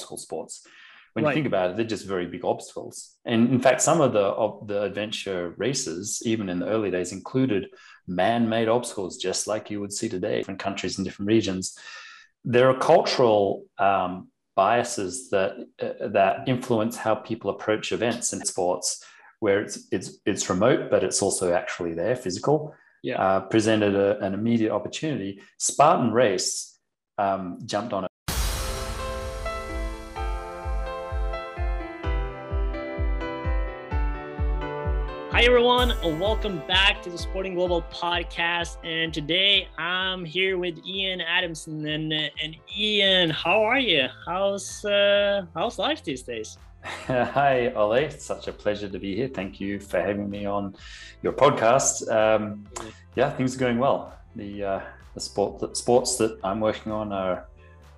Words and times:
obstacle 0.00 0.16
sports. 0.16 0.66
When 1.12 1.24
right. 1.24 1.30
you 1.30 1.34
think 1.34 1.46
about 1.46 1.70
it, 1.70 1.76
they're 1.76 1.84
just 1.96 2.06
very 2.06 2.26
big 2.26 2.44
obstacles. 2.44 3.16
And 3.24 3.50
in 3.50 3.60
fact, 3.60 3.82
some 3.82 4.00
of 4.00 4.12
the 4.12 4.20
of 4.20 4.68
the 4.68 4.82
adventure 4.82 5.54
races, 5.56 6.22
even 6.24 6.48
in 6.48 6.60
the 6.60 6.68
early 6.68 6.90
days, 6.90 7.12
included 7.12 7.66
man-made 8.06 8.68
obstacles, 8.68 9.16
just 9.16 9.46
like 9.46 9.70
you 9.70 9.80
would 9.80 9.92
see 9.92 10.08
today, 10.08 10.38
different 10.38 10.60
countries 10.60 10.98
and 10.98 11.04
different 11.04 11.28
regions. 11.28 11.76
There 12.44 12.68
are 12.70 12.78
cultural 12.78 13.64
um, 13.78 14.28
biases 14.54 15.30
that 15.30 15.52
uh, 15.82 16.08
that 16.08 16.48
influence 16.48 16.96
how 16.96 17.16
people 17.16 17.50
approach 17.50 17.92
events 17.92 18.32
and 18.32 18.46
sports, 18.46 19.04
where 19.40 19.60
it's 19.60 19.88
it's 19.90 20.18
it's 20.24 20.48
remote, 20.48 20.90
but 20.92 21.02
it's 21.02 21.22
also 21.22 21.52
actually 21.52 21.94
there, 21.94 22.14
physical. 22.14 22.74
Yeah. 23.02 23.18
Uh, 23.18 23.40
presented 23.40 23.94
a, 23.96 24.18
an 24.20 24.34
immediate 24.34 24.72
opportunity. 24.72 25.40
Spartan 25.58 26.12
Race 26.12 26.78
um, 27.18 27.58
jumped 27.64 27.92
on 27.94 28.09
Hi, 35.40 35.46
everyone. 35.46 35.94
Welcome 36.20 36.60
back 36.68 37.02
to 37.02 37.08
the 37.08 37.16
Sporting 37.16 37.54
Global 37.54 37.80
podcast. 37.90 38.76
And 38.84 39.10
today 39.14 39.68
I'm 39.78 40.22
here 40.22 40.58
with 40.58 40.78
Ian 40.86 41.22
Adamson. 41.22 41.86
And, 41.86 42.12
and 42.12 42.56
Ian, 42.76 43.30
how 43.30 43.62
are 43.62 43.78
you? 43.78 44.06
How's, 44.26 44.84
uh, 44.84 45.46
how's 45.54 45.78
life 45.78 46.04
these 46.04 46.20
days? 46.20 46.58
Hi, 46.84 47.72
Ole. 47.72 47.94
It's 47.94 48.22
such 48.22 48.48
a 48.48 48.52
pleasure 48.52 48.90
to 48.90 48.98
be 48.98 49.16
here. 49.16 49.28
Thank 49.28 49.62
you 49.62 49.80
for 49.80 49.98
having 49.98 50.28
me 50.28 50.44
on 50.44 50.76
your 51.22 51.32
podcast. 51.32 52.06
Um, 52.12 52.66
yeah, 53.16 53.30
things 53.30 53.56
are 53.56 53.60
going 53.60 53.78
well. 53.78 54.12
The, 54.36 54.62
uh, 54.62 54.80
the, 55.14 55.20
sport, 55.22 55.58
the 55.58 55.74
sports 55.74 56.16
that 56.16 56.38
I'm 56.44 56.60
working 56.60 56.92
on 56.92 57.14
are 57.14 57.46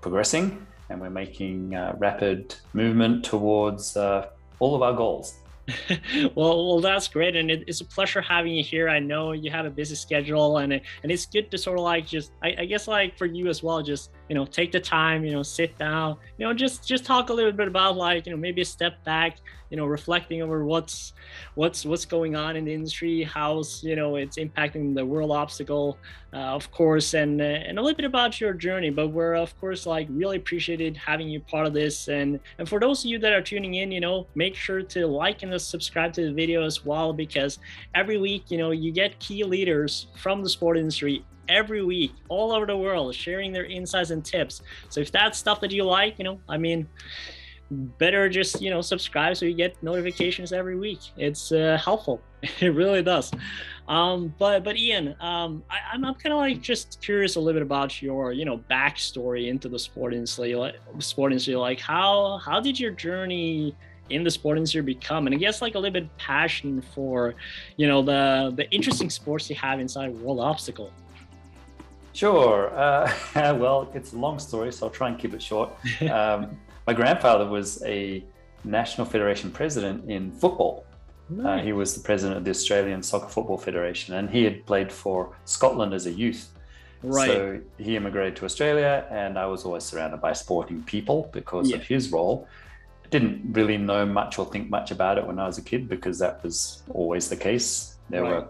progressing, 0.00 0.64
and 0.90 1.00
we're 1.00 1.10
making 1.10 1.74
uh, 1.74 1.96
rapid 1.98 2.54
movement 2.72 3.24
towards 3.24 3.96
uh, 3.96 4.28
all 4.60 4.76
of 4.76 4.82
our 4.82 4.92
goals. 4.92 5.41
well, 6.34 6.66
well, 6.66 6.80
that's 6.80 7.08
great, 7.08 7.36
and 7.36 7.50
it, 7.50 7.64
it's 7.66 7.80
a 7.80 7.84
pleasure 7.84 8.20
having 8.20 8.52
you 8.52 8.64
here. 8.64 8.88
I 8.88 8.98
know 8.98 9.32
you 9.32 9.50
have 9.50 9.64
a 9.64 9.70
busy 9.70 9.94
schedule, 9.94 10.58
and 10.58 10.72
it, 10.72 10.82
and 11.02 11.12
it's 11.12 11.26
good 11.26 11.50
to 11.50 11.58
sort 11.58 11.78
of 11.78 11.84
like 11.84 12.06
just, 12.06 12.32
I, 12.42 12.54
I 12.58 12.64
guess, 12.64 12.88
like 12.88 13.16
for 13.16 13.26
you 13.26 13.48
as 13.48 13.62
well, 13.62 13.82
just 13.82 14.10
you 14.32 14.38
know, 14.38 14.46
take 14.46 14.72
the 14.72 14.80
time, 14.80 15.26
you 15.26 15.32
know, 15.32 15.42
sit 15.42 15.76
down, 15.76 16.16
you 16.38 16.46
know, 16.46 16.54
just 16.54 16.88
just 16.88 17.04
talk 17.04 17.28
a 17.28 17.34
little 17.34 17.52
bit 17.52 17.68
about 17.68 17.98
like 17.98 18.24
you 18.24 18.32
know 18.32 18.38
maybe 18.38 18.62
a 18.62 18.64
step 18.64 18.94
back, 19.04 19.36
you 19.68 19.76
know, 19.76 19.84
reflecting 19.84 20.40
over 20.40 20.64
what's 20.64 21.12
what's 21.54 21.84
what's 21.84 22.06
going 22.06 22.34
on 22.34 22.56
in 22.56 22.64
the 22.64 22.72
industry, 22.72 23.24
how's 23.24 23.84
you 23.84 23.94
know 23.94 24.16
it's 24.16 24.38
impacting 24.38 24.94
the 24.94 25.04
world 25.04 25.30
obstacle, 25.30 25.98
uh, 26.32 26.38
of 26.38 26.70
course, 26.72 27.12
and 27.12 27.42
and 27.42 27.78
a 27.78 27.82
little 27.82 27.94
bit 27.94 28.06
about 28.06 28.40
your 28.40 28.54
journey. 28.54 28.88
But 28.88 29.08
we're 29.08 29.34
of 29.34 29.54
course 29.60 29.84
like 29.84 30.06
really 30.08 30.38
appreciated 30.38 30.96
having 30.96 31.28
you 31.28 31.40
part 31.40 31.66
of 31.66 31.74
this, 31.74 32.08
and 32.08 32.40
and 32.56 32.66
for 32.66 32.80
those 32.80 33.04
of 33.04 33.10
you 33.10 33.18
that 33.18 33.34
are 33.34 33.42
tuning 33.42 33.74
in, 33.74 33.92
you 33.92 34.00
know, 34.00 34.26
make 34.34 34.54
sure 34.54 34.80
to 34.80 35.06
like 35.06 35.42
and 35.42 35.60
subscribe 35.60 36.14
to 36.14 36.24
the 36.24 36.32
video 36.32 36.64
as 36.64 36.86
well 36.86 37.12
because 37.12 37.58
every 37.94 38.16
week, 38.16 38.50
you 38.50 38.56
know, 38.56 38.70
you 38.70 38.92
get 38.92 39.18
key 39.18 39.44
leaders 39.44 40.06
from 40.16 40.42
the 40.42 40.48
sport 40.48 40.78
industry 40.78 41.22
every 41.52 41.84
week 41.84 42.12
all 42.28 42.52
over 42.52 42.66
the 42.66 42.76
world 42.76 43.14
sharing 43.14 43.52
their 43.52 43.66
insights 43.66 44.10
and 44.10 44.24
tips. 44.24 44.62
So 44.88 45.00
if 45.00 45.12
that's 45.12 45.38
stuff 45.38 45.60
that 45.60 45.70
you 45.70 45.84
like, 45.84 46.18
you 46.18 46.24
know, 46.24 46.40
I 46.48 46.58
mean 46.58 46.88
better 47.72 48.28
just 48.28 48.60
you 48.60 48.68
know 48.68 48.82
subscribe 48.82 49.34
so 49.36 49.46
you 49.46 49.54
get 49.54 49.80
notifications 49.82 50.52
every 50.52 50.76
week. 50.76 51.00
It's 51.16 51.52
uh, 51.52 51.78
helpful. 51.82 52.20
It 52.60 52.74
really 52.74 53.02
does. 53.02 53.30
Um, 53.88 54.34
but 54.38 54.64
but 54.64 54.76
ian 54.76 55.14
um, 55.20 55.62
I, 55.70 55.76
am 55.94 56.04
I'm, 56.04 56.04
I'm 56.06 56.14
kind 56.14 56.32
of 56.32 56.38
like 56.38 56.60
just 56.60 57.00
curious 57.00 57.36
a 57.36 57.40
little 57.40 57.60
bit 57.60 57.62
about 57.62 58.02
your 58.02 58.32
you 58.32 58.44
know 58.44 58.58
backstory 58.70 59.48
into 59.48 59.68
the 59.68 59.78
sport 59.78 60.12
industry 60.12 60.54
like 60.54 60.74
sport 60.98 61.32
industry 61.32 61.56
like 61.56 61.80
how 61.80 62.38
how 62.44 62.60
did 62.60 62.78
your 62.78 62.90
journey 62.90 63.74
in 64.10 64.24
the 64.24 64.30
sport 64.30 64.56
industry 64.58 64.82
become? 64.82 65.26
And 65.26 65.34
i 65.34 65.38
guess 65.38 65.62
like 65.62 65.74
a 65.74 65.78
little 65.78 65.92
bit 65.92 66.16
passion 66.16 66.82
for 66.94 67.34
you 67.76 67.86
know 67.86 68.02
the 68.02 68.52
the 68.56 68.68
interesting 68.70 69.10
sports 69.10 69.48
you 69.48 69.56
have 69.56 69.80
inside 69.80 70.10
world 70.10 70.40
obstacle 70.40 70.90
Sure. 72.12 72.70
Uh, 72.76 73.10
well, 73.56 73.90
it's 73.94 74.12
a 74.12 74.18
long 74.18 74.38
story, 74.38 74.72
so 74.72 74.86
I'll 74.86 74.92
try 74.92 75.08
and 75.08 75.18
keep 75.18 75.34
it 75.34 75.42
short. 75.42 75.70
Um, 76.10 76.58
my 76.84 76.92
grandfather 76.92 77.46
was 77.46 77.80
a 77.84 78.24
national 78.64 79.06
federation 79.06 79.52
president 79.52 80.10
in 80.10 80.32
football. 80.32 80.84
Uh, 81.44 81.58
he 81.58 81.72
was 81.72 81.94
the 81.94 82.00
president 82.00 82.36
of 82.36 82.44
the 82.44 82.50
Australian 82.50 83.02
Soccer 83.02 83.28
Football 83.28 83.56
Federation, 83.56 84.14
and 84.14 84.28
he 84.28 84.44
had 84.44 84.66
played 84.66 84.92
for 84.92 85.34
Scotland 85.44 85.94
as 85.94 86.06
a 86.06 86.10
youth. 86.10 86.50
Right. 87.02 87.28
So 87.28 87.60
he 87.78 87.96
immigrated 87.96 88.36
to 88.36 88.44
Australia, 88.44 89.06
and 89.10 89.38
I 89.38 89.46
was 89.46 89.64
always 89.64 89.84
surrounded 89.84 90.20
by 90.20 90.32
sporting 90.32 90.82
people 90.82 91.30
because 91.32 91.70
yeah. 91.70 91.76
of 91.76 91.82
his 91.84 92.12
role. 92.12 92.48
I 93.04 93.08
didn't 93.08 93.52
really 93.52 93.78
know 93.78 94.04
much 94.04 94.38
or 94.38 94.46
think 94.46 94.68
much 94.68 94.90
about 94.90 95.18
it 95.18 95.26
when 95.26 95.38
I 95.38 95.46
was 95.46 95.58
a 95.58 95.62
kid 95.62 95.88
because 95.88 96.18
that 96.18 96.42
was 96.42 96.82
always 96.90 97.28
the 97.28 97.36
case. 97.36 97.96
There 98.10 98.22
right. 98.22 98.30
were 98.32 98.48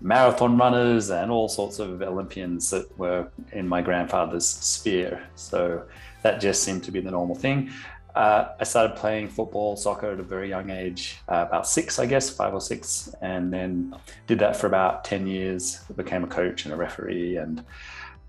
marathon 0.00 0.56
runners 0.56 1.10
and 1.10 1.30
all 1.30 1.48
sorts 1.48 1.78
of 1.78 2.02
Olympians 2.02 2.70
that 2.70 2.96
were 2.98 3.28
in 3.52 3.66
my 3.66 3.82
grandfather's 3.82 4.46
sphere. 4.46 5.22
So 5.34 5.82
that 6.22 6.40
just 6.40 6.62
seemed 6.62 6.84
to 6.84 6.90
be 6.90 7.00
the 7.00 7.10
normal 7.10 7.36
thing. 7.36 7.70
Uh, 8.14 8.48
I 8.58 8.64
started 8.64 8.96
playing 8.96 9.28
football, 9.28 9.76
soccer 9.76 10.10
at 10.10 10.18
a 10.18 10.24
very 10.24 10.48
young 10.48 10.70
age, 10.70 11.18
uh, 11.28 11.44
about 11.46 11.68
six, 11.68 11.98
I 11.98 12.06
guess, 12.06 12.28
five 12.30 12.52
or 12.52 12.60
six, 12.60 13.14
and 13.20 13.52
then 13.52 13.94
did 14.26 14.40
that 14.40 14.56
for 14.56 14.66
about 14.66 15.04
10 15.04 15.26
years. 15.26 15.80
Became 15.94 16.24
a 16.24 16.26
coach 16.26 16.64
and 16.64 16.74
a 16.74 16.76
referee. 16.76 17.36
And 17.36 17.64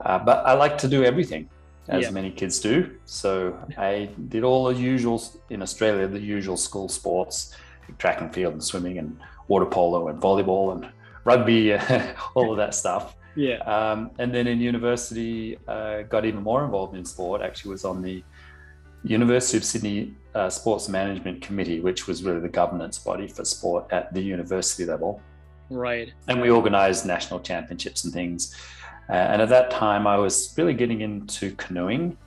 uh, 0.02 0.20
but 0.20 0.46
I 0.46 0.54
like 0.54 0.78
to 0.80 0.88
do 0.88 1.04
everything, 1.04 1.50
as 1.88 2.04
yeah. 2.04 2.12
many 2.12 2.30
kids 2.30 2.60
do. 2.60 2.98
So 3.06 3.58
I 3.78 4.10
did 4.28 4.44
all 4.44 4.66
the 4.66 4.76
usual, 4.76 5.24
in 5.50 5.62
Australia, 5.62 6.08
the 6.08 6.20
usual 6.20 6.58
school 6.58 6.88
sports, 6.88 7.56
track 7.98 8.22
and 8.22 8.32
field 8.32 8.54
and 8.54 8.64
swimming 8.64 9.00
and 9.00 9.18
water 9.48 9.66
polo 9.66 10.10
and 10.10 10.22
volleyball 10.22 10.76
and 10.76 10.88
rugby, 11.24 11.74
all 12.36 12.52
of 12.52 12.58
that 12.58 12.74
stuff. 12.74 13.16
Yeah. 13.36 13.58
Um, 13.60 14.12
and 14.20 14.34
then 14.34 14.48
in 14.48 14.60
university, 14.60 15.58
uh, 15.68 16.02
got 16.04 16.26
even 16.26 16.44
more 16.44 16.64
involved 16.66 16.96
in 16.96 17.06
sport. 17.06 17.42
Actually, 17.42 17.72
was 17.72 17.86
on 17.86 18.02
the 18.02 18.24
University 19.04 19.58
of 19.58 19.64
Sydney 19.64 20.14
uh, 20.36 20.50
Sports 20.50 20.90
Management 20.90 21.42
Committee, 21.42 21.80
which 21.80 22.08
was 22.08 22.24
really 22.24 22.40
the 22.40 22.50
governance 22.50 23.00
body 23.00 23.28
for 23.28 23.46
sport 23.46 23.86
at 23.92 24.14
the 24.14 24.22
university 24.22 24.86
level. 24.86 25.22
Right. 25.70 26.12
And 26.28 26.42
we 26.42 26.50
organised 26.50 27.06
national 27.06 27.40
championships 27.42 28.04
and 28.04 28.14
things. 28.14 28.56
Uh, 29.10 29.14
and 29.14 29.42
at 29.42 29.50
that 29.50 29.72
time, 29.72 30.06
I 30.06 30.18
was 30.18 30.54
really 30.58 30.74
getting 30.74 31.02
into 31.02 31.52
canoeing. 31.56 32.18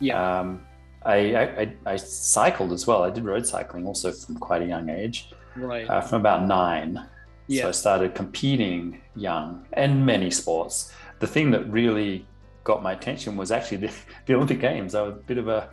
Yeah. 0.00 0.40
Um, 0.40 0.62
I, 1.04 1.36
I, 1.36 1.76
I, 1.84 1.96
cycled 1.96 2.72
as 2.72 2.86
well. 2.86 3.02
I 3.02 3.10
did 3.10 3.24
road 3.24 3.46
cycling 3.46 3.86
also 3.86 4.12
from 4.12 4.36
quite 4.36 4.62
a 4.62 4.66
young 4.66 4.88
age. 4.88 5.30
Right. 5.56 5.88
Uh, 5.88 6.00
from 6.00 6.20
about 6.20 6.46
nine. 6.46 7.04
Yeah. 7.46 7.62
So 7.62 7.68
I 7.68 7.72
started 7.72 8.14
competing 8.14 9.00
young 9.16 9.66
in 9.76 10.04
many 10.04 10.30
sports. 10.30 10.92
The 11.18 11.26
thing 11.26 11.50
that 11.52 11.70
really 11.70 12.26
got 12.64 12.82
my 12.82 12.92
attention 12.92 13.36
was 13.36 13.50
actually 13.50 13.78
the, 13.78 13.92
the 14.26 14.34
Olympic 14.34 14.60
Games. 14.60 14.94
I 14.94 15.02
was 15.02 15.14
a 15.14 15.16
bit 15.16 15.38
of 15.38 15.48
a, 15.48 15.68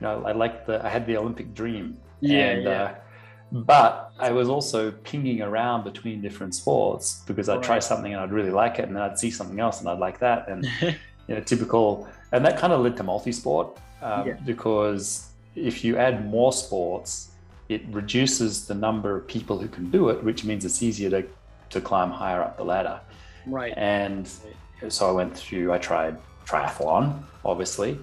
you 0.00 0.06
know, 0.06 0.24
I 0.24 0.32
like 0.32 0.66
the, 0.66 0.84
I 0.84 0.88
had 0.88 1.06
the 1.06 1.16
Olympic 1.16 1.54
dream. 1.54 1.98
Yeah. 2.20 2.38
And, 2.38 2.62
yeah. 2.64 2.82
Uh, 2.82 2.94
but 3.50 4.12
I 4.18 4.30
was 4.30 4.48
also 4.48 4.90
pinging 4.90 5.40
around 5.40 5.84
between 5.84 6.20
different 6.20 6.54
sports 6.54 7.22
because 7.26 7.48
I'd 7.48 7.56
right. 7.56 7.64
try 7.64 7.78
something 7.78 8.12
and 8.12 8.22
I'd 8.22 8.32
really 8.32 8.50
like 8.50 8.78
it, 8.78 8.86
and 8.86 8.94
then 8.94 9.02
I'd 9.02 9.18
see 9.18 9.30
something 9.30 9.58
else 9.58 9.80
and 9.80 9.88
I'd 9.88 9.98
like 9.98 10.18
that, 10.18 10.48
and 10.48 10.66
you 10.82 11.34
know, 11.34 11.40
typical. 11.40 12.08
And 12.32 12.44
that 12.44 12.58
kind 12.58 12.72
of 12.74 12.80
led 12.80 12.96
to 12.98 13.02
multi-sport 13.04 13.78
um, 14.02 14.28
yeah. 14.28 14.34
because 14.44 15.30
if 15.54 15.82
you 15.82 15.96
add 15.96 16.28
more 16.28 16.52
sports, 16.52 17.27
it 17.68 17.82
reduces 17.90 18.66
the 18.66 18.74
number 18.74 19.16
of 19.16 19.26
people 19.26 19.58
who 19.58 19.68
can 19.68 19.90
do 19.90 20.08
it, 20.08 20.22
which 20.24 20.44
means 20.44 20.64
it's 20.64 20.82
easier 20.82 21.10
to, 21.10 21.24
to 21.70 21.80
climb 21.80 22.10
higher 22.10 22.42
up 22.42 22.56
the 22.56 22.64
ladder. 22.64 23.00
Right. 23.46 23.74
And 23.76 24.30
so 24.88 25.08
I 25.08 25.12
went 25.12 25.36
through, 25.36 25.72
I 25.72 25.78
tried 25.78 26.16
triathlon, 26.46 27.22
obviously. 27.44 27.98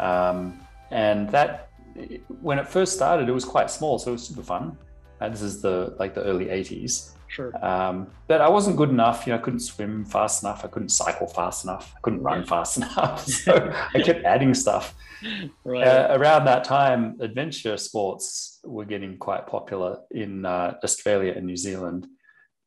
Um, 0.00 0.58
and 0.90 1.28
that, 1.30 1.70
when 2.40 2.58
it 2.58 2.68
first 2.68 2.94
started, 2.94 3.28
it 3.28 3.32
was 3.32 3.44
quite 3.44 3.70
small, 3.70 3.98
so 3.98 4.10
it 4.10 4.12
was 4.12 4.26
super 4.26 4.42
fun. 4.42 4.76
And 5.20 5.32
this 5.32 5.42
is 5.42 5.62
the 5.62 5.94
like 5.98 6.14
the 6.14 6.22
early 6.24 6.46
80s. 6.46 7.13
Sure. 7.34 7.52
Um, 7.66 8.06
but 8.28 8.40
I 8.40 8.48
wasn't 8.48 8.76
good 8.76 8.90
enough. 8.90 9.26
You 9.26 9.32
know, 9.32 9.40
I 9.40 9.42
couldn't 9.42 9.58
swim 9.58 10.04
fast 10.04 10.44
enough. 10.44 10.64
I 10.64 10.68
couldn't 10.68 10.90
cycle 10.90 11.26
fast 11.26 11.64
enough. 11.64 11.92
I 11.96 11.98
couldn't 12.00 12.22
run 12.22 12.44
fast 12.44 12.76
enough. 12.78 13.26
So 13.26 13.72
I 13.94 14.02
kept 14.02 14.24
adding 14.24 14.54
stuff. 14.54 14.94
Right. 15.64 15.84
Uh, 15.84 16.06
around 16.12 16.44
that 16.44 16.62
time, 16.62 17.16
adventure 17.20 17.76
sports 17.76 18.60
were 18.62 18.84
getting 18.84 19.18
quite 19.18 19.48
popular 19.48 19.98
in 20.12 20.46
uh, 20.46 20.76
Australia 20.84 21.32
and 21.34 21.44
New 21.44 21.56
Zealand. 21.56 22.06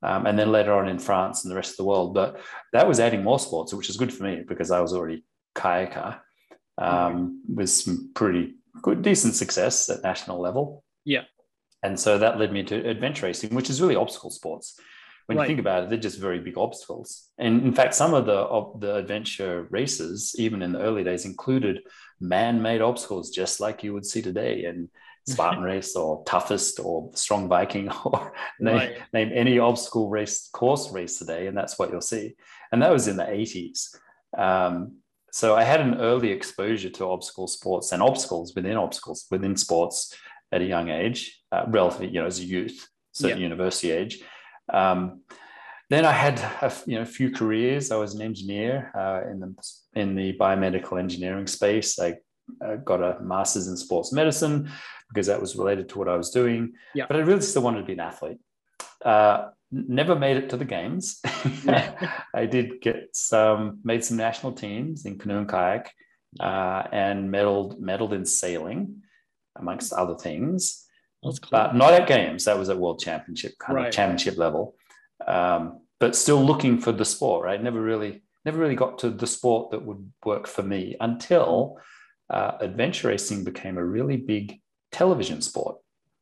Um, 0.04 0.26
and 0.26 0.38
then 0.38 0.52
later 0.52 0.74
on 0.74 0.90
in 0.90 1.00
France 1.00 1.46
and 1.46 1.52
the 1.52 1.56
rest 1.56 1.72
of 1.72 1.78
the 1.78 1.86
world. 1.86 2.14
But 2.14 2.42
that 2.74 2.88
was 2.88 3.00
adding 3.00 3.24
more 3.24 3.40
sports, 3.40 3.74
which 3.74 3.90
is 3.90 3.96
good 3.96 4.14
for 4.14 4.24
me 4.24 4.44
because 4.46 4.70
I 4.70 4.82
was 4.82 4.94
already 4.94 5.24
kayaker 5.56 6.20
um, 6.78 7.42
with 7.48 7.70
some 7.70 8.12
pretty 8.14 8.56
good, 8.82 9.02
decent 9.02 9.36
success 9.36 9.90
at 9.90 10.04
national 10.04 10.42
level. 10.42 10.84
Yeah. 11.06 11.24
And 11.84 12.00
so 12.00 12.18
that 12.18 12.40
led 12.40 12.52
me 12.52 12.64
to 12.64 12.90
adventure 12.90 13.28
racing, 13.28 13.54
which 13.54 13.70
is 13.70 13.82
really 13.82 13.96
obstacle 13.96 14.32
sports. 14.32 14.80
When 15.28 15.38
right. 15.38 15.44
you 15.44 15.48
think 15.48 15.60
about 15.60 15.84
it, 15.84 15.90
they're 15.90 16.00
just 16.00 16.20
very 16.20 16.40
big 16.40 16.58
obstacles. 16.58 17.30
And 17.38 17.64
in 17.64 17.74
fact, 17.74 17.94
some 17.94 18.14
of 18.14 18.26
the 18.26 18.34
of 18.34 18.80
the 18.80 18.96
adventure 18.96 19.68
races, 19.70 20.36
even 20.40 20.62
in 20.62 20.72
the 20.72 20.80
early 20.80 21.04
days, 21.04 21.26
included 21.26 21.82
man-made 22.22 22.82
obstacles, 22.82 23.30
just 23.30 23.60
like 23.60 23.84
you 23.84 23.94
would 23.94 24.06
see 24.06 24.22
today 24.22 24.64
in 24.64 24.90
Spartan 25.28 25.64
race 25.64 25.98
or 25.98 26.24
toughest 26.24 26.80
or 26.80 27.12
strong 27.14 27.50
Viking 27.50 27.90
or 28.06 28.32
name, 28.62 28.76
right. 28.76 28.98
name 29.12 29.32
any 29.34 29.60
obstacle 29.60 30.10
race 30.10 30.48
course 30.54 30.90
race 30.94 31.20
today, 31.20 31.48
and 31.48 31.58
that's 31.58 31.78
what 31.78 31.92
you'll 31.92 32.00
see. 32.00 32.36
And 32.72 32.82
that 32.82 32.92
was 32.92 33.10
in 33.10 33.18
the 33.18 33.24
80s. 33.24 33.98
Um, 34.38 35.00
so 35.32 35.56
I 35.56 35.64
had 35.64 35.82
an 35.82 36.00
early 36.00 36.32
exposure 36.32 36.90
to 36.90 37.06
obstacle 37.06 37.48
sports 37.48 37.92
and 37.92 38.02
obstacles 38.02 38.56
within 38.56 38.78
obstacles 38.78 39.26
within 39.30 39.58
sports 39.58 40.16
at 40.52 40.62
a 40.62 40.66
young 40.66 40.90
age, 40.90 41.37
uh, 41.52 41.66
relatively, 41.68 42.08
you 42.08 42.20
know, 42.20 42.26
as 42.26 42.40
a 42.40 42.44
youth, 42.44 42.88
so 43.12 43.28
yeah. 43.28 43.36
university 43.36 43.92
age. 43.92 44.22
Um, 44.72 45.22
then 45.90 46.06
I 46.06 46.12
had 46.12 46.40
a 46.62 46.74
you 46.86 46.96
know 46.96 47.04
a 47.04 47.06
few 47.06 47.32
careers. 47.32 47.92
I 47.92 47.96
was 47.96 48.14
an 48.14 48.22
engineer 48.22 48.92
uh, 48.94 49.30
in 49.30 49.40
the 49.40 49.56
in 49.94 50.16
the 50.16 50.34
biomedical 50.38 51.00
engineering 51.00 51.48
space. 51.48 51.98
I 52.00 52.18
uh, 52.64 52.76
got 52.78 53.02
a 53.02 53.20
master's 53.22 53.68
in 53.68 53.78
sports 53.78 54.12
medicine 54.12 54.70
because 55.10 55.28
that 55.28 55.40
was 55.40 55.56
related 55.56 55.90
to 55.90 56.00
what 56.00 56.10
I 56.10 56.16
was 56.16 56.30
doing. 56.30 56.74
Yeah. 56.94 57.06
But 57.08 57.18
I 57.18 57.20
really 57.20 57.42
still 57.42 57.62
wanted 57.62 57.80
to 57.80 57.86
be 57.86 57.94
an 57.94 58.02
athlete. 58.02 58.40
Uh, 59.04 59.50
never 59.72 60.16
made 60.16 60.38
it 60.38 60.50
to 60.50 60.58
the 60.58 60.66
games. 60.66 61.22
I 62.34 62.46
did 62.50 62.82
get 62.82 63.10
some, 63.14 63.80
made 63.84 64.04
some 64.04 64.18
national 64.18 64.54
teams 64.54 65.06
in 65.06 65.18
canoe 65.18 65.40
and 65.40 65.50
kayak, 65.50 65.94
uh, 66.40 66.84
and 66.92 67.30
medaled 67.30 67.80
medaled 67.80 68.14
in 68.14 68.26
sailing, 68.26 69.04
amongst 69.56 69.94
other 69.94 70.16
things. 70.16 70.87
Cool. 71.24 71.38
But 71.52 71.76
not 71.76 71.94
at 71.94 72.08
games. 72.08 72.46
That 72.46 72.58
was 72.58 72.70
at 72.70 72.78
world 72.78 73.00
championship 73.00 73.54
kind 73.60 73.76
right. 73.76 73.88
of 73.88 73.94
championship 73.94 74.38
level. 74.38 74.76
Um, 75.26 75.82
but 76.00 76.16
still 76.16 76.44
looking 76.44 76.80
for 76.80 76.92
the 76.92 77.06
sport. 77.06 77.46
Right, 77.46 77.62
never 77.62 77.82
really 77.82 78.24
never 78.46 78.60
really 78.60 78.76
got 78.76 79.00
to 79.00 79.10
the 79.10 79.28
sport 79.28 79.72
that 79.72 79.84
would 79.84 80.12
work 80.24 80.48
for 80.48 80.64
me 80.64 80.96
until 81.02 81.78
uh, 82.30 82.54
adventure 82.62 83.10
racing 83.10 83.44
became 83.44 83.78
a 83.78 83.86
really 83.86 84.18
big 84.18 84.60
television 84.92 85.42
sport. 85.42 85.78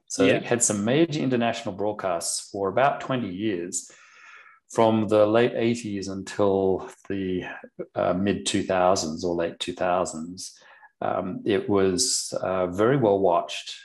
So 0.08 0.24
yeah. 0.24 0.34
it 0.34 0.44
had 0.44 0.64
some 0.64 0.86
major 0.86 1.20
international 1.20 1.76
broadcasts 1.76 2.50
for 2.50 2.70
about 2.70 3.02
20 3.02 3.30
years, 3.30 3.92
from 4.72 5.08
the 5.08 5.26
late 5.26 5.54
80s 5.54 6.10
until 6.10 6.90
the 7.08 7.44
uh, 7.94 8.14
mid 8.14 8.46
2000s 8.46 9.24
or 9.24 9.36
late 9.36 9.60
2000s. 9.60 10.52
Um, 11.02 11.42
it 11.46 11.70
was 11.70 12.34
uh, 12.42 12.68
very 12.68 12.98
well 12.98 13.20
watched. 13.20 13.76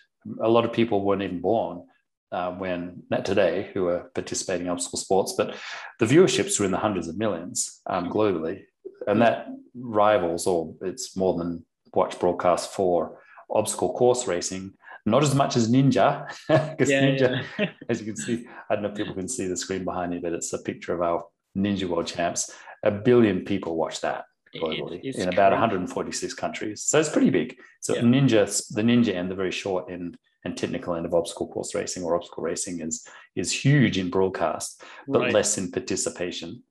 A 0.43 0.49
lot 0.49 0.65
of 0.65 0.73
people 0.73 1.03
weren't 1.05 1.23
even 1.23 1.41
born 1.41 1.87
uh, 2.33 2.53
when 2.53 3.03
not 3.11 3.25
today 3.25 3.71
who 3.75 3.89
are 3.89 4.11
participating 4.15 4.67
in 4.67 4.73
obstacle 4.73 4.99
sports, 4.99 5.35
but 5.37 5.57
the 5.99 6.07
viewerships 6.07 6.59
were 6.59 6.67
in 6.67 6.73
the 6.73 6.79
hundreds 6.79 7.09
of 7.09 7.19
millions 7.19 7.81
um, 7.87 8.09
globally, 8.09 8.63
and 9.07 9.21
that 9.23 9.47
rivals 9.75 10.47
or 10.47 10.75
it's 10.83 11.17
more 11.17 11.37
than 11.39 11.65
watch 11.95 12.19
broadcast 12.21 12.73
for 12.73 13.19
obstacle 13.51 13.93
course 13.95 14.29
racing 14.29 14.73
not 15.07 15.23
as 15.23 15.35
much 15.35 15.57
as 15.57 15.71
Ninja, 15.71 16.29
because 16.49 16.91
yeah, 16.91 17.03
Ninja, 17.03 17.45
yeah. 17.59 17.71
as 17.89 18.01
you 18.01 18.07
can 18.07 18.17
see, 18.17 18.47
I 18.69 18.75
don't 18.75 18.83
know 18.83 18.91
if 18.91 18.97
people 18.97 19.15
can 19.15 19.29
see 19.29 19.47
the 19.47 19.57
screen 19.57 19.85
behind 19.85 20.13
me, 20.13 20.19
but 20.19 20.33
it's 20.33 20.53
a 20.53 20.59
picture 20.59 20.95
of 20.95 21.03
our 21.03 21.25
Ninja 21.57 21.85
World 21.85 22.07
Champs. 22.07 22.53
A 22.83 22.91
billion 22.91 23.45
people 23.45 23.77
watch 23.77 24.01
that 24.01 24.25
globally 24.55 25.01
it, 25.03 25.17
in 25.17 25.29
about 25.29 25.53
146 25.53 26.35
countries. 26.35 26.83
So 26.83 26.99
it's 26.99 27.09
pretty 27.09 27.31
big. 27.31 27.59
So 27.81 27.95
yeah. 27.95 28.03
Ninja, 28.03 28.63
the 28.71 28.83
Ninja 28.83 29.15
end, 29.15 29.31
the 29.31 29.35
very 29.35 29.51
short 29.51 29.91
end 29.91 30.17
and 30.45 30.57
technical 30.57 30.95
end 30.95 31.05
of 31.05 31.15
obstacle 31.15 31.49
course 31.49 31.75
racing 31.75 32.03
or 32.03 32.17
obstacle 32.17 32.43
racing 32.43 32.81
is 32.81 33.07
is 33.37 33.53
huge 33.53 33.99
in 33.99 34.11
broadcast, 34.11 34.83
but 35.07 35.21
right. 35.21 35.33
less 35.33 35.59
in 35.59 35.71
participation. 35.71 36.63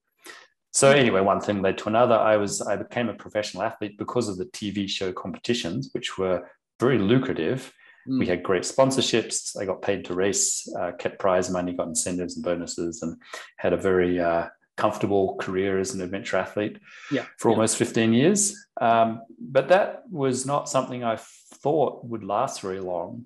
So 0.72 0.92
anyway, 0.92 1.22
one 1.22 1.42
thing 1.42 1.62
led 1.62 1.78
to 1.80 1.90
another. 1.90 2.16
I 2.16 2.38
was 2.38 2.62
I 2.62 2.76
became 2.76 3.10
a 3.10 3.14
professional 3.14 3.64
athlete 3.64 3.98
because 3.98 4.28
of 4.28 4.38
the 4.38 4.46
TV 4.46 4.90
show 4.90 5.12
competitions, 5.12 5.90
which 5.94 6.18
were 6.18 6.48
very 6.80 6.98
lucrative 6.98 7.74
Mm. 8.08 8.20
We 8.20 8.28
had 8.28 8.44
great 8.44 8.64
sponsorships. 8.64 9.60
I 9.60 9.66
got 9.66 9.82
paid 9.82 10.06
to 10.06 10.14
race, 10.14 10.68
uh, 10.80 10.92
kept 10.98 11.20
prize 11.20 11.50
money, 11.50 11.74
got 11.74 11.88
incentives 11.88 12.36
and 12.36 12.44
bonuses, 12.44 13.02
and 13.02 13.18
had 13.58 13.74
a 13.74 13.78
very 13.78 14.20
uh, 14.20 14.48
comfortable 14.80 15.36
career 15.36 15.78
as 15.78 15.94
an 15.94 16.02
adventure 16.02 16.38
athlete 16.38 16.80
yeah. 17.12 17.26
for 17.38 17.52
almost 17.52 17.76
15 17.78 18.14
years. 18.14 18.56
Um, 18.80 19.22
but 19.38 19.68
that 19.68 20.04
was 20.10 20.46
not 20.46 20.70
something 20.70 21.04
I 21.04 21.18
thought 21.62 22.06
would 22.06 22.24
last 22.24 22.62
very 22.62 22.80
long. 22.80 23.26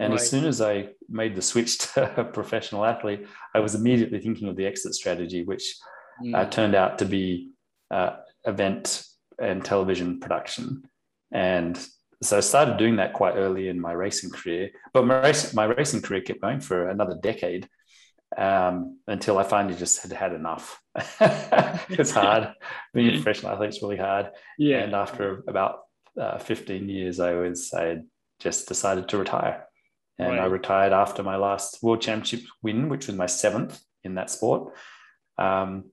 And 0.00 0.12
right. 0.12 0.20
as 0.20 0.28
soon 0.28 0.44
as 0.44 0.60
I 0.60 0.88
made 1.08 1.36
the 1.36 1.42
switch 1.42 1.78
to 1.94 2.20
a 2.20 2.24
professional 2.24 2.84
athlete, 2.84 3.26
I 3.54 3.60
was 3.60 3.74
immediately 3.74 4.18
thinking 4.18 4.48
of 4.48 4.56
the 4.56 4.66
exit 4.66 4.94
strategy, 4.94 5.44
which 5.44 5.76
mm. 6.22 6.34
uh, 6.34 6.46
turned 6.46 6.74
out 6.74 6.98
to 6.98 7.04
be 7.04 7.52
uh, 7.90 8.16
event 8.44 9.04
and 9.40 9.64
television 9.64 10.18
production. 10.18 10.82
And 11.32 11.78
so 12.22 12.38
I 12.38 12.40
started 12.40 12.76
doing 12.76 12.96
that 12.96 13.12
quite 13.12 13.36
early 13.36 13.68
in 13.68 13.80
my 13.80 13.92
racing 13.92 14.30
career, 14.30 14.70
but 14.92 15.06
my, 15.06 15.20
race, 15.20 15.54
my 15.54 15.64
racing 15.64 16.02
career 16.02 16.22
kept 16.22 16.40
going 16.40 16.60
for 16.60 16.88
another 16.88 17.16
decade 17.22 17.68
um, 18.36 18.98
until 19.06 19.38
I 19.38 19.42
finally 19.42 19.74
just 19.74 20.02
had 20.02 20.12
had 20.12 20.32
enough. 20.32 20.80
it's 21.88 22.10
hard 22.10 22.52
being 22.92 23.08
a 23.08 23.12
professional 23.22 23.52
athlete 23.52 23.70
it's 23.70 23.82
really 23.82 23.96
hard. 23.96 24.30
Yeah. 24.58 24.80
And 24.80 24.94
after 24.94 25.44
about 25.48 25.80
uh, 26.20 26.38
15 26.38 26.88
years, 26.88 27.20
I 27.20 27.32
was 27.34 27.72
I 27.72 27.98
just 28.40 28.68
decided 28.68 29.08
to 29.08 29.18
retire, 29.18 29.66
and 30.18 30.32
right. 30.32 30.40
I 30.40 30.46
retired 30.46 30.92
after 30.92 31.22
my 31.22 31.36
last 31.36 31.82
world 31.82 32.00
championship 32.00 32.40
win, 32.62 32.88
which 32.88 33.06
was 33.06 33.16
my 33.16 33.26
seventh 33.26 33.80
in 34.04 34.14
that 34.16 34.30
sport. 34.30 34.74
Um, 35.38 35.84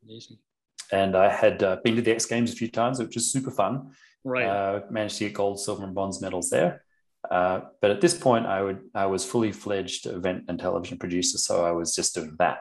and 0.92 1.16
I 1.16 1.31
had 1.31 1.64
uh, 1.64 1.78
been 1.84 1.96
to 1.96 2.02
the 2.02 2.12
X 2.12 2.26
Games 2.26 2.54
a 2.54 2.56
few 2.56 2.70
times, 2.70 3.00
which 3.00 3.16
was 3.16 3.31
super 3.31 3.52
fun. 3.52 3.92
Right. 4.24 4.46
Uh, 4.46 4.81
managed 4.90 5.18
to 5.18 5.26
get 5.26 5.34
gold, 5.36 5.60
silver, 5.60 5.84
and 5.84 5.94
bronze 5.94 6.22
medals 6.22 6.50
there. 6.50 6.85
Uh, 7.30 7.62
but 7.81 7.92
at 7.92 8.01
this 8.01 8.18
point, 8.18 8.45
I 8.45 8.62
would 8.62 8.81
I 8.94 9.06
was 9.06 9.25
fully 9.25 9.51
fledged 9.51 10.06
event 10.06 10.45
and 10.48 10.60
television 10.60 10.98
producer, 10.98 11.38
so 11.38 11.66
I 11.66 11.72
was 11.72 11.95
just 11.95 12.16
doing 12.16 12.36
that, 12.39 12.60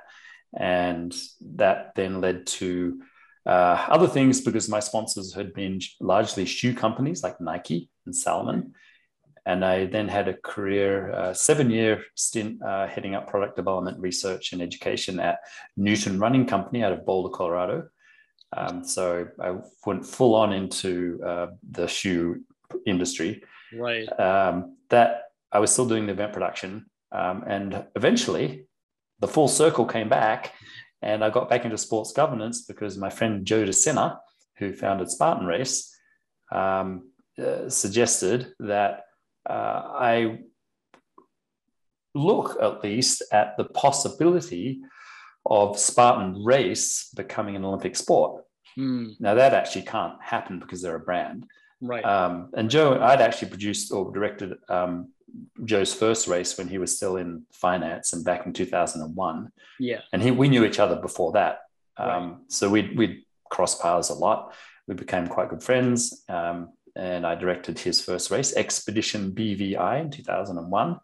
and 0.58 1.14
that 1.56 1.94
then 1.94 2.20
led 2.20 2.46
to 2.46 3.00
uh, 3.46 3.86
other 3.88 4.08
things 4.08 4.40
because 4.40 4.68
my 4.68 4.80
sponsors 4.80 5.34
had 5.34 5.52
been 5.52 5.80
largely 6.00 6.44
shoe 6.44 6.74
companies 6.74 7.22
like 7.22 7.40
Nike 7.40 7.90
and 8.06 8.16
Salomon, 8.16 8.74
and 9.46 9.64
I 9.64 9.86
then 9.86 10.08
had 10.08 10.28
a 10.28 10.34
career 10.34 11.12
uh, 11.12 11.34
seven 11.34 11.70
year 11.70 12.02
stint 12.14 12.62
uh, 12.62 12.86
heading 12.86 13.14
up 13.14 13.28
product 13.28 13.56
development, 13.56 14.00
research, 14.00 14.52
and 14.52 14.62
education 14.62 15.20
at 15.20 15.40
Newton 15.76 16.18
Running 16.18 16.46
Company 16.46 16.82
out 16.82 16.92
of 16.92 17.04
Boulder, 17.04 17.30
Colorado. 17.30 17.88
Um, 18.56 18.84
so 18.84 19.26
I 19.40 19.56
went 19.84 20.06
full 20.06 20.34
on 20.34 20.52
into 20.52 21.20
uh, 21.26 21.46
the 21.70 21.86
shoe 21.86 22.44
industry. 22.86 23.42
Right. 23.76 24.08
Um, 24.20 24.76
that 24.90 25.22
I 25.52 25.58
was 25.58 25.70
still 25.70 25.86
doing 25.86 26.06
the 26.06 26.12
event 26.12 26.32
production, 26.32 26.86
um, 27.12 27.44
and 27.46 27.84
eventually, 27.96 28.66
the 29.20 29.28
full 29.28 29.48
circle 29.48 29.86
came 29.86 30.08
back, 30.08 30.52
and 31.02 31.24
I 31.24 31.30
got 31.30 31.48
back 31.48 31.64
into 31.64 31.78
sports 31.78 32.12
governance 32.12 32.62
because 32.62 32.96
my 32.96 33.10
friend 33.10 33.46
Joe 33.46 33.64
DeSena, 33.64 34.18
who 34.58 34.72
founded 34.72 35.10
Spartan 35.10 35.46
Race, 35.46 35.94
um, 36.52 37.10
uh, 37.38 37.68
suggested 37.68 38.52
that 38.60 39.04
uh, 39.48 39.52
I 39.52 40.38
look 42.14 42.56
at 42.62 42.82
least 42.82 43.22
at 43.32 43.56
the 43.56 43.64
possibility 43.64 44.80
of 45.46 45.78
Spartan 45.78 46.42
race 46.44 47.10
becoming 47.14 47.56
an 47.56 47.64
Olympic 47.64 47.96
sport. 47.96 48.44
Mm. 48.78 49.20
Now 49.20 49.34
that 49.34 49.52
actually 49.52 49.82
can't 49.82 50.20
happen 50.22 50.58
because 50.58 50.80
they're 50.80 50.96
a 50.96 51.00
brand. 51.00 51.46
Right. 51.84 52.04
Um, 52.04 52.50
and 52.54 52.70
Joe, 52.70 52.98
I'd 53.00 53.20
actually 53.20 53.48
produced 53.48 53.92
or 53.92 54.10
directed 54.10 54.54
um, 54.68 55.10
Joe's 55.64 55.92
first 55.92 56.26
race 56.28 56.56
when 56.56 56.66
he 56.68 56.78
was 56.78 56.96
still 56.96 57.16
in 57.16 57.44
finance 57.52 58.12
and 58.12 58.24
back 58.24 58.46
in 58.46 58.52
2001. 58.52 59.52
Yeah. 59.78 60.00
And 60.12 60.22
he, 60.22 60.30
we 60.30 60.48
knew 60.48 60.64
each 60.64 60.78
other 60.78 60.96
before 60.96 61.32
that. 61.32 61.60
Um, 61.96 62.08
right. 62.08 62.36
So 62.48 62.70
we'd, 62.70 62.96
we'd 62.96 63.24
cross 63.50 63.80
paths 63.80 64.08
a 64.08 64.14
lot. 64.14 64.54
We 64.86 64.94
became 64.94 65.26
quite 65.26 65.50
good 65.50 65.62
friends. 65.62 66.24
Um, 66.28 66.70
and 66.96 67.26
I 67.26 67.34
directed 67.34 67.78
his 67.78 68.00
first 68.00 68.30
race, 68.30 68.54
Expedition 68.54 69.32
BVI 69.32 70.00
in 70.00 70.10
2001 70.10 71.00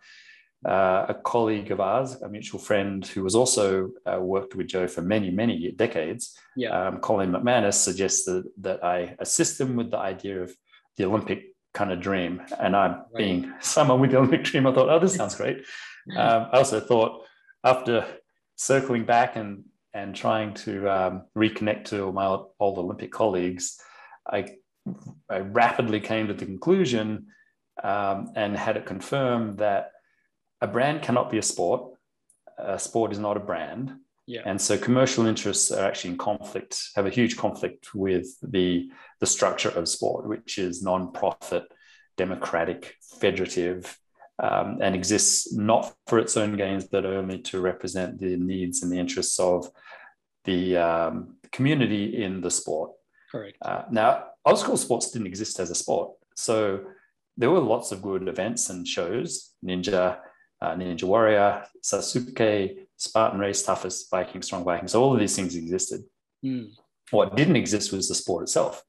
uh, 0.65 1.07
a 1.09 1.15
colleague 1.15 1.71
of 1.71 1.81
ours, 1.81 2.21
a 2.21 2.29
mutual 2.29 2.61
friend 2.61 3.07
who 3.07 3.23
was 3.23 3.35
also 3.35 3.91
uh, 4.05 4.21
worked 4.21 4.55
with 4.55 4.67
Joe 4.67 4.87
for 4.87 5.01
many, 5.01 5.31
many 5.31 5.71
decades, 5.73 6.37
yeah. 6.55 6.89
um, 6.89 6.99
Colin 6.99 7.33
McManus, 7.33 7.75
suggested 7.75 8.45
that 8.59 8.85
I 8.85 9.17
assist 9.21 9.61
him 9.61 9.77
with 9.77 9.91
the 9.91 9.99
idea 9.99 10.43
of 10.43 10.55
the 10.97 11.05
Olympic 11.05 11.55
kind 11.75 11.93
of 11.93 12.01
dream. 12.01 12.43
And 12.59 12.77
I'm 12.77 12.93
right. 12.93 13.17
being 13.17 13.53
someone 13.61 14.01
with 14.01 14.11
the 14.11 14.19
Olympic 14.19 14.45
dream, 14.45 14.67
I 14.67 14.75
thought, 14.75 14.89
oh, 14.89 14.99
this 14.99 15.15
sounds 15.15 15.35
great. 15.35 15.59
um, 16.17 16.49
I 16.53 16.59
also 16.59 16.81
thought 16.81 17.25
after 17.65 18.07
circling 18.57 19.05
back 19.05 19.37
and 19.37 19.65
and 19.93 20.15
trying 20.15 20.55
to 20.55 20.89
um, 20.89 21.23
reconnect 21.37 21.87
to 21.87 22.13
my 22.13 22.27
old 22.27 22.79
Olympic 22.79 23.11
colleagues, 23.11 23.77
I, 24.25 24.47
I 25.29 25.41
rapidly 25.41 25.99
came 25.99 26.29
to 26.29 26.35
the 26.35 26.47
conclusion 26.47 27.27
um, 27.83 28.33
and 28.37 28.57
had 28.57 28.77
it 28.77 28.87
confirmed 28.87 29.59
that 29.59 29.91
a 30.61 30.69
brand 30.69 31.03
cannot 31.03 31.31
be 31.31 31.39
a 31.39 31.43
sport. 31.43 31.95
A 32.59 32.79
sport 32.79 33.11
is 33.11 33.19
not 33.19 33.37
a 33.37 33.41
brand. 33.41 33.93
Yeah. 34.31 34.43
And 34.47 34.61
so 34.61 34.79
commercial 34.79 35.27
interests 35.27 35.73
are 35.73 35.85
actually 35.85 36.13
in 36.13 36.19
conflict, 36.19 36.91
have 36.95 37.05
a 37.05 37.11
huge 37.11 37.37
conflict 37.37 37.93
with 37.97 38.29
the, 38.43 38.89
the 39.19 39.27
structure 39.27 39.71
of 39.71 39.89
sport, 39.89 40.29
which 40.29 40.57
is 40.57 40.85
non-profit 40.85 41.65
democratic, 42.17 42.95
federative, 43.21 43.99
um, 44.39 44.79
and 44.81 44.95
exists 44.95 45.53
not 45.53 45.93
for 46.07 46.21
its 46.21 46.37
own 46.37 46.57
gains, 46.57 46.85
but 46.85 47.05
only 47.05 47.39
to 47.41 47.61
represent 47.61 48.21
the 48.21 48.37
needs 48.37 48.83
and 48.83 48.93
the 48.93 49.01
interests 49.01 49.41
of 49.41 49.69
the 50.45 50.77
um, 50.77 51.37
community 51.51 52.23
in 52.23 52.41
the 52.41 52.53
sport. 52.53 52.93
Correct. 53.33 53.57
Uh, 53.63 53.83
now, 53.91 54.27
old 54.45 54.61
school 54.61 54.77
sports 54.77 55.11
didn't 55.11 55.27
exist 55.27 55.59
as 55.59 55.71
a 55.71 55.75
sport. 55.75 56.13
So 56.37 56.85
there 57.37 57.51
were 57.51 57.59
lots 57.59 57.91
of 57.91 58.01
good 58.01 58.29
events 58.29 58.71
and 58.71 58.87
shows 58.87 59.55
Ninja, 59.65 60.19
uh, 60.63 60.75
Ninja 60.77 61.05
Warrior, 61.05 61.65
Sasuke, 61.83 62.87
Spartan 63.01 63.41
Race, 63.41 63.63
Toughest 63.63 64.11
Viking, 64.11 64.43
Strong 64.43 64.65
Viking. 64.65 64.87
So 64.87 65.03
all 65.03 65.15
of 65.15 65.19
these 65.19 65.35
things 65.35 65.57
existed. 65.57 66.03
Mm. 66.45 66.69
What 67.11 67.35
didn't 67.35 67.57
exist 67.57 67.93
was 67.93 68.09
the 68.09 68.15
sport 68.15 68.43
itself. 68.43 68.85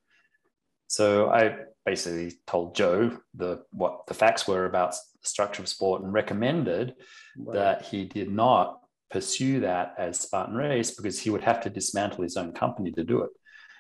So 0.88 1.30
I 1.30 1.56
basically 1.86 2.34
told 2.46 2.75
Joe 2.75 3.18
the 3.34 3.63
what 3.72 4.06
the 4.08 4.13
facts 4.13 4.46
were 4.46 4.65
about 4.65 4.91
the 4.91 5.30
structure 5.30 5.62
of 5.62 5.70
sport 5.70 6.03
and 6.03 6.12
recommended 6.12 6.94
right. 7.38 7.56
that 7.56 7.84
he 7.84 8.03
did 8.03 8.30
not 8.30 8.82
pursue 9.10 9.62
that 9.62 9.96
as 9.98 10.20
Spartan 10.20 10.56
Race 10.56 10.91
because 10.91 11.18
he 11.18 11.30
would 11.30 11.44
have 11.44 11.62
to 11.62 11.70
dismantle 11.70 12.24
his 12.24 12.36
own 12.36 12.51
company 12.51 12.91
to 12.91 13.06
do 13.06 13.24
it. 13.24 13.30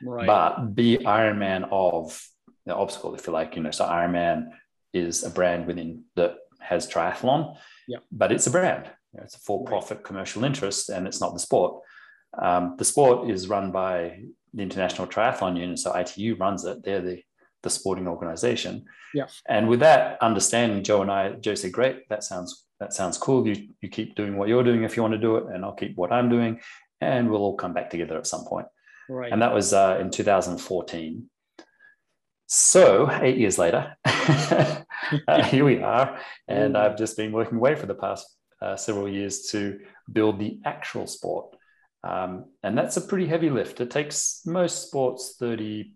Right. 0.01 0.25
But 0.25 0.73
be 0.73 0.97
Ironman 0.99 1.67
of 1.71 2.25
the 2.65 2.73
obstacle, 2.73 3.13
if 3.15 3.27
you 3.27 3.33
like, 3.33 3.57
you 3.57 3.63
know. 3.63 3.71
So 3.71 3.85
Ironman 3.85 4.51
is 4.93 5.25
a 5.25 5.29
brand 5.29 5.67
within 5.67 6.05
that 6.15 6.37
has 6.61 6.89
triathlon, 6.89 7.57
yeah. 7.85 7.97
but 8.13 8.31
it's 8.31 8.47
a 8.47 8.51
brand. 8.51 8.89
You 9.13 9.19
know, 9.19 9.23
it's 9.23 9.35
a 9.35 9.39
for-profit 9.39 10.03
commercial 10.03 10.43
interest, 10.43 10.89
and 10.89 11.07
it's 11.07 11.21
not 11.21 11.33
the 11.33 11.39
sport. 11.39 11.81
Um, 12.37 12.75
the 12.77 12.85
sport 12.85 13.29
is 13.29 13.49
run 13.49 13.71
by 13.71 14.21
the 14.53 14.63
International 14.63 15.07
Triathlon 15.07 15.57
Union, 15.57 15.77
so 15.77 15.95
ITU 15.95 16.35
runs 16.35 16.65
it. 16.65 16.83
They're 16.83 17.01
the 17.01 17.21
the 17.63 17.69
sporting 17.69 18.07
organization. 18.07 18.85
Yeah. 19.13 19.27
And 19.47 19.67
with 19.67 19.81
that 19.81 20.17
understanding, 20.21 20.83
Joe 20.83 21.01
and 21.01 21.11
I, 21.11 21.33
Joe 21.33 21.55
said, 21.55 21.71
"Great, 21.71 22.09
that 22.09 22.23
sounds 22.23 22.65
that 22.79 22.93
sounds 22.93 23.17
cool. 23.17 23.47
You 23.47 23.69
you 23.81 23.89
keep 23.89 24.15
doing 24.15 24.37
what 24.37 24.47
you're 24.47 24.63
doing 24.63 24.83
if 24.83 24.95
you 24.95 25.03
want 25.03 25.13
to 25.13 25.19
do 25.19 25.35
it, 25.37 25.45
and 25.53 25.63
I'll 25.63 25.73
keep 25.73 25.95
what 25.95 26.11
I'm 26.11 26.29
doing, 26.29 26.59
and 27.01 27.29
we'll 27.29 27.41
all 27.41 27.55
come 27.55 27.73
back 27.73 27.89
together 27.89 28.17
at 28.17 28.27
some 28.27 28.45
point." 28.45 28.67
Right. 29.09 29.31
And 29.31 29.41
that 29.41 29.53
was 29.53 29.73
uh, 29.73 29.97
in 29.99 30.09
2014. 30.09 31.29
So 32.47 33.09
eight 33.21 33.37
years 33.37 33.57
later, 33.57 33.95
uh, 34.05 35.43
here 35.43 35.65
we 35.65 35.81
are, 35.81 36.19
and 36.47 36.77
I've 36.77 36.97
just 36.97 37.17
been 37.17 37.31
working 37.31 37.57
away 37.57 37.75
for 37.75 37.85
the 37.85 37.95
past 37.95 38.25
uh, 38.61 38.75
several 38.75 39.07
years 39.07 39.47
to 39.51 39.79
build 40.11 40.39
the 40.39 40.59
actual 40.65 41.07
sport. 41.07 41.55
Um, 42.03 42.45
and 42.63 42.77
that's 42.77 42.97
a 42.97 43.01
pretty 43.01 43.27
heavy 43.27 43.49
lift. 43.49 43.79
It 43.81 43.91
takes 43.91 44.41
most 44.45 44.87
sports 44.87 45.35
30 45.39 45.93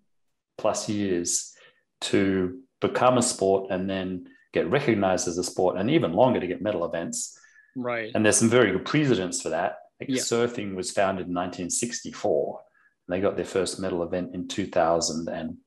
plus 0.57 0.87
years 0.87 1.53
to 2.01 2.59
become 2.81 3.17
a 3.17 3.21
sport 3.21 3.71
and 3.71 3.89
then 3.89 4.27
get 4.53 4.69
recognized 4.69 5.27
as 5.27 5.37
a 5.37 5.43
sport, 5.43 5.77
and 5.77 5.89
even 5.89 6.13
longer 6.13 6.39
to 6.39 6.47
get 6.47 6.61
medal 6.61 6.85
events. 6.85 7.37
Right. 7.75 8.11
And 8.15 8.23
there's 8.23 8.37
some 8.37 8.49
very 8.49 8.71
good 8.71 8.85
precedents 8.85 9.41
for 9.41 9.49
that. 9.49 9.77
Like 9.99 10.09
yeah. 10.09 10.21
Surfing 10.21 10.75
was 10.75 10.91
founded 10.91 11.27
in 11.27 11.33
1964. 11.33 12.61
And 13.07 13.13
they 13.13 13.21
got 13.21 13.35
their 13.35 13.45
first 13.45 13.79
medal 13.79 14.03
event 14.03 14.33
in 14.33 14.47
2000 14.47 15.27
and 15.27 15.57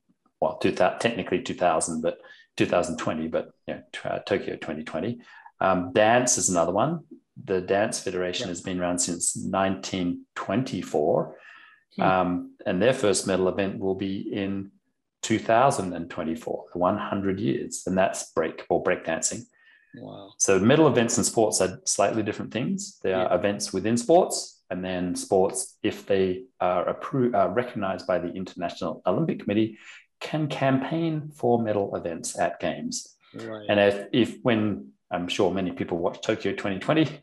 well, 0.41 0.57
2000, 0.59 1.01
technically 1.01 1.43
2000, 1.43 2.01
but 2.01 2.19
2020, 2.57 3.29
but 3.29 3.51
you 3.67 3.75
know, 3.75 3.83
Tokyo 4.27 4.55
2020. 4.57 5.21
Um, 5.61 5.93
dance 5.93 6.39
is 6.39 6.49
another 6.49 6.73
one. 6.73 7.05
The 7.45 7.61
Dance 7.61 8.01
Federation 8.01 8.47
yeah. 8.47 8.51
has 8.51 8.61
been 8.61 8.81
around 8.81 8.99
since 8.99 9.37
1924. 9.37 11.37
Hmm. 11.97 12.03
Um, 12.03 12.55
and 12.67 12.83
their 12.83 12.93
first 12.93 13.27
medal 13.27 13.49
event 13.49 13.79
will 13.79 13.95
be 13.95 14.33
in 14.33 14.73
2024, 15.23 16.65
100 16.73 17.41
years, 17.41 17.83
and 17.87 17.97
that's 17.97 18.33
break 18.33 18.65
or 18.69 18.83
breakdancing. 18.83 19.43
Wow. 19.97 20.33
So 20.39 20.59
medal 20.59 20.87
events 20.87 21.17
and 21.17 21.27
sports 21.27 21.61
are 21.61 21.81
slightly 21.85 22.23
different 22.23 22.53
things. 22.53 22.99
They 23.03 23.13
are 23.13 23.25
yeah. 23.25 23.35
events 23.35 23.73
within 23.73 23.97
sports, 23.97 24.63
and 24.71 24.85
then 24.85 25.15
sports, 25.15 25.79
if 25.83 26.07
they 26.07 26.45
are 26.61 26.89
approved, 26.89 27.35
are 27.35 27.51
recognized 27.51 28.07
by 28.07 28.19
the 28.19 28.33
International 28.33 29.03
Olympic 29.07 29.41
Committee, 29.41 29.79
can 30.21 30.49
campaign 30.49 31.31
for 31.35 31.63
medal 31.63 31.95
events 31.97 32.39
at 32.39 32.61
games. 32.61 33.17
Right. 33.35 33.67
And 33.69 33.81
if, 33.81 34.07
if 34.13 34.37
when 34.43 34.93
I'm 35.11 35.29
sure 35.29 35.53
many 35.53 35.73
people 35.73 35.99
watched 35.99 36.25
Tokyo 36.25 36.53
2020, 36.53 37.21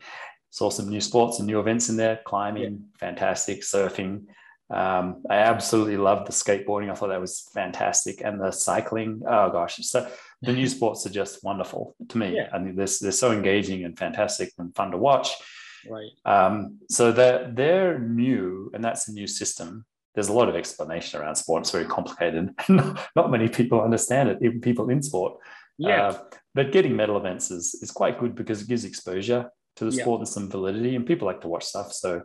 saw 0.50 0.70
some 0.70 0.88
new 0.88 1.00
sports 1.00 1.38
and 1.38 1.46
new 1.46 1.60
events 1.60 1.88
in 1.88 1.96
there, 1.96 2.20
climbing, 2.24 2.62
yeah. 2.62 2.98
fantastic, 2.98 3.62
surfing, 3.62 4.26
um, 4.68 5.22
I 5.30 5.36
absolutely 5.36 5.96
loved 5.96 6.26
the 6.26 6.32
skateboarding. 6.32 6.90
I 6.90 6.94
thought 6.94 7.08
that 7.08 7.20
was 7.20 7.48
fantastic, 7.52 8.20
and 8.22 8.40
the 8.40 8.50
cycling. 8.50 9.22
Oh 9.26 9.50
gosh, 9.50 9.76
so 9.82 10.10
the 10.42 10.52
new 10.52 10.66
sports 10.68 11.06
are 11.06 11.10
just 11.10 11.44
wonderful 11.44 11.94
to 12.08 12.18
me. 12.18 12.34
Yeah. 12.34 12.48
I 12.52 12.58
mean, 12.58 12.74
they're, 12.74 12.88
they're 13.00 13.12
so 13.12 13.30
engaging 13.30 13.84
and 13.84 13.96
fantastic 13.96 14.52
and 14.58 14.74
fun 14.74 14.90
to 14.90 14.96
watch. 14.96 15.30
Right. 15.88 16.10
Um, 16.24 16.78
so 16.90 17.12
they're 17.12 17.50
they're 17.52 17.98
new, 18.00 18.70
and 18.74 18.82
that's 18.82 19.08
a 19.08 19.12
new 19.12 19.28
system. 19.28 19.84
There's 20.14 20.28
a 20.28 20.32
lot 20.32 20.48
of 20.48 20.56
explanation 20.56 21.20
around 21.20 21.36
sport. 21.36 21.62
It's 21.62 21.70
very 21.70 21.84
complicated. 21.84 22.52
Not 22.68 23.30
many 23.30 23.48
people 23.48 23.82
understand 23.82 24.30
it, 24.30 24.38
even 24.42 24.60
people 24.60 24.90
in 24.90 25.02
sport. 25.02 25.38
Yeah. 25.78 26.08
Uh, 26.08 26.18
but 26.54 26.72
getting 26.72 26.96
medal 26.96 27.16
events 27.16 27.50
is 27.50 27.74
is 27.82 27.90
quite 27.90 28.18
good 28.18 28.34
because 28.34 28.62
it 28.62 28.68
gives 28.68 28.84
exposure 28.84 29.50
to 29.76 29.84
the 29.84 29.94
Yeah. 29.96 30.02
sport 30.02 30.20
and 30.20 30.28
some 30.28 30.50
validity, 30.50 30.96
and 30.96 31.06
people 31.06 31.26
like 31.26 31.40
to 31.42 31.48
watch 31.48 31.64
stuff. 31.64 31.92
So 31.92 32.22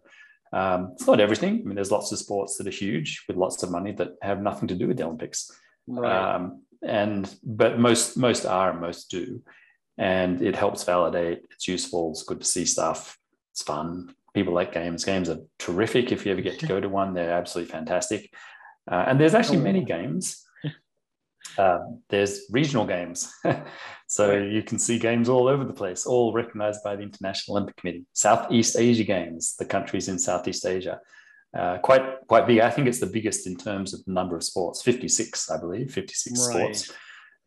um, 0.54 0.92
it's 0.94 1.08
not 1.08 1.20
everything. 1.20 1.54
I 1.60 1.64
mean, 1.64 1.76
there's 1.76 1.92
lots 1.92 2.12
of 2.12 2.18
sports 2.20 2.58
that 2.58 2.68
are 2.68 2.72
huge 2.86 3.24
with 3.28 3.38
lots 3.38 3.62
of 3.64 3.72
money 3.72 3.92
that 3.94 4.12
have 4.22 4.42
nothing 4.42 4.68
to 4.70 4.76
do 4.76 4.88
with 4.88 4.98
the 4.98 5.04
Olympics. 5.06 5.50
Right. 5.88 6.36
Um, 6.36 6.64
and 6.82 7.34
but 7.44 7.80
most 7.80 8.18
most 8.18 8.46
are, 8.46 8.74
most 8.80 9.10
do, 9.12 9.42
and 9.98 10.42
it 10.42 10.56
helps 10.56 10.84
validate. 10.84 11.40
It's 11.52 11.68
useful. 11.68 12.12
It's 12.12 12.24
good 12.24 12.40
to 12.42 12.46
see 12.46 12.66
stuff. 12.66 13.18
It's 13.54 13.62
fun. 13.64 14.16
People 14.34 14.54
like 14.54 14.72
games. 14.74 15.04
Games 15.04 15.30
are 15.30 15.40
terrific. 15.60 16.12
If 16.12 16.26
you 16.26 16.32
ever 16.32 16.42
get 16.42 16.60
to 16.60 16.68
go 16.74 16.80
to 16.80 16.90
one, 16.90 17.14
they're 17.14 17.34
absolutely 17.34 17.72
fantastic. 17.72 18.34
Uh, 18.90 19.04
and 19.08 19.20
there's 19.20 19.36
actually 19.36 19.60
many 19.60 19.84
games. 19.84 20.44
Uh, 21.58 21.80
there's 22.10 22.42
regional 22.50 22.86
games. 22.86 23.34
so 24.08 24.38
you 24.38 24.64
can 24.64 24.80
see 24.80 24.98
games 24.98 25.30
all 25.30 25.48
over 25.48 25.64
the 25.64 25.74
place, 25.74 26.06
all 26.06 26.34
recognized 26.34 26.84
by 26.84 26.96
the 26.96 27.04
International 27.04 27.58
Olympic 27.58 27.76
Committee. 27.78 28.06
Southeast 28.14 28.78
Asia 28.78 29.04
Games, 29.04 29.56
the 29.58 29.66
countries 29.66 30.08
in 30.08 30.18
Southeast 30.20 30.66
Asia. 30.66 31.00
Uh, 31.58 31.78
quite 31.80 32.04
quite 32.28 32.48
big. 32.48 32.60
I 32.60 32.70
think 32.70 32.88
it's 32.88 33.02
the 33.02 33.08
biggest 33.08 33.46
in 33.46 33.58
terms 33.58 33.94
of 33.94 34.04
the 34.06 34.14
number 34.14 34.38
of 34.38 34.44
sports, 34.44 34.82
56, 34.82 35.52
I 35.52 35.60
believe, 35.60 35.92
56 35.92 36.40
Right. 36.40 36.76
sports. 36.76 36.98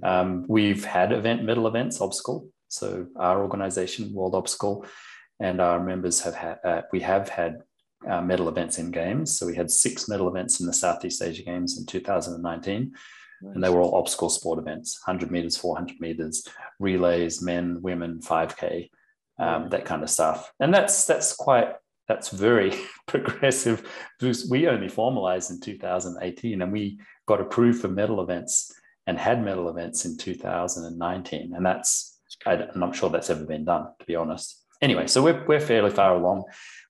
Um, 0.02 0.44
we've 0.48 0.84
had 0.84 1.12
event 1.12 1.42
medal 1.44 1.66
events, 1.66 2.00
obstacle. 2.00 2.48
So 2.68 3.06
our 3.16 3.40
organization, 3.42 4.12
World 4.12 4.34
Obstacle, 4.34 4.84
and 5.40 5.60
our 5.60 5.82
members 5.82 6.20
have 6.22 6.34
had, 6.34 6.58
uh, 6.64 6.82
we 6.92 7.00
have 7.00 7.28
had 7.28 7.62
uh, 8.06 8.20
medal 8.20 8.48
events 8.48 8.78
in 8.78 8.90
games. 8.90 9.38
So 9.38 9.46
we 9.46 9.54
had 9.54 9.70
six 9.70 10.08
medal 10.08 10.28
events 10.28 10.60
in 10.60 10.66
the 10.66 10.72
Southeast 10.72 11.22
Asia 11.22 11.42
Games 11.42 11.78
in 11.78 11.86
2019 11.86 12.92
and 13.52 13.62
they 13.62 13.68
were 13.68 13.80
all 13.80 13.94
obstacle 13.96 14.28
sport 14.28 14.58
events 14.58 15.00
100 15.04 15.30
meters 15.30 15.56
400 15.56 16.00
meters 16.00 16.46
relays 16.78 17.42
men 17.42 17.80
women 17.82 18.20
5k 18.20 18.88
um, 19.38 19.68
that 19.70 19.84
kind 19.84 20.02
of 20.02 20.10
stuff. 20.10 20.52
And 20.60 20.72
that's 20.72 21.06
that's 21.06 21.34
quite 21.34 21.72
that's 22.08 22.28
very 22.28 22.72
progressive. 23.06 23.88
Because 24.18 24.48
we 24.50 24.68
only 24.68 24.88
formalized 24.88 25.50
in 25.50 25.60
2018 25.60 26.62
and 26.62 26.72
we 26.72 26.98
got 27.26 27.40
approved 27.40 27.80
for 27.80 27.88
medal 27.88 28.20
events 28.22 28.72
and 29.06 29.18
had 29.18 29.44
medal 29.44 29.68
events 29.68 30.04
in 30.04 30.16
2019 30.16 31.54
and 31.54 31.66
that's 31.66 32.18
I, 32.46 32.54
am 32.54 32.68
not 32.76 32.96
sure 32.96 33.10
that's 33.10 33.28
ever 33.28 33.44
been 33.44 33.64
done 33.64 33.88
to 33.98 34.06
be 34.06 34.16
honest. 34.16 34.62
Anyway 34.80 35.06
so 35.06 35.22
we're, 35.22 35.44
we're 35.46 35.60
fairly 35.60 35.90
far 35.90 36.16
along. 36.16 36.44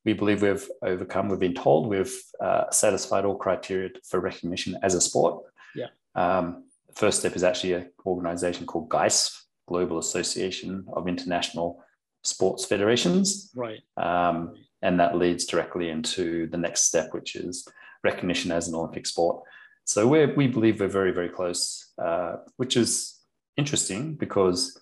We 0.05 0.13
believe 0.13 0.43
we've 0.43 0.69
overcome 0.83 1.29
we've 1.29 1.41
been 1.41 1.55
told 1.55 1.89
we've 1.89 2.15
uh, 2.41 2.71
satisfied 2.71 3.25
all 3.25 3.37
criteria 3.37 3.91
for 4.09 4.21
recognition 4.21 4.77
as 4.83 4.95
a 4.95 5.01
sport. 5.01 5.45
Um, 6.15 6.65
the 6.89 6.95
first 6.95 7.21
step 7.21 7.37
is 7.37 7.45
actually 7.45 7.73
an 7.75 7.91
organization 8.07 8.67
called 8.67 8.89
GAISF, 8.89 9.41
Global 9.67 9.99
Association 9.99 10.85
of 10.93 11.09
International 11.09 11.83
Sports 12.23 12.65
Federations. 12.65 13.51
Right. 13.55 13.81
Um, 13.97 14.55
and 14.83 15.01
that 15.01 15.17
leads 15.17 15.47
directly 15.47 15.89
into 15.89 16.47
the 16.49 16.59
next 16.59 16.85
step, 16.85 17.15
which 17.15 17.37
is 17.37 17.67
recognition 18.03 18.53
as 18.53 18.69
an 18.69 18.75
Olympic 18.75 19.07
sport. 19.07 19.43
So 19.85 20.07
we 20.07 20.27
we 20.27 20.47
believe 20.47 20.81
we're 20.81 20.89
very, 20.89 21.13
very 21.13 21.29
close, 21.29 21.93
uh, 22.03 22.37
which 22.57 22.77
is 22.77 23.19
interesting 23.57 24.15
because 24.15 24.79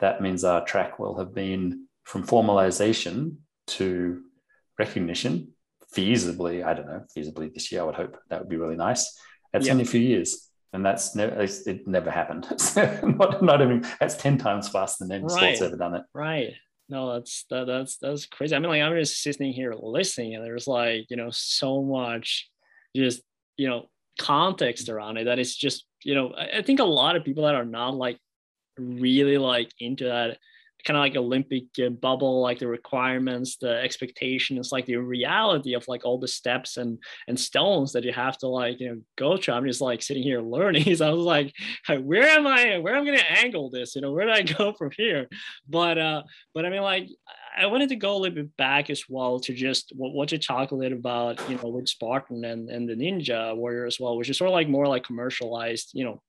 that 0.00 0.20
means 0.20 0.44
our 0.44 0.64
track 0.64 0.98
will 0.98 1.16
have 1.18 1.34
been 1.34 1.86
from 2.04 2.26
formalization 2.26 3.36
to 3.66 4.22
recognition 4.78 5.52
feasibly. 5.94 6.64
I 6.64 6.74
don't 6.74 6.86
know, 6.86 7.04
feasibly 7.16 7.52
this 7.52 7.70
year, 7.70 7.82
I 7.82 7.84
would 7.84 7.94
hope 7.96 8.16
that 8.28 8.40
would 8.40 8.48
be 8.48 8.56
really 8.56 8.76
nice. 8.76 9.18
That's 9.52 9.66
Yeah. 9.66 9.72
only 9.72 9.84
a 9.84 9.86
few 9.88 10.00
years. 10.00 10.49
And 10.72 10.84
that's 10.84 11.16
never, 11.16 11.40
it 11.40 11.86
never 11.88 12.10
happened. 12.10 12.46
not, 13.18 13.42
not 13.42 13.60
even, 13.60 13.84
that's 13.98 14.14
10 14.16 14.38
times 14.38 14.68
faster 14.68 15.04
than 15.04 15.20
any 15.20 15.28
sport's 15.28 15.62
ever 15.62 15.76
done 15.76 15.96
it. 15.96 16.02
Right. 16.14 16.54
No, 16.90 17.12
that's 17.12 17.44
that, 17.50 17.68
that's 17.68 17.98
that's 17.98 18.26
crazy. 18.26 18.54
I 18.54 18.58
mean, 18.58 18.68
like 18.68 18.82
I'm 18.82 18.98
just 18.98 19.22
sitting 19.22 19.52
here 19.52 19.72
listening, 19.80 20.34
and 20.34 20.44
there's 20.44 20.66
like 20.66 21.06
you 21.08 21.16
know 21.16 21.30
so 21.30 21.82
much, 21.82 22.50
just 22.96 23.22
you 23.56 23.68
know 23.68 23.88
context 24.18 24.88
around 24.88 25.16
it 25.16 25.24
that 25.24 25.38
it's 25.38 25.54
just 25.54 25.86
you 26.02 26.16
know 26.16 26.32
I, 26.36 26.58
I 26.58 26.62
think 26.62 26.80
a 26.80 26.84
lot 26.84 27.14
of 27.14 27.24
people 27.24 27.44
that 27.44 27.54
are 27.54 27.64
not 27.64 27.94
like 27.94 28.18
really 28.76 29.38
like 29.38 29.70
into 29.78 30.04
that 30.04 30.38
kind 30.84 30.96
of 30.96 31.02
like 31.02 31.16
Olympic 31.16 31.64
uh, 31.84 31.90
bubble, 31.90 32.40
like 32.40 32.58
the 32.58 32.66
requirements, 32.66 33.56
the 33.56 33.80
expectations, 33.80 34.72
like 34.72 34.86
the 34.86 34.96
reality 34.96 35.74
of 35.74 35.86
like 35.88 36.04
all 36.04 36.18
the 36.18 36.28
steps 36.28 36.76
and 36.76 36.98
and 37.28 37.38
stones 37.38 37.92
that 37.92 38.04
you 38.04 38.12
have 38.12 38.38
to 38.38 38.48
like 38.48 38.80
you 38.80 38.88
know 38.88 39.00
go 39.16 39.36
through. 39.36 39.54
I'm 39.54 39.66
just 39.66 39.80
like 39.80 40.02
sitting 40.02 40.22
here 40.22 40.40
learning. 40.56 40.94
So 40.96 41.08
I 41.08 41.12
was 41.12 41.24
like, 41.24 41.54
where 42.02 42.28
am 42.28 42.46
I? 42.46 42.78
Where 42.78 42.94
am 42.94 43.02
I 43.02 43.06
going 43.06 43.18
to 43.18 43.38
angle 43.38 43.70
this? 43.70 43.94
You 43.94 44.02
know, 44.02 44.12
where 44.12 44.26
do 44.26 44.32
I 44.32 44.42
go 44.58 44.72
from 44.72 44.90
here? 44.96 45.28
But 45.68 45.98
uh, 45.98 46.22
but 46.54 46.64
I 46.64 46.70
mean, 46.70 46.82
like 46.82 47.08
I 47.56 47.66
wanted 47.66 47.88
to 47.90 47.96
go 47.96 48.16
a 48.16 48.18
little 48.18 48.36
bit 48.36 48.56
back 48.56 48.90
as 48.90 49.04
well 49.08 49.40
to 49.40 49.52
just 49.52 49.92
what, 49.96 50.12
what 50.12 50.32
you 50.32 50.38
talk 50.38 50.70
a 50.70 50.74
little 50.74 50.98
about, 50.98 51.40
you 51.48 51.56
know, 51.56 51.68
with 51.68 51.88
Spartan 51.88 52.44
and 52.44 52.70
and 52.70 52.88
the 52.88 52.94
Ninja 52.94 53.56
Warrior 53.56 53.86
as 53.86 53.98
well, 53.98 54.16
which 54.16 54.30
is 54.30 54.38
sort 54.38 54.48
of 54.48 54.54
like 54.54 54.68
more 54.68 54.86
like 54.86 55.04
commercialized, 55.04 55.90
you 55.92 56.04
know, 56.04 56.22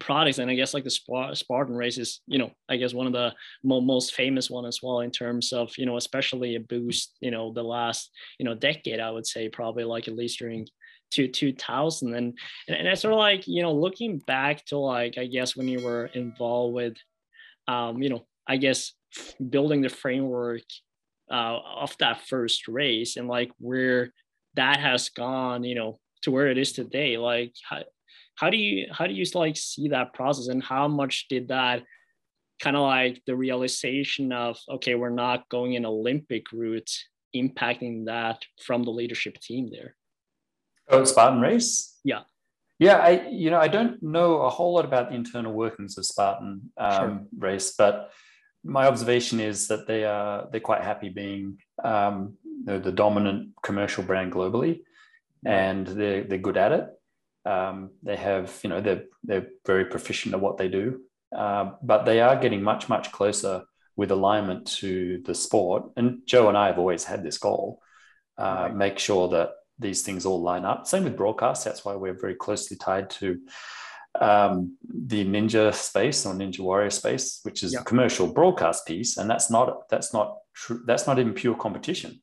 products 0.00 0.38
and 0.38 0.50
i 0.50 0.54
guess 0.54 0.74
like 0.74 0.84
the 0.84 1.30
spartan 1.34 1.74
race 1.74 1.96
is 1.96 2.20
you 2.26 2.38
know 2.38 2.50
i 2.68 2.76
guess 2.76 2.92
one 2.92 3.06
of 3.06 3.12
the 3.14 3.32
mo- 3.64 3.80
most 3.80 4.14
famous 4.14 4.50
one 4.50 4.66
as 4.66 4.80
well 4.82 5.00
in 5.00 5.10
terms 5.10 5.52
of 5.52 5.72
you 5.78 5.86
know 5.86 5.96
especially 5.96 6.56
a 6.56 6.60
boost 6.60 7.16
you 7.20 7.30
know 7.30 7.52
the 7.52 7.62
last 7.62 8.10
you 8.38 8.44
know 8.44 8.54
decade 8.54 9.00
i 9.00 9.10
would 9.10 9.26
say 9.26 9.48
probably 9.48 9.84
like 9.84 10.06
at 10.06 10.16
least 10.16 10.38
during 10.38 10.66
two, 11.10 11.26
2000 11.26 12.14
and, 12.14 12.38
and 12.68 12.98
sort 12.98 13.14
of 13.14 13.18
like 13.18 13.48
you 13.48 13.62
know 13.62 13.72
looking 13.72 14.18
back 14.18 14.62
to 14.66 14.76
like 14.76 15.16
i 15.16 15.24
guess 15.24 15.56
when 15.56 15.66
you 15.66 15.82
were 15.82 16.06
involved 16.06 16.74
with 16.74 16.96
um 17.66 18.02
you 18.02 18.10
know 18.10 18.26
i 18.46 18.58
guess 18.58 18.92
building 19.48 19.80
the 19.80 19.88
framework 19.88 20.62
uh, 21.30 21.58
of 21.80 21.96
that 21.98 22.26
first 22.26 22.68
race 22.68 23.16
and 23.16 23.28
like 23.28 23.50
where 23.58 24.12
that 24.54 24.80
has 24.80 25.08
gone 25.08 25.64
you 25.64 25.74
know 25.74 25.98
to 26.22 26.30
where 26.30 26.48
it 26.48 26.58
is 26.58 26.72
today 26.72 27.16
like 27.16 27.54
how, 27.66 27.82
how 28.38 28.50
do 28.50 28.56
you 28.56 28.86
how 28.92 29.06
do 29.06 29.14
you 29.14 29.24
like 29.34 29.56
see 29.56 29.88
that 29.88 30.14
process? 30.14 30.46
And 30.48 30.62
how 30.62 30.86
much 30.86 31.26
did 31.28 31.48
that 31.48 31.82
kind 32.62 32.76
of 32.76 32.82
like 32.82 33.20
the 33.26 33.34
realization 33.34 34.32
of 34.32 34.56
okay 34.70 34.94
we're 34.94 35.10
not 35.10 35.48
going 35.48 35.76
an 35.76 35.86
olympic 35.86 36.44
route 36.52 36.90
impacting 37.34 38.06
that 38.06 38.42
from 38.64 38.84
the 38.84 38.90
leadership 38.90 39.38
team 39.40 39.68
there? 39.70 39.96
Oh 40.88 41.04
spartan 41.04 41.40
race? 41.40 41.98
Yeah. 42.04 42.22
Yeah 42.78 42.98
i 42.98 43.28
you 43.28 43.50
know 43.50 43.58
i 43.58 43.68
don't 43.68 44.00
know 44.02 44.42
a 44.42 44.50
whole 44.50 44.74
lot 44.74 44.84
about 44.84 45.08
the 45.08 45.16
internal 45.16 45.52
workings 45.52 45.98
of 45.98 46.06
spartan 46.06 46.70
um, 46.78 46.92
sure. 46.92 47.20
race 47.38 47.74
but 47.76 48.12
my 48.64 48.86
observation 48.86 49.40
is 49.40 49.66
that 49.68 49.86
they 49.88 50.04
are 50.04 50.48
they're 50.50 50.68
quite 50.70 50.82
happy 50.82 51.08
being 51.08 51.58
um, 51.82 52.36
the 52.64 52.92
dominant 52.92 53.50
commercial 53.62 54.04
brand 54.04 54.32
globally 54.32 54.82
and 55.44 55.86
they're, 55.86 56.24
they're 56.24 56.46
good 56.48 56.56
at 56.56 56.72
it 56.72 56.86
um, 57.48 57.90
they 58.02 58.16
have, 58.16 58.60
you 58.62 58.70
know, 58.70 58.80
they're 58.80 59.04
they're 59.24 59.48
very 59.66 59.86
proficient 59.86 60.34
at 60.34 60.40
what 60.40 60.58
they 60.58 60.68
do, 60.68 61.00
uh, 61.34 61.70
but 61.82 62.04
they 62.04 62.20
are 62.20 62.36
getting 62.36 62.62
much 62.62 62.88
much 62.88 63.10
closer 63.10 63.64
with 63.96 64.10
alignment 64.10 64.66
to 64.66 65.22
the 65.24 65.34
sport. 65.34 65.84
And 65.96 66.20
Joe 66.26 66.48
and 66.48 66.58
I 66.58 66.66
have 66.66 66.78
always 66.78 67.04
had 67.04 67.22
this 67.22 67.38
goal: 67.38 67.80
uh, 68.36 68.66
right. 68.68 68.76
make 68.76 68.98
sure 68.98 69.28
that 69.28 69.50
these 69.78 70.02
things 70.02 70.26
all 70.26 70.42
line 70.42 70.66
up. 70.66 70.86
Same 70.86 71.04
with 71.04 71.16
broadcast. 71.16 71.64
That's 71.64 71.84
why 71.84 71.94
we're 71.94 72.20
very 72.20 72.34
closely 72.34 72.76
tied 72.76 73.08
to 73.10 73.40
um, 74.20 74.76
the 74.82 75.24
Ninja 75.24 75.72
space 75.72 76.26
or 76.26 76.34
Ninja 76.34 76.60
Warrior 76.60 76.90
space, 76.90 77.40
which 77.44 77.62
is 77.62 77.72
yeah. 77.72 77.80
a 77.80 77.84
commercial 77.84 78.26
broadcast 78.30 78.86
piece, 78.86 79.16
and 79.16 79.30
that's 79.30 79.50
not 79.50 79.88
that's 79.88 80.12
not 80.12 80.36
true. 80.52 80.82
That's 80.86 81.06
not 81.06 81.18
even 81.18 81.32
pure 81.32 81.54
competition. 81.54 82.20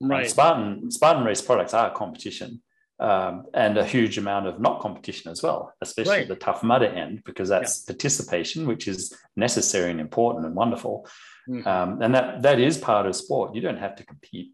Right. 0.00 0.30
Spartan 0.30 0.90
Spartan 0.90 1.24
race 1.24 1.42
products 1.42 1.74
are 1.74 1.92
competition 1.92 2.62
um, 3.02 3.46
and 3.52 3.76
a 3.76 3.84
huge 3.84 4.16
amount 4.16 4.46
of 4.46 4.60
not 4.60 4.80
competition 4.80 5.32
as 5.32 5.42
well, 5.42 5.74
especially 5.80 6.18
right. 6.18 6.28
the 6.28 6.36
Tough 6.36 6.62
Mudder 6.62 6.86
end, 6.86 7.22
because 7.24 7.48
that's 7.48 7.82
yeah. 7.82 7.92
participation, 7.92 8.66
which 8.66 8.86
is 8.86 9.12
necessary 9.36 9.90
and 9.90 10.00
important 10.00 10.46
and 10.46 10.54
wonderful. 10.54 11.08
Mm-hmm. 11.48 11.66
Um, 11.66 12.00
and 12.00 12.14
that 12.14 12.42
that 12.42 12.60
is 12.60 12.78
part 12.78 13.06
of 13.06 13.16
sport. 13.16 13.56
You 13.56 13.60
don't 13.60 13.78
have 13.78 13.96
to 13.96 14.06
compete 14.06 14.52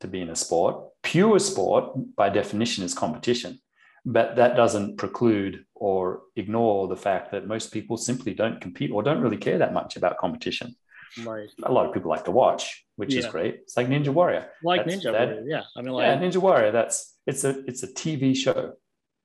to 0.00 0.08
be 0.08 0.20
in 0.20 0.30
a 0.30 0.34
sport. 0.34 0.88
Pure 1.04 1.38
sport, 1.38 2.16
by 2.16 2.28
definition, 2.30 2.82
is 2.82 2.94
competition, 2.94 3.60
but 4.04 4.34
that 4.36 4.56
doesn't 4.56 4.96
preclude 4.96 5.64
or 5.74 6.22
ignore 6.34 6.88
the 6.88 6.96
fact 6.96 7.30
that 7.30 7.46
most 7.46 7.72
people 7.72 7.96
simply 7.96 8.34
don't 8.34 8.60
compete 8.60 8.90
or 8.90 9.04
don't 9.04 9.20
really 9.20 9.36
care 9.36 9.58
that 9.58 9.72
much 9.72 9.96
about 9.96 10.18
competition. 10.18 10.74
Right. 11.22 11.48
A 11.62 11.70
lot 11.70 11.86
of 11.86 11.94
people 11.94 12.10
like 12.10 12.24
to 12.24 12.32
watch, 12.32 12.84
which 12.96 13.14
yeah. 13.14 13.20
is 13.20 13.26
great. 13.26 13.54
It's 13.62 13.76
like 13.76 13.86
Ninja 13.86 14.08
Warrior. 14.08 14.48
Like 14.64 14.84
that's, 14.84 14.96
Ninja 14.96 15.12
that, 15.12 15.28
Warrior, 15.28 15.44
yeah. 15.46 15.62
I 15.76 15.82
mean, 15.82 15.92
like 15.92 16.06
yeah, 16.06 16.18
Ninja 16.18 16.38
Warrior. 16.38 16.72
That's 16.72 17.13
it's 17.26 17.44
a 17.44 17.64
it's 17.66 17.82
a 17.82 17.88
TV 17.88 18.36
show, 18.36 18.74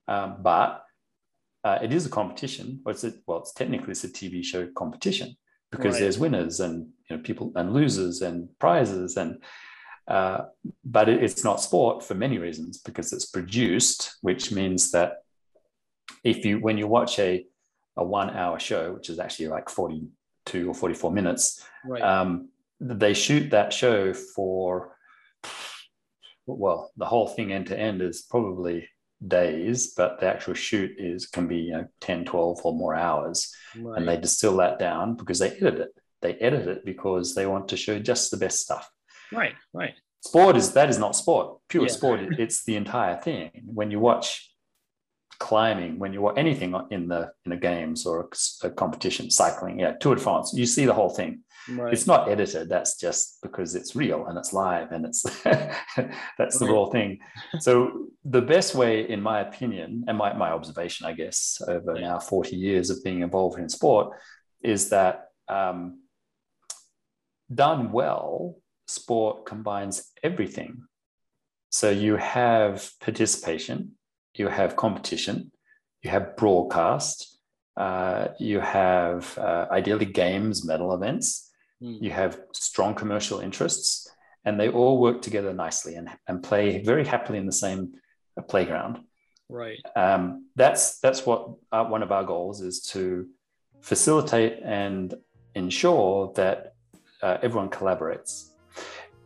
um, 0.08 0.38
but 0.42 0.84
uh, 1.64 1.80
it 1.82 1.94
is 1.94 2.06
a 2.06 2.10
competition. 2.10 2.82
Or 2.86 2.92
it's 2.92 3.04
a, 3.04 3.14
well, 3.28 3.40
it's 3.40 3.54
technically 3.54 3.92
it's 3.92 4.04
a 4.04 4.10
TV 4.10 4.44
show 4.44 4.68
competition 4.76 5.36
because 5.72 5.94
right. 5.94 6.02
there's 6.02 6.18
winners 6.20 6.60
and 6.60 6.88
you 7.10 7.18
know 7.18 7.22
people 7.22 7.52
and 7.56 7.74
losers 7.74 8.22
and 8.22 8.50
prizes 8.60 9.18
and 9.18 9.42
uh, 10.08 10.46
but 10.84 11.08
it, 11.08 11.24
it's 11.24 11.44
not 11.44 11.62
sport 11.62 12.04
for 12.04 12.16
many 12.16 12.40
reasons 12.40 12.80
because 12.80 13.14
it's 13.14 13.28
produced, 13.28 14.18
which 14.22 14.52
means 14.52 14.92
that 14.92 15.18
if 16.24 16.44
you 16.46 16.60
when 16.60 16.78
you 16.78 16.88
watch 16.88 17.20
a 17.20 17.46
a 17.96 18.04
one 18.04 18.30
hour 18.32 18.60
show, 18.60 18.94
which 18.94 19.10
is 19.10 19.20
actually 19.20 19.50
like 19.50 19.70
42 19.70 20.70
or 20.70 20.74
44 20.74 21.12
minutes, 21.12 21.64
right. 21.86 22.02
um, 22.02 22.50
they 22.80 23.14
shoot 23.14 23.52
that 23.52 23.74
show 23.74 24.14
for 24.14 24.96
well, 26.58 26.92
the 26.98 27.06
whole 27.06 27.28
thing 27.28 27.52
end 27.52 27.68
to 27.68 27.80
end 27.80 28.02
is 28.02 28.22
probably 28.22 28.88
days, 29.26 29.94
but 29.96 30.20
the 30.20 30.28
actual 30.28 30.54
shoot 30.54 30.92
is 30.98 31.28
can 31.28 31.48
be 31.48 31.58
you 31.58 31.72
know 31.74 31.88
10, 32.02 32.26
12 32.26 32.60
or 32.64 32.74
more 32.74 32.96
hours. 32.96 33.54
Right. 33.76 33.98
And 33.98 34.08
they 34.08 34.18
distill 34.18 34.58
that 34.58 34.80
down 34.80 35.16
because 35.16 35.40
they 35.40 35.52
edit 35.52 35.80
it. 35.80 35.90
They 36.22 36.34
edit 36.34 36.68
it 36.68 36.86
because 36.86 37.36
they 37.36 37.46
want 37.46 37.70
to 37.70 37.78
show 37.78 38.00
just 38.00 38.32
the 38.32 38.38
best 38.38 38.62
stuff. 38.62 38.90
Right, 39.32 39.56
right. 39.74 39.94
Sport 40.22 40.58
is 40.58 40.74
that 40.74 40.90
is 40.90 41.00
not 41.00 41.16
sport. 41.16 41.60
Pure 41.70 41.84
yeah. 41.84 41.92
sport, 41.92 42.20
it's 42.40 42.66
the 42.66 42.76
entire 42.76 43.16
thing. 43.16 43.64
When 43.66 43.92
you 43.92 44.00
watch 44.00 44.49
climbing, 45.40 45.98
when 46.00 46.14
you 46.14 46.22
watch 46.22 46.38
anything 46.38 46.76
in 46.92 47.08
the 47.08 47.32
in 47.46 47.52
the 47.52 47.58
games 47.58 48.06
or 48.06 48.30
a, 48.64 48.68
a 48.68 48.70
competition, 48.70 49.32
cycling, 49.32 49.80
yeah, 49.80 49.94
Tour 49.94 50.16
de 50.16 50.22
France, 50.22 50.54
you 50.56 50.66
see 50.66 50.86
the 50.86 50.94
whole 50.94 51.10
thing. 51.10 51.44
Right. 51.70 51.94
It's 51.94 52.08
not 52.08 52.30
edited. 52.30 52.70
That's 52.70 52.98
just 52.98 53.40
because 53.42 53.76
it's 53.76 53.96
real 53.96 54.26
and 54.28 54.38
it's 54.38 54.54
live 54.54 54.92
and 54.92 55.06
it's 55.06 55.24
that's 56.38 56.58
the 56.58 56.66
raw 56.66 56.90
thing. 56.90 57.20
So 57.60 58.08
the 58.26 58.42
best 58.42 58.76
way, 58.76 59.08
in 59.08 59.22
my 59.22 59.42
opinion, 59.42 60.06
and 60.08 60.18
my, 60.18 60.34
my 60.34 60.52
observation, 60.52 61.06
I 61.06 61.14
guess, 61.14 61.62
over 61.68 61.96
yeah. 61.96 62.08
now 62.08 62.20
40 62.20 62.56
years 62.56 62.90
of 62.90 63.04
being 63.04 63.22
involved 63.22 63.60
in 63.60 63.70
sport, 63.70 64.18
is 64.64 64.90
that 64.90 65.26
um, 65.48 66.02
done 67.54 67.92
well, 67.92 68.56
sport 68.88 69.46
combines 69.46 70.12
everything. 70.24 70.84
So 71.70 71.92
you 71.92 72.16
have 72.16 72.90
participation, 73.00 73.96
you 74.34 74.48
have 74.48 74.76
competition, 74.76 75.52
you 76.02 76.10
have 76.10 76.36
broadcast, 76.36 77.38
uh, 77.78 78.30
you 78.40 78.60
have 78.60 79.38
uh, 79.38 79.68
ideally 79.72 80.06
games, 80.06 80.66
medal 80.66 80.94
events, 80.94 81.50
Mm. 81.82 82.02
You 82.02 82.12
have 82.12 82.40
strong 82.54 82.94
commercial 82.94 83.40
interests, 83.40 84.10
and 84.46 84.60
they 84.60 84.70
all 84.70 85.00
work 85.00 85.22
together 85.22 85.54
nicely 85.54 85.96
and, 85.96 86.10
and 86.28 86.44
play 86.44 86.82
very 86.84 87.06
happily 87.06 87.38
in 87.38 87.46
the 87.46 87.52
same 87.52 87.94
uh, 88.38 88.42
playground. 88.42 89.00
Right. 89.50 89.80
Um, 89.96 90.48
that's 90.56 91.00
that's 91.00 91.26
what 91.26 91.56
uh, 91.72 91.86
one 91.86 92.04
of 92.04 92.12
our 92.12 92.24
goals 92.24 92.62
is 92.62 92.82
to 92.94 93.28
facilitate 93.82 94.60
and 94.64 95.14
ensure 95.56 96.32
that 96.36 96.74
uh, 97.24 97.38
everyone 97.42 97.70
collaborates. 97.70 98.50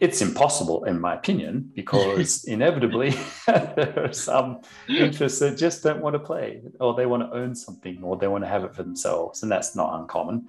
It's 0.03 0.21
impossible, 0.21 0.83
in 0.83 0.99
my 0.99 1.13
opinion, 1.15 1.71
because 1.73 2.43
inevitably 2.55 3.11
there 3.47 4.03
are 4.03 4.11
some 4.11 4.59
interests 4.89 5.39
that 5.39 5.57
just 5.57 5.81
don't 5.81 6.01
want 6.01 6.13
to 6.15 6.19
play, 6.19 6.61
or 6.81 6.93
they 6.93 7.05
want 7.05 7.23
to 7.23 7.33
own 7.33 7.55
something, 7.55 8.03
or 8.03 8.17
they 8.17 8.27
want 8.27 8.43
to 8.43 8.49
have 8.49 8.65
it 8.65 8.75
for 8.75 8.83
themselves, 8.83 9.43
and 9.43 9.49
that's 9.49 9.77
not 9.77 9.97
uncommon. 10.01 10.47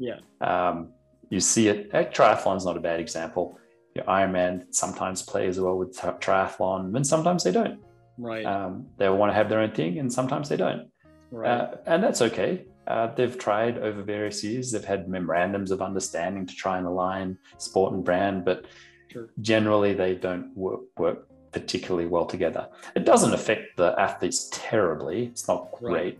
Yeah. 0.00 0.18
Um, 0.40 0.88
you 1.30 1.38
see 1.38 1.68
it. 1.68 1.94
Uh, 1.94 2.02
triathlon's 2.06 2.64
not 2.64 2.76
a 2.76 2.80
bad 2.80 2.98
example. 2.98 3.60
Your 3.94 4.04
Ironman 4.06 4.74
sometimes 4.74 5.22
plays 5.22 5.60
well 5.60 5.78
with 5.78 5.96
triathlon, 5.96 6.96
and 6.96 7.06
sometimes 7.06 7.44
they 7.44 7.52
don't. 7.52 7.78
Right. 8.18 8.44
Um, 8.44 8.86
they 8.96 9.08
want 9.08 9.30
to 9.30 9.34
have 9.34 9.48
their 9.48 9.60
own 9.60 9.70
thing, 9.70 10.00
and 10.00 10.12
sometimes 10.12 10.48
they 10.48 10.56
don't. 10.56 10.90
Right. 11.30 11.48
Uh, 11.48 11.76
and 11.86 12.02
that's 12.02 12.22
okay. 12.22 12.64
Uh, 12.88 13.14
they've 13.14 13.38
tried 13.38 13.78
over 13.78 14.02
various 14.02 14.42
years. 14.42 14.72
They've 14.72 14.84
had 14.84 15.08
memorandums 15.08 15.70
of 15.70 15.80
understanding 15.80 16.46
to 16.46 16.54
try 16.54 16.78
and 16.78 16.88
align 16.88 17.38
sport 17.58 17.92
and 17.92 18.04
brand, 18.04 18.44
but 18.44 18.66
sure. 19.08 19.28
generally 19.40 19.92
they 19.94 20.14
don't 20.14 20.56
work, 20.56 20.80
work 20.98 21.28
particularly 21.52 22.06
well 22.06 22.26
together. 22.26 22.68
It 22.94 23.04
doesn't 23.04 23.32
affect 23.32 23.76
the 23.76 23.94
athletes 23.98 24.48
terribly. 24.52 25.26
It's 25.26 25.48
not 25.48 25.72
great, 25.72 26.18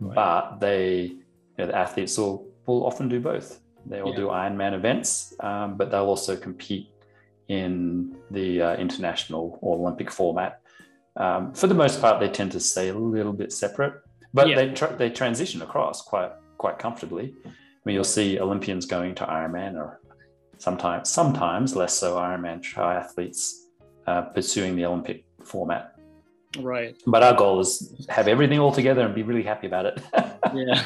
right. 0.00 0.14
but 0.14 0.60
they, 0.60 1.02
you 1.02 1.24
know, 1.58 1.66
the 1.66 1.76
athletes 1.76 2.16
will 2.18 2.46
will 2.66 2.86
often 2.86 3.08
do 3.08 3.20
both. 3.20 3.60
They 3.86 4.02
will 4.02 4.10
yeah. 4.10 4.16
do 4.16 4.26
Ironman 4.28 4.74
events, 4.74 5.34
um, 5.40 5.76
but 5.76 5.90
they'll 5.90 6.06
also 6.16 6.36
compete 6.36 6.88
in 7.48 8.16
the 8.30 8.60
uh, 8.60 8.76
international 8.76 9.58
or 9.60 9.76
Olympic 9.76 10.10
format. 10.10 10.60
Um, 11.16 11.54
for 11.54 11.66
the 11.66 11.74
most 11.74 12.00
part, 12.00 12.20
they 12.20 12.28
tend 12.28 12.52
to 12.52 12.60
stay 12.60 12.88
a 12.88 12.94
little 12.94 13.32
bit 13.32 13.52
separate, 13.52 13.94
but 14.34 14.48
yeah. 14.48 14.56
they 14.56 14.74
tra- 14.74 14.96
they 14.96 15.10
transition 15.10 15.62
across 15.62 16.02
quite 16.02 16.32
quite 16.58 16.78
comfortably. 16.78 17.34
I 17.44 17.50
mean, 17.84 17.94
you'll 17.94 18.04
see 18.04 18.38
Olympians 18.38 18.86
going 18.86 19.14
to 19.16 19.24
Ironman, 19.24 19.76
or 19.76 20.00
sometimes, 20.58 21.08
sometimes 21.08 21.76
less 21.76 21.94
so 21.94 22.16
Ironman 22.16 22.60
triathletes 22.60 23.66
uh, 24.06 24.22
pursuing 24.22 24.76
the 24.76 24.84
Olympic 24.84 25.24
format. 25.44 25.96
Right. 26.58 26.96
But 27.06 27.22
our 27.22 27.34
goal 27.34 27.60
is 27.60 28.06
have 28.08 28.28
everything 28.28 28.58
all 28.58 28.72
together 28.72 29.02
and 29.02 29.14
be 29.14 29.22
really 29.22 29.42
happy 29.42 29.66
about 29.66 29.86
it. 29.86 30.00
yeah. 30.54 30.82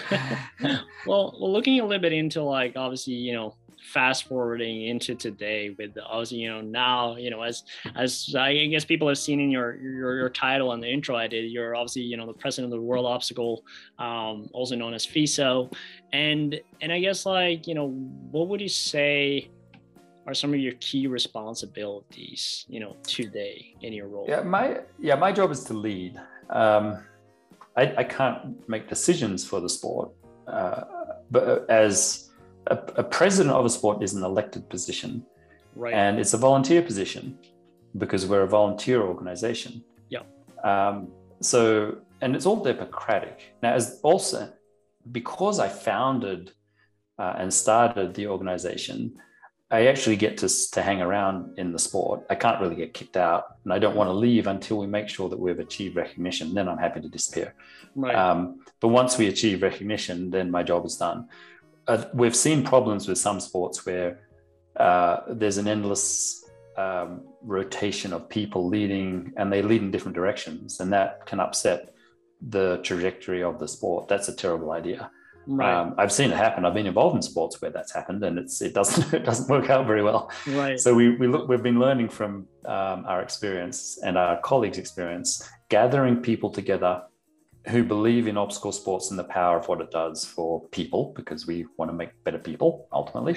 well, 1.06 1.36
well, 1.38 1.52
looking 1.52 1.78
a 1.80 1.84
little 1.84 2.00
bit 2.00 2.12
into 2.12 2.42
like 2.42 2.76
obviously, 2.76 3.14
you 3.14 3.32
know, 3.32 3.54
fast 3.82 4.28
forwarding 4.28 4.86
into 4.86 5.14
today 5.14 5.74
with 5.78 5.96
obviously 6.06 6.38
you 6.38 6.48
know 6.48 6.60
now 6.60 7.16
you 7.16 7.30
know 7.30 7.42
as 7.42 7.64
as 7.96 8.32
I 8.38 8.66
guess 8.66 8.84
people 8.84 9.08
have 9.08 9.18
seen 9.18 9.40
in 9.40 9.50
your 9.50 9.76
your, 9.76 10.16
your 10.16 10.28
title 10.28 10.72
and 10.72 10.82
the 10.82 10.88
intro 10.88 11.16
I 11.16 11.26
did 11.26 11.50
you're 11.50 11.74
obviously 11.74 12.02
you 12.02 12.16
know 12.16 12.26
the 12.26 12.34
president 12.34 12.72
of 12.72 12.78
the 12.78 12.84
World 12.84 13.06
Obstacle 13.06 13.64
um, 13.98 14.48
also 14.52 14.76
known 14.76 14.94
as 14.94 15.06
FISO 15.06 15.72
and 16.12 16.60
and 16.80 16.92
I 16.92 17.00
guess 17.00 17.26
like 17.26 17.66
you 17.66 17.74
know 17.74 17.88
what 17.88 18.48
would 18.48 18.60
you 18.60 18.68
say 18.68 19.50
are 20.30 20.34
some 20.34 20.54
of 20.54 20.60
your 20.60 20.74
key 20.74 21.06
responsibilities 21.06 22.64
you 22.68 22.80
know 22.80 22.96
today 23.02 23.74
in 23.82 23.92
your 23.92 24.08
role 24.08 24.26
yeah 24.28 24.42
my 24.42 24.78
yeah 24.98 25.14
my 25.14 25.32
job 25.32 25.50
is 25.50 25.64
to 25.64 25.74
lead 25.74 26.20
um, 26.50 26.98
I, 27.76 27.94
I 27.98 28.04
can't 28.04 28.68
make 28.68 28.88
decisions 28.88 29.44
for 29.44 29.60
the 29.60 29.68
sport 29.68 30.10
uh, 30.46 30.82
but 31.30 31.68
as 31.70 32.30
a, 32.66 32.78
a 32.96 33.04
president 33.04 33.54
of 33.54 33.64
a 33.64 33.70
sport 33.70 34.02
is 34.02 34.14
an 34.14 34.22
elected 34.24 34.68
position, 34.68 35.24
right? 35.74 35.94
And 35.94 36.18
it's 36.18 36.34
a 36.34 36.38
volunteer 36.38 36.82
position 36.82 37.38
because 37.98 38.26
we're 38.26 38.42
a 38.42 38.48
volunteer 38.48 39.02
organization. 39.02 39.84
Yeah. 40.08 40.22
Um, 40.64 41.08
so, 41.40 41.98
and 42.20 42.36
it's 42.36 42.46
all 42.46 42.62
democratic. 42.62 43.54
Now, 43.62 43.74
as 43.74 44.00
also 44.02 44.52
because 45.12 45.58
I 45.58 45.68
founded 45.68 46.52
uh, 47.18 47.34
and 47.38 47.52
started 47.52 48.14
the 48.14 48.26
organization, 48.26 49.16
I 49.70 49.86
actually 49.86 50.16
get 50.16 50.38
to, 50.38 50.48
to 50.72 50.82
hang 50.82 51.00
around 51.00 51.58
in 51.58 51.72
the 51.72 51.78
sport. 51.78 52.26
I 52.28 52.34
can't 52.34 52.60
really 52.60 52.74
get 52.74 52.92
kicked 52.92 53.16
out, 53.16 53.44
and 53.64 53.72
I 53.72 53.78
don't 53.78 53.94
want 53.94 54.08
to 54.08 54.14
leave 54.14 54.48
until 54.48 54.78
we 54.78 54.86
make 54.86 55.08
sure 55.08 55.28
that 55.28 55.38
we've 55.38 55.60
achieved 55.60 55.94
recognition. 55.94 56.54
Then 56.54 56.68
I'm 56.68 56.78
happy 56.78 57.00
to 57.00 57.08
disappear. 57.08 57.54
Right. 57.94 58.14
Um, 58.14 58.60
but 58.80 58.88
once 58.88 59.16
we 59.16 59.28
achieve 59.28 59.62
recognition, 59.62 60.30
then 60.30 60.50
my 60.50 60.62
job 60.62 60.84
is 60.84 60.96
done 60.96 61.28
uh, 61.90 62.04
we've 62.14 62.36
seen 62.36 62.62
problems 62.62 63.08
with 63.08 63.18
some 63.18 63.40
sports 63.40 63.84
where 63.84 64.20
uh, 64.76 65.20
there's 65.28 65.58
an 65.58 65.66
endless 65.66 66.44
um, 66.76 67.22
rotation 67.42 68.12
of 68.12 68.28
people 68.28 68.68
leading 68.68 69.32
and 69.36 69.52
they 69.52 69.60
lead 69.60 69.82
in 69.82 69.90
different 69.90 70.14
directions 70.14 70.80
and 70.80 70.92
that 70.92 71.26
can 71.26 71.40
upset 71.40 71.94
the 72.48 72.78
trajectory 72.82 73.42
of 73.42 73.58
the 73.58 73.68
sport 73.68 74.08
that's 74.08 74.28
a 74.28 74.34
terrible 74.34 74.70
idea 74.70 75.10
right. 75.46 75.72
Um, 75.72 75.94
i've 75.98 76.12
seen 76.12 76.30
it 76.30 76.36
happen 76.36 76.64
i've 76.64 76.74
been 76.74 76.86
involved 76.86 77.16
in 77.16 77.22
sports 77.22 77.60
where 77.60 77.70
that's 77.70 77.92
happened 77.92 78.22
and 78.24 78.38
it's 78.38 78.60
it 78.62 78.74
doesn't 78.74 79.12
it 79.18 79.24
doesn't 79.24 79.48
work 79.48 79.70
out 79.70 79.86
very 79.86 80.02
well 80.02 80.30
right 80.48 80.78
so 80.78 80.94
we, 80.94 81.16
we 81.16 81.26
look 81.26 81.48
we've 81.48 81.62
been 81.62 81.78
learning 81.78 82.08
from 82.08 82.46
um, 82.66 83.04
our 83.06 83.22
experience 83.22 83.98
and 84.04 84.18
our 84.18 84.40
colleagues 84.40 84.78
experience 84.78 85.48
gathering 85.68 86.16
people 86.16 86.50
together 86.50 87.02
who 87.68 87.84
believe 87.84 88.26
in 88.26 88.36
obstacle 88.36 88.72
sports 88.72 89.10
and 89.10 89.18
the 89.18 89.24
power 89.24 89.58
of 89.58 89.68
what 89.68 89.80
it 89.80 89.90
does 89.90 90.24
for 90.24 90.62
people, 90.68 91.12
because 91.16 91.46
we 91.46 91.66
want 91.76 91.90
to 91.90 91.96
make 91.96 92.10
better 92.24 92.38
people 92.38 92.88
ultimately. 92.92 93.36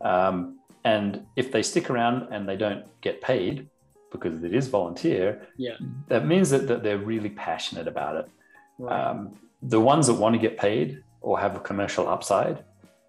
Um, 0.00 0.58
and 0.84 1.24
if 1.36 1.50
they 1.50 1.62
stick 1.62 1.90
around 1.90 2.32
and 2.32 2.48
they 2.48 2.56
don't 2.56 2.84
get 3.00 3.20
paid 3.20 3.68
because 4.12 4.44
it 4.44 4.54
is 4.54 4.68
volunteer, 4.68 5.48
yeah, 5.56 5.76
that 6.08 6.26
means 6.26 6.50
that, 6.50 6.68
that 6.68 6.82
they're 6.82 6.98
really 6.98 7.30
passionate 7.30 7.88
about 7.88 8.16
it. 8.16 8.28
Right. 8.78 9.08
Um, 9.08 9.32
the 9.62 9.80
ones 9.80 10.06
that 10.06 10.14
want 10.14 10.34
to 10.34 10.38
get 10.38 10.58
paid 10.58 11.02
or 11.24 11.38
have 11.40 11.56
a 11.56 11.60
commercial 11.60 12.08
upside, 12.08 12.64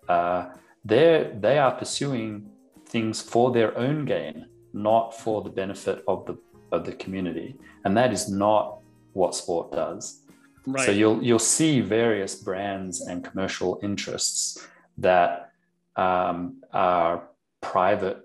uh, 0.09 0.49
they're, 0.83 1.33
they 1.39 1.57
are 1.57 1.71
pursuing 1.71 2.49
things 2.87 3.21
for 3.21 3.51
their 3.51 3.77
own 3.77 4.05
gain, 4.05 4.47
not 4.73 5.17
for 5.17 5.41
the 5.41 5.49
benefit 5.49 6.03
of 6.07 6.25
the 6.25 6.37
of 6.71 6.85
the 6.85 6.93
community. 6.93 7.55
And 7.83 7.95
that 7.97 8.11
is 8.11 8.29
not 8.29 8.79
what 9.13 9.35
sport 9.35 9.71
does. 9.71 10.21
Right. 10.65 10.85
So 10.85 10.91
you'll 10.91 11.21
you'll 11.23 11.39
see 11.59 11.81
various 11.81 12.35
brands 12.35 13.01
and 13.01 13.23
commercial 13.23 13.79
interests 13.83 14.67
that 14.97 15.51
um, 15.95 16.61
are 16.73 17.29
private 17.61 18.19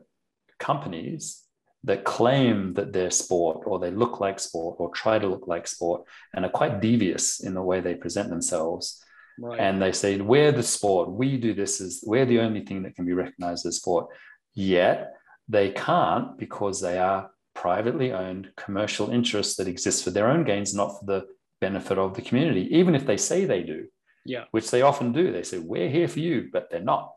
companies 0.58 1.44
that 1.84 2.04
claim 2.04 2.74
that 2.74 2.92
they're 2.92 3.10
sport 3.10 3.62
or 3.66 3.78
they 3.78 3.90
look 3.90 4.20
like 4.20 4.38
sport 4.38 4.76
or 4.78 4.90
try 4.90 5.18
to 5.18 5.26
look 5.26 5.46
like 5.46 5.66
sport 5.66 6.04
and 6.34 6.44
are 6.44 6.50
quite 6.50 6.80
devious 6.80 7.40
in 7.40 7.54
the 7.54 7.62
way 7.62 7.80
they 7.80 7.94
present 7.94 8.28
themselves. 8.28 9.02
Right. 9.40 9.58
And 9.58 9.80
they 9.80 9.92
say, 9.92 10.20
we're 10.20 10.52
the 10.52 10.62
sport, 10.62 11.10
we 11.10 11.38
do 11.38 11.54
this 11.54 11.80
as 11.80 12.04
we're 12.04 12.26
the 12.26 12.40
only 12.40 12.60
thing 12.60 12.82
that 12.82 12.94
can 12.94 13.06
be 13.06 13.14
recognized 13.14 13.64
as 13.64 13.76
sport. 13.76 14.08
Yet 14.54 15.14
they 15.48 15.70
can't 15.70 16.36
because 16.38 16.80
they 16.80 16.98
are 16.98 17.30
privately 17.54 18.12
owned 18.12 18.52
commercial 18.56 19.10
interests 19.10 19.56
that 19.56 19.66
exist 19.66 20.04
for 20.04 20.10
their 20.10 20.28
own 20.28 20.44
gains, 20.44 20.74
not 20.74 20.98
for 20.98 21.06
the 21.06 21.26
benefit 21.60 21.96
of 21.96 22.14
the 22.14 22.22
community, 22.22 22.68
even 22.76 22.94
if 22.94 23.06
they 23.06 23.16
say 23.16 23.46
they 23.46 23.62
do. 23.62 23.86
Yeah. 24.26 24.44
Which 24.50 24.70
they 24.70 24.82
often 24.82 25.12
do. 25.12 25.32
They 25.32 25.42
say, 25.42 25.58
we're 25.58 25.88
here 25.88 26.08
for 26.08 26.20
you, 26.20 26.50
but 26.52 26.70
they're 26.70 26.80
not 26.80 27.12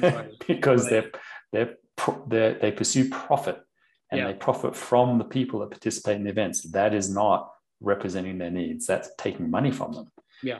right. 0.00 0.30
because 0.48 0.90
right. 0.90 1.12
they're, 1.52 1.74
they're, 1.96 2.16
they're, 2.26 2.58
they 2.58 2.72
pursue 2.72 3.08
profit 3.08 3.60
and 4.10 4.20
yeah. 4.20 4.26
they 4.26 4.34
profit 4.34 4.74
from 4.74 5.18
the 5.18 5.24
people 5.24 5.60
that 5.60 5.70
participate 5.70 6.16
in 6.16 6.24
the 6.24 6.30
events. 6.30 6.62
That 6.72 6.92
is 6.92 7.08
not 7.08 7.52
representing 7.80 8.38
their 8.38 8.50
needs. 8.50 8.86
That's 8.86 9.10
taking 9.16 9.48
money 9.48 9.70
from 9.70 9.92
them. 9.92 10.10
Yeah. 10.42 10.58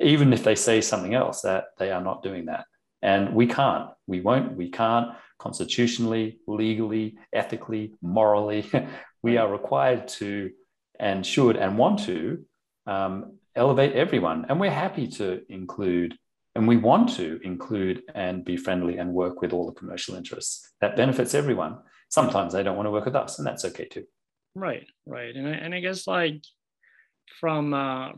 Even 0.00 0.32
if 0.32 0.44
they 0.44 0.54
say 0.54 0.80
something 0.80 1.14
else, 1.14 1.42
that 1.42 1.66
they 1.78 1.90
are 1.90 2.02
not 2.02 2.22
doing 2.22 2.46
that. 2.46 2.64
And 3.02 3.34
we 3.34 3.46
can't, 3.46 3.90
we 4.06 4.20
won't, 4.20 4.56
we 4.56 4.70
can't 4.70 5.10
constitutionally, 5.38 6.38
legally, 6.46 7.16
ethically, 7.32 7.94
morally. 8.02 8.68
we 9.22 9.36
are 9.36 9.50
required 9.50 10.08
to 10.08 10.50
and 10.98 11.24
should 11.24 11.56
and 11.56 11.78
want 11.78 12.00
to 12.00 12.44
um, 12.86 13.38
elevate 13.54 13.94
everyone. 13.94 14.46
And 14.48 14.58
we're 14.58 14.70
happy 14.70 15.06
to 15.08 15.42
include, 15.48 16.16
and 16.54 16.66
we 16.66 16.76
want 16.76 17.14
to 17.16 17.40
include 17.44 18.02
and 18.14 18.44
be 18.44 18.56
friendly 18.56 18.98
and 18.98 19.12
work 19.12 19.40
with 19.40 19.52
all 19.52 19.66
the 19.66 19.78
commercial 19.78 20.16
interests. 20.16 20.68
That 20.80 20.96
benefits 20.96 21.34
everyone. 21.34 21.78
Sometimes 22.08 22.52
they 22.52 22.62
don't 22.62 22.76
want 22.76 22.86
to 22.86 22.90
work 22.90 23.04
with 23.04 23.16
us, 23.16 23.38
and 23.38 23.46
that's 23.46 23.64
okay 23.66 23.84
too. 23.84 24.04
Right, 24.54 24.86
right. 25.06 25.34
And 25.36 25.46
I, 25.46 25.52
and 25.52 25.74
I 25.74 25.80
guess 25.80 26.06
like 26.06 26.42
from 27.40 27.74
uh, 27.74 28.10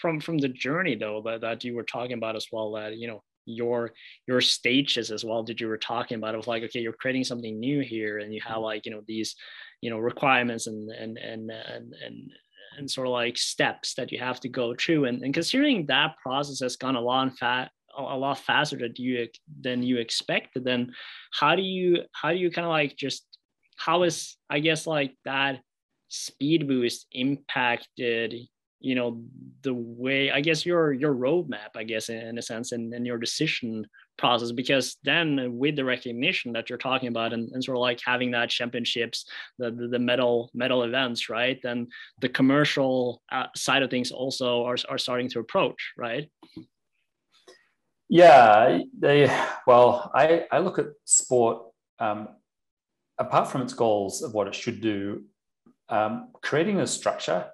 from 0.00 0.20
from 0.20 0.38
the 0.38 0.48
journey 0.48 0.94
though 0.94 1.22
that, 1.24 1.40
that 1.40 1.64
you 1.64 1.74
were 1.74 1.82
talking 1.82 2.16
about 2.16 2.36
as 2.36 2.46
well 2.52 2.72
that 2.72 2.96
you 2.96 3.08
know 3.08 3.22
your 3.46 3.92
your 4.26 4.40
stages 4.40 5.10
as 5.10 5.24
well 5.24 5.42
that 5.42 5.60
you 5.60 5.66
were 5.66 5.78
talking 5.78 6.16
about 6.16 6.34
of 6.34 6.46
like 6.46 6.62
okay 6.62 6.80
you're 6.80 6.92
creating 6.92 7.24
something 7.24 7.58
new 7.58 7.80
here 7.80 8.18
and 8.18 8.32
you 8.32 8.40
have 8.46 8.58
like 8.58 8.86
you 8.86 8.92
know 8.92 9.02
these 9.06 9.34
you 9.80 9.90
know 9.90 9.98
requirements 9.98 10.66
and 10.66 10.90
and 10.90 11.18
and 11.18 11.50
and, 11.50 11.94
and 12.04 12.30
and 12.78 12.90
sort 12.90 13.06
of 13.06 13.12
like 13.12 13.36
steps 13.36 13.94
that 13.94 14.12
you 14.12 14.18
have 14.18 14.40
to 14.40 14.48
go 14.48 14.74
through. 14.74 15.06
And, 15.06 15.22
and 15.22 15.34
considering 15.34 15.86
that 15.86 16.16
process 16.22 16.60
has 16.60 16.76
gone 16.76 16.96
a 16.96 17.00
lot 17.00 17.36
fat 17.38 17.70
a 17.98 18.16
lot 18.16 18.38
faster 18.38 18.76
than 18.76 18.94
you 18.96 19.26
than 19.60 19.82
you 19.82 19.98
expected, 19.98 20.64
then 20.64 20.92
how 21.32 21.56
do 21.56 21.62
you 21.62 22.04
how 22.12 22.30
do 22.30 22.36
you 22.36 22.50
kind 22.50 22.64
of 22.64 22.70
like 22.70 22.96
just 22.96 23.26
how 23.76 24.04
is 24.04 24.36
I 24.48 24.60
guess 24.60 24.86
like 24.86 25.16
that 25.24 25.60
speed 26.10 26.68
boost 26.68 27.06
impacted 27.12 28.34
you 28.80 28.94
know 28.94 29.22
the 29.62 29.72
way 29.72 30.30
i 30.30 30.40
guess 30.40 30.64
your 30.64 30.92
your 30.92 31.14
roadmap 31.14 31.76
i 31.76 31.84
guess 31.84 32.08
in, 32.08 32.38
a 32.38 32.42
sense 32.42 32.72
and, 32.72 32.92
and 32.94 33.06
your 33.06 33.18
decision 33.18 33.86
process 34.18 34.52
because 34.52 34.96
then 35.04 35.56
with 35.58 35.76
the 35.76 35.84
recognition 35.84 36.52
that 36.52 36.68
you're 36.68 36.78
talking 36.78 37.08
about 37.08 37.32
and, 37.32 37.50
and 37.52 37.62
sort 37.62 37.76
of 37.76 37.80
like 37.80 38.00
having 38.04 38.30
that 38.30 38.50
championships 38.50 39.26
the, 39.58 39.70
the, 39.70 39.88
the 39.88 39.98
medal 39.98 40.50
medal 40.52 40.82
events 40.82 41.28
right 41.28 41.60
then 41.62 41.86
the 42.20 42.28
commercial 42.28 43.22
uh, 43.30 43.46
side 43.54 43.82
of 43.82 43.90
things 43.90 44.10
also 44.10 44.64
are, 44.64 44.76
are 44.88 44.98
starting 44.98 45.28
to 45.28 45.38
approach 45.38 45.92
right? 45.96 46.28
Yeah 48.08 48.80
they 48.98 49.30
well 49.66 50.10
i 50.14 50.46
i 50.50 50.58
look 50.58 50.78
at 50.78 50.86
sport 51.04 51.66
um, 51.98 52.28
apart 53.18 53.48
from 53.48 53.62
its 53.62 53.74
goals 53.74 54.22
of 54.22 54.32
what 54.34 54.48
it 54.48 54.54
should 54.54 54.80
do 54.80 55.22
um, 55.90 56.28
creating 56.40 56.80
a 56.80 56.86
structure 56.86 57.46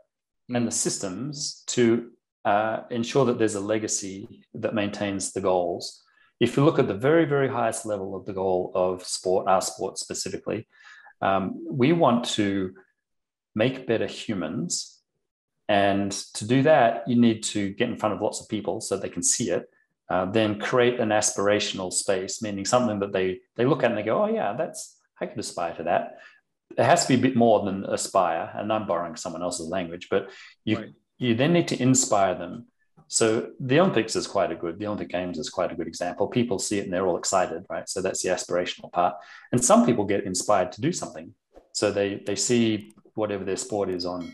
mm. 0.50 0.56
and 0.56 0.66
the 0.66 0.72
systems 0.72 1.64
to 1.68 2.10
uh, 2.44 2.82
ensure 2.90 3.24
that 3.24 3.38
there's 3.38 3.56
a 3.56 3.60
legacy 3.60 4.44
that 4.54 4.74
maintains 4.74 5.32
the 5.32 5.40
goals. 5.40 6.02
If 6.38 6.56
you 6.56 6.64
look 6.64 6.78
at 6.78 6.86
the 6.86 6.94
very, 6.94 7.24
very 7.24 7.48
highest 7.48 7.86
level 7.86 8.14
of 8.14 8.24
the 8.26 8.34
goal 8.34 8.70
of 8.74 9.04
sport, 9.04 9.48
our 9.48 9.62
sport 9.62 9.98
specifically, 9.98 10.68
um, 11.22 11.66
we 11.68 11.92
want 11.92 12.24
to 12.36 12.74
make 13.54 13.86
better 13.86 14.06
humans. 14.06 15.00
And 15.68 16.12
to 16.34 16.46
do 16.46 16.62
that, 16.62 17.08
you 17.08 17.16
need 17.16 17.42
to 17.44 17.70
get 17.70 17.88
in 17.88 17.96
front 17.96 18.14
of 18.14 18.20
lots 18.20 18.40
of 18.40 18.48
people 18.48 18.80
so 18.80 18.96
they 18.96 19.08
can 19.08 19.22
see 19.22 19.50
it. 19.50 19.68
Uh, 20.08 20.26
then 20.26 20.60
create 20.60 21.00
an 21.00 21.08
aspirational 21.08 21.92
space, 21.92 22.40
meaning 22.40 22.64
something 22.64 23.00
that 23.00 23.12
they 23.12 23.40
they 23.56 23.64
look 23.64 23.82
at 23.82 23.90
and 23.90 23.98
they 23.98 24.04
go, 24.04 24.22
oh 24.22 24.28
yeah, 24.28 24.52
that's 24.52 25.00
I 25.20 25.26
could 25.26 25.40
aspire 25.40 25.74
to 25.74 25.82
that 25.84 26.18
it 26.76 26.84
has 26.84 27.06
to 27.06 27.08
be 27.08 27.14
a 27.14 27.22
bit 27.22 27.36
more 27.36 27.64
than 27.64 27.84
aspire 27.84 28.50
and 28.54 28.72
i'm 28.72 28.86
borrowing 28.86 29.16
someone 29.16 29.42
else's 29.42 29.68
language 29.68 30.08
but 30.10 30.30
you 30.64 30.76
right. 30.76 30.92
you 31.18 31.34
then 31.34 31.52
need 31.52 31.68
to 31.68 31.80
inspire 31.80 32.34
them 32.34 32.66
so 33.08 33.50
the 33.60 33.78
Olympics 33.78 34.16
is 34.16 34.26
quite 34.26 34.50
a 34.50 34.56
good, 34.56 34.78
the 34.78 34.86
Olympic 34.86 35.08
Games 35.08 35.38
is 35.38 35.48
quite 35.48 35.70
a 35.70 35.76
good 35.76 35.86
example. 35.86 36.26
People 36.26 36.58
see 36.58 36.78
it 36.78 36.84
and 36.84 36.92
they're 36.92 37.06
all 37.06 37.16
excited, 37.16 37.64
right? 37.70 37.88
So 37.88 38.02
that's 38.02 38.22
the 38.22 38.30
aspirational 38.30 38.90
part. 38.90 39.14
And 39.52 39.64
some 39.64 39.86
people 39.86 40.04
get 40.04 40.24
inspired 40.24 40.72
to 40.72 40.80
do 40.80 40.92
something. 40.92 41.32
So 41.72 41.92
they 41.92 42.22
they 42.26 42.36
see 42.36 42.94
whatever 43.14 43.44
their 43.44 43.56
sport 43.56 43.90
is 43.90 44.06
on 44.06 44.32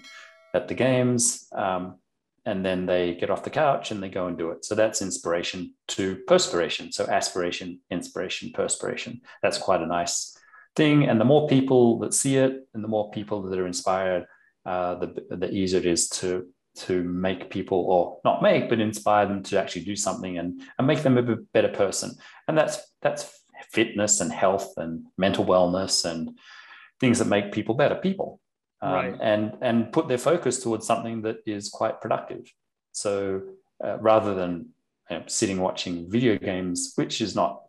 at 0.54 0.68
the 0.68 0.74
games, 0.74 1.48
um, 1.52 1.96
and 2.44 2.64
then 2.64 2.86
they 2.86 3.14
get 3.14 3.30
off 3.30 3.44
the 3.44 3.50
couch 3.50 3.90
and 3.90 4.02
they 4.02 4.08
go 4.08 4.26
and 4.26 4.38
do 4.38 4.50
it. 4.50 4.64
So 4.64 4.74
that's 4.74 5.02
inspiration 5.02 5.74
to 5.88 6.16
perspiration. 6.26 6.92
So 6.92 7.06
aspiration, 7.06 7.80
inspiration, 7.90 8.52
perspiration. 8.52 9.20
That's 9.42 9.58
quite 9.58 9.82
a 9.82 9.86
nice 9.86 10.36
thing. 10.76 11.08
And 11.08 11.20
the 11.20 11.24
more 11.24 11.48
people 11.48 11.98
that 12.00 12.14
see 12.14 12.36
it, 12.36 12.66
and 12.74 12.82
the 12.82 12.88
more 12.88 13.10
people 13.10 13.42
that 13.42 13.58
are 13.58 13.66
inspired, 13.66 14.26
uh, 14.64 14.94
the 14.96 15.36
the 15.36 15.50
easier 15.50 15.80
it 15.80 15.86
is 15.86 16.08
to 16.08 16.46
to 16.74 17.02
make 17.02 17.50
people 17.50 17.78
or 17.78 18.18
not 18.24 18.42
make 18.42 18.68
but 18.68 18.80
inspire 18.80 19.26
them 19.26 19.42
to 19.42 19.60
actually 19.60 19.84
do 19.84 19.94
something 19.94 20.38
and, 20.38 20.62
and 20.78 20.86
make 20.86 21.02
them 21.02 21.18
a 21.18 21.36
better 21.52 21.68
person 21.68 22.12
and 22.48 22.56
that's 22.56 22.80
that's 23.02 23.42
fitness 23.70 24.20
and 24.20 24.32
health 24.32 24.72
and 24.78 25.04
mental 25.18 25.44
wellness 25.44 26.04
and 26.10 26.38
things 26.98 27.18
that 27.18 27.26
make 27.26 27.52
people 27.52 27.74
better 27.74 27.94
people 27.96 28.40
um, 28.80 28.92
right. 28.92 29.18
and 29.20 29.52
and 29.60 29.92
put 29.92 30.08
their 30.08 30.18
focus 30.18 30.62
towards 30.62 30.86
something 30.86 31.22
that 31.22 31.36
is 31.46 31.68
quite 31.68 32.00
productive 32.00 32.50
so 32.92 33.42
uh, 33.84 33.98
rather 33.98 34.34
than 34.34 34.68
you 35.10 35.18
know, 35.18 35.24
sitting 35.26 35.60
watching 35.60 36.10
video 36.10 36.38
games 36.38 36.92
which 36.94 37.20
is 37.20 37.34
not 37.34 37.62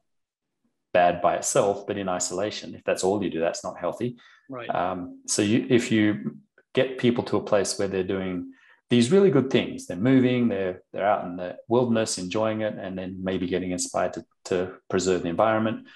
bad 0.94 1.22
by 1.22 1.36
itself 1.36 1.86
but 1.88 1.98
in 1.98 2.08
isolation 2.08 2.76
if 2.76 2.84
that's 2.84 3.04
all 3.04 3.24
you 3.24 3.30
do 3.30 3.40
that's 3.40 3.64
not 3.64 3.78
healthy 3.78 4.16
right 4.50 4.70
um, 4.70 5.20
so 5.28 5.42
you 5.42 5.66
if 5.70 5.92
you 5.92 6.38
get 6.74 6.98
people 6.98 7.24
to 7.24 7.38
a 7.38 7.42
place 7.42 7.78
where 7.78 7.88
they're 7.88 8.04
doing 8.04 8.54
these 8.94 9.12
really 9.12 9.32
good 9.32 9.50
things. 9.50 9.88
They're 9.88 9.98
moving, 9.98 10.50
they're 10.50 10.84
they're 10.92 11.08
out 11.08 11.26
in 11.26 11.36
the 11.36 11.58
wilderness, 11.68 12.18
enjoying 12.18 12.62
it, 12.62 12.76
and 12.78 12.98
then 12.98 13.18
maybe 13.24 13.48
getting 13.48 13.72
inspired 13.72 14.14
to, 14.14 14.26
to 14.46 14.74
preserve 14.90 15.24
the 15.24 15.30
environment. 15.30 15.88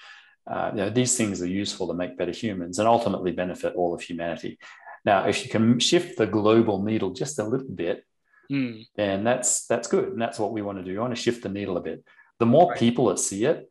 Uh, 0.46 0.70
you 0.72 0.78
know, 0.78 0.90
these 0.90 1.16
things 1.16 1.40
are 1.40 1.46
useful 1.46 1.86
to 1.88 1.94
make 1.94 2.18
better 2.18 2.32
humans 2.32 2.78
and 2.78 2.88
ultimately 2.88 3.32
benefit 3.32 3.74
all 3.76 3.94
of 3.94 4.00
humanity. 4.00 4.58
Now, 5.04 5.28
if 5.28 5.44
you 5.44 5.50
can 5.50 5.78
shift 5.78 6.18
the 6.18 6.26
global 6.26 6.82
needle 6.82 7.10
just 7.10 7.38
a 7.38 7.44
little 7.44 7.68
bit, 7.68 8.04
mm. 8.50 8.84
then 8.96 9.24
that's 9.24 9.66
that's 9.66 9.88
good, 9.88 10.08
and 10.08 10.20
that's 10.20 10.38
what 10.38 10.52
we 10.52 10.62
want 10.62 10.78
to 10.78 10.84
do. 10.84 10.90
You 10.90 11.00
want 11.00 11.14
to 11.14 11.22
shift 11.22 11.42
the 11.42 11.48
needle 11.48 11.76
a 11.76 11.82
bit. 11.82 12.04
The 12.40 12.46
more 12.46 12.70
right. 12.70 12.78
people 12.78 13.06
that 13.06 13.18
see 13.18 13.44
it, 13.44 13.70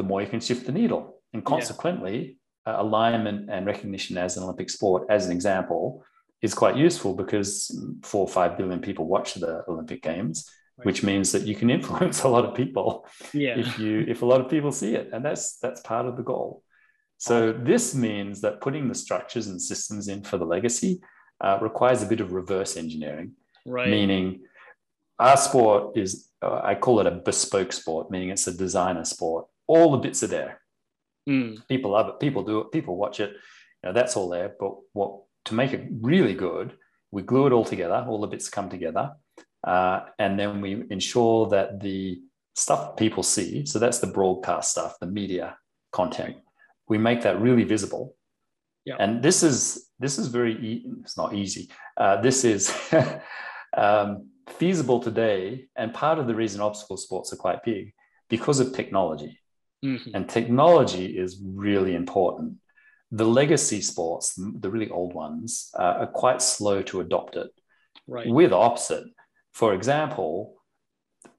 the 0.00 0.08
more 0.08 0.22
you 0.22 0.26
can 0.34 0.40
shift 0.40 0.64
the 0.64 0.72
needle, 0.72 1.20
and 1.34 1.44
consequently, 1.44 2.38
yeah. 2.66 2.72
uh, 2.72 2.82
alignment 2.82 3.50
and 3.50 3.66
recognition 3.66 4.16
as 4.16 4.38
an 4.38 4.42
Olympic 4.44 4.70
sport, 4.70 5.06
as 5.10 5.26
an 5.26 5.32
example, 5.32 6.02
is 6.40 6.54
quite 6.54 6.74
useful 6.74 7.14
because 7.14 7.50
four 8.02 8.22
or 8.22 8.28
five 8.38 8.56
billion 8.56 8.80
people 8.80 9.04
watch 9.06 9.34
the 9.34 9.62
Olympic 9.68 10.02
Games, 10.02 10.50
right. 10.78 10.86
which 10.86 11.02
means 11.02 11.32
that 11.32 11.42
you 11.42 11.54
can 11.54 11.68
influence 11.68 12.22
a 12.28 12.28
lot 12.28 12.46
of 12.46 12.54
people 12.54 13.06
yeah. 13.34 13.58
if 13.58 13.78
you 13.78 14.06
if 14.08 14.22
a 14.22 14.26
lot 14.32 14.40
of 14.40 14.48
people 14.48 14.72
see 14.72 14.94
it, 14.94 15.10
and 15.12 15.22
that's 15.22 15.58
that's 15.58 15.82
part 15.82 16.06
of 16.06 16.16
the 16.16 16.22
goal. 16.22 16.62
So 17.18 17.52
this 17.52 17.94
means 17.94 18.40
that 18.40 18.62
putting 18.62 18.88
the 18.88 18.94
structures 18.94 19.48
and 19.48 19.60
systems 19.60 20.08
in 20.08 20.22
for 20.24 20.38
the 20.38 20.46
legacy 20.46 21.02
uh, 21.42 21.58
requires 21.60 22.02
a 22.02 22.06
bit 22.06 22.20
of 22.20 22.32
reverse 22.32 22.78
engineering, 22.78 23.32
right. 23.66 23.90
meaning 23.90 24.40
our 25.18 25.36
sport 25.36 25.98
is 25.98 26.30
uh, 26.42 26.60
I 26.64 26.74
call 26.74 27.00
it 27.00 27.06
a 27.06 27.10
bespoke 27.10 27.72
sport, 27.72 28.10
meaning 28.10 28.30
it's 28.30 28.46
a 28.46 28.56
designer 28.56 29.04
sport. 29.04 29.46
All 29.74 29.92
the 29.92 29.98
bits 29.98 30.22
are 30.24 30.32
there. 30.38 30.60
Mm. 31.28 31.66
People 31.68 31.92
love 31.92 32.08
it. 32.08 32.20
People 32.20 32.42
do 32.42 32.60
it. 32.60 32.72
People 32.72 32.96
watch 32.96 33.20
it. 33.20 33.30
You 33.30 33.88
know, 33.88 33.92
that's 33.92 34.16
all 34.16 34.28
there. 34.28 34.54
But 34.58 34.72
what 34.92 35.10
to 35.46 35.54
make 35.54 35.72
it 35.72 35.86
really 36.00 36.34
good, 36.34 36.76
we 37.10 37.22
glue 37.22 37.46
it 37.46 37.52
all 37.52 37.64
together, 37.64 38.04
all 38.08 38.20
the 38.20 38.26
bits 38.26 38.48
come 38.48 38.68
together, 38.68 39.12
uh, 39.66 40.00
and 40.18 40.38
then 40.38 40.60
we 40.60 40.84
ensure 40.90 41.48
that 41.48 41.80
the 41.80 42.20
stuff 42.54 42.96
people 42.96 43.22
see, 43.22 43.64
so 43.66 43.78
that's 43.78 43.98
the 43.98 44.06
broadcast 44.06 44.72
stuff, 44.72 44.96
the 45.00 45.06
media 45.06 45.56
content, 45.92 46.36
we 46.88 46.98
make 46.98 47.22
that 47.22 47.40
really 47.40 47.64
visible. 47.64 48.16
Yeah. 48.84 48.96
And 48.98 49.22
this 49.22 49.42
is 49.42 49.88
this 49.98 50.18
is 50.18 50.28
very 50.28 50.54
e- 50.54 50.86
it's 51.02 51.16
not 51.16 51.34
easy. 51.34 51.70
Uh, 51.96 52.20
this 52.20 52.44
is 52.44 52.74
um, 53.76 54.28
feasible 54.48 55.00
today, 55.00 55.66
and 55.76 55.92
part 55.92 56.18
of 56.18 56.26
the 56.26 56.34
reason 56.34 56.60
obstacle 56.60 56.96
sports 56.96 57.32
are 57.32 57.36
quite 57.36 57.62
big 57.62 57.92
because 58.28 58.60
of 58.60 58.72
technology. 58.72 59.38
Mm-hmm. 59.84 60.10
And 60.14 60.28
technology 60.28 61.18
is 61.18 61.40
really 61.42 61.94
important 61.94 62.56
the 63.12 63.24
legacy 63.24 63.80
sports, 63.80 64.34
the 64.36 64.70
really 64.70 64.88
old 64.90 65.14
ones, 65.14 65.70
uh, 65.78 65.94
are 66.00 66.06
quite 66.06 66.40
slow 66.40 66.80
to 66.82 67.00
adopt 67.00 67.36
it. 67.36 67.50
Right. 68.06 68.28
With 68.28 68.52
opposite, 68.52 69.04
for 69.52 69.74
example, 69.74 70.54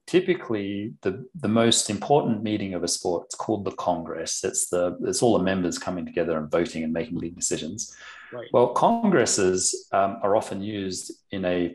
typically 0.06 0.94
the, 1.02 1.24
the 1.34 1.48
most 1.48 1.88
important 1.88 2.42
meeting 2.42 2.74
of 2.74 2.82
a 2.84 2.88
sport 2.88 3.28
is 3.30 3.34
called 3.34 3.64
the 3.64 3.72
Congress. 3.72 4.44
It's 4.44 4.68
the 4.68 4.98
it's 5.02 5.22
all 5.22 5.38
the 5.38 5.44
members 5.44 5.78
coming 5.78 6.04
together 6.04 6.36
and 6.36 6.50
voting 6.50 6.84
and 6.84 6.92
making 6.92 7.18
big 7.18 7.34
decisions. 7.34 7.94
Right. 8.32 8.48
Well, 8.52 8.68
congresses 8.68 9.88
um, 9.92 10.18
are 10.22 10.36
often 10.36 10.62
used 10.62 11.12
in 11.30 11.44
a 11.44 11.74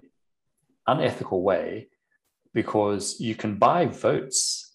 unethical 0.86 1.42
way 1.42 1.88
because 2.54 3.20
you 3.20 3.36
can 3.36 3.58
buy 3.58 3.86
votes 3.86 4.67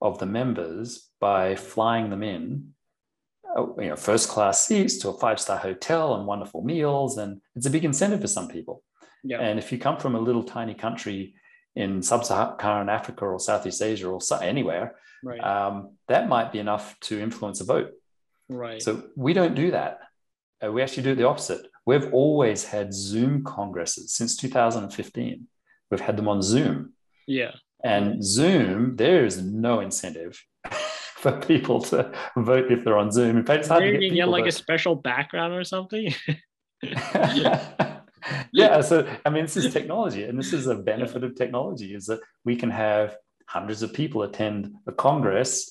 of 0.00 0.18
the 0.18 0.26
members 0.26 1.08
by 1.20 1.54
flying 1.56 2.10
them 2.10 2.22
in 2.22 2.74
uh, 3.56 3.66
you 3.78 3.88
know, 3.88 3.96
first 3.96 4.28
class 4.28 4.66
seats 4.66 4.98
to 4.98 5.08
a 5.08 5.18
five 5.18 5.40
star 5.40 5.56
hotel 5.56 6.14
and 6.14 6.26
wonderful 6.26 6.62
meals. 6.62 7.18
And 7.18 7.40
it's 7.56 7.66
a 7.66 7.70
big 7.70 7.84
incentive 7.84 8.20
for 8.20 8.26
some 8.26 8.48
people. 8.48 8.82
Yeah. 9.24 9.40
And 9.40 9.58
if 9.58 9.72
you 9.72 9.78
come 9.78 9.98
from 9.98 10.14
a 10.14 10.20
little 10.20 10.42
tiny 10.42 10.74
country 10.74 11.34
in 11.74 12.02
sub 12.02 12.24
Saharan 12.24 12.88
Africa 12.88 13.24
or 13.24 13.40
Southeast 13.40 13.82
Asia 13.82 14.08
or 14.08 14.20
anywhere, 14.42 14.96
right. 15.24 15.40
um, 15.40 15.96
that 16.08 16.28
might 16.28 16.52
be 16.52 16.58
enough 16.58 16.98
to 17.00 17.20
influence 17.20 17.60
a 17.60 17.64
vote. 17.64 17.92
Right. 18.48 18.82
So 18.82 19.04
we 19.16 19.32
don't 19.32 19.54
do 19.54 19.70
that. 19.70 20.00
Uh, 20.64 20.72
we 20.72 20.82
actually 20.82 21.04
do 21.04 21.14
the 21.14 21.26
opposite. 21.26 21.66
We've 21.86 22.12
always 22.12 22.64
had 22.64 22.92
Zoom 22.92 23.44
congresses 23.44 24.12
since 24.12 24.36
2015. 24.36 25.46
We've 25.90 26.00
had 26.00 26.16
them 26.16 26.28
on 26.28 26.42
Zoom. 26.42 26.92
Yeah. 27.26 27.52
And 27.84 28.24
Zoom, 28.24 28.96
there 28.96 29.24
is 29.24 29.42
no 29.42 29.80
incentive 29.80 30.44
for 31.14 31.32
people 31.32 31.80
to 31.82 32.12
vote 32.36 32.72
if 32.72 32.84
they're 32.84 32.98
on 32.98 33.12
Zoom. 33.12 33.36
In 33.36 33.44
fact, 33.46 33.60
it's 33.60 33.68
hard 33.68 33.82
Maybe 33.82 34.08
to 34.10 34.14
get, 34.14 34.28
like 34.28 34.46
a 34.46 34.52
special 34.52 34.94
background 34.94 35.54
or 35.54 35.64
something. 35.64 36.14
yeah. 36.82 37.94
Yeah. 38.52 38.80
So 38.80 39.08
I 39.24 39.30
mean, 39.30 39.44
this 39.44 39.56
is 39.56 39.72
technology, 39.72 40.24
and 40.24 40.38
this 40.38 40.52
is 40.52 40.66
a 40.66 40.74
benefit 40.74 41.24
of 41.24 41.34
technology: 41.34 41.94
is 41.94 42.06
that 42.06 42.20
we 42.44 42.56
can 42.56 42.70
have 42.70 43.16
hundreds 43.46 43.82
of 43.82 43.92
people 43.92 44.22
attend 44.22 44.74
a 44.86 44.92
congress 44.92 45.70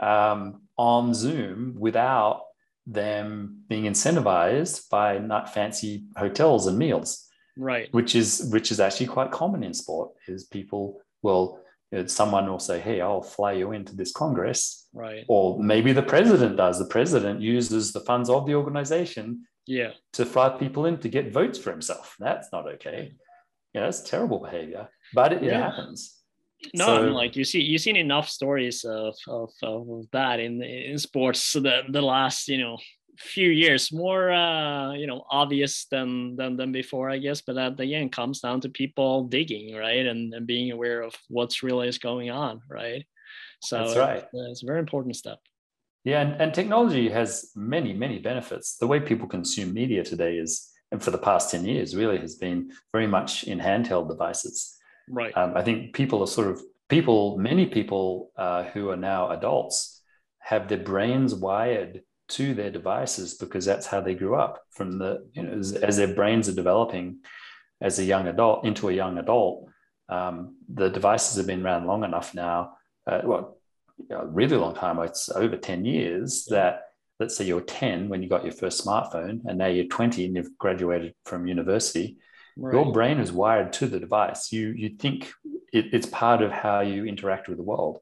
um, 0.00 0.62
on 0.76 1.14
Zoom 1.14 1.74
without 1.78 2.42
them 2.86 3.62
being 3.68 3.84
incentivized 3.84 4.90
by 4.90 5.18
not 5.18 5.54
fancy 5.54 6.04
hotels 6.16 6.66
and 6.66 6.78
meals. 6.78 7.26
Right. 7.56 7.88
Which 7.92 8.14
is 8.14 8.48
which 8.52 8.70
is 8.72 8.80
actually 8.80 9.06
quite 9.06 9.30
common 9.30 9.62
in 9.62 9.72
sport. 9.72 10.10
Is 10.26 10.44
people 10.44 11.00
will 11.24 11.60
uh, 11.94 12.06
someone 12.06 12.46
will 12.48 12.58
say, 12.60 12.78
"Hey, 12.80 13.00
I'll 13.00 13.22
fly 13.22 13.52
you 13.52 13.72
into 13.72 13.96
this 13.96 14.12
congress," 14.12 14.88
right? 14.92 15.24
Or 15.28 15.58
maybe 15.58 15.92
the 15.92 16.02
president 16.02 16.56
does. 16.56 16.78
The 16.78 16.86
president 16.86 17.40
uses 17.40 17.92
the 17.92 18.00
funds 18.00 18.30
of 18.30 18.46
the 18.46 18.54
organization, 18.54 19.46
yeah, 19.66 19.90
to 20.12 20.24
fly 20.24 20.50
people 20.50 20.86
in 20.86 20.98
to 20.98 21.08
get 21.08 21.32
votes 21.32 21.58
for 21.58 21.70
himself. 21.70 22.16
That's 22.18 22.48
not 22.52 22.68
okay. 22.74 23.14
Yeah, 23.72 23.82
that's 23.82 24.02
terrible 24.02 24.38
behavior, 24.38 24.88
but 25.14 25.32
it, 25.32 25.42
yeah. 25.42 25.58
it 25.58 25.62
happens. 25.62 26.20
No, 26.72 26.86
so, 26.86 27.02
like 27.08 27.36
you 27.36 27.44
see, 27.44 27.60
you've 27.60 27.82
seen 27.82 27.96
enough 27.96 28.28
stories 28.28 28.84
of 28.84 29.16
of, 29.28 29.50
of 29.62 30.06
that 30.12 30.40
in 30.40 30.62
in 30.62 30.98
sports 30.98 31.52
the 31.52 31.82
the 31.88 32.02
last 32.02 32.48
you 32.48 32.58
know 32.58 32.78
few 33.18 33.50
years 33.50 33.92
more 33.92 34.32
uh 34.32 34.92
you 34.92 35.06
know 35.06 35.24
obvious 35.30 35.86
than 35.90 36.34
than 36.36 36.56
than 36.56 36.72
before 36.72 37.10
i 37.10 37.18
guess 37.18 37.40
but 37.40 37.56
at 37.56 37.76
the 37.76 37.94
end 37.94 38.10
comes 38.10 38.40
down 38.40 38.60
to 38.60 38.68
people 38.68 39.24
digging 39.24 39.74
right 39.74 40.06
and, 40.06 40.34
and 40.34 40.46
being 40.46 40.72
aware 40.72 41.02
of 41.02 41.14
what's 41.28 41.62
really 41.62 41.88
is 41.88 41.98
going 41.98 42.30
on 42.30 42.60
right? 42.68 43.04
So 43.60 43.78
that's 43.78 43.96
right. 43.96 44.18
it's, 44.18 44.28
it's 44.32 44.62
a 44.62 44.66
very 44.66 44.78
important 44.78 45.16
step. 45.16 45.38
Yeah 46.04 46.20
and, 46.20 46.40
and 46.40 46.54
technology 46.54 47.08
has 47.08 47.50
many 47.54 47.92
many 47.92 48.18
benefits. 48.18 48.76
The 48.76 48.86
way 48.86 49.00
people 49.00 49.26
consume 49.26 49.72
media 49.72 50.04
today 50.04 50.36
is 50.36 50.70
and 50.92 51.02
for 51.02 51.10
the 51.10 51.18
past 51.18 51.50
10 51.50 51.64
years 51.64 51.96
really 51.96 52.18
has 52.18 52.36
been 52.36 52.70
very 52.92 53.06
much 53.06 53.44
in 53.44 53.58
handheld 53.58 54.08
devices. 54.08 54.76
Right. 55.08 55.36
Um, 55.36 55.56
i 55.56 55.62
think 55.62 55.94
people 55.94 56.22
are 56.22 56.26
sort 56.26 56.48
of 56.48 56.62
people 56.88 57.38
many 57.38 57.66
people 57.66 58.30
uh, 58.36 58.64
who 58.64 58.90
are 58.90 58.96
now 58.96 59.30
adults 59.30 60.02
have 60.40 60.68
their 60.68 60.78
brains 60.78 61.34
wired 61.34 62.02
to 62.28 62.54
their 62.54 62.70
devices 62.70 63.34
because 63.34 63.64
that's 63.64 63.86
how 63.86 64.00
they 64.00 64.14
grew 64.14 64.34
up 64.34 64.62
from 64.70 64.98
the 64.98 65.26
you 65.32 65.42
know 65.42 65.58
as, 65.58 65.72
as 65.74 65.96
their 65.96 66.14
brains 66.14 66.48
are 66.48 66.54
developing 66.54 67.18
as 67.80 67.98
a 67.98 68.04
young 68.04 68.26
adult 68.28 68.64
into 68.64 68.88
a 68.88 68.92
young 68.92 69.18
adult 69.18 69.68
um, 70.08 70.56
the 70.72 70.88
devices 70.88 71.36
have 71.36 71.46
been 71.46 71.64
around 71.64 71.86
long 71.86 72.04
enough 72.04 72.34
now 72.34 72.72
uh, 73.06 73.20
well 73.24 73.58
you 73.98 74.06
know, 74.10 74.22
a 74.22 74.26
really 74.26 74.56
long 74.56 74.74
time 74.74 74.98
it's 75.00 75.28
over 75.30 75.56
10 75.56 75.84
years 75.84 76.46
that 76.46 76.82
let's 77.20 77.36
say 77.36 77.44
you're 77.44 77.60
10 77.60 78.08
when 78.08 78.22
you 78.22 78.28
got 78.28 78.44
your 78.44 78.52
first 78.52 78.84
smartphone 78.84 79.40
and 79.44 79.58
now 79.58 79.66
you're 79.66 79.84
20 79.84 80.24
and 80.24 80.36
you've 80.36 80.58
graduated 80.58 81.14
from 81.24 81.46
university 81.46 82.16
Right. 82.56 82.74
Your 82.74 82.92
brain 82.92 83.18
is 83.18 83.32
wired 83.32 83.72
to 83.74 83.86
the 83.86 83.98
device. 83.98 84.52
You 84.52 84.68
you 84.68 84.90
think 84.90 85.32
it, 85.72 85.86
it's 85.92 86.06
part 86.06 86.40
of 86.40 86.52
how 86.52 86.80
you 86.80 87.04
interact 87.04 87.48
with 87.48 87.58
the 87.58 87.64
world. 87.64 87.98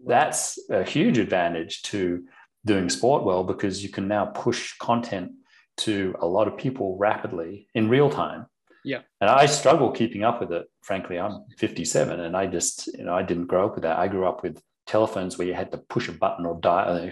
Right. 0.00 0.08
That's 0.08 0.58
a 0.70 0.84
huge 0.84 1.18
advantage 1.18 1.82
to 1.84 2.24
doing 2.64 2.88
sport 2.88 3.24
well 3.24 3.44
because 3.44 3.82
you 3.82 3.88
can 3.88 4.08
now 4.08 4.26
push 4.26 4.76
content 4.78 5.32
to 5.76 6.14
a 6.20 6.26
lot 6.26 6.48
of 6.48 6.56
people 6.56 6.96
rapidly 6.98 7.68
in 7.74 7.88
real 7.88 8.08
time. 8.08 8.46
Yeah. 8.84 9.00
And 9.20 9.30
I 9.30 9.46
struggle 9.46 9.90
keeping 9.90 10.24
up 10.24 10.40
with 10.40 10.52
it. 10.52 10.66
Frankly, 10.82 11.18
I'm 11.18 11.44
57 11.58 12.20
and 12.20 12.36
I 12.36 12.46
just, 12.46 12.86
you 12.98 13.04
know, 13.04 13.14
I 13.14 13.22
didn't 13.22 13.46
grow 13.46 13.66
up 13.66 13.74
with 13.74 13.82
that. 13.82 13.98
I 13.98 14.08
grew 14.08 14.26
up 14.26 14.42
with 14.42 14.62
telephones 14.86 15.38
where 15.38 15.48
you 15.48 15.54
had 15.54 15.72
to 15.72 15.78
push 15.78 16.08
a 16.08 16.12
button 16.12 16.44
or 16.44 16.60
dial, 16.60 17.10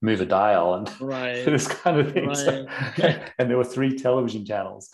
move 0.00 0.20
a 0.20 0.26
dial 0.26 0.74
and 0.74 0.90
right. 1.00 1.44
this 1.44 1.68
kind 1.68 2.00
of 2.00 2.12
thing. 2.12 2.28
Right. 2.28 2.36
So, 2.36 2.66
and 3.38 3.50
there 3.50 3.58
were 3.58 3.64
three 3.64 3.98
television 3.98 4.44
channels. 4.46 4.90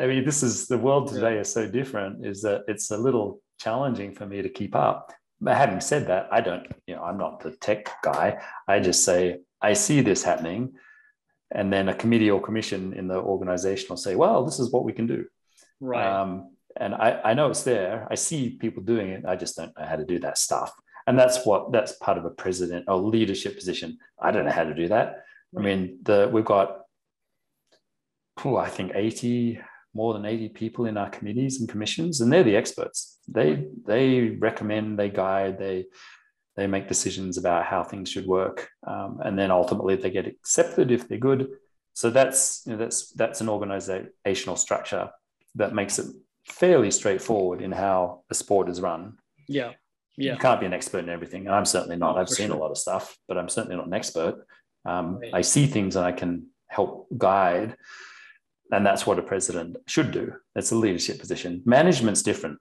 I 0.00 0.06
mean, 0.06 0.24
this 0.24 0.42
is 0.42 0.68
the 0.68 0.78
world 0.78 1.08
today 1.08 1.38
is 1.38 1.52
so 1.52 1.68
different, 1.68 2.24
is 2.24 2.42
that 2.42 2.62
it's 2.68 2.90
a 2.90 2.96
little 2.96 3.40
challenging 3.58 4.14
for 4.14 4.26
me 4.26 4.42
to 4.42 4.48
keep 4.48 4.76
up. 4.76 5.12
But 5.40 5.56
having 5.56 5.80
said 5.80 6.06
that, 6.08 6.28
I 6.30 6.40
don't, 6.40 6.66
you 6.86 6.94
know, 6.94 7.02
I'm 7.02 7.18
not 7.18 7.40
the 7.40 7.50
tech 7.52 7.90
guy. 8.02 8.40
I 8.66 8.80
just 8.80 9.04
say, 9.04 9.40
I 9.60 9.74
see 9.74 10.00
this 10.00 10.22
happening. 10.22 10.74
And 11.50 11.72
then 11.72 11.88
a 11.88 11.94
committee 11.94 12.30
or 12.30 12.40
commission 12.40 12.94
in 12.94 13.08
the 13.08 13.16
organization 13.16 13.88
will 13.90 13.96
say, 13.96 14.16
well, 14.16 14.44
this 14.44 14.58
is 14.58 14.70
what 14.70 14.84
we 14.84 14.92
can 14.92 15.06
do. 15.06 15.26
Right. 15.80 16.06
Um, 16.06 16.50
and 16.76 16.94
I, 16.94 17.20
I 17.24 17.34
know 17.34 17.50
it's 17.50 17.62
there. 17.62 18.08
I 18.10 18.14
see 18.14 18.50
people 18.50 18.82
doing 18.82 19.10
it. 19.10 19.24
I 19.26 19.36
just 19.36 19.56
don't 19.56 19.76
know 19.78 19.84
how 19.84 19.96
to 19.96 20.04
do 20.04 20.18
that 20.20 20.38
stuff. 20.38 20.72
And 21.06 21.18
that's 21.18 21.44
what 21.44 21.70
that's 21.70 21.92
part 21.92 22.16
of 22.16 22.24
a 22.24 22.30
president 22.30 22.86
or 22.88 22.96
leadership 22.96 23.54
position. 23.54 23.98
I 24.18 24.30
don't 24.30 24.46
know 24.46 24.50
how 24.50 24.64
to 24.64 24.74
do 24.74 24.88
that. 24.88 25.24
I 25.56 25.60
mean, 25.60 25.98
the 26.02 26.28
we've 26.32 26.44
got 26.44 26.80
oh, 28.44 28.56
I 28.56 28.68
think 28.68 28.92
80, 28.94 29.60
more 29.94 30.12
than 30.12 30.26
80 30.26 30.50
people 30.50 30.86
in 30.86 30.96
our 30.96 31.10
committees 31.10 31.60
and 31.60 31.68
commissions, 31.68 32.20
and 32.20 32.32
they're 32.32 32.42
the 32.42 32.56
experts. 32.56 33.18
They 33.28 33.66
they 33.86 34.30
recommend, 34.30 34.98
they 34.98 35.08
guide, 35.08 35.58
they 35.58 35.86
they 36.56 36.66
make 36.66 36.88
decisions 36.88 37.38
about 37.38 37.64
how 37.64 37.82
things 37.82 38.08
should 38.08 38.26
work, 38.26 38.68
um, 38.86 39.20
and 39.24 39.38
then 39.38 39.50
ultimately 39.50 39.96
they 39.96 40.10
get 40.10 40.26
accepted 40.26 40.90
if 40.90 41.08
they're 41.08 41.18
good. 41.18 41.48
So 41.94 42.10
that's 42.10 42.62
you 42.66 42.72
know, 42.72 42.78
that's 42.78 43.10
that's 43.12 43.40
an 43.40 43.48
organizational 43.48 44.56
structure 44.56 45.10
that 45.54 45.74
makes 45.74 45.98
it 45.98 46.06
fairly 46.46 46.90
straightforward 46.90 47.62
in 47.62 47.72
how 47.72 48.22
a 48.30 48.34
sport 48.34 48.68
is 48.68 48.80
run. 48.80 49.18
Yeah. 49.48 49.72
Yeah. 50.16 50.34
You 50.34 50.38
can't 50.38 50.60
be 50.60 50.66
an 50.66 50.72
expert 50.72 50.98
in 50.98 51.08
everything. 51.08 51.46
And 51.46 51.54
I'm 51.54 51.64
certainly 51.64 51.96
not. 51.96 52.18
I've 52.18 52.28
seen 52.28 52.48
sure. 52.48 52.56
a 52.56 52.58
lot 52.58 52.70
of 52.70 52.78
stuff, 52.78 53.16
but 53.26 53.36
I'm 53.36 53.48
certainly 53.48 53.76
not 53.76 53.86
an 53.86 53.94
expert. 53.94 54.46
Um, 54.84 55.18
right. 55.18 55.34
I 55.34 55.40
see 55.40 55.66
things 55.66 55.96
and 55.96 56.04
I 56.04 56.12
can 56.12 56.48
help 56.68 57.08
guide. 57.16 57.76
And 58.74 58.84
that's 58.84 59.06
what 59.06 59.18
a 59.18 59.22
president 59.22 59.76
should 59.86 60.10
do. 60.10 60.32
It's 60.56 60.72
a 60.72 60.76
leadership 60.76 61.20
position. 61.20 61.62
Management's 61.64 62.22
different. 62.22 62.58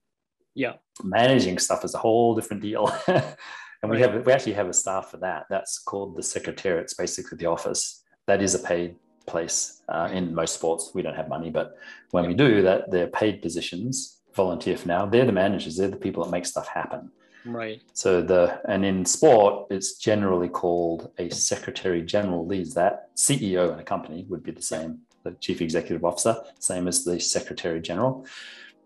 Yeah. 0.54 0.73
Managing 1.04 1.58
stuff 1.58 1.84
is 1.84 1.95
a 1.95 1.97
whole 1.97 2.36
different 2.36 2.62
deal. 2.62 2.91
and 3.08 3.89
we 3.91 3.99
have 3.99 4.26
we 4.26 4.32
actually 4.32 4.54
have 4.54 4.69
a 4.69 4.73
staff 4.73 5.10
for 5.10 5.17
that. 5.17 5.45
That's 5.49 5.80
called 5.80 6.15
the 6.15 6.21
secretariat. 6.21 6.84
It's 6.84 6.93
basically 6.93 7.38
the 7.38 7.47
office. 7.47 8.04
That 8.28 8.43
is 8.43 8.54
a 8.54 8.60
paid 8.60 8.95
place 9.26 9.82
uh, 9.89 10.10
in 10.12 10.36
most 10.36 10.54
sports. 10.54 10.91
We 10.93 11.02
don't 11.02 11.15
have 11.15 11.30
money, 11.30 11.49
but 11.49 11.76
when 12.12 12.26
yeah. 12.26 12.30
we 12.30 12.36
do 12.36 12.62
that, 12.62 12.91
they're 12.91 13.08
paid 13.08 13.41
positions, 13.41 14.21
volunteer 14.36 14.78
for 14.78 14.88
now. 14.88 15.06
They're 15.08 15.26
the 15.26 15.32
managers. 15.32 15.78
They're 15.78 15.88
the 15.88 15.97
people 15.97 16.23
that 16.23 16.32
make 16.32 16.45
stuff 16.45 16.67
happen. 16.67 17.12
Right. 17.45 17.82
So 17.93 18.21
the 18.21 18.62
and 18.69 18.86
in 18.86 19.06
sport, 19.06 19.67
it's 19.69 19.97
generally 19.97 20.49
called 20.49 21.12
a 21.17 21.30
secretary 21.30 22.02
general 22.02 22.45
leads 22.45 22.73
that. 22.76 23.10
CEO 23.15 23.73
in 23.73 23.80
a 23.80 23.84
company 23.84 24.26
would 24.30 24.43
be 24.43 24.52
the 24.52 24.62
same, 24.62 24.99
the 25.23 25.31
chief 25.39 25.62
executive 25.62 26.03
officer, 26.03 26.36
same 26.59 26.88
as 26.88 27.03
the 27.03 27.19
secretary 27.19 27.81
general. 27.81 28.25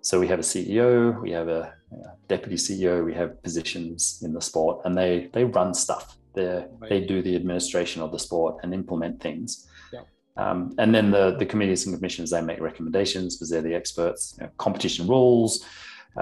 So 0.02 0.20
we 0.20 0.28
have 0.28 0.40
a 0.40 0.44
CEO, 0.44 1.20
we 1.22 1.32
have 1.32 1.48
a, 1.48 1.74
a 1.92 2.16
deputy 2.28 2.56
CEO, 2.56 3.04
we 3.04 3.14
have 3.14 3.42
positions 3.44 4.22
in 4.24 4.34
the 4.34 4.42
sport, 4.42 4.82
and 4.86 4.98
they 4.98 5.30
they 5.34 5.44
run 5.44 5.74
stuff. 5.74 6.18
They 6.34 6.66
right. 6.80 6.90
they 6.90 7.02
do 7.02 7.22
the 7.22 7.36
administration 7.36 8.02
of 8.02 8.12
the 8.12 8.20
sport 8.20 8.58
and 8.64 8.74
implement 8.74 9.22
things. 9.22 9.68
Yeah. 9.92 10.02
Um, 10.38 10.74
and 10.78 10.94
then 10.94 11.12
the 11.12 11.36
the 11.38 11.46
committees 11.46 11.86
and 11.86 11.96
commissions 11.96 12.30
they 12.30 12.42
make 12.42 12.62
recommendations 12.62 13.36
because 13.36 13.50
they're 13.50 13.62
the 13.62 13.76
experts. 13.76 14.36
You 14.38 14.46
know, 14.46 14.52
competition 14.58 15.08
rules 15.08 15.66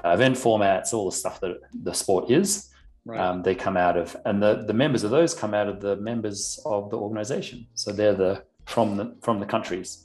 uh, 0.03 0.09
event 0.09 0.35
formats, 0.35 0.93
all 0.93 1.05
the 1.05 1.15
stuff 1.15 1.39
that 1.41 1.59
the 1.83 1.93
sport 1.93 2.29
is. 2.29 2.69
Right. 3.05 3.19
Um, 3.19 3.43
they 3.43 3.53
come 3.53 3.77
out 3.77 3.97
of, 3.97 4.17
and 4.25 4.41
the, 4.41 4.63
the 4.65 4.73
members 4.73 5.03
of 5.03 5.11
those 5.11 5.35
come 5.35 5.53
out 5.53 5.67
of 5.67 5.79
the 5.79 5.95
members 5.97 6.59
of 6.65 6.89
the 6.89 6.97
organization. 6.97 7.67
So 7.75 7.91
they're 7.91 8.15
the 8.15 8.43
from 8.65 8.97
the 8.97 9.15
from 9.21 9.39
the 9.39 9.45
countries. 9.45 10.04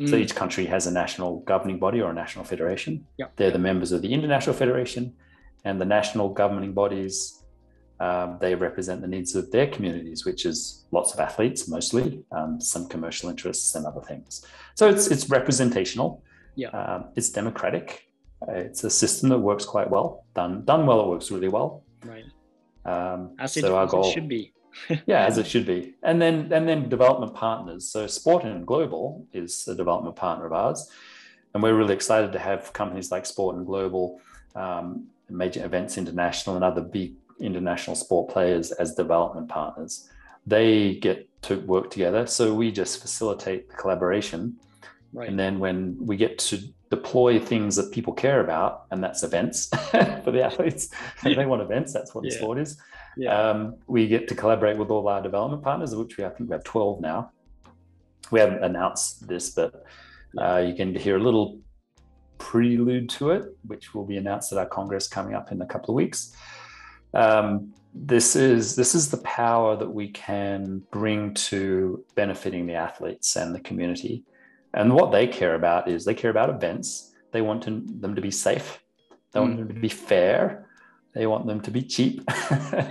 Mm. 0.00 0.10
So 0.10 0.16
each 0.16 0.34
country 0.34 0.66
has 0.66 0.86
a 0.86 0.92
national 0.92 1.40
governing 1.40 1.78
body 1.78 2.00
or 2.00 2.10
a 2.10 2.14
national 2.14 2.44
federation. 2.44 3.06
Yep. 3.18 3.32
They're 3.36 3.50
the 3.50 3.58
members 3.58 3.92
of 3.92 4.02
the 4.02 4.12
international 4.12 4.54
federation, 4.54 5.14
and 5.64 5.80
the 5.80 5.84
national 5.84 6.30
governing 6.30 6.72
bodies. 6.72 7.42
Um, 7.98 8.36
they 8.42 8.54
represent 8.54 9.00
the 9.00 9.08
needs 9.08 9.34
of 9.34 9.50
their 9.50 9.66
communities, 9.66 10.26
which 10.26 10.44
is 10.44 10.84
lots 10.90 11.14
of 11.14 11.20
athletes, 11.20 11.66
mostly 11.66 12.22
um, 12.30 12.60
some 12.60 12.88
commercial 12.88 13.30
interests 13.30 13.74
and 13.74 13.86
other 13.86 14.02
things. 14.02 14.44
So 14.74 14.88
it's 14.90 15.06
it's 15.08 15.30
representational. 15.30 16.22
Yeah. 16.56 16.68
Um, 16.70 17.06
it's 17.16 17.30
democratic. 17.30 18.06
It's 18.48 18.84
a 18.84 18.90
system 18.90 19.30
that 19.30 19.38
works 19.38 19.64
quite 19.64 19.88
well. 19.88 20.26
Done 20.34 20.64
done 20.64 20.86
well, 20.86 21.00
it 21.00 21.08
works 21.08 21.30
really 21.30 21.48
well. 21.48 21.84
Right. 22.04 22.24
Um, 22.84 23.34
as 23.38 23.52
so 23.52 23.66
it, 23.66 23.72
our 23.72 23.86
goal 23.86 24.12
should 24.12 24.28
be. 24.28 24.52
Yeah, 25.06 25.24
as 25.24 25.38
it 25.38 25.46
should 25.46 25.66
be. 25.66 25.94
And 26.02 26.20
then 26.20 26.52
and 26.52 26.68
then 26.68 26.88
development 26.88 27.34
partners. 27.34 27.88
So 27.88 28.06
Sport 28.06 28.44
and 28.44 28.66
Global 28.66 29.26
is 29.32 29.66
a 29.68 29.74
development 29.74 30.16
partner 30.16 30.46
of 30.46 30.52
ours, 30.52 30.90
and 31.54 31.62
we're 31.62 31.76
really 31.76 31.94
excited 31.94 32.32
to 32.32 32.38
have 32.38 32.72
companies 32.72 33.10
like 33.10 33.26
Sport 33.26 33.56
and 33.56 33.66
Global, 33.66 34.20
um, 34.54 35.06
Major 35.28 35.64
Events 35.64 35.98
International, 35.98 36.56
and 36.56 36.64
other 36.64 36.82
big 36.82 37.14
international 37.40 37.96
sport 37.96 38.30
players 38.30 38.72
as 38.72 38.94
development 38.94 39.48
partners. 39.48 40.08
They 40.46 40.94
get 40.96 41.28
to 41.42 41.60
work 41.60 41.90
together, 41.90 42.26
so 42.26 42.54
we 42.54 42.70
just 42.70 43.00
facilitate 43.00 43.68
the 43.68 43.74
collaboration. 43.74 44.56
Right. 45.12 45.28
And 45.28 45.38
then 45.38 45.58
when 45.58 45.96
we 46.00 46.16
get 46.16 46.38
to 46.38 46.60
deploy 46.90 47.38
things 47.38 47.76
that 47.76 47.92
people 47.92 48.12
care 48.12 48.40
about, 48.40 48.86
and 48.90 49.02
that's 49.02 49.22
events 49.22 49.68
for 49.90 50.30
the 50.30 50.42
athletes. 50.42 50.88
Yeah. 51.24 51.34
they 51.34 51.46
want 51.46 51.62
events. 51.62 51.92
That's 51.92 52.14
what 52.14 52.24
yeah. 52.24 52.30
the 52.30 52.36
sport 52.36 52.58
is. 52.58 52.78
Yeah. 53.16 53.38
Um, 53.38 53.76
we 53.86 54.08
get 54.08 54.28
to 54.28 54.34
collaborate 54.34 54.76
with 54.76 54.90
all 54.90 55.08
our 55.08 55.22
development 55.22 55.62
partners, 55.62 55.92
of 55.92 56.00
which 56.00 56.16
we 56.16 56.24
I 56.24 56.28
think 56.30 56.50
we 56.50 56.54
have 56.54 56.64
12 56.64 57.00
now. 57.00 57.32
We 58.30 58.40
haven't 58.40 58.62
announced 58.62 59.26
this, 59.26 59.50
but 59.50 59.84
uh, 60.38 60.58
you 60.66 60.74
can 60.74 60.94
hear 60.94 61.16
a 61.16 61.22
little 61.22 61.60
prelude 62.38 63.08
to 63.10 63.30
it, 63.30 63.56
which 63.66 63.94
will 63.94 64.04
be 64.04 64.16
announced 64.16 64.52
at 64.52 64.58
our 64.58 64.66
congress 64.66 65.08
coming 65.08 65.34
up 65.34 65.52
in 65.52 65.62
a 65.62 65.66
couple 65.66 65.90
of 65.90 65.96
weeks. 65.96 66.34
Um, 67.14 67.72
this 67.94 68.36
is 68.36 68.76
this 68.76 68.94
is 68.94 69.10
the 69.10 69.18
power 69.18 69.76
that 69.76 69.88
we 69.88 70.08
can 70.10 70.82
bring 70.90 71.32
to 71.34 72.04
benefiting 72.14 72.66
the 72.66 72.74
athletes 72.74 73.36
and 73.36 73.54
the 73.54 73.60
community 73.60 74.24
and 74.76 74.92
what 74.92 75.10
they 75.10 75.26
care 75.26 75.54
about 75.54 75.88
is 75.88 76.04
they 76.04 76.14
care 76.14 76.30
about 76.30 76.50
events. 76.50 77.14
They 77.32 77.40
want 77.40 77.62
to, 77.64 77.82
them 77.86 78.14
to 78.14 78.20
be 78.20 78.30
safe. 78.30 78.82
They 79.32 79.40
want 79.40 79.54
mm. 79.54 79.58
them 79.58 79.68
to 79.68 79.80
be 79.80 79.88
fair. 79.88 80.65
They 81.16 81.26
want 81.26 81.46
them 81.46 81.60
to 81.62 81.70
be 81.70 81.80
cheap, 81.80 82.22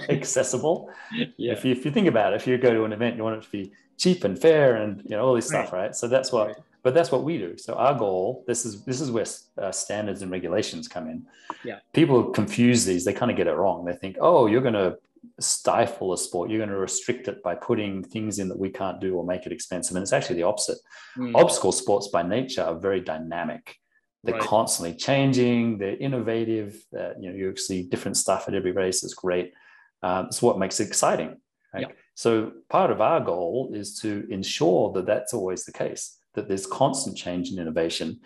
accessible. 0.09 0.89
Yeah. 1.37 1.53
If, 1.53 1.63
you, 1.63 1.71
if 1.73 1.85
you 1.85 1.91
think 1.91 2.07
about 2.07 2.33
it, 2.33 2.37
if 2.37 2.47
you 2.47 2.57
go 2.57 2.73
to 2.73 2.83
an 2.83 2.91
event, 2.91 3.17
you 3.17 3.23
want 3.23 3.37
it 3.37 3.43
to 3.43 3.51
be 3.51 3.71
cheap 3.99 4.23
and 4.23 4.37
fair 4.37 4.77
and 4.77 5.03
you 5.03 5.11
know 5.11 5.27
all 5.27 5.35
this 5.35 5.47
stuff, 5.47 5.71
right? 5.71 5.83
right? 5.83 5.95
So 5.95 6.07
that's 6.07 6.31
what. 6.31 6.47
Right. 6.47 6.57
But 6.81 6.93
that's 6.93 7.11
what 7.11 7.23
we 7.23 7.39
do. 7.39 7.57
So 7.57 7.73
our 7.73 7.95
goal, 7.97 8.43
this 8.45 8.63
is 8.63 8.83
this 8.83 9.01
is 9.01 9.09
where 9.09 9.25
uh, 9.59 9.71
standards 9.71 10.21
and 10.21 10.31
regulations 10.31 10.87
come 10.87 11.07
in. 11.07 11.25
Yeah. 11.63 11.79
People 11.93 12.25
confuse 12.25 12.85
these. 12.85 13.05
They 13.05 13.13
kind 13.13 13.31
of 13.31 13.37
get 13.37 13.47
it 13.47 13.53
wrong. 13.53 13.85
They 13.85 13.93
think, 13.93 14.17
oh, 14.21 14.45
you're 14.45 14.61
going 14.61 14.75
to 14.75 14.97
stifle 15.39 16.13
a 16.13 16.17
sport. 16.17 16.51
You're 16.51 16.59
going 16.59 16.69
to 16.69 16.77
restrict 16.77 17.27
it 17.27 17.41
by 17.41 17.55
putting 17.55 18.03
things 18.03 18.37
in 18.37 18.49
that 18.49 18.59
we 18.59 18.69
can't 18.69 19.01
do 19.01 19.15
or 19.15 19.25
make 19.25 19.47
it 19.47 19.51
expensive. 19.51 19.95
And 19.95 20.03
it's 20.03 20.13
actually 20.13 20.35
the 20.35 20.43
opposite. 20.43 20.77
Mm. 21.17 21.33
Obstacle 21.33 21.71
sports 21.71 22.09
by 22.09 22.21
nature 22.21 22.61
are 22.61 22.77
very 22.77 23.01
dynamic. 23.01 23.77
They're 24.25 24.35
right. 24.35 24.43
constantly 24.43 24.97
changing. 24.97 25.77
They're 25.77 25.97
innovative. 25.97 26.83
Uh, 26.97 27.11
you 27.19 27.29
know, 27.29 27.35
you 27.35 27.55
see 27.55 27.83
different 27.83 28.17
stuff 28.17 28.47
at 28.47 28.55
every 28.55 28.71
race. 28.71 29.03
It's 29.03 29.13
great. 29.13 29.53
Um, 30.01 30.25
it's 30.25 30.41
what 30.41 30.57
makes 30.57 30.79
it 30.79 30.87
exciting. 30.87 31.37
Right? 31.73 31.81
Yep. 31.81 31.97
So 32.15 32.51
part 32.69 32.89
of 32.89 33.01
our 33.01 33.19
goal 33.19 33.71
is 33.73 33.99
to 33.99 34.25
ensure 34.31 34.91
that 34.93 35.05
that's 35.05 35.33
always 35.33 35.63
the 35.65 35.73
case. 35.73 36.17
That 36.33 36.47
there's 36.47 36.65
constant 36.65 37.15
change 37.15 37.49
and 37.49 37.59
innovation. 37.59 38.19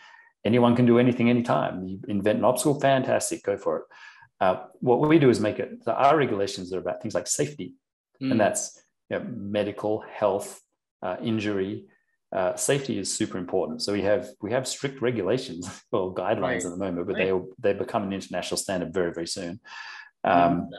Anyone 0.45 0.75
can 0.75 0.85
do 0.85 0.99
anything 0.99 1.29
anytime. 1.29 1.85
You 1.85 1.99
invent 2.07 2.39
an 2.39 2.45
obstacle, 2.45 2.79
fantastic, 2.79 3.43
go 3.43 3.57
for 3.57 3.77
it. 3.77 3.83
Uh, 4.39 4.63
what 4.79 5.01
we 5.01 5.19
do 5.19 5.29
is 5.29 5.41
make 5.41 5.59
it, 5.59 5.83
so 5.83 5.91
our 5.91 6.17
regulations 6.17 6.71
are 6.71 6.79
about 6.79 7.01
things 7.01 7.13
like 7.13 7.27
safety, 7.27 7.73
mm. 8.21 8.31
and 8.31 8.39
that's 8.39 8.81
you 9.09 9.19
know, 9.19 9.25
medical, 9.35 10.01
health, 10.09 10.61
uh, 11.03 11.17
injury. 11.21 11.85
Uh, 12.31 12.55
safety 12.55 12.99
is 12.99 13.11
super 13.11 13.37
important. 13.37 13.81
So 13.81 13.91
we 13.91 14.03
have 14.03 14.29
we 14.41 14.51
have 14.51 14.67
strict 14.67 15.01
regulations 15.01 15.67
or 15.91 16.13
guidelines 16.13 16.41
right. 16.41 16.65
at 16.65 16.71
the 16.71 16.77
moment, 16.77 17.07
but 17.07 17.15
right. 17.15 17.33
they 17.59 17.71
they 17.71 17.77
become 17.77 18.03
an 18.03 18.13
international 18.13 18.57
standard 18.57 18.93
very 18.93 19.13
very 19.13 19.27
soon. 19.27 19.59
Um, 20.23 20.69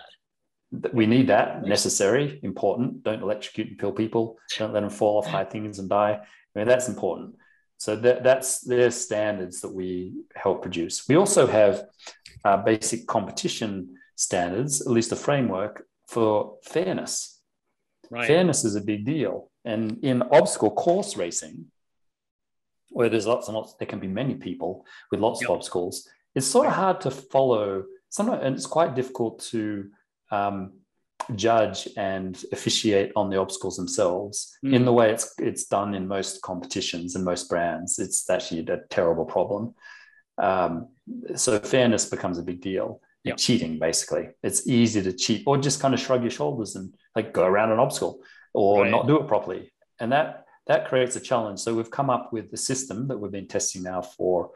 we 0.93 1.07
need 1.07 1.27
that 1.29 1.65
necessary, 1.65 2.39
important. 2.43 3.03
Don't 3.03 3.23
electrocute 3.23 3.69
and 3.69 3.79
kill 3.79 3.93
people. 3.93 4.39
Don't 4.57 4.73
let 4.73 4.81
them 4.81 4.91
fall 4.91 5.19
off 5.19 5.27
high 5.27 5.45
things 5.45 5.81
and 5.81 5.89
die. 5.89 6.21
I 6.21 6.59
mean, 6.59 6.69
that's 6.69 6.89
important. 6.89 7.35
So 7.79 7.97
that, 7.97 8.23
that's 8.23 8.61
their 8.61 8.91
standards 8.91 9.63
that 9.63 9.75
we 9.75 10.13
help 10.37 10.63
produce. 10.63 11.09
We 11.09 11.17
also 11.17 11.47
have 11.47 11.87
uh, 12.45 12.59
basic 12.59 13.07
competition 13.07 13.97
standards, 14.17 14.83
at 14.83 14.89
least 14.89 15.13
a 15.13 15.17
framework 15.17 15.87
for 16.07 16.59
fairness. 16.63 17.41
Right. 18.11 18.27
Fairness 18.27 18.65
is 18.65 18.77
a 18.77 18.81
big 18.81 19.07
deal. 19.07 19.50
And 19.65 20.03
in 20.03 20.23
obstacle 20.23 20.71
course 20.71 21.17
racing, 21.17 21.67
where 22.91 23.09
there's 23.09 23.27
lots 23.27 23.49
and 23.49 23.57
lots, 23.57 23.75
there 23.75 23.87
can 23.87 24.01
be 24.01 24.09
many 24.09 24.35
people 24.35 24.85
with 25.11 25.21
lots 25.21 25.41
yep. 25.41 25.51
of 25.51 25.57
obstacles. 25.57 26.09
It's 26.35 26.47
sort 26.47 26.67
of 26.67 26.73
hard 26.73 27.01
to 27.03 27.11
follow. 27.11 27.85
Sometimes, 28.09 28.43
and 28.43 28.55
it's 28.57 28.67
quite 28.67 28.95
difficult 28.95 29.41
to 29.51 29.91
um, 30.31 30.73
judge 31.35 31.89
and 31.97 32.43
officiate 32.53 33.13
on 33.15 33.31
the 33.31 33.37
obstacles 33.37 33.77
themselves 33.77 34.57
mm. 34.65 34.75
in 34.75 34.85
the 34.85 34.93
way 34.93 35.11
it's 35.11 35.35
it's 35.39 35.65
done 35.67 35.95
in 35.95 36.09
most 36.09 36.43
competitions 36.43 37.15
and 37.15 37.25
most 37.25 37.49
brands. 37.49 37.99
It's 37.99 38.29
actually 38.29 38.67
a 38.67 38.81
terrible 38.89 39.25
problem. 39.25 39.75
Um, 40.39 40.89
so 41.37 41.59
fairness 41.59 42.07
becomes 42.07 42.39
a 42.39 42.43
big 42.43 42.61
deal. 42.61 43.01
Yep. 43.25 43.37
Cheating, 43.37 43.79
basically, 43.79 44.31
it's 44.43 44.67
easy 44.67 45.03
to 45.03 45.13
cheat 45.13 45.43
or 45.47 45.59
just 45.59 45.79
kind 45.79 45.93
of 45.93 46.01
shrug 46.01 46.23
your 46.23 46.31
shoulders 46.31 46.75
and 46.75 46.95
like 47.15 47.35
go 47.35 47.45
around 47.45 47.71
an 47.71 47.79
obstacle 47.79 48.23
or 48.53 48.83
right. 48.83 48.91
not 48.91 49.07
do 49.07 49.21
it 49.21 49.27
properly, 49.27 49.73
and 50.01 50.13
that 50.13 50.45
that 50.67 50.89
creates 50.89 51.17
a 51.17 51.21
challenge. 51.21 51.61
So 51.61 51.75
we've 51.75 51.91
come 51.91 52.11
up 52.11 52.33
with 52.33 52.51
the 52.51 52.57
system 52.57 53.09
that 53.09 53.19
we've 53.19 53.33
been 53.33 53.49
testing 53.49 53.83
now 53.83 54.03
for 54.03 54.51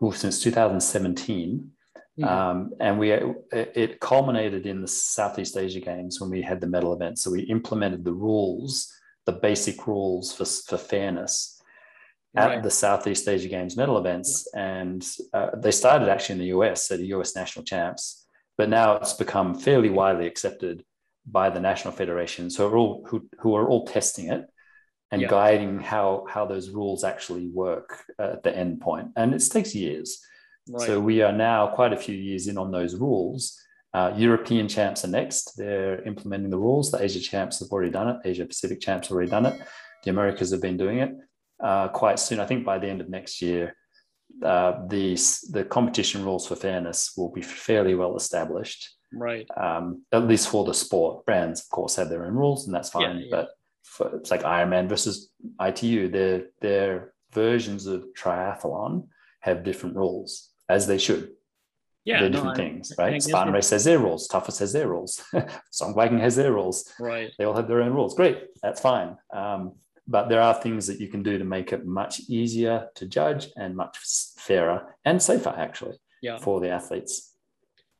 well, 0.00 0.12
since 0.12 0.42
2017 0.42 1.72
Mm-hmm. 2.18 2.28
Um, 2.28 2.70
and 2.80 2.98
we 2.98 3.12
it 3.12 4.00
culminated 4.00 4.66
in 4.66 4.82
the 4.82 4.88
Southeast 4.88 5.56
Asia 5.56 5.80
Games 5.80 6.20
when 6.20 6.30
we 6.30 6.42
had 6.42 6.60
the 6.60 6.66
medal 6.66 6.92
event. 6.92 7.18
So 7.18 7.30
we 7.30 7.42
implemented 7.42 8.04
the 8.04 8.12
rules, 8.12 8.92
the 9.24 9.32
basic 9.32 9.86
rules 9.86 10.32
for, 10.32 10.44
for 10.44 10.78
fairness 10.78 11.62
at 12.36 12.46
right. 12.48 12.62
the 12.62 12.70
Southeast 12.70 13.28
Asia 13.28 13.48
Games 13.48 13.76
medal 13.76 13.98
events. 13.98 14.48
And 14.54 15.06
uh, 15.32 15.50
they 15.56 15.70
started 15.70 16.08
actually 16.08 16.34
in 16.34 16.38
the 16.40 16.58
US, 16.58 16.88
so 16.88 16.96
the 16.96 17.06
US 17.06 17.36
national 17.36 17.64
champs, 17.64 18.26
but 18.56 18.68
now 18.68 18.96
it's 18.96 19.12
become 19.12 19.54
fairly 19.54 19.90
widely 19.90 20.26
accepted 20.26 20.84
by 21.30 21.50
the 21.50 21.60
national 21.60 21.92
federations 21.92 22.56
who 22.56 22.64
are 22.66 22.76
all 22.76 23.04
who, 23.08 23.28
who 23.40 23.54
are 23.54 23.68
all 23.68 23.86
testing 23.86 24.30
it 24.30 24.46
and 25.10 25.22
yeah. 25.22 25.28
guiding 25.28 25.78
how 25.80 26.26
how 26.28 26.46
those 26.46 26.70
rules 26.70 27.04
actually 27.04 27.48
work 27.48 28.04
at 28.18 28.42
the 28.42 28.56
end 28.56 28.80
point. 28.80 29.08
And 29.16 29.34
it 29.34 29.42
takes 29.50 29.74
years. 29.74 30.20
Right. 30.68 30.86
So 30.86 31.00
we 31.00 31.22
are 31.22 31.32
now 31.32 31.68
quite 31.68 31.92
a 31.92 31.96
few 31.96 32.14
years 32.14 32.46
in 32.46 32.58
on 32.58 32.70
those 32.70 32.94
rules. 32.94 33.58
Uh, 33.94 34.12
European 34.16 34.68
champs 34.68 35.04
are 35.04 35.08
next. 35.08 35.56
They're 35.56 36.02
implementing 36.02 36.50
the 36.50 36.58
rules. 36.58 36.90
The 36.90 37.02
Asia 37.02 37.20
champs 37.20 37.60
have 37.60 37.70
already 37.70 37.90
done 37.90 38.08
it. 38.08 38.16
Asia 38.24 38.44
Pacific 38.44 38.80
champs 38.80 39.08
have 39.08 39.14
already 39.14 39.30
done 39.30 39.46
it. 39.46 39.60
The 40.04 40.10
Americas 40.10 40.50
have 40.50 40.60
been 40.60 40.76
doing 40.76 40.98
it 40.98 41.12
uh, 41.62 41.88
quite 41.88 42.18
soon. 42.18 42.38
I 42.38 42.46
think 42.46 42.64
by 42.64 42.78
the 42.78 42.88
end 42.88 43.00
of 43.00 43.08
next 43.08 43.40
year, 43.40 43.74
uh, 44.44 44.86
the 44.88 45.14
the 45.50 45.64
competition 45.64 46.24
rules 46.24 46.46
for 46.46 46.54
fairness 46.54 47.12
will 47.16 47.32
be 47.32 47.42
fairly 47.42 47.94
well 47.94 48.16
established. 48.16 48.97
Right. 49.12 49.46
Um, 49.56 50.02
at 50.12 50.26
least 50.26 50.48
for 50.48 50.64
the 50.64 50.74
sport, 50.74 51.24
brands 51.24 51.62
of 51.62 51.68
course 51.70 51.96
have 51.96 52.08
their 52.08 52.24
own 52.24 52.34
rules, 52.34 52.66
and 52.66 52.74
that's 52.74 52.90
fine. 52.90 53.18
Yeah, 53.18 53.24
yeah. 53.24 53.30
But 53.30 53.48
for, 53.82 54.16
it's 54.16 54.30
like 54.30 54.42
Ironman 54.42 54.88
versus 54.88 55.30
ITU. 55.60 56.08
Their 56.08 56.46
their 56.60 57.12
versions 57.32 57.86
of 57.86 58.06
triathlon 58.16 59.08
have 59.40 59.64
different 59.64 59.96
rules 59.96 60.50
as 60.68 60.86
they 60.86 60.98
should. 60.98 61.30
Yeah, 62.04 62.20
they're 62.20 62.30
different 62.30 62.56
things, 62.56 62.92
right? 62.96 63.22
Spartan 63.22 63.52
Race 63.52 63.70
has 63.70 63.84
their 63.84 63.98
rules. 63.98 64.28
Toughest 64.28 64.60
has 64.60 64.72
their 64.72 64.88
rules. 64.88 65.22
Songwagon 65.72 66.20
has 66.20 66.36
their 66.36 66.52
rules. 66.52 66.90
Right. 66.98 67.30
They 67.38 67.44
all 67.44 67.54
have 67.54 67.68
their 67.68 67.82
own 67.82 67.92
rules. 67.92 68.14
Great, 68.14 68.44
that's 68.62 68.80
fine. 68.80 69.16
Um, 69.30 69.72
but 70.06 70.30
there 70.30 70.40
are 70.40 70.54
things 70.54 70.86
that 70.86 71.00
you 71.00 71.08
can 71.08 71.22
do 71.22 71.36
to 71.36 71.44
make 71.44 71.72
it 71.72 71.84
much 71.84 72.20
easier 72.28 72.88
to 72.94 73.06
judge 73.06 73.48
and 73.56 73.76
much 73.76 73.98
fairer 74.38 74.96
and 75.04 75.22
safer, 75.22 75.54
actually, 75.56 75.98
yeah. 76.22 76.38
for 76.38 76.60
the 76.60 76.70
athletes. 76.70 77.27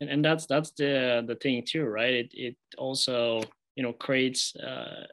And, 0.01 0.11
and 0.11 0.25
that's 0.25 0.47
that's 0.47 0.71
the 0.73 1.25
the 1.27 1.37
thing 1.37 1.65
too, 1.67 1.85
right? 1.85 2.15
It 2.15 2.31
it 2.33 2.57
also 2.77 3.43
you 3.77 3.83
know 3.83 3.93
creates, 3.93 4.55
uh, 4.57 5.07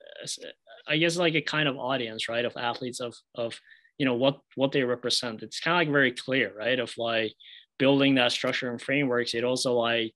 I 0.87 0.97
guess, 0.97 1.17
like 1.17 1.35
a 1.35 1.41
kind 1.41 1.67
of 1.67 1.77
audience, 1.77 2.29
right, 2.29 2.45
of 2.45 2.53
athletes 2.57 2.99
of 2.99 3.15
of 3.35 3.59
you 3.97 4.05
know 4.05 4.15
what 4.15 4.39
what 4.55 4.71
they 4.71 4.83
represent. 4.83 5.43
It's 5.43 5.59
kind 5.59 5.75
of 5.75 5.79
like 5.79 5.93
very 5.93 6.11
clear 6.11 6.53
right? 6.57 6.79
Of 6.79 6.93
like 6.97 7.33
building 7.77 8.15
that 8.15 8.31
structure 8.31 8.71
and 8.71 8.81
frameworks 8.81 9.33
it 9.33 9.43
also 9.43 9.73
like 9.73 10.13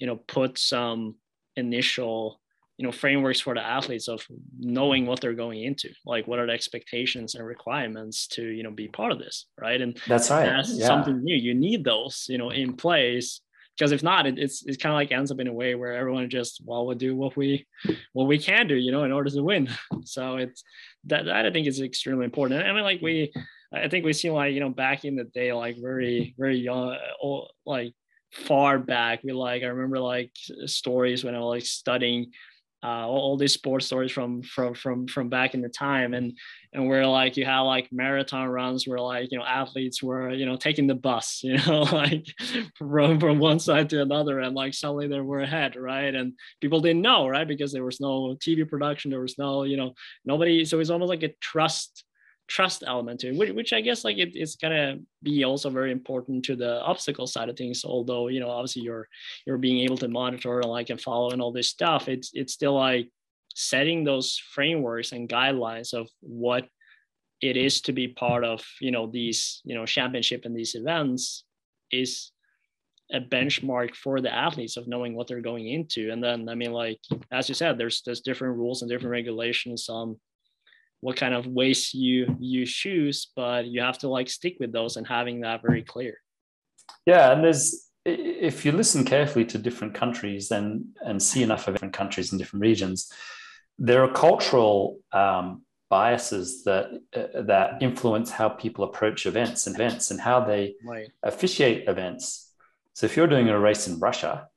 you 0.00 0.06
know 0.08 0.16
put 0.16 0.58
some 0.58 1.14
initial 1.56 2.40
you 2.78 2.84
know 2.84 2.92
frameworks 2.92 3.40
for 3.40 3.54
the 3.54 3.64
athletes 3.64 4.08
of 4.08 4.26
knowing 4.58 5.06
what 5.06 5.20
they're 5.20 5.34
going 5.34 5.62
into. 5.62 5.90
Like 6.04 6.26
what 6.26 6.38
are 6.38 6.46
the 6.46 6.52
expectations 6.52 7.34
and 7.34 7.46
requirements 7.46 8.26
to 8.28 8.42
you 8.42 8.62
know 8.62 8.70
be 8.70 8.88
part 8.88 9.12
of 9.12 9.18
this 9.18 9.46
right? 9.60 9.80
And 9.80 9.98
that's 10.06 10.30
right. 10.30 10.46
that's 10.46 10.74
yeah. 10.74 10.86
something 10.86 11.22
new. 11.22 11.36
You 11.36 11.54
need 11.54 11.84
those 11.84 12.26
you 12.28 12.38
know 12.38 12.50
in 12.50 12.74
place 12.74 13.40
because 13.76 13.92
if 13.92 14.02
not 14.02 14.26
it, 14.26 14.38
it's 14.38 14.64
it's 14.66 14.76
kind 14.76 14.92
of 14.92 14.96
like 14.96 15.12
ends 15.12 15.30
up 15.30 15.40
in 15.40 15.48
a 15.48 15.52
way 15.52 15.74
where 15.74 15.94
everyone 15.94 16.28
just 16.30 16.62
well 16.64 16.86
will 16.86 16.94
do 16.94 17.16
what 17.16 17.36
we 17.36 17.66
what 18.12 18.26
we 18.26 18.38
can 18.38 18.66
do 18.66 18.74
you 18.74 18.92
know 18.92 19.04
in 19.04 19.12
order 19.12 19.30
to 19.30 19.42
win. 19.42 19.68
So 20.04 20.36
it's 20.36 20.62
that 21.04 21.24
that 21.24 21.46
i 21.46 21.50
think 21.50 21.66
is 21.66 21.80
extremely 21.80 22.24
important. 22.24 22.64
I 22.64 22.72
mean 22.72 22.82
like 22.82 23.02
we 23.02 23.32
i 23.72 23.88
think 23.88 24.04
we 24.04 24.12
see 24.12 24.30
like 24.30 24.54
you 24.54 24.60
know 24.60 24.70
back 24.70 25.04
in 25.04 25.16
the 25.16 25.24
day 25.24 25.52
like 25.52 25.76
very 25.80 26.34
very 26.38 26.58
young 26.58 26.96
or 27.20 27.48
like 27.64 27.92
far 28.32 28.78
back 28.78 29.20
we 29.24 29.32
like 29.32 29.62
i 29.62 29.66
remember 29.66 29.98
like 29.98 30.30
stories 30.66 31.24
when 31.24 31.34
i 31.34 31.38
was 31.38 31.46
like 31.46 31.64
studying 31.64 32.32
uh, 32.82 33.06
all, 33.06 33.36
these 33.36 33.54
sports 33.54 33.86
stories 33.86 34.12
from 34.12 34.42
from 34.42 34.74
from 34.74 35.06
from 35.08 35.28
back 35.28 35.54
in 35.54 35.62
the 35.62 35.68
time. 35.68 36.14
And 36.14 36.38
and 36.72 36.86
where 36.86 37.06
like 37.06 37.36
you 37.36 37.44
had 37.44 37.60
like 37.60 37.88
marathon 37.90 38.48
runs 38.48 38.86
where 38.86 39.00
like 39.00 39.32
you 39.32 39.38
know 39.38 39.44
athletes 39.44 40.02
were 40.02 40.30
you 40.32 40.46
know 40.46 40.56
taking 40.56 40.86
the 40.86 40.94
bus 40.94 41.40
you 41.44 41.58
know 41.66 41.82
like 41.82 42.26
from 42.76 43.18
from 43.18 43.38
one 43.38 43.58
side 43.58 43.90
to 43.90 44.02
another. 44.02 44.40
And 44.40 44.54
like 44.54 44.74
suddenly 44.74 45.08
they 45.08 45.20
were 45.20 45.40
ahead 45.40 45.76
right? 45.76 46.14
And 46.14 46.34
people 46.60 46.80
didn't 46.80 47.02
know 47.02 47.28
right? 47.28 47.48
Because 47.48 47.72
there 47.72 47.84
was 47.84 48.00
no 48.00 48.36
tv 48.36 48.68
production. 48.68 49.10
There 49.10 49.20
was 49.20 49.38
no 49.38 49.64
you 49.64 49.76
know 49.76 49.94
nobody. 50.24 50.64
So 50.64 50.80
it's 50.80 50.90
almost 50.90 51.10
like 51.10 51.22
a 51.22 51.34
trust 51.40 52.04
trust 52.48 52.84
element 52.86 53.20
to 53.20 53.28
it, 53.28 53.54
which 53.54 53.72
I 53.72 53.80
guess 53.80 54.04
like 54.04 54.18
it, 54.18 54.30
it's 54.34 54.56
gonna 54.56 54.98
be 55.22 55.44
also 55.44 55.70
very 55.70 55.92
important 55.92 56.44
to 56.46 56.56
the 56.56 56.80
obstacle 56.82 57.26
side 57.26 57.48
of 57.48 57.56
things. 57.56 57.84
Although 57.84 58.28
you 58.28 58.40
know 58.40 58.50
obviously 58.50 58.82
you're 58.82 59.08
you're 59.46 59.58
being 59.58 59.80
able 59.80 59.98
to 59.98 60.08
monitor 60.08 60.60
and 60.60 60.70
like 60.70 60.90
and 60.90 61.00
follow 61.00 61.30
and 61.30 61.42
all 61.42 61.52
this 61.52 61.68
stuff. 61.68 62.08
It's 62.08 62.30
it's 62.34 62.52
still 62.52 62.74
like 62.74 63.10
setting 63.54 64.04
those 64.04 64.40
frameworks 64.52 65.12
and 65.12 65.28
guidelines 65.28 65.94
of 65.94 66.08
what 66.20 66.68
it 67.42 67.56
is 67.56 67.80
to 67.82 67.92
be 67.92 68.08
part 68.08 68.44
of 68.44 68.64
you 68.80 68.90
know 68.90 69.06
these 69.06 69.60
you 69.64 69.74
know 69.74 69.86
championship 69.86 70.44
and 70.44 70.56
these 70.56 70.74
events 70.74 71.44
is 71.90 72.32
a 73.12 73.20
benchmark 73.20 73.94
for 73.94 74.20
the 74.20 74.32
athletes 74.32 74.76
of 74.76 74.88
knowing 74.88 75.14
what 75.14 75.28
they're 75.28 75.40
going 75.40 75.68
into 75.68 76.10
and 76.10 76.22
then 76.22 76.48
i 76.48 76.54
mean 76.54 76.72
like 76.72 76.98
as 77.30 77.48
you 77.48 77.54
said 77.54 77.78
there's 77.78 78.02
there's 78.04 78.20
different 78.20 78.56
rules 78.56 78.82
and 78.82 78.90
different 78.90 79.12
regulations 79.12 79.88
on 79.88 80.18
what 81.00 81.16
kind 81.16 81.34
of 81.34 81.46
ways 81.46 81.92
you 81.94 82.36
you 82.40 82.66
choose 82.66 83.28
but 83.36 83.66
you 83.66 83.80
have 83.80 83.98
to 83.98 84.08
like 84.08 84.28
stick 84.28 84.56
with 84.60 84.72
those 84.72 84.96
and 84.96 85.06
having 85.06 85.40
that 85.40 85.62
very 85.62 85.82
clear 85.82 86.20
yeah 87.04 87.32
and 87.32 87.44
there's 87.44 87.86
if 88.04 88.64
you 88.64 88.72
listen 88.72 89.04
carefully 89.04 89.44
to 89.44 89.58
different 89.58 89.94
countries 89.94 90.50
and 90.50 90.84
and 91.04 91.22
see 91.22 91.42
enough 91.42 91.66
of 91.66 91.74
different 91.74 91.94
countries 91.94 92.32
and 92.32 92.38
different 92.38 92.62
regions 92.62 93.10
there 93.78 94.02
are 94.02 94.12
cultural 94.12 94.98
um, 95.12 95.62
biases 95.90 96.64
that 96.64 96.86
uh, 97.14 97.42
that 97.42 97.82
influence 97.82 98.30
how 98.30 98.48
people 98.48 98.84
approach 98.84 99.26
events 99.26 99.66
and 99.66 99.76
events 99.76 100.10
and 100.10 100.20
how 100.20 100.40
they 100.40 100.74
right. 100.84 101.10
officiate 101.22 101.88
events 101.88 102.52
so 102.94 103.06
if 103.06 103.16
you're 103.16 103.26
doing 103.26 103.48
a 103.48 103.58
race 103.58 103.86
in 103.86 103.98
russia 103.98 104.48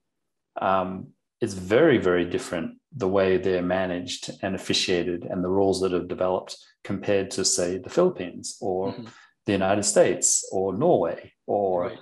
um, 0.62 1.08
it's 1.42 1.54
very 1.54 1.98
very 1.98 2.26
different 2.26 2.80
the 2.96 3.08
way 3.08 3.38
they're 3.38 3.62
managed 3.62 4.32
and 4.42 4.56
officiated 4.56 5.26
and 5.26 5.44
the 5.44 5.50
rules 5.50 5.82
that 5.82 5.92
have 5.92 6.08
developed 6.08 6.58
compared 6.84 7.32
to, 7.32 7.46
say, 7.46 7.78
the 7.78 7.90
Philippines 7.90 8.58
or 8.62 8.92
mm-hmm. 8.92 9.06
the 9.46 9.52
United 9.52 9.84
States 9.84 10.48
or 10.52 10.74
Norway 10.74 11.34
or 11.46 11.84
right. 11.84 12.00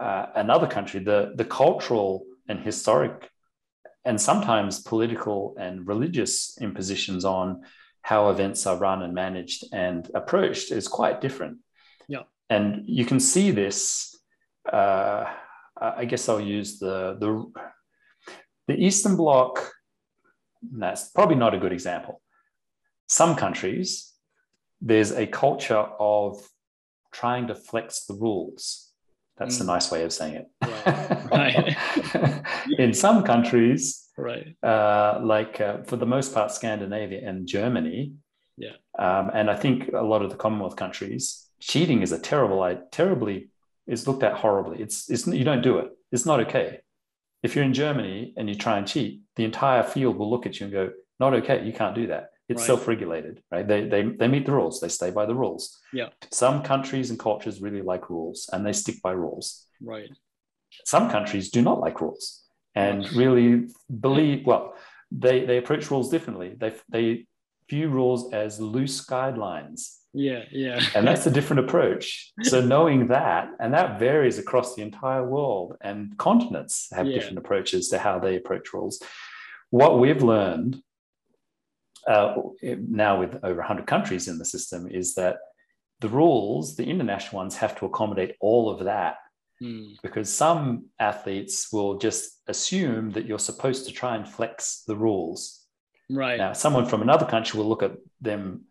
uh, 0.00 0.26
another 0.36 0.66
country. 0.66 1.00
The, 1.00 1.32
the 1.34 1.44
cultural 1.44 2.24
and 2.48 2.60
historic 2.60 3.30
and 4.04 4.20
sometimes 4.20 4.80
political 4.80 5.56
and 5.58 5.86
religious 5.86 6.56
impositions 6.60 7.24
on 7.24 7.62
how 8.02 8.30
events 8.30 8.66
are 8.66 8.76
run 8.76 9.02
and 9.02 9.12
managed 9.12 9.64
and 9.72 10.08
approached 10.14 10.70
is 10.70 10.88
quite 10.88 11.20
different. 11.20 11.58
Yeah. 12.08 12.22
And 12.48 12.84
you 12.86 13.04
can 13.04 13.20
see 13.20 13.50
this. 13.50 14.16
Uh, 14.72 15.24
I 15.80 16.04
guess 16.06 16.28
I'll 16.28 16.40
use 16.40 16.78
the 16.78 17.16
the 17.20 17.30
the 18.68 18.76
Eastern 18.76 19.16
Bloc 19.16 19.72
that's 20.62 21.08
probably 21.10 21.36
not 21.36 21.54
a 21.54 21.58
good 21.58 21.72
example. 21.72 22.20
Some 23.06 23.36
countries, 23.36 24.12
there's 24.80 25.12
a 25.12 25.26
culture 25.26 25.86
of 25.98 26.46
trying 27.12 27.46
to 27.48 27.54
flex 27.54 28.04
the 28.04 28.14
rules. 28.14 28.92
That's 29.36 29.58
mm. 29.58 29.62
a 29.62 29.64
nice 29.64 29.90
way 29.90 30.02
of 30.04 30.12
saying 30.12 30.34
it. 30.34 30.48
Right. 30.62 31.76
right. 32.14 32.44
In 32.78 32.92
some 32.92 33.22
countries, 33.22 34.08
right, 34.16 34.54
uh, 34.62 35.20
like 35.22 35.60
uh, 35.60 35.82
for 35.84 35.96
the 35.96 36.06
most 36.06 36.34
part, 36.34 36.50
Scandinavia 36.50 37.26
and 37.26 37.46
Germany, 37.46 38.12
Yeah. 38.56 38.72
Um, 38.98 39.30
and 39.32 39.48
I 39.48 39.54
think 39.54 39.92
a 39.92 40.02
lot 40.02 40.22
of 40.22 40.30
the 40.30 40.36
Commonwealth 40.36 40.76
countries, 40.76 41.46
cheating 41.60 42.02
is 42.02 42.12
a 42.12 42.18
terrible, 42.18 42.58
like, 42.58 42.90
terribly 42.90 43.50
is 43.86 44.08
looked 44.08 44.24
at 44.24 44.34
horribly. 44.34 44.82
It's, 44.82 45.08
it's 45.08 45.26
you 45.26 45.44
don't 45.44 45.62
do 45.62 45.78
it. 45.78 45.92
It's 46.10 46.26
not 46.26 46.40
okay. 46.40 46.80
If 47.42 47.54
you're 47.54 47.64
in 47.64 47.74
Germany 47.74 48.34
and 48.36 48.48
you 48.48 48.54
try 48.54 48.78
and 48.78 48.86
cheat, 48.86 49.22
the 49.36 49.44
entire 49.44 49.82
field 49.82 50.16
will 50.16 50.30
look 50.30 50.46
at 50.46 50.58
you 50.58 50.64
and 50.64 50.72
go, 50.72 50.90
"Not 51.20 51.34
okay. 51.34 51.64
You 51.64 51.72
can't 51.72 51.94
do 51.94 52.08
that." 52.08 52.30
It's 52.48 52.60
right. 52.60 52.66
self-regulated, 52.66 53.42
right? 53.50 53.66
They, 53.68 53.86
they 53.88 54.02
they 54.02 54.26
meet 54.26 54.46
the 54.46 54.52
rules. 54.52 54.80
They 54.80 54.88
stay 54.88 55.10
by 55.10 55.26
the 55.26 55.34
rules. 55.34 55.78
Yeah. 55.92 56.08
Some 56.32 56.62
countries 56.62 57.10
and 57.10 57.18
cultures 57.18 57.60
really 57.60 57.82
like 57.82 58.08
rules, 58.08 58.48
and 58.52 58.64
they 58.64 58.72
stick 58.72 59.02
by 59.02 59.12
rules. 59.12 59.66
Right. 59.82 60.10
Some 60.84 61.10
countries 61.10 61.50
do 61.50 61.62
not 61.62 61.80
like 61.80 62.00
rules 62.00 62.44
and 62.74 63.10
really 63.12 63.68
believe. 64.00 64.46
Well, 64.46 64.74
they 65.10 65.44
they 65.44 65.58
approach 65.58 65.90
rules 65.90 66.10
differently. 66.10 66.54
They 66.56 66.74
they 66.88 67.26
view 67.68 67.88
rules 67.90 68.32
as 68.32 68.60
loose 68.60 69.04
guidelines. 69.04 69.96
Yeah, 70.14 70.44
yeah. 70.50 70.80
and 70.94 71.06
that's 71.06 71.26
a 71.26 71.30
different 71.30 71.60
approach. 71.60 72.32
So 72.42 72.60
knowing 72.74 73.08
that, 73.08 73.50
and 73.60 73.74
that 73.74 73.98
varies 73.98 74.38
across 74.38 74.74
the 74.74 74.82
entire 74.82 75.24
world, 75.24 75.76
and 75.80 76.16
continents 76.16 76.88
have 76.92 77.06
yeah. 77.06 77.14
different 77.14 77.38
approaches 77.38 77.88
to 77.88 77.98
how 77.98 78.18
they 78.18 78.36
approach 78.36 78.72
rules. 78.72 79.02
What 79.70 79.98
we've 79.98 80.22
learned 80.22 80.82
uh, 82.06 82.36
now 82.62 83.20
with 83.20 83.34
over 83.42 83.58
100 83.58 83.86
countries 83.86 84.28
in 84.28 84.38
the 84.38 84.44
system 84.44 84.88
is 84.90 85.14
that 85.16 85.36
the 86.00 86.08
rules, 86.08 86.76
the 86.76 86.84
international 86.84 87.38
ones, 87.38 87.56
have 87.56 87.76
to 87.78 87.86
accommodate 87.86 88.36
all 88.40 88.70
of 88.70 88.84
that. 88.84 89.16
Mm. 89.62 89.96
Because 90.02 90.32
some 90.32 90.86
athletes 91.00 91.72
will 91.72 91.98
just 91.98 92.40
assume 92.46 93.10
that 93.10 93.26
you're 93.26 93.40
supposed 93.40 93.86
to 93.86 93.92
try 93.92 94.14
and 94.14 94.26
flex 94.26 94.84
the 94.86 94.96
rules. 94.96 95.66
Right. 96.08 96.38
Now, 96.38 96.52
someone 96.52 96.86
from 96.86 97.02
another 97.02 97.26
country 97.26 97.58
will 97.58 97.68
look 97.68 97.82
at 97.82 97.92
them 98.20 98.66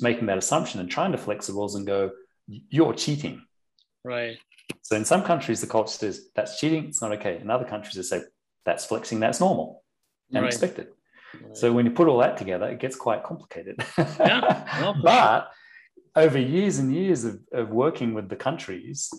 making 0.00 0.26
that 0.26 0.38
assumption 0.38 0.80
and 0.80 0.90
trying 0.90 1.12
to 1.12 1.18
flex 1.18 1.46
the 1.46 1.52
rules 1.52 1.74
and 1.74 1.86
go, 1.86 2.10
you're 2.46 2.94
cheating. 2.94 3.42
Right. 4.04 4.38
So 4.82 4.96
in 4.96 5.04
some 5.04 5.22
countries, 5.22 5.60
the 5.60 5.66
culture 5.66 5.92
says 5.92 6.28
that's 6.34 6.58
cheating, 6.58 6.86
it's 6.86 7.02
not 7.02 7.12
okay. 7.12 7.38
In 7.40 7.50
other 7.50 7.64
countries, 7.64 7.94
they 7.94 8.02
say 8.02 8.22
that's 8.64 8.84
flexing, 8.84 9.20
that's 9.20 9.40
normal 9.40 9.82
and 10.32 10.42
right. 10.42 10.52
expected. 10.52 10.88
Right. 11.40 11.56
So 11.56 11.72
when 11.72 11.84
you 11.84 11.92
put 11.92 12.08
all 12.08 12.18
that 12.18 12.36
together, 12.36 12.66
it 12.68 12.80
gets 12.80 12.96
quite 12.96 13.22
complicated. 13.24 13.82
Yeah. 13.98 14.94
But 15.02 15.50
over 16.16 16.38
years 16.38 16.78
and 16.78 16.94
years 16.94 17.24
of, 17.24 17.40
of 17.52 17.70
working 17.70 18.14
with 18.14 18.28
the 18.28 18.36
countries, 18.36 19.10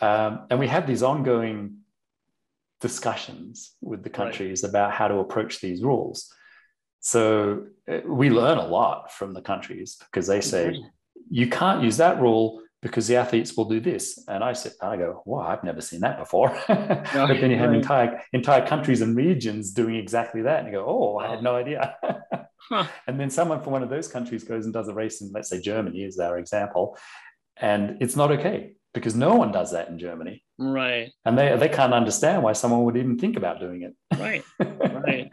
um, 0.00 0.46
and 0.50 0.58
we 0.58 0.68
have 0.68 0.86
these 0.86 1.02
ongoing 1.02 1.78
discussions 2.80 3.74
with 3.80 4.02
the 4.02 4.10
countries 4.10 4.62
right. 4.62 4.70
about 4.70 4.92
how 4.92 5.08
to 5.08 5.16
approach 5.18 5.60
these 5.60 5.82
rules. 5.82 6.32
So 7.00 7.66
uh, 7.90 7.98
we 8.06 8.30
learn 8.30 8.58
a 8.58 8.66
lot 8.66 9.12
from 9.12 9.32
the 9.32 9.42
countries 9.42 9.96
because 9.96 10.26
they 10.26 10.40
say 10.40 10.78
you 11.30 11.48
can't 11.48 11.82
use 11.82 11.96
that 11.96 12.20
rule 12.20 12.62
because 12.82 13.06
the 13.06 13.16
athletes 13.16 13.56
will 13.56 13.66
do 13.66 13.80
this. 13.80 14.22
And 14.26 14.42
I 14.42 14.52
said, 14.54 14.72
I 14.80 14.96
go, 14.96 15.22
wow, 15.26 15.40
I've 15.40 15.64
never 15.64 15.80
seen 15.80 16.00
that 16.00 16.18
before. 16.18 16.48
but 16.68 17.04
then 17.12 17.50
you 17.50 17.58
have 17.58 17.74
entire 17.74 18.22
entire 18.32 18.66
countries 18.66 19.02
and 19.02 19.16
regions 19.16 19.72
doing 19.72 19.96
exactly 19.96 20.42
that. 20.42 20.60
And 20.60 20.68
you 20.68 20.74
go, 20.74 20.86
oh, 20.86 21.18
I 21.18 21.28
had 21.30 21.42
no 21.42 21.56
idea. 21.56 21.96
huh. 22.70 22.86
And 23.06 23.20
then 23.20 23.30
someone 23.30 23.62
from 23.62 23.72
one 23.72 23.82
of 23.82 23.90
those 23.90 24.08
countries 24.08 24.44
goes 24.44 24.64
and 24.64 24.72
does 24.72 24.88
a 24.88 24.94
race 24.94 25.20
in, 25.20 25.30
let's 25.32 25.50
say 25.50 25.60
Germany 25.60 26.04
is 26.04 26.18
our 26.18 26.38
example. 26.38 26.96
And 27.56 27.98
it's 28.00 28.16
not 28.16 28.32
okay 28.32 28.72
because 28.94 29.14
no 29.14 29.34
one 29.34 29.52
does 29.52 29.72
that 29.72 29.88
in 29.88 29.98
Germany. 29.98 30.42
Right. 30.58 31.12
And 31.24 31.38
they, 31.38 31.54
they 31.56 31.68
can't 31.68 31.92
understand 31.92 32.42
why 32.42 32.54
someone 32.54 32.84
would 32.84 32.96
even 32.96 33.18
think 33.18 33.36
about 33.36 33.60
doing 33.60 33.82
it. 33.82 33.94
Right. 34.18 34.44
Right. 35.00 35.30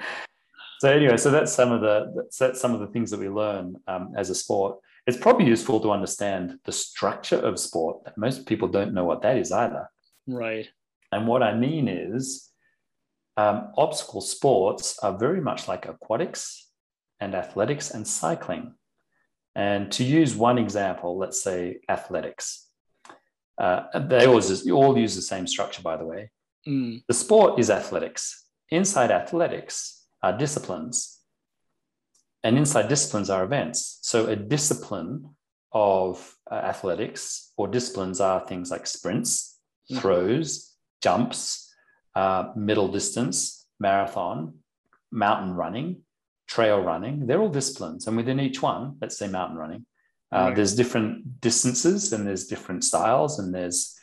So 0.80 0.92
anyway, 0.92 1.18
so 1.18 1.32
that's 1.32 1.52
some 1.52 1.72
of 1.72 1.82
the 1.82 2.28
that's 2.40 2.62
some 2.62 2.74
of 2.74 2.80
the 2.80 2.88
things 2.88 3.12
that 3.12 3.20
we 3.20 3.30
learn 3.30 3.76
um, 3.88 4.14
as 4.16 4.30
a 4.30 4.36
sport. 4.36 4.78
It's 5.08 5.18
probably 5.18 5.48
useful 5.48 5.80
to 5.80 5.92
understand 5.92 6.60
the 6.66 6.72
structure 6.72 7.38
of 7.38 7.60
sport. 7.60 8.02
Most 8.18 8.46
people 8.46 8.68
don't 8.68 8.94
know 8.94 9.06
what 9.06 9.22
that 9.22 9.38
is 9.38 9.52
either. 9.52 9.90
Right. 10.28 10.68
And 11.12 11.28
what 11.28 11.42
I 11.42 11.56
mean 11.56 11.88
is, 11.88 12.50
um, 13.38 13.72
obstacle 13.78 14.22
sports 14.22 15.00
are 15.00 15.18
very 15.18 15.40
much 15.40 15.68
like 15.68 15.88
aquatics 15.88 16.70
and 17.20 17.34
athletics 17.34 17.92
and 17.92 18.06
cycling. 18.06 18.74
And 19.56 19.92
to 19.94 20.04
use 20.04 20.36
one 20.36 20.58
example, 20.58 21.18
let's 21.18 21.42
say 21.42 21.80
athletics. 21.90 22.68
Uh, 23.58 23.84
they 24.00 24.28
always 24.28 24.70
all 24.70 24.98
use 24.98 25.16
the 25.16 25.22
same 25.22 25.48
structure, 25.48 25.82
by 25.82 25.98
the 25.98 26.06
way. 26.06 26.30
Mm. 26.68 27.04
The 27.08 27.14
sport 27.14 27.60
is 27.60 27.72
athletics. 27.72 28.46
Inside 28.70 29.10
athletics 29.10 29.97
are 30.28 30.38
disciplines, 30.38 31.20
and 32.44 32.58
inside 32.58 32.88
disciplines 32.88 33.30
are 33.30 33.44
events. 33.44 34.00
So 34.02 34.28
a 34.28 34.36
discipline 34.36 35.36
of 35.72 36.36
uh, 36.50 36.56
athletics 36.56 37.52
or 37.58 37.68
disciplines 37.68 38.20
are 38.22 38.46
things 38.46 38.72
like 38.72 38.88
sprints, 38.88 39.60
mm. 39.92 40.00
throws, 40.00 40.74
jumps, 41.02 41.74
uh, 42.16 42.52
middle 42.56 42.88
distance, 42.88 43.68
marathon, 43.80 44.54
mountain 45.12 45.54
running, 45.54 46.02
trail 46.48 46.80
running. 46.82 47.28
They're 47.28 47.42
all 47.42 47.50
disciplines, 47.50 48.08
and 48.08 48.18
within 48.18 48.40
each 48.40 48.62
one, 48.62 48.98
let's 49.02 49.18
say 49.18 49.28
mountain 49.28 49.58
running, 49.58 49.86
uh, 50.34 50.38
right. 50.38 50.56
There's 50.56 50.76
different 50.76 51.40
distances 51.40 52.12
and 52.12 52.28
there's 52.28 52.48
different 52.48 52.84
styles 52.84 53.40
and 53.40 53.54
there's 53.54 53.97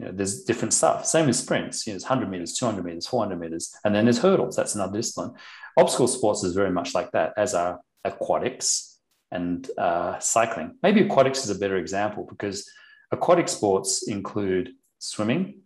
you 0.00 0.06
know, 0.06 0.12
there's 0.12 0.44
different 0.44 0.72
stuff. 0.72 1.04
Same 1.04 1.28
as 1.28 1.38
sprints. 1.38 1.86
You 1.86 1.92
know, 1.92 1.94
there's 1.94 2.04
100 2.04 2.30
meters, 2.30 2.54
200 2.54 2.82
meters, 2.82 3.06
400 3.06 3.38
meters, 3.38 3.74
and 3.84 3.94
then 3.94 4.06
there's 4.06 4.18
hurdles. 4.18 4.56
That's 4.56 4.74
another 4.74 4.96
discipline. 4.96 5.32
Obstacle 5.76 6.08
sports 6.08 6.42
is 6.42 6.54
very 6.54 6.70
much 6.70 6.94
like 6.94 7.12
that, 7.12 7.34
as 7.36 7.54
are 7.54 7.80
aquatics 8.06 8.98
and 9.30 9.70
uh, 9.76 10.18
cycling. 10.18 10.76
Maybe 10.82 11.02
aquatics 11.02 11.44
is 11.44 11.50
a 11.50 11.58
better 11.58 11.76
example 11.76 12.26
because 12.28 12.68
aquatic 13.12 13.48
sports 13.48 14.08
include 14.08 14.70
swimming, 14.98 15.60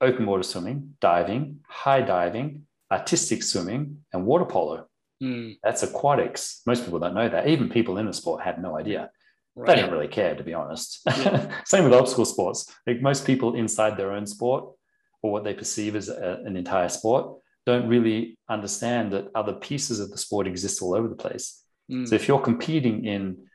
open 0.00 0.26
water 0.26 0.44
swimming, 0.44 0.94
diving, 1.00 1.58
high 1.68 2.02
diving, 2.02 2.66
artistic 2.92 3.42
swimming, 3.42 4.04
and 4.12 4.24
water 4.24 4.44
polo. 4.44 4.86
Mm. 5.20 5.58
That's 5.64 5.82
aquatics. 5.82 6.62
Most 6.66 6.84
people 6.84 7.00
don't 7.00 7.14
know 7.14 7.28
that. 7.28 7.48
Even 7.48 7.68
people 7.68 7.98
in 7.98 8.06
the 8.06 8.12
sport 8.12 8.44
have 8.44 8.58
no 8.60 8.78
idea. 8.78 9.10
Right. 9.54 9.76
They 9.76 9.82
don't 9.82 9.92
really 9.92 10.08
care, 10.08 10.34
to 10.34 10.42
be 10.42 10.54
honest. 10.54 11.00
Yeah. 11.06 11.60
Same 11.66 11.84
with 11.84 11.92
obstacle 11.92 12.24
sports. 12.24 12.72
Like 12.86 13.02
most 13.02 13.26
people 13.26 13.54
inside 13.54 13.96
their 13.96 14.12
own 14.12 14.26
sport 14.26 14.74
or 15.22 15.30
what 15.30 15.44
they 15.44 15.54
perceive 15.54 15.94
as 15.94 16.08
a, 16.08 16.40
an 16.44 16.56
entire 16.56 16.88
sport 16.88 17.38
don't 17.66 17.88
really 17.88 18.38
understand 18.48 19.12
that 19.12 19.28
other 19.34 19.52
pieces 19.52 20.00
of 20.00 20.10
the 20.10 20.18
sport 20.18 20.46
exist 20.46 20.82
all 20.82 20.94
over 20.94 21.06
the 21.06 21.14
place. 21.14 21.62
Mm. 21.90 22.08
So 22.08 22.14
if 22.14 22.26
you're 22.26 22.40
competing 22.40 23.04
in 23.04 23.46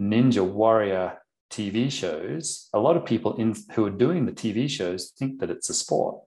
ninja 0.00 0.44
warrior 0.44 1.18
TV 1.50 1.90
shows, 1.90 2.68
a 2.72 2.78
lot 2.78 2.96
of 2.96 3.04
people 3.04 3.36
in 3.36 3.54
who 3.72 3.84
are 3.84 3.90
doing 3.90 4.24
the 4.24 4.32
TV 4.32 4.70
shows 4.70 5.12
think 5.18 5.40
that 5.40 5.50
it's 5.50 5.68
a 5.68 5.74
sport, 5.74 6.20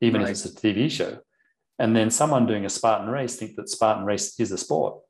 even 0.00 0.20
right. 0.20 0.30
if 0.30 0.32
it's 0.32 0.44
a 0.44 0.50
TV 0.50 0.90
show. 0.90 1.18
And 1.78 1.94
then 1.94 2.10
someone 2.10 2.46
doing 2.46 2.64
a 2.64 2.70
Spartan 2.70 3.08
race 3.08 3.36
think 3.36 3.56
that 3.56 3.68
Spartan 3.68 4.04
race 4.04 4.38
is 4.40 4.50
a 4.50 4.58
sport. 4.58 5.00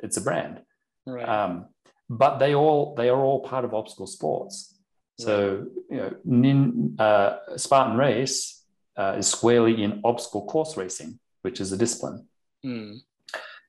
It's 0.00 0.16
a 0.16 0.20
brand. 0.20 0.62
Right. 1.06 1.28
Um, 1.28 1.66
but 2.08 2.38
they 2.38 2.54
all 2.54 2.94
they 2.96 3.08
are 3.08 3.20
all 3.20 3.40
part 3.40 3.64
of 3.64 3.74
obstacle 3.74 4.06
sports. 4.06 4.78
So 5.18 5.66
you 5.90 5.96
know, 5.96 6.14
nin, 6.24 6.96
uh, 6.98 7.36
Spartan 7.56 7.96
race 7.96 8.64
uh, 8.96 9.14
is 9.18 9.28
squarely 9.28 9.82
in 9.82 10.00
obstacle 10.04 10.44
course 10.46 10.76
racing, 10.76 11.18
which 11.42 11.60
is 11.60 11.72
a 11.72 11.76
discipline. 11.76 12.26
Mm. 12.64 12.98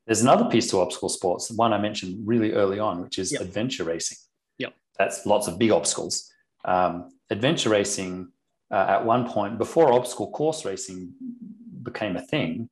There's 0.06 0.22
another 0.22 0.46
piece 0.46 0.70
to 0.72 0.80
obstacle 0.80 1.10
sports, 1.10 1.52
one 1.52 1.74
I 1.74 1.80
mentioned 1.80 2.28
really 2.28 2.54
early 2.54 2.80
on, 2.80 3.02
which 3.02 3.18
is 3.18 3.32
yep. 3.32 3.42
adventure 3.42 3.84
racing. 3.84 4.18
Yep. 4.60 4.74
That's 5.00 5.26
lots 5.26 5.48
of 5.48 5.58
big 5.58 5.72
obstacles. 5.72 6.32
Um, 6.64 7.12
adventure 7.30 7.70
racing, 7.70 8.32
uh, 8.72 8.86
at 8.88 9.06
one 9.06 9.28
point, 9.28 9.58
before 9.58 9.92
obstacle 9.94 10.32
course 10.32 10.64
racing 10.64 11.14
became 11.82 12.16
a 12.16 12.22
thing, 12.22 12.70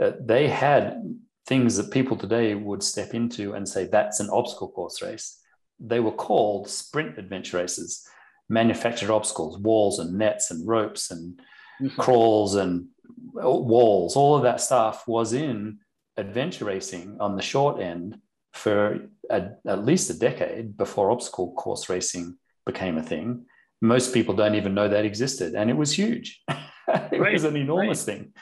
uh, 0.00 0.12
they 0.20 0.48
had 0.48 1.02
things 1.50 1.76
that 1.76 1.90
people 1.90 2.16
today 2.16 2.54
would 2.54 2.80
step 2.82 3.12
into 3.12 3.54
and 3.54 3.68
say 3.68 3.84
that's 3.84 4.20
an 4.20 4.30
obstacle 4.30 4.70
course 4.70 5.02
race. 5.02 5.40
They 5.80 5.98
were 5.98 6.12
called 6.12 6.70
sprint 6.70 7.18
adventure 7.18 7.56
races, 7.56 8.06
manufactured 8.48 9.10
obstacles, 9.10 9.58
walls 9.58 9.98
and 9.98 10.16
nets 10.16 10.52
and 10.52 10.66
ropes 10.66 11.10
and 11.10 11.40
mm-hmm. 11.82 12.00
crawls 12.00 12.54
and 12.54 12.86
walls, 13.34 14.14
all 14.14 14.36
of 14.36 14.44
that 14.44 14.60
stuff 14.60 15.06
was 15.08 15.32
in 15.32 15.78
adventure 16.16 16.66
racing 16.66 17.16
on 17.18 17.34
the 17.34 17.42
short 17.42 17.80
end 17.80 18.18
for 18.52 19.08
a, 19.28 19.50
at 19.66 19.84
least 19.84 20.10
a 20.10 20.18
decade 20.18 20.76
before 20.76 21.10
obstacle 21.10 21.52
course 21.54 21.88
racing 21.88 22.36
became 22.64 22.96
a 22.96 23.02
thing. 23.02 23.46
Most 23.80 24.14
people 24.14 24.34
don't 24.34 24.54
even 24.54 24.74
know 24.74 24.88
that 24.88 25.04
existed, 25.04 25.54
and 25.54 25.68
it 25.68 25.76
was 25.76 25.92
huge. 25.92 26.42
it 26.48 27.20
right. 27.20 27.32
was 27.32 27.44
an 27.44 27.56
enormous 27.56 28.06
right. 28.06 28.18
thing. 28.18 28.32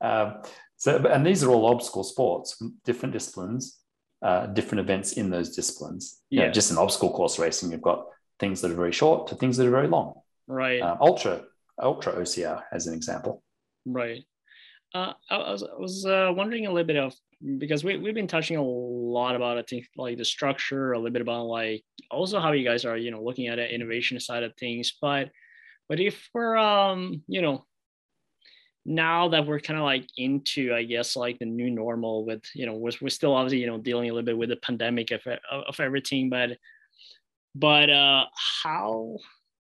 Uh, 0.00 0.34
so, 0.76 0.96
and 1.06 1.26
these 1.26 1.42
are 1.42 1.50
all 1.50 1.66
obstacle 1.66 2.04
sports, 2.04 2.62
different 2.84 3.12
disciplines, 3.12 3.80
uh, 4.22 4.46
different 4.46 4.80
events 4.80 5.14
in 5.14 5.30
those 5.30 5.54
disciplines. 5.54 6.20
Yeah. 6.30 6.40
You 6.40 6.46
know, 6.46 6.52
just 6.52 6.70
in 6.70 6.78
obstacle 6.78 7.12
course 7.12 7.38
racing, 7.38 7.70
you've 7.70 7.82
got 7.82 8.06
things 8.38 8.60
that 8.60 8.70
are 8.70 8.74
very 8.74 8.92
short 8.92 9.28
to 9.28 9.34
things 9.34 9.56
that 9.56 9.66
are 9.66 9.70
very 9.70 9.88
long. 9.88 10.14
Right. 10.46 10.80
Uh, 10.80 10.96
ultra, 11.00 11.42
ultra 11.80 12.12
OCR 12.12 12.62
as 12.72 12.86
an 12.86 12.94
example. 12.94 13.42
Right. 13.84 14.24
Uh, 14.94 15.12
I 15.30 15.38
was, 15.38 15.62
I 15.62 15.78
was 15.78 16.06
uh, 16.06 16.32
wondering 16.34 16.66
a 16.66 16.72
little 16.72 16.86
bit 16.86 16.96
of 16.96 17.14
because 17.58 17.84
we, 17.84 17.98
we've 17.98 18.14
been 18.14 18.26
touching 18.26 18.56
a 18.56 18.62
lot 18.62 19.36
about 19.36 19.58
I 19.58 19.62
think 19.62 19.86
like 19.96 20.16
the 20.16 20.24
structure, 20.24 20.92
a 20.92 20.98
little 20.98 21.12
bit 21.12 21.22
about 21.22 21.46
like 21.46 21.84
also 22.10 22.40
how 22.40 22.52
you 22.52 22.64
guys 22.64 22.84
are, 22.84 22.96
you 22.96 23.10
know, 23.10 23.22
looking 23.22 23.48
at 23.48 23.56
the 23.56 23.74
innovation 23.74 24.18
side 24.20 24.42
of 24.42 24.54
things. 24.56 24.96
But 25.00 25.30
but 25.88 26.00
if 26.00 26.28
we're 26.32 26.56
um, 26.56 27.22
you 27.28 27.42
know, 27.42 27.66
now 28.86 29.28
that 29.28 29.44
we're 29.44 29.58
kind 29.58 29.78
of 29.78 29.84
like 29.84 30.06
into, 30.16 30.72
I 30.72 30.84
guess, 30.84 31.16
like 31.16 31.38
the 31.38 31.44
new 31.44 31.70
normal 31.70 32.24
with, 32.24 32.42
you 32.54 32.66
know, 32.66 32.74
we're, 32.74 32.92
we're 33.00 33.08
still 33.08 33.34
obviously, 33.34 33.58
you 33.58 33.66
know, 33.66 33.78
dealing 33.78 34.08
a 34.08 34.12
little 34.12 34.24
bit 34.24 34.38
with 34.38 34.50
the 34.50 34.56
pandemic 34.56 35.10
of, 35.10 35.20
of 35.50 35.80
everything, 35.80 36.30
but 36.30 36.56
but 37.54 37.88
uh 37.88 38.26
how 38.62 39.16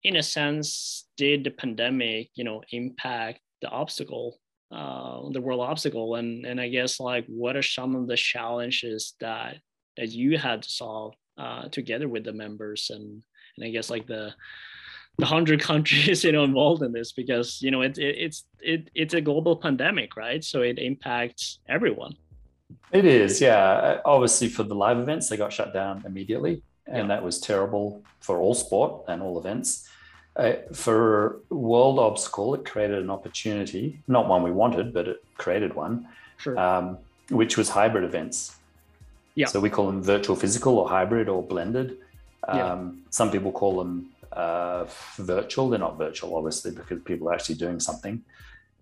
in 0.04 0.16
a 0.16 0.22
sense 0.22 1.08
did 1.16 1.44
the 1.44 1.50
pandemic, 1.50 2.30
you 2.34 2.44
know, 2.44 2.62
impact 2.72 3.40
the 3.60 3.68
obstacle 3.68 4.38
uh, 4.72 5.28
the 5.32 5.40
world 5.40 5.60
obstacle? 5.60 6.14
And 6.14 6.46
and 6.46 6.60
i 6.60 6.68
guess 6.68 6.98
like 6.98 7.26
what 7.26 7.56
are 7.56 7.62
some 7.62 7.94
of 7.94 8.06
the 8.06 8.16
challenges 8.16 9.14
that 9.20 9.56
that 9.96 10.08
you 10.08 10.38
had 10.38 10.62
to 10.62 10.70
solve 10.70 11.14
uh, 11.36 11.68
together 11.68 12.08
with 12.08 12.24
the 12.24 12.32
members 12.32 12.90
and 12.90 13.22
and 13.56 13.66
i 13.66 13.70
guess 13.70 13.90
like 13.90 14.06
the 14.06 14.32
the 15.18 15.26
hundred 15.26 15.60
countries 15.70 16.24
you 16.24 16.32
know 16.32 16.44
involved 16.44 16.82
in 16.82 16.92
this 16.92 17.12
because 17.12 17.60
you 17.62 17.70
know 17.70 17.82
it, 17.82 17.98
it, 17.98 18.16
it's 18.18 18.44
it, 18.60 18.90
it's 18.94 19.14
a 19.14 19.20
global 19.20 19.56
pandemic 19.56 20.16
right 20.16 20.44
so 20.44 20.62
it 20.62 20.78
impacts 20.78 21.58
everyone 21.68 22.14
it 22.92 23.04
is 23.04 23.40
yeah 23.40 24.00
obviously 24.04 24.48
for 24.48 24.62
the 24.62 24.74
live 24.74 24.98
events 24.98 25.28
they 25.28 25.36
got 25.36 25.52
shut 25.52 25.72
down 25.72 26.02
immediately 26.06 26.62
and 26.86 27.08
yeah. 27.08 27.14
that 27.14 27.22
was 27.22 27.38
terrible 27.40 28.02
for 28.20 28.38
all 28.38 28.54
sport 28.54 29.04
and 29.08 29.22
all 29.22 29.38
events 29.38 29.88
uh, 30.36 30.52
for 30.72 31.40
World 31.50 31.98
Obstacle, 31.98 32.54
it 32.54 32.64
created 32.64 32.98
an 32.98 33.10
opportunity, 33.10 34.00
not 34.06 34.28
one 34.28 34.42
we 34.42 34.52
wanted, 34.52 34.94
but 34.94 35.08
it 35.08 35.24
created 35.36 35.74
one, 35.74 36.08
sure. 36.38 36.58
um, 36.58 36.98
which 37.30 37.56
was 37.56 37.68
hybrid 37.68 38.04
events. 38.04 38.56
Yeah. 39.34 39.46
So 39.46 39.60
we 39.60 39.70
call 39.70 39.86
them 39.86 40.02
virtual 40.02 40.36
physical 40.36 40.78
or 40.78 40.88
hybrid 40.88 41.28
or 41.28 41.42
blended. 41.42 41.98
Um, 42.46 42.58
yeah. 42.58 42.88
Some 43.10 43.30
people 43.30 43.52
call 43.52 43.76
them 43.78 44.10
uh, 44.32 44.86
virtual. 45.16 45.68
They're 45.68 45.78
not 45.78 45.98
virtual, 45.98 46.36
obviously, 46.36 46.70
because 46.70 47.00
people 47.04 47.28
are 47.28 47.34
actually 47.34 47.56
doing 47.56 47.80
something. 47.80 48.22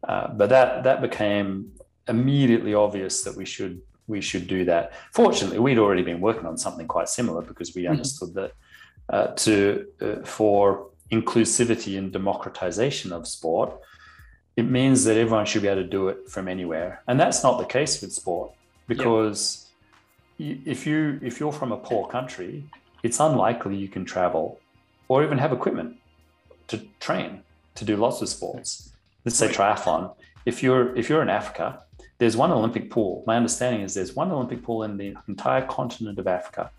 Uh, 0.06 0.28
but 0.28 0.48
that 0.48 0.84
that 0.84 1.00
became 1.00 1.72
immediately 2.08 2.74
obvious 2.74 3.22
that 3.22 3.34
we 3.36 3.44
should 3.44 3.80
we 4.06 4.20
should 4.20 4.46
do 4.46 4.64
that. 4.64 4.92
Fortunately, 5.12 5.58
we'd 5.58 5.78
already 5.78 6.02
been 6.02 6.20
working 6.20 6.46
on 6.46 6.56
something 6.56 6.86
quite 6.86 7.08
similar 7.08 7.42
because 7.42 7.74
we 7.74 7.82
mm-hmm. 7.82 7.92
understood 7.92 8.34
that 8.34 8.52
uh, 9.10 9.26
to 9.28 9.86
uh, 10.00 10.16
for 10.24 10.88
inclusivity 11.10 11.96
and 11.98 12.12
democratization 12.12 13.12
of 13.12 13.26
sport, 13.26 13.72
it 14.56 14.64
means 14.64 15.04
that 15.04 15.16
everyone 15.16 15.46
should 15.46 15.62
be 15.62 15.68
able 15.68 15.82
to 15.82 15.88
do 15.88 16.08
it 16.08 16.28
from 16.28 16.48
anywhere. 16.48 17.02
And 17.06 17.18
that's 17.18 17.42
not 17.42 17.58
the 17.58 17.64
case 17.64 18.00
with 18.00 18.12
sport 18.12 18.52
because 18.86 19.68
yep. 20.38 20.58
if 20.64 20.86
you 20.86 21.18
if 21.22 21.40
you're 21.40 21.52
from 21.52 21.72
a 21.72 21.76
poor 21.76 22.08
country, 22.08 22.64
it's 23.02 23.20
unlikely 23.20 23.76
you 23.76 23.88
can 23.88 24.04
travel 24.04 24.60
or 25.08 25.24
even 25.24 25.38
have 25.38 25.52
equipment 25.52 25.96
to 26.68 26.78
train 27.00 27.42
to 27.74 27.84
do 27.84 27.96
lots 27.96 28.22
of 28.22 28.28
sports. 28.28 28.92
Let's 29.24 29.36
say 29.36 29.48
triathlon. 29.48 30.14
If 30.46 30.62
you're 30.62 30.94
if 30.96 31.08
you're 31.08 31.22
in 31.22 31.28
Africa, 31.28 31.82
there's 32.18 32.36
one 32.36 32.52
Olympic 32.52 32.90
pool. 32.90 33.24
My 33.26 33.36
understanding 33.36 33.82
is 33.82 33.94
there's 33.94 34.14
one 34.14 34.30
Olympic 34.30 34.62
pool 34.62 34.82
in 34.82 34.96
the 34.96 35.14
entire 35.28 35.66
continent 35.66 36.18
of 36.18 36.26
Africa. 36.26 36.70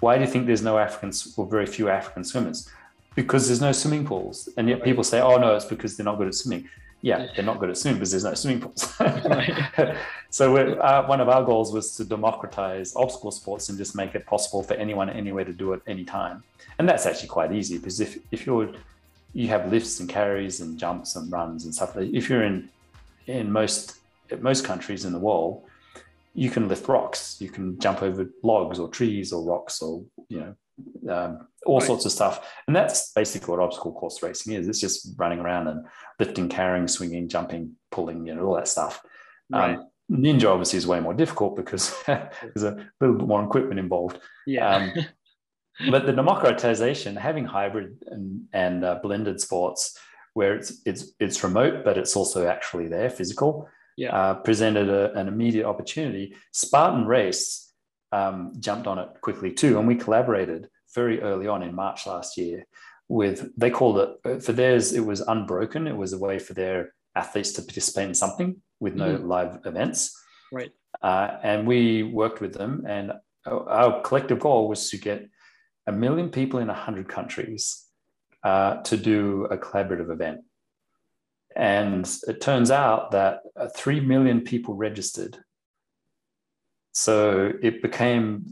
Why 0.00 0.16
do 0.16 0.24
you 0.24 0.30
think 0.30 0.46
there's 0.46 0.62
no 0.62 0.78
Africans 0.78 1.34
or 1.36 1.46
very 1.46 1.66
few 1.66 1.88
African 1.88 2.24
swimmers? 2.24 2.70
because 3.14 3.46
there's 3.46 3.60
no 3.60 3.72
swimming 3.72 4.06
pools. 4.06 4.48
And 4.56 4.68
yet 4.68 4.82
people 4.82 5.04
say, 5.04 5.20
oh, 5.20 5.36
no, 5.38 5.54
it's 5.54 5.64
because 5.64 5.96
they're 5.96 6.04
not 6.04 6.18
good 6.18 6.28
at 6.28 6.34
swimming. 6.34 6.68
Yeah, 7.02 7.28
they're 7.34 7.44
not 7.44 7.58
good 7.58 7.70
at 7.70 7.78
swimming 7.78 7.98
because 7.98 8.10
there's 8.10 8.24
no 8.24 8.34
swimming 8.34 8.60
pools. 8.60 8.82
so 10.30 10.56
uh, 10.56 11.06
one 11.06 11.20
of 11.20 11.28
our 11.30 11.42
goals 11.44 11.72
was 11.72 11.96
to 11.96 12.04
democratize 12.04 12.94
obstacle 12.94 13.30
sports 13.30 13.70
and 13.70 13.78
just 13.78 13.96
make 13.96 14.14
it 14.14 14.26
possible 14.26 14.62
for 14.62 14.74
anyone 14.74 15.08
anywhere 15.08 15.44
to 15.44 15.52
do 15.52 15.72
it 15.72 15.80
anytime. 15.86 16.42
And 16.78 16.88
that's 16.88 17.06
actually 17.06 17.28
quite 17.28 17.52
easy 17.52 17.78
because 17.78 18.00
if, 18.00 18.18
if 18.30 18.44
you're 18.44 18.74
you 19.32 19.48
have 19.48 19.70
lifts 19.70 20.00
and 20.00 20.08
carries 20.08 20.60
and 20.60 20.78
jumps 20.78 21.16
and 21.16 21.30
runs 21.30 21.64
and 21.64 21.74
stuff. 21.74 21.96
If 21.96 22.28
you're 22.28 22.44
in 22.44 22.68
in 23.26 23.50
most 23.50 23.98
most 24.40 24.64
countries 24.64 25.04
in 25.04 25.12
the 25.12 25.18
world, 25.18 25.64
you 26.34 26.50
can 26.50 26.68
lift 26.68 26.88
rocks, 26.88 27.40
you 27.40 27.48
can 27.48 27.78
jump 27.78 28.02
over 28.02 28.28
logs 28.42 28.78
or 28.78 28.88
trees 28.88 29.32
or 29.32 29.44
rocks 29.44 29.82
or 29.82 30.02
you 30.28 30.40
know 30.40 30.54
um, 31.08 31.46
all 31.66 31.78
right. 31.78 31.86
sorts 31.86 32.04
of 32.04 32.12
stuff. 32.12 32.46
And 32.66 32.74
that's 32.74 33.12
basically 33.12 33.50
what 33.50 33.60
obstacle 33.60 33.92
course 33.92 34.22
racing 34.22 34.54
is. 34.54 34.68
It's 34.68 34.80
just 34.80 35.14
running 35.16 35.38
around 35.38 35.68
and 35.68 35.86
lifting, 36.18 36.48
carrying, 36.48 36.88
swinging, 36.88 37.28
jumping, 37.28 37.76
pulling, 37.90 38.26
you 38.26 38.34
know, 38.34 38.46
all 38.46 38.56
that 38.56 38.68
stuff. 38.68 39.02
Um, 39.52 39.60
right. 39.60 39.76
Um, 39.76 39.86
Ninja 40.10 40.46
obviously 40.46 40.78
is 40.78 40.86
way 40.86 40.98
more 40.98 41.14
difficult 41.14 41.54
because 41.56 41.94
there's 42.06 42.64
a 42.64 42.84
little 43.00 43.16
bit 43.16 43.28
more 43.28 43.44
equipment 43.44 43.78
involved. 43.78 44.18
Yeah. 44.46 44.74
Um, 44.74 44.92
but 45.90 46.06
the 46.06 46.12
democratization, 46.12 47.16
having 47.16 47.44
hybrid 47.44 48.02
and, 48.06 48.46
and 48.52 48.84
uh, 48.84 48.98
blended 49.02 49.40
sports 49.40 49.98
where 50.34 50.54
it's 50.54 50.80
it's 50.86 51.12
it's 51.18 51.42
remote, 51.42 51.84
but 51.84 51.98
it's 51.98 52.16
also 52.16 52.46
actually 52.46 52.88
there, 52.88 53.10
physical, 53.10 53.68
yeah. 53.96 54.14
uh, 54.14 54.34
presented 54.34 54.88
a, 54.88 55.12
an 55.14 55.28
immediate 55.28 55.66
opportunity. 55.66 56.34
Spartan 56.52 57.06
Race 57.06 57.69
um, 58.12 58.52
jumped 58.58 58.86
on 58.86 58.98
it 58.98 59.08
quickly 59.20 59.52
too. 59.52 59.78
And 59.78 59.86
we 59.86 59.94
collaborated 59.94 60.68
very 60.94 61.20
early 61.22 61.46
on 61.46 61.62
in 61.62 61.74
March 61.74 62.06
last 62.06 62.36
year 62.36 62.66
with, 63.08 63.50
they 63.56 63.70
called 63.70 63.98
it, 63.98 64.10
uh, 64.24 64.40
for 64.40 64.52
theirs, 64.52 64.92
it 64.92 65.04
was 65.04 65.20
unbroken. 65.20 65.86
It 65.86 65.96
was 65.96 66.12
a 66.12 66.18
way 66.18 66.38
for 66.38 66.54
their 66.54 66.94
athletes 67.14 67.52
to 67.52 67.62
participate 67.62 68.08
in 68.08 68.14
something 68.14 68.62
with 68.78 68.94
no 68.94 69.16
mm-hmm. 69.16 69.26
live 69.26 69.58
events. 69.64 70.16
Right. 70.52 70.70
Uh, 71.02 71.38
and 71.42 71.66
we 71.66 72.02
worked 72.02 72.40
with 72.40 72.54
them. 72.54 72.84
And 72.86 73.12
our 73.46 74.00
collective 74.02 74.40
goal 74.40 74.68
was 74.68 74.90
to 74.90 74.98
get 74.98 75.28
a 75.86 75.92
million 75.92 76.30
people 76.30 76.60
in 76.60 76.68
100 76.68 77.08
countries 77.08 77.84
uh, 78.42 78.76
to 78.82 78.96
do 78.96 79.46
a 79.50 79.56
collaborative 79.56 80.10
event. 80.10 80.40
And 81.56 82.08
it 82.28 82.40
turns 82.40 82.70
out 82.70 83.10
that 83.10 83.40
uh, 83.56 83.68
3 83.76 84.00
million 84.00 84.42
people 84.42 84.74
registered 84.74 85.38
so 86.92 87.52
it 87.62 87.82
became 87.82 88.44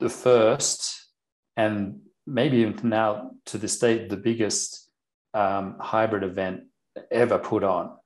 the 0.00 0.08
first 0.08 1.08
and 1.56 2.00
maybe 2.26 2.58
even 2.58 2.88
now 2.88 3.32
to 3.46 3.58
this 3.58 3.78
day, 3.78 4.06
the 4.06 4.16
biggest 4.16 4.88
um, 5.34 5.76
hybrid 5.80 6.22
event 6.22 6.64
ever 7.10 7.38
put 7.38 7.64
on. 7.64 7.96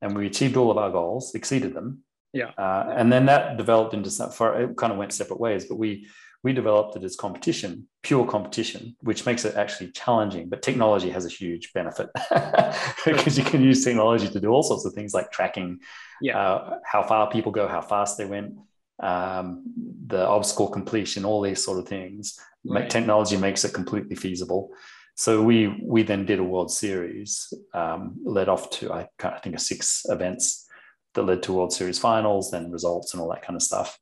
And 0.00 0.16
we 0.16 0.26
achieved 0.26 0.56
all 0.56 0.70
of 0.70 0.78
our 0.78 0.90
goals, 0.90 1.34
exceeded 1.34 1.74
them. 1.74 2.04
Yeah. 2.32 2.50
Uh, 2.56 2.94
and 2.96 3.12
then 3.12 3.26
that 3.26 3.56
developed 3.56 3.94
into 3.94 4.10
some, 4.10 4.30
for, 4.30 4.60
it 4.60 4.76
kind 4.76 4.92
of 4.92 4.98
went 4.98 5.12
separate 5.12 5.40
ways, 5.40 5.64
but 5.64 5.76
we, 5.76 6.06
we 6.44 6.52
developed 6.52 6.94
it 6.94 7.02
as 7.02 7.16
competition, 7.16 7.88
pure 8.02 8.24
competition, 8.24 8.96
which 9.00 9.26
makes 9.26 9.44
it 9.44 9.56
actually 9.56 9.90
challenging. 9.90 10.48
But 10.48 10.62
technology 10.62 11.10
has 11.10 11.26
a 11.26 11.30
huge 11.30 11.72
benefit 11.72 12.08
because 13.04 13.36
you 13.36 13.44
can 13.44 13.62
use 13.62 13.82
technology 13.82 14.28
to 14.28 14.40
do 14.40 14.50
all 14.50 14.62
sorts 14.62 14.84
of 14.84 14.92
things 14.92 15.14
like 15.14 15.32
tracking 15.32 15.80
yeah. 16.20 16.38
uh, 16.38 16.78
how 16.84 17.02
far 17.02 17.28
people 17.28 17.50
go, 17.50 17.66
how 17.66 17.80
fast 17.80 18.18
they 18.18 18.24
went, 18.24 18.54
um, 19.00 19.62
the 20.06 20.26
obstacle 20.26 20.68
completion, 20.68 21.24
all 21.24 21.40
these 21.40 21.64
sort 21.64 21.78
of 21.78 21.88
things. 21.88 22.38
Right. 22.64 22.90
Technology 22.90 23.36
makes 23.36 23.64
it 23.64 23.72
completely 23.72 24.16
feasible. 24.16 24.70
So 25.16 25.42
we 25.42 25.82
we 25.82 26.02
then 26.02 26.26
did 26.26 26.38
a 26.38 26.44
World 26.44 26.70
Series, 26.70 27.52
um, 27.74 28.16
led 28.24 28.48
off 28.48 28.70
to 28.70 28.92
I, 28.92 29.08
I 29.22 29.38
think 29.38 29.56
a 29.56 29.58
six 29.58 30.04
events 30.08 30.66
that 31.14 31.22
led 31.22 31.42
to 31.44 31.52
World 31.52 31.72
Series 31.72 31.98
finals, 31.98 32.50
then 32.50 32.70
results 32.70 33.12
and 33.12 33.20
all 33.20 33.30
that 33.30 33.42
kind 33.42 33.56
of 33.56 33.62
stuff. 33.62 33.98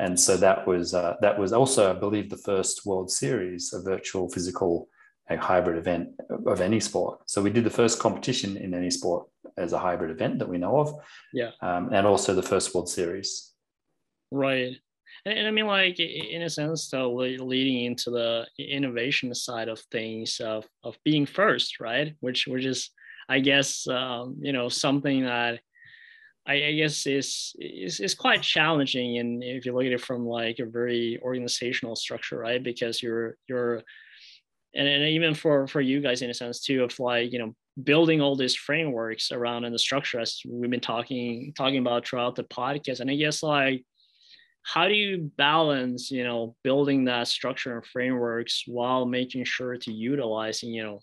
And 0.00 0.18
so 0.18 0.36
that 0.38 0.66
was 0.66 0.92
uh, 0.92 1.14
that 1.20 1.38
was 1.38 1.52
also, 1.52 1.90
I 1.90 1.98
believe, 1.98 2.30
the 2.30 2.36
first 2.36 2.84
World 2.84 3.10
Series, 3.10 3.72
a 3.72 3.80
virtual 3.82 4.28
physical 4.28 4.88
a 5.30 5.36
hybrid 5.36 5.78
event 5.78 6.08
of 6.46 6.60
any 6.60 6.80
sport. 6.80 7.20
So 7.26 7.40
we 7.40 7.50
did 7.50 7.64
the 7.64 7.70
first 7.70 7.98
competition 7.98 8.56
in 8.56 8.74
any 8.74 8.90
sport 8.90 9.26
as 9.56 9.72
a 9.72 9.78
hybrid 9.78 10.10
event 10.10 10.38
that 10.38 10.48
we 10.48 10.58
know 10.58 10.78
of. 10.78 10.94
Yeah. 11.32 11.50
Um, 11.62 11.90
and 11.92 12.06
also 12.06 12.34
the 12.34 12.42
first 12.42 12.74
World 12.74 12.88
Series. 12.88 13.53
Right. 14.30 14.76
And, 15.26 15.38
and, 15.38 15.46
I 15.46 15.50
mean, 15.50 15.66
like 15.66 16.00
in 16.00 16.42
a 16.42 16.50
sense, 16.50 16.88
though, 16.88 17.12
leading 17.14 17.84
into 17.84 18.10
the 18.10 18.46
innovation 18.58 19.34
side 19.34 19.68
of 19.68 19.80
things 19.92 20.40
of 20.40 20.66
of 20.82 20.96
being 21.04 21.26
first, 21.26 21.80
right? 21.80 22.14
Which 22.20 22.46
which 22.46 22.64
is, 22.64 22.90
I 23.28 23.40
guess, 23.40 23.86
um, 23.86 24.36
you 24.40 24.52
know, 24.52 24.68
something 24.68 25.24
that 25.24 25.60
I, 26.46 26.54
I, 26.54 26.72
guess 26.72 27.06
is, 27.06 27.54
is 27.58 28.00
is 28.00 28.14
quite 28.14 28.42
challenging. 28.42 29.18
And 29.18 29.42
if 29.42 29.64
you 29.64 29.72
look 29.72 29.86
at 29.86 29.92
it 29.92 30.00
from 30.00 30.26
like 30.26 30.58
a 30.58 30.66
very 30.66 31.18
organizational 31.22 31.96
structure, 31.96 32.38
right? 32.38 32.62
Because 32.62 33.02
you're 33.02 33.36
you're 33.48 33.82
and, 34.74 34.88
and 34.88 35.04
even 35.04 35.34
for 35.34 35.66
for 35.66 35.80
you 35.80 36.00
guys 36.00 36.22
in 36.22 36.30
a 36.30 36.34
sense 36.34 36.60
too 36.60 36.82
of 36.82 36.98
like 36.98 37.32
you 37.32 37.38
know 37.38 37.54
building 37.82 38.20
all 38.20 38.36
these 38.36 38.54
frameworks 38.54 39.32
around 39.32 39.64
and 39.64 39.74
the 39.74 39.78
structure 39.78 40.20
as 40.20 40.40
we've 40.48 40.70
been 40.70 40.80
talking 40.80 41.52
talking 41.56 41.78
about 41.78 42.06
throughout 42.06 42.36
the 42.36 42.44
podcast 42.44 43.00
and 43.00 43.10
i 43.10 43.16
guess 43.16 43.42
like 43.42 43.84
how 44.64 44.88
do 44.88 44.94
you 44.94 45.30
balance 45.36 46.10
you 46.10 46.24
know 46.24 46.56
building 46.64 47.04
that 47.04 47.28
structure 47.28 47.76
and 47.76 47.86
frameworks 47.86 48.64
while 48.66 49.06
making 49.06 49.44
sure 49.44 49.76
to 49.76 49.92
utilizing 49.92 50.70
you 50.70 50.82
know 50.82 51.00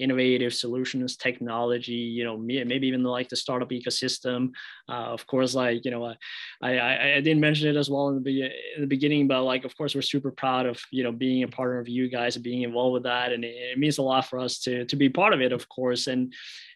innovative 0.00 0.54
solutions, 0.54 1.16
technology, 1.16 1.92
you 1.92 2.24
know, 2.24 2.36
maybe 2.36 2.88
even 2.88 3.04
like 3.04 3.28
the 3.28 3.36
startup 3.36 3.70
ecosystem. 3.70 4.50
Uh, 4.88 5.12
of 5.12 5.26
course, 5.26 5.54
like, 5.54 5.84
you 5.84 5.90
know, 5.90 6.04
I, 6.06 6.16
I, 6.62 7.14
I 7.16 7.20
didn't 7.20 7.40
mention 7.40 7.68
it 7.68 7.76
as 7.76 7.90
well 7.90 8.08
in 8.08 8.22
the, 8.22 8.44
in 8.44 8.80
the 8.80 8.86
beginning, 8.86 9.28
but 9.28 9.44
like, 9.44 9.64
of 9.64 9.76
course, 9.76 9.94
we're 9.94 10.02
super 10.02 10.30
proud 10.30 10.66
of, 10.66 10.80
you 10.90 11.04
know, 11.04 11.12
being 11.12 11.42
a 11.42 11.48
partner 11.48 11.78
of 11.78 11.88
you 11.88 12.08
guys 12.08 12.36
and 12.36 12.42
being 12.42 12.62
involved 12.62 12.94
with 12.94 13.02
that. 13.04 13.32
And 13.32 13.44
it, 13.44 13.54
it 13.54 13.78
means 13.78 13.98
a 13.98 14.02
lot 14.02 14.26
for 14.26 14.38
us 14.38 14.58
to, 14.60 14.86
to 14.86 14.96
be 14.96 15.10
part 15.10 15.34
of 15.34 15.42
it, 15.42 15.52
of 15.52 15.68
course. 15.68 16.06
And, 16.06 16.32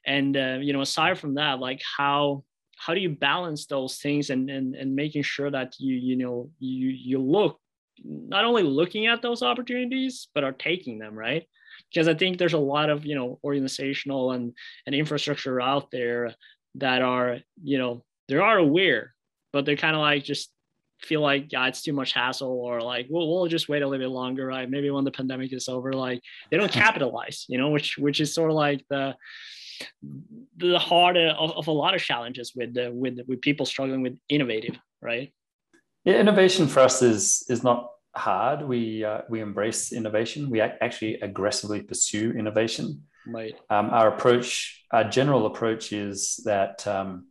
and, 0.07 0.37
uh, 0.37 0.59
you 0.61 0.73
know, 0.73 0.83
aside 0.83 1.19
from 1.19 1.35
that, 1.35 1.61
like 1.61 1.81
how, 1.97 2.45
how 2.79 2.95
do 2.95 3.01
you 3.01 3.11
balance 3.11 3.67
those 3.67 3.99
things 3.99 4.31
and, 4.31 4.51
and, 4.51 4.75
and 4.75 4.95
making 4.95 5.23
sure 5.23 5.51
that 5.51 5.75
you, 5.79 5.95
you 5.95 6.17
know, 6.17 6.51
you, 6.59 6.89
you 6.89 7.19
look 7.19 7.59
not 8.05 8.45
only 8.45 8.63
looking 8.63 9.07
at 9.07 9.23
those 9.23 9.43
opportunities, 9.43 10.29
but 10.35 10.45
are 10.45 10.53
taking 10.53 10.99
them, 10.99 11.15
right? 11.15 11.47
because 11.91 12.09
I 12.09 12.15
think 12.15 12.39
there's 12.39 12.53
a 12.55 12.59
lot 12.59 12.91
of 12.91 13.07
you 13.07 13.15
know 13.15 13.39
organizational 13.45 14.33
and 14.33 14.53
and 14.87 14.95
infrastructure 14.95 15.61
out 15.61 15.91
there 15.91 16.35
that 16.77 17.03
are 17.03 17.39
you 17.63 17.79
know 17.79 18.05
they 18.29 18.37
are 18.37 18.59
aware, 18.59 19.15
but 19.53 19.65
they're 19.65 19.77
kind 19.77 19.95
of 19.95 20.01
like 20.01 20.25
just 20.25 20.51
feel 21.01 21.21
like 21.21 21.53
yeah 21.53 21.67
it's 21.67 21.83
too 21.83 21.93
much 21.93 22.13
hassle 22.13 22.49
or 22.49 22.81
like 22.81 23.07
we'll, 23.11 23.29
we'll 23.29 23.47
just 23.47 23.69
wait 23.69 23.83
a 23.83 23.87
little 23.87 24.03
bit 24.07 24.11
longer 24.11 24.47
right 24.47 24.71
maybe 24.71 24.89
when 24.89 25.05
the 25.05 25.11
pandemic 25.11 25.53
is 25.53 25.69
over 25.69 25.93
like 25.93 26.23
they 26.51 26.57
don't 26.57 26.73
capitalize 26.85 27.45
you 27.49 27.59
know 27.59 27.69
which 27.69 27.99
which 27.99 28.21
is 28.21 28.33
sort 28.33 28.49
of 28.49 28.57
like 28.57 28.83
the 28.89 29.15
the 30.57 30.79
heart 30.79 31.17
of, 31.17 31.51
of 31.53 31.67
a 31.67 31.73
lot 31.73 31.95
of 31.95 32.01
challenges 32.01 32.53
with 32.55 32.75
the 32.75 32.91
with 32.93 33.19
with 33.27 33.41
people 33.41 33.67
struggling 33.67 34.03
with 34.03 34.17
innovative 34.29 34.77
right 35.03 35.33
yeah 36.05 36.15
innovation 36.15 36.67
for 36.67 36.81
us 36.81 37.03
is 37.03 37.45
is 37.49 37.63
not 37.63 37.89
hard. 38.17 38.67
We 38.67 39.05
uh, 39.05 39.23
we 39.29 39.41
embrace 39.41 39.93
innovation. 39.93 40.51
We 40.51 40.61
actually 40.61 41.15
aggressively 41.21 41.83
pursue 41.83 42.33
innovation. 42.33 43.03
Right. 43.27 43.55
Um, 43.71 43.91
our 43.91 44.09
approach, 44.09 44.85
our 44.91 45.05
general 45.05 45.47
approach, 45.47 45.93
is 45.93 46.41
that 46.45 46.87
um, 46.87 47.29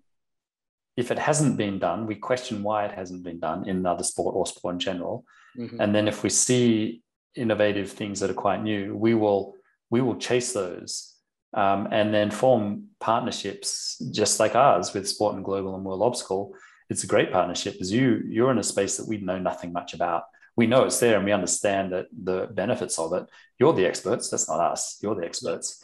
if 0.98 1.12
it 1.12 1.20
hasn't 1.20 1.58
been 1.58 1.80
done, 1.80 2.08
we 2.08 2.16
question 2.16 2.64
why 2.64 2.86
it 2.86 2.92
hasn't 2.92 3.24
been 3.24 3.40
done 3.40 3.68
in 3.68 3.78
another 3.78 4.04
sport 4.04 4.36
or 4.36 4.46
sport 4.46 4.74
in 4.76 4.80
general. 4.80 5.26
Mm-hmm. 5.58 5.80
And 5.80 5.94
then 5.94 6.08
if 6.08 6.24
we 6.24 6.30
see 6.30 7.02
innovative 7.36 7.92
things 7.92 8.20
that 8.20 8.30
are 8.30 8.36
quite 8.36 8.64
new, 8.64 8.96
we 8.96 9.14
will 9.14 9.56
we 9.90 10.02
will 10.02 10.16
chase 10.16 10.54
those 10.54 11.13
um, 11.54 11.88
and 11.92 12.14
then 12.14 12.32
form 12.32 12.88
partnerships 13.00 14.02
just 14.12 14.40
like 14.40 14.56
ours 14.56 14.94
with 14.94 15.08
Sport 15.08 15.36
and 15.36 15.46
Global 15.46 15.76
and 15.76 15.86
World 15.86 16.02
Obstacle. 16.02 16.54
It's 16.90 17.04
a 17.04 17.08
great 17.08 17.32
partnership 17.32 17.74
because 17.74 17.92
you 17.92 18.24
you're 18.28 18.52
in 18.52 18.58
a 18.58 18.64
space 18.64 18.98
that 18.98 19.08
we 19.08 19.18
know 19.18 19.40
nothing 19.40 19.74
much 19.74 19.94
about 19.94 20.24
we 20.56 20.68
know 20.68 20.84
it's 20.84 21.00
there 21.00 21.18
and 21.18 21.26
we 21.26 21.32
understand 21.32 21.92
that 21.94 22.08
the 22.12 22.48
benefits 22.52 23.00
of 23.00 23.14
it. 23.14 23.26
You're 23.60 23.74
the 23.74 23.86
experts. 23.86 24.30
That's 24.30 24.48
not 24.48 24.60
us. 24.60 25.00
You're 25.02 25.16
the 25.16 25.26
experts. 25.26 25.84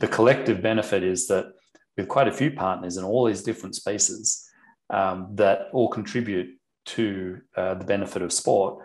The 0.00 0.08
collective 0.08 0.60
benefit 0.60 1.02
is 1.02 1.28
that 1.28 1.52
with 1.96 2.08
quite 2.08 2.28
a 2.28 2.32
few 2.32 2.50
partners 2.50 2.96
in 2.96 3.04
all 3.04 3.26
these 3.26 3.42
different 3.42 3.74
spaces 3.74 4.48
um, 4.90 5.28
that 5.34 5.68
all 5.72 5.88
contribute 5.88 6.58
to 6.86 7.40
uh, 7.56 7.74
the 7.74 7.84
benefit 7.84 8.22
of 8.22 8.32
sport, 8.32 8.84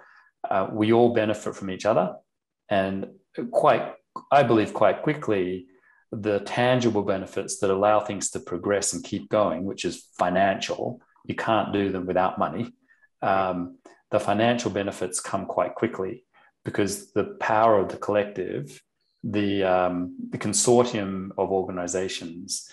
uh, 0.50 0.68
we 0.72 0.94
all 0.94 1.14
benefit 1.14 1.56
from 1.56 1.70
each 1.70 1.86
other. 1.86 2.16
And 2.70 3.08
quite, 3.52 3.94
I 4.32 4.44
believe, 4.44 4.74
quite 4.74 5.02
quickly, 5.02 5.68
the 6.22 6.40
tangible 6.42 7.04
benefits 7.04 7.60
that 7.60 7.70
allow 7.70 8.00
things 8.00 8.30
to 8.32 8.40
progress 8.40 8.94
and 8.94 9.04
keep 9.04 9.30
going, 9.30 9.64
which 9.64 9.86
is 9.86 10.08
financial, 10.18 11.02
you 11.26 11.36
can't 11.36 11.74
do 11.74 11.92
them 11.92 12.06
without 12.06 12.38
money. 12.38 12.74
Um, 13.22 13.78
the 14.12 14.20
financial 14.20 14.70
benefits 14.70 15.20
come 15.20 15.46
quite 15.46 15.76
quickly 15.76 16.26
because 16.66 17.12
the 17.14 17.36
power 17.40 17.80
of 17.80 17.90
the 17.90 17.98
collective, 17.98 18.82
the, 19.24 19.64
um, 19.64 20.16
the 20.30 20.38
consortium 20.38 21.30
of 21.38 21.52
organizations, 21.52 22.70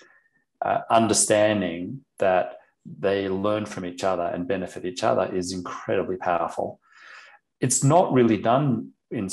uh, 0.62 0.80
understanding 0.90 2.04
that 2.18 2.56
they 2.84 3.28
learn 3.28 3.64
from 3.64 3.84
each 3.84 4.04
other 4.04 4.24
and 4.24 4.48
benefit 4.48 4.84
each 4.84 5.02
other 5.02 5.34
is 5.34 5.52
incredibly 5.52 6.16
powerful. 6.16 6.80
It's 7.60 7.84
not 7.84 8.12
really 8.12 8.38
done 8.38 8.90
in 9.10 9.28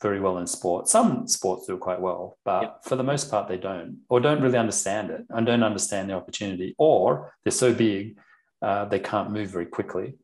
very 0.00 0.20
well 0.20 0.38
in 0.38 0.46
sport. 0.46 0.88
Some 0.88 1.26
sports 1.28 1.66
do 1.66 1.76
quite 1.78 2.00
well, 2.00 2.38
but 2.44 2.62
yep. 2.62 2.84
for 2.84 2.96
the 2.96 3.04
most 3.04 3.30
part, 3.30 3.48
they 3.48 3.56
don't, 3.56 3.98
or 4.08 4.20
don't 4.20 4.42
really 4.42 4.58
understand 4.58 5.10
it 5.10 5.24
and 5.30 5.46
don't 5.46 5.62
understand 5.62 6.10
the 6.10 6.14
opportunity, 6.14 6.74
or 6.78 7.32
they're 7.44 7.52
so 7.52 7.72
big 7.72 8.16
uh, 8.62 8.84
they 8.84 9.00
can't 9.00 9.30
move 9.30 9.50
very 9.50 9.66
quickly. 9.66 10.14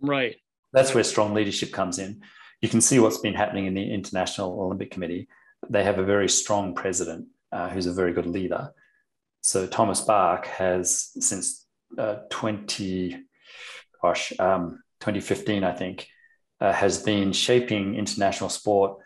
Right. 0.00 0.36
That's 0.72 0.94
where 0.94 1.02
strong 1.02 1.34
leadership 1.34 1.72
comes 1.72 1.98
in. 1.98 2.20
You 2.60 2.68
can 2.68 2.80
see 2.80 2.98
what's 2.98 3.18
been 3.18 3.34
happening 3.34 3.66
in 3.66 3.74
the 3.74 3.92
International 3.92 4.60
Olympic 4.60 4.90
Committee. 4.90 5.28
They 5.70 5.82
have 5.84 5.98
a 5.98 6.04
very 6.04 6.28
strong 6.28 6.74
president 6.74 7.26
uh, 7.50 7.70
who's 7.70 7.86
a 7.86 7.92
very 7.92 8.12
good 8.12 8.26
leader. 8.26 8.72
So 9.40 9.66
Thomas 9.66 10.02
Bach 10.02 10.46
has 10.46 11.10
since 11.18 11.66
uh, 11.96 12.16
20, 12.30 13.16
gosh, 14.02 14.32
um, 14.38 14.82
2015, 15.00 15.64
I 15.64 15.72
think, 15.72 16.08
uh, 16.60 16.72
has 16.72 17.02
been 17.02 17.32
shaping 17.32 17.94
international 17.94 18.50
sport 18.50 18.98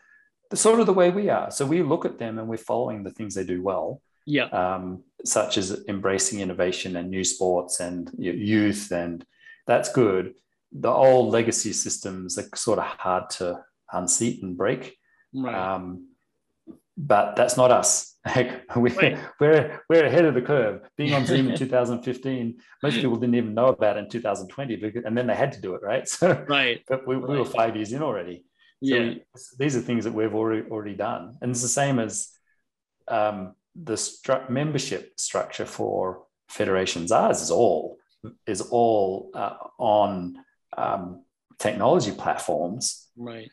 sort 0.54 0.80
of 0.80 0.86
the 0.86 0.92
way 0.92 1.08
we 1.08 1.30
are. 1.30 1.50
So 1.50 1.64
we 1.64 1.82
look 1.82 2.04
at 2.04 2.18
them 2.18 2.38
and 2.38 2.46
we're 2.46 2.58
following 2.58 3.04
the 3.04 3.10
things 3.10 3.34
they 3.34 3.44
do 3.44 3.62
well. 3.62 4.02
Yeah. 4.26 4.48
Um, 4.48 5.02
such 5.24 5.56
as 5.56 5.82
embracing 5.88 6.40
innovation 6.40 6.96
and 6.96 7.10
new 7.10 7.24
sports 7.24 7.80
and 7.80 8.10
youth, 8.18 8.92
and 8.92 9.24
that's 9.66 9.90
good 9.90 10.34
the 10.72 10.90
old 10.90 11.32
legacy 11.32 11.72
systems 11.72 12.38
are 12.38 12.48
sort 12.54 12.78
of 12.78 12.84
hard 12.84 13.28
to 13.30 13.62
unseat 13.92 14.42
and 14.42 14.56
break. 14.56 14.96
Right. 15.34 15.54
Um, 15.54 16.08
but 16.96 17.36
that's 17.36 17.56
not 17.56 17.70
us. 17.70 18.16
we're, 18.76 18.94
right. 18.94 19.18
we're, 19.40 19.80
we're 19.88 20.04
ahead 20.04 20.24
of 20.24 20.34
the 20.34 20.42
curve. 20.42 20.82
Being 20.96 21.14
on 21.14 21.26
Zoom 21.26 21.50
in 21.50 21.56
2015, 21.58 22.56
most 22.82 22.94
people 22.94 23.16
didn't 23.16 23.34
even 23.34 23.54
know 23.54 23.66
about 23.66 23.96
it 23.96 24.04
in 24.04 24.08
2020, 24.08 24.76
because, 24.76 25.04
and 25.04 25.16
then 25.16 25.26
they 25.26 25.34
had 25.34 25.52
to 25.52 25.60
do 25.60 25.74
it, 25.74 25.82
right? 25.82 26.08
So, 26.08 26.44
right. 26.48 26.80
But 26.88 27.06
we, 27.06 27.16
right. 27.16 27.28
we 27.28 27.38
were 27.38 27.44
five 27.44 27.74
years 27.74 27.92
in 27.92 28.02
already. 28.02 28.44
So 28.84 28.94
yeah. 28.94 29.00
We, 29.00 29.22
these 29.58 29.76
are 29.76 29.80
things 29.80 30.04
that 30.04 30.12
we've 30.12 30.34
already 30.34 30.68
already 30.68 30.94
done, 30.94 31.36
and 31.40 31.52
it's 31.52 31.62
the 31.62 31.68
same 31.68 31.98
as 32.00 32.28
um, 33.06 33.54
the 33.76 33.94
stru- 33.94 34.50
membership 34.50 35.12
structure 35.18 35.66
for 35.66 36.24
federations. 36.48 37.12
Ours 37.12 37.40
is 37.42 37.50
all 37.50 37.98
is 38.46 38.60
all 38.60 39.30
uh, 39.34 39.54
on 39.78 40.36
um, 40.76 41.24
technology 41.58 42.12
platforms. 42.12 43.08
Right. 43.16 43.50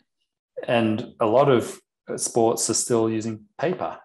And 0.67 1.13
a 1.19 1.25
lot 1.25 1.49
of 1.49 1.79
sports 2.17 2.69
are 2.69 2.75
still 2.75 3.09
using 3.09 3.45
paper. 3.59 3.97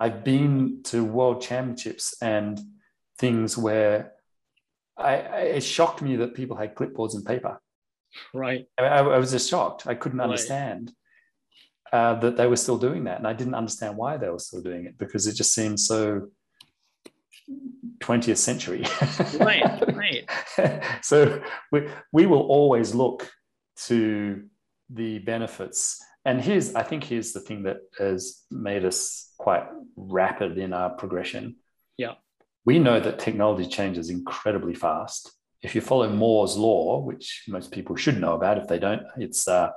I've 0.00 0.24
been 0.24 0.82
to 0.84 1.04
world 1.04 1.42
championships 1.42 2.14
and 2.20 2.60
things 3.18 3.56
where 3.56 4.12
I, 4.96 5.14
I, 5.16 5.40
it 5.56 5.62
shocked 5.62 6.02
me 6.02 6.16
that 6.16 6.34
people 6.34 6.56
had 6.56 6.74
clipboards 6.74 7.14
and 7.14 7.24
paper. 7.24 7.60
Right. 8.34 8.66
I, 8.78 8.84
I 8.84 9.18
was 9.18 9.30
just 9.30 9.48
shocked. 9.48 9.86
I 9.86 9.94
couldn't 9.94 10.20
understand 10.20 10.92
uh, 11.92 12.14
that 12.14 12.36
they 12.36 12.46
were 12.46 12.56
still 12.56 12.78
doing 12.78 13.04
that. 13.04 13.18
And 13.18 13.26
I 13.26 13.32
didn't 13.32 13.54
understand 13.54 13.96
why 13.96 14.16
they 14.16 14.28
were 14.28 14.38
still 14.38 14.62
doing 14.62 14.86
it 14.86 14.98
because 14.98 15.26
it 15.26 15.34
just 15.34 15.54
seemed 15.54 15.78
so 15.78 16.28
20th 18.00 18.38
century. 18.38 18.84
right, 19.38 19.94
right. 20.58 20.84
so 21.02 21.42
we, 21.70 21.88
we 22.12 22.26
will 22.26 22.42
always 22.42 22.94
look 22.94 23.30
to 23.86 24.42
the 24.90 25.18
benefits. 25.20 26.02
And 26.24 26.40
here's, 26.40 26.74
I 26.74 26.82
think 26.82 27.04
here's 27.04 27.32
the 27.32 27.40
thing 27.40 27.64
that 27.64 27.78
has 27.98 28.42
made 28.50 28.84
us 28.84 29.32
quite 29.38 29.66
rapid 29.96 30.58
in 30.58 30.72
our 30.72 30.90
progression. 30.90 31.56
Yeah. 31.96 32.14
We 32.64 32.78
know 32.78 33.00
that 33.00 33.18
technology 33.18 33.68
changes 33.68 34.08
incredibly 34.08 34.74
fast. 34.74 35.32
If 35.62 35.74
you 35.74 35.80
follow 35.80 36.08
Moore's 36.08 36.56
law, 36.56 37.00
which 37.00 37.44
most 37.48 37.72
people 37.72 37.96
should 37.96 38.20
know 38.20 38.34
about, 38.34 38.58
if 38.58 38.68
they 38.68 38.78
don't, 38.78 39.02
it's 39.16 39.48
uh, 39.48 39.70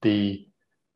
the 0.00 0.46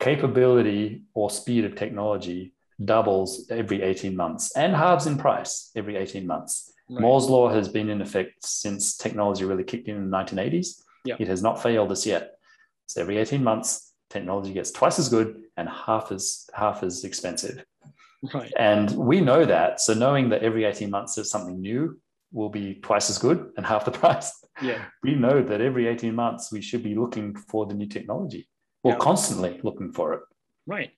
capability 0.00 1.02
or 1.14 1.30
speed 1.30 1.64
of 1.64 1.74
technology 1.74 2.52
doubles 2.82 3.46
every 3.50 3.82
18 3.82 4.14
months 4.14 4.54
and 4.56 4.74
halves 4.74 5.06
in 5.06 5.16
price 5.16 5.70
every 5.74 5.96
18 5.96 6.26
months. 6.26 6.72
Right. 6.88 7.00
Moore's 7.00 7.28
law 7.28 7.48
has 7.48 7.68
been 7.68 7.88
in 7.88 8.00
effect 8.00 8.44
since 8.44 8.96
technology 8.96 9.44
really 9.44 9.64
kicked 9.64 9.88
in 9.88 9.96
in 9.96 10.10
the 10.10 10.16
1980s. 10.16 10.82
Yeah. 11.04 11.16
It 11.18 11.28
has 11.28 11.42
not 11.42 11.62
failed 11.62 11.90
us 11.92 12.06
yet. 12.06 12.38
So 12.86 13.00
every 13.00 13.18
18 13.18 13.42
months, 13.42 13.92
technology 14.10 14.52
gets 14.52 14.70
twice 14.70 14.98
as 14.98 15.08
good 15.08 15.42
and 15.56 15.68
half 15.68 16.12
as 16.12 16.48
half 16.54 16.82
as 16.82 17.04
expensive. 17.04 17.64
Right. 18.34 18.52
And 18.58 18.90
we 18.92 19.20
know 19.20 19.44
that. 19.44 19.80
So 19.80 19.94
knowing 19.94 20.28
that 20.30 20.42
every 20.42 20.64
18 20.64 20.90
months 20.90 21.14
there's 21.14 21.30
something 21.30 21.60
new 21.60 22.00
will 22.32 22.48
be 22.48 22.74
twice 22.74 23.10
as 23.10 23.18
good 23.18 23.50
and 23.56 23.66
half 23.66 23.84
the 23.84 23.90
price. 24.02 24.32
Yeah. 24.62 24.84
We 25.02 25.14
know 25.14 25.42
that 25.42 25.60
every 25.60 25.86
18 25.86 26.14
months 26.14 26.52
we 26.52 26.60
should 26.62 26.82
be 26.82 26.94
looking 26.94 27.34
for 27.34 27.66
the 27.66 27.74
new 27.74 27.86
technology 27.86 28.48
or 28.82 28.92
yeah. 28.92 28.98
constantly 28.98 29.60
looking 29.62 29.92
for 29.92 30.14
it. 30.14 30.20
Right. 30.66 30.90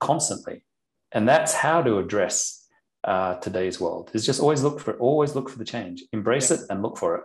Constantly. 0.00 0.64
And 1.12 1.28
that's 1.28 1.54
how 1.54 1.82
to 1.82 1.98
address 1.98 2.66
uh, 3.04 3.36
today's 3.36 3.80
world 3.80 4.10
is 4.14 4.26
just 4.26 4.40
always 4.40 4.64
look 4.64 4.80
for 4.80 4.94
always 4.98 5.36
look 5.36 5.48
for 5.48 5.58
the 5.58 5.64
change 5.64 6.02
embrace 6.12 6.50
yeah. 6.50 6.56
it 6.56 6.62
and 6.70 6.82
look 6.82 6.98
for 6.98 7.14
it 7.14 7.22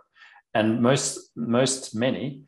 and 0.54 0.80
most 0.80 1.32
most 1.36 1.96
many 1.96 2.44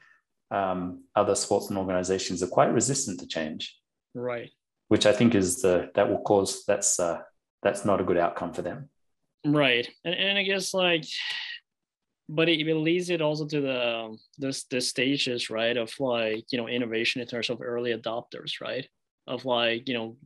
um, 0.54 1.04
other 1.16 1.36
sports 1.36 1.70
and 1.70 1.78
organizations 1.78 2.44
are 2.44 2.48
quite 2.48 2.72
resistant 2.72 3.20
to 3.20 3.28
change. 3.28 3.76
Right. 4.14 4.52
Which 4.90 5.06
i 5.08 5.12
think 5.12 5.34
is 5.34 5.62
the 5.62 5.90
that 5.96 6.08
will 6.10 6.22
cause 6.22 6.64
that's 6.66 7.00
uh, 7.00 7.20
that's 7.64 7.84
not 7.84 8.00
a 8.00 8.04
good 8.04 8.18
outcome 8.18 8.54
for 8.54 8.62
them. 8.62 8.90
Right, 9.46 9.90
and 10.06 10.14
and 10.14 10.38
I 10.38 10.44
guess 10.44 10.74
like, 10.74 11.06
but 12.30 12.48
it, 12.48 12.66
it 12.66 12.76
leads 12.76 13.10
it 13.10 13.22
also 13.22 13.46
to 13.48 13.62
the 13.62 14.18
the 14.38 14.64
the 14.70 14.82
stages, 14.82 15.50
right, 15.50 15.76
of 15.76 15.92
like 16.00 16.46
you 16.52 16.58
know 16.58 16.68
innovation 16.68 17.22
in 17.22 17.28
terms 17.28 17.50
of 17.50 17.62
early 17.62 17.94
adopters, 17.94 18.62
right, 18.62 18.88
of 19.26 19.46
like 19.46 19.88
you 19.88 19.96
know 19.96 20.18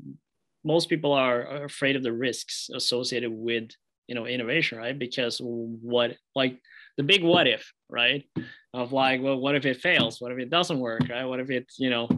most 0.64 0.90
people 0.90 1.14
are 1.14 1.64
afraid 1.64 1.96
of 1.96 2.04
the 2.04 2.12
risks 2.12 2.70
associated 2.74 3.32
with 3.32 3.70
you 4.08 4.16
know 4.16 4.26
innovation 4.26 4.78
right? 4.78 4.98
Because 5.00 5.40
what 5.42 6.18
like 6.36 6.60
the 6.98 7.04
big 7.04 7.24
what 7.24 7.48
if 7.48 7.72
right? 7.90 8.26
Of 8.74 8.92
like 8.92 9.22
well 9.22 9.40
what 9.40 9.56
if 9.56 9.66
it 9.66 9.82
fails? 9.82 10.20
What 10.20 10.32
if 10.32 10.40
it 10.40 10.50
doesn't 10.50 10.80
work 10.80 11.02
right? 11.10 11.26
What 11.26 11.40
if 11.40 11.50
it 11.50 11.72
you 11.78 11.90
know 11.90 12.10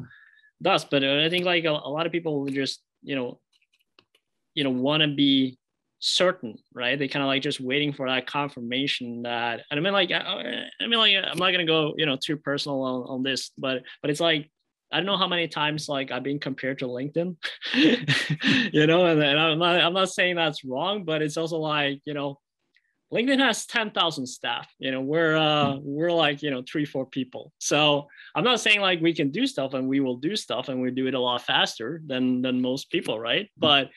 does 0.61 0.84
but 0.86 1.03
i 1.03 1.30
think 1.30 1.45
like 1.45 1.63
a, 1.63 1.69
a 1.69 1.89
lot 1.89 2.05
of 2.05 2.11
people 2.11 2.45
just 2.47 2.82
you 3.01 3.15
know 3.15 3.39
you 4.55 4.63
know 4.63 4.69
want 4.69 5.01
to 5.01 5.07
be 5.07 5.57
certain 5.99 6.57
right? 6.73 6.97
They 6.97 7.07
kind 7.07 7.23
of 7.23 7.27
like 7.27 7.41
just 7.41 7.59
waiting 7.59 7.93
for 7.93 8.07
that 8.07 8.25
confirmation 8.25 9.23
that 9.23 9.65
and 9.69 9.80
i 9.80 9.84
mean 9.84 9.93
like 9.93 10.11
I, 10.11 10.65
I 10.82 10.88
mean 10.88 10.99
like 10.99 11.13
i'm 11.15 11.38
not 11.38 11.51
gonna 11.51 11.65
go 11.65 11.93
you 11.97 12.05
know 12.05 12.17
too 12.17 12.38
personal 12.38 12.82
on, 12.82 13.01
on 13.03 13.23
this 13.23 13.51
but 13.57 13.84
but 14.01 14.09
it's 14.09 14.21
like 14.21 14.49
I 14.91 14.97
don't 14.97 15.05
know 15.05 15.17
how 15.17 15.27
many 15.27 15.47
times 15.47 15.88
like 15.88 16.11
I've 16.11 16.23
been 16.23 16.39
compared 16.39 16.80
to 16.80 16.88
LinkedIn, 16.88 17.36
you 18.73 18.88
know, 18.88 19.05
and, 19.05 19.21
and, 19.21 19.39
I'm 19.39 19.59
not 19.59 19.80
I'm 19.80 19.93
not 19.93 20.09
saying 20.09 20.36
that's 20.36 20.65
wrong, 20.65 21.03
but 21.03 21.21
it's 21.21 21.38
also 21.38 21.57
like 21.57 22.01
you 22.05 22.15
know, 22.15 22.39
LinkedIn 23.14 23.39
has 23.39 23.66
ten 23.66 23.91
thousand 23.91 24.28
staff. 24.28 24.68
You 24.78 24.91
know, 24.91 25.01
we're 25.01 25.36
uh 25.36 25.78
we're 25.82 26.12
like 26.12 26.43
you 26.43 26.51
know 26.51 26.64
three 26.70 26.86
four 26.86 27.05
people. 27.05 27.51
So 27.57 28.07
I'm 28.36 28.43
not 28.43 28.60
saying 28.60 28.82
like 28.82 29.01
we 29.01 29.14
can 29.14 29.32
do 29.32 29.47
stuff 29.47 29.74
and 29.74 29.88
we 29.88 29.99
will 29.99 30.18
do 30.18 30.36
stuff 30.36 30.70
and 30.70 30.82
we 30.82 30.91
do 30.91 31.07
it 31.07 31.16
a 31.16 31.20
lot 31.20 31.41
faster 31.41 32.01
than 32.05 32.41
than 32.41 32.62
most 32.62 32.91
people, 32.91 33.20
right? 33.20 33.45
Mm-hmm. 33.45 33.62
But 33.62 33.89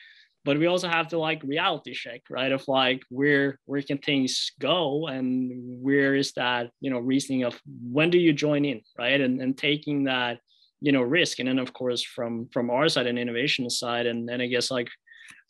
but 0.45 0.57
we 0.57 0.65
also 0.65 0.87
have 0.87 1.07
to 1.09 1.17
like 1.17 1.41
reality 1.43 1.93
check 1.93 2.21
right 2.29 2.51
of 2.51 2.67
like 2.67 3.01
where 3.09 3.59
where 3.65 3.81
can 3.81 3.97
things 3.97 4.51
go 4.59 5.07
and 5.07 5.51
where 5.81 6.15
is 6.15 6.33
that 6.33 6.69
you 6.81 6.89
know 6.89 6.99
reasoning 6.99 7.43
of 7.43 7.59
when 7.65 8.09
do 8.09 8.17
you 8.17 8.33
join 8.33 8.65
in 8.65 8.81
right 8.97 9.21
and 9.21 9.41
and 9.41 9.57
taking 9.57 10.03
that 10.05 10.39
you 10.81 10.91
know 10.91 11.01
risk 11.01 11.39
and 11.39 11.47
then 11.47 11.59
of 11.59 11.73
course 11.73 12.03
from 12.03 12.47
from 12.51 12.69
our 12.69 12.89
side 12.89 13.07
and 13.07 13.17
innovation 13.17 13.69
side 13.69 14.05
and 14.05 14.27
then 14.27 14.41
i 14.41 14.47
guess 14.47 14.69
like 14.69 14.89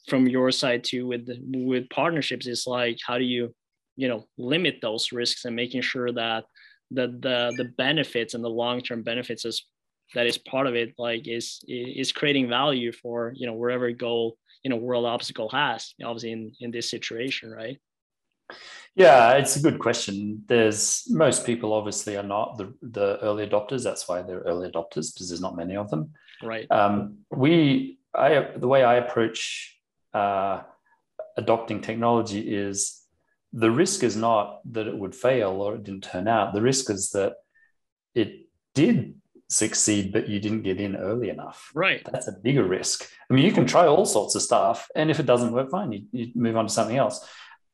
from 0.08 0.28
your 0.28 0.52
side 0.52 0.84
too 0.84 1.08
with 1.08 1.28
with 1.54 1.90
partnerships 1.90 2.48
is 2.48 2.66
like 2.68 2.98
how 3.06 3.18
do 3.18 3.24
you 3.24 3.54
you 3.96 4.08
know 4.08 4.26
limit 4.38 4.80
those 4.82 5.12
risks 5.12 5.46
and 5.46 5.56
making 5.56 5.82
sure 5.82 6.12
that 6.12 6.46
the 6.92 7.08
the 7.08 7.54
the 7.58 7.70
benefits 7.78 8.34
and 8.34 8.44
the 8.44 8.50
long 8.50 8.82
term 8.82 9.02
benefits 9.04 9.46
is 9.46 9.66
that 10.14 10.28
is 10.28 10.38
part 10.38 10.68
of 10.68 10.76
it 10.76 10.94
like 10.98 11.28
is 11.28 11.60
is 11.68 12.12
creating 12.12 12.50
value 12.50 12.92
for 12.92 13.34
you 13.36 13.48
know 13.48 13.54
wherever 13.54 13.92
goal 13.92 14.38
you 14.64 14.70
know 14.70 14.76
world 14.76 15.06
obstacle 15.06 15.50
has 15.50 15.94
obviously 16.04 16.32
in 16.32 16.52
in 16.60 16.72
this 16.72 16.90
situation 16.90 17.50
right 17.50 17.80
yeah, 18.96 19.34
it's 19.34 19.56
a 19.56 19.62
good 19.62 19.80
question. 19.80 20.44
There's 20.48 21.06
most 21.10 21.46
people 21.46 21.74
obviously 21.74 22.16
are 22.16 22.24
not 22.24 22.58
the, 22.58 22.74
the 22.82 23.18
early 23.22 23.48
adopters. 23.48 23.84
That's 23.84 24.08
why 24.08 24.22
they're 24.22 24.42
early 24.42 24.70
adopters 24.70 25.14
because 25.14 25.30
there's 25.30 25.42
not 25.42 25.56
many 25.56 25.76
of 25.76 25.90
them. 25.90 26.12
Right. 26.44 26.70
Um, 26.70 27.20
we, 27.32 28.00
I, 28.14 28.50
the 28.56 28.68
way 28.68 28.84
I 28.84 28.96
approach 28.96 29.76
uh, 30.14 30.62
adopting 31.38 31.82
technology 31.82 32.40
is 32.40 33.02
the 33.52 33.72
risk 33.72 34.04
is 34.04 34.16
not 34.16 34.62
that 34.72 34.88
it 34.88 34.98
would 34.98 35.16
fail 35.16 35.62
or 35.62 35.76
it 35.76 35.84
didn't 35.84 36.04
turn 36.04 36.28
out. 36.28 36.54
The 36.54 36.62
risk 36.62 36.90
is 36.90 37.12
that 37.12 37.34
it 38.16 38.48
did 38.74 39.16
succeed, 39.50 40.12
but 40.12 40.28
you 40.28 40.40
didn't 40.40 40.64
get 40.64 40.80
in 40.80 40.96
early 40.96 41.30
enough. 41.30 41.72
Right. 41.76 42.02
That's 42.12 42.28
a 42.28 42.32
bigger 42.32 42.64
risk. 42.64 43.08
I 43.30 43.34
mean, 43.34 43.46
you 43.46 43.52
can 43.52 43.68
try 43.68 43.86
all 43.86 44.06
sorts 44.06 44.36
of 44.36 44.42
stuff, 44.42 44.88
and 44.96 45.12
if 45.12 45.20
it 45.20 45.26
doesn't 45.26 45.52
work, 45.52 45.70
fine, 45.70 45.92
you, 45.92 46.04
you 46.12 46.32
move 46.36 46.58
on 46.58 46.68
to 46.68 46.74
something 46.74 46.98
else 46.98 47.28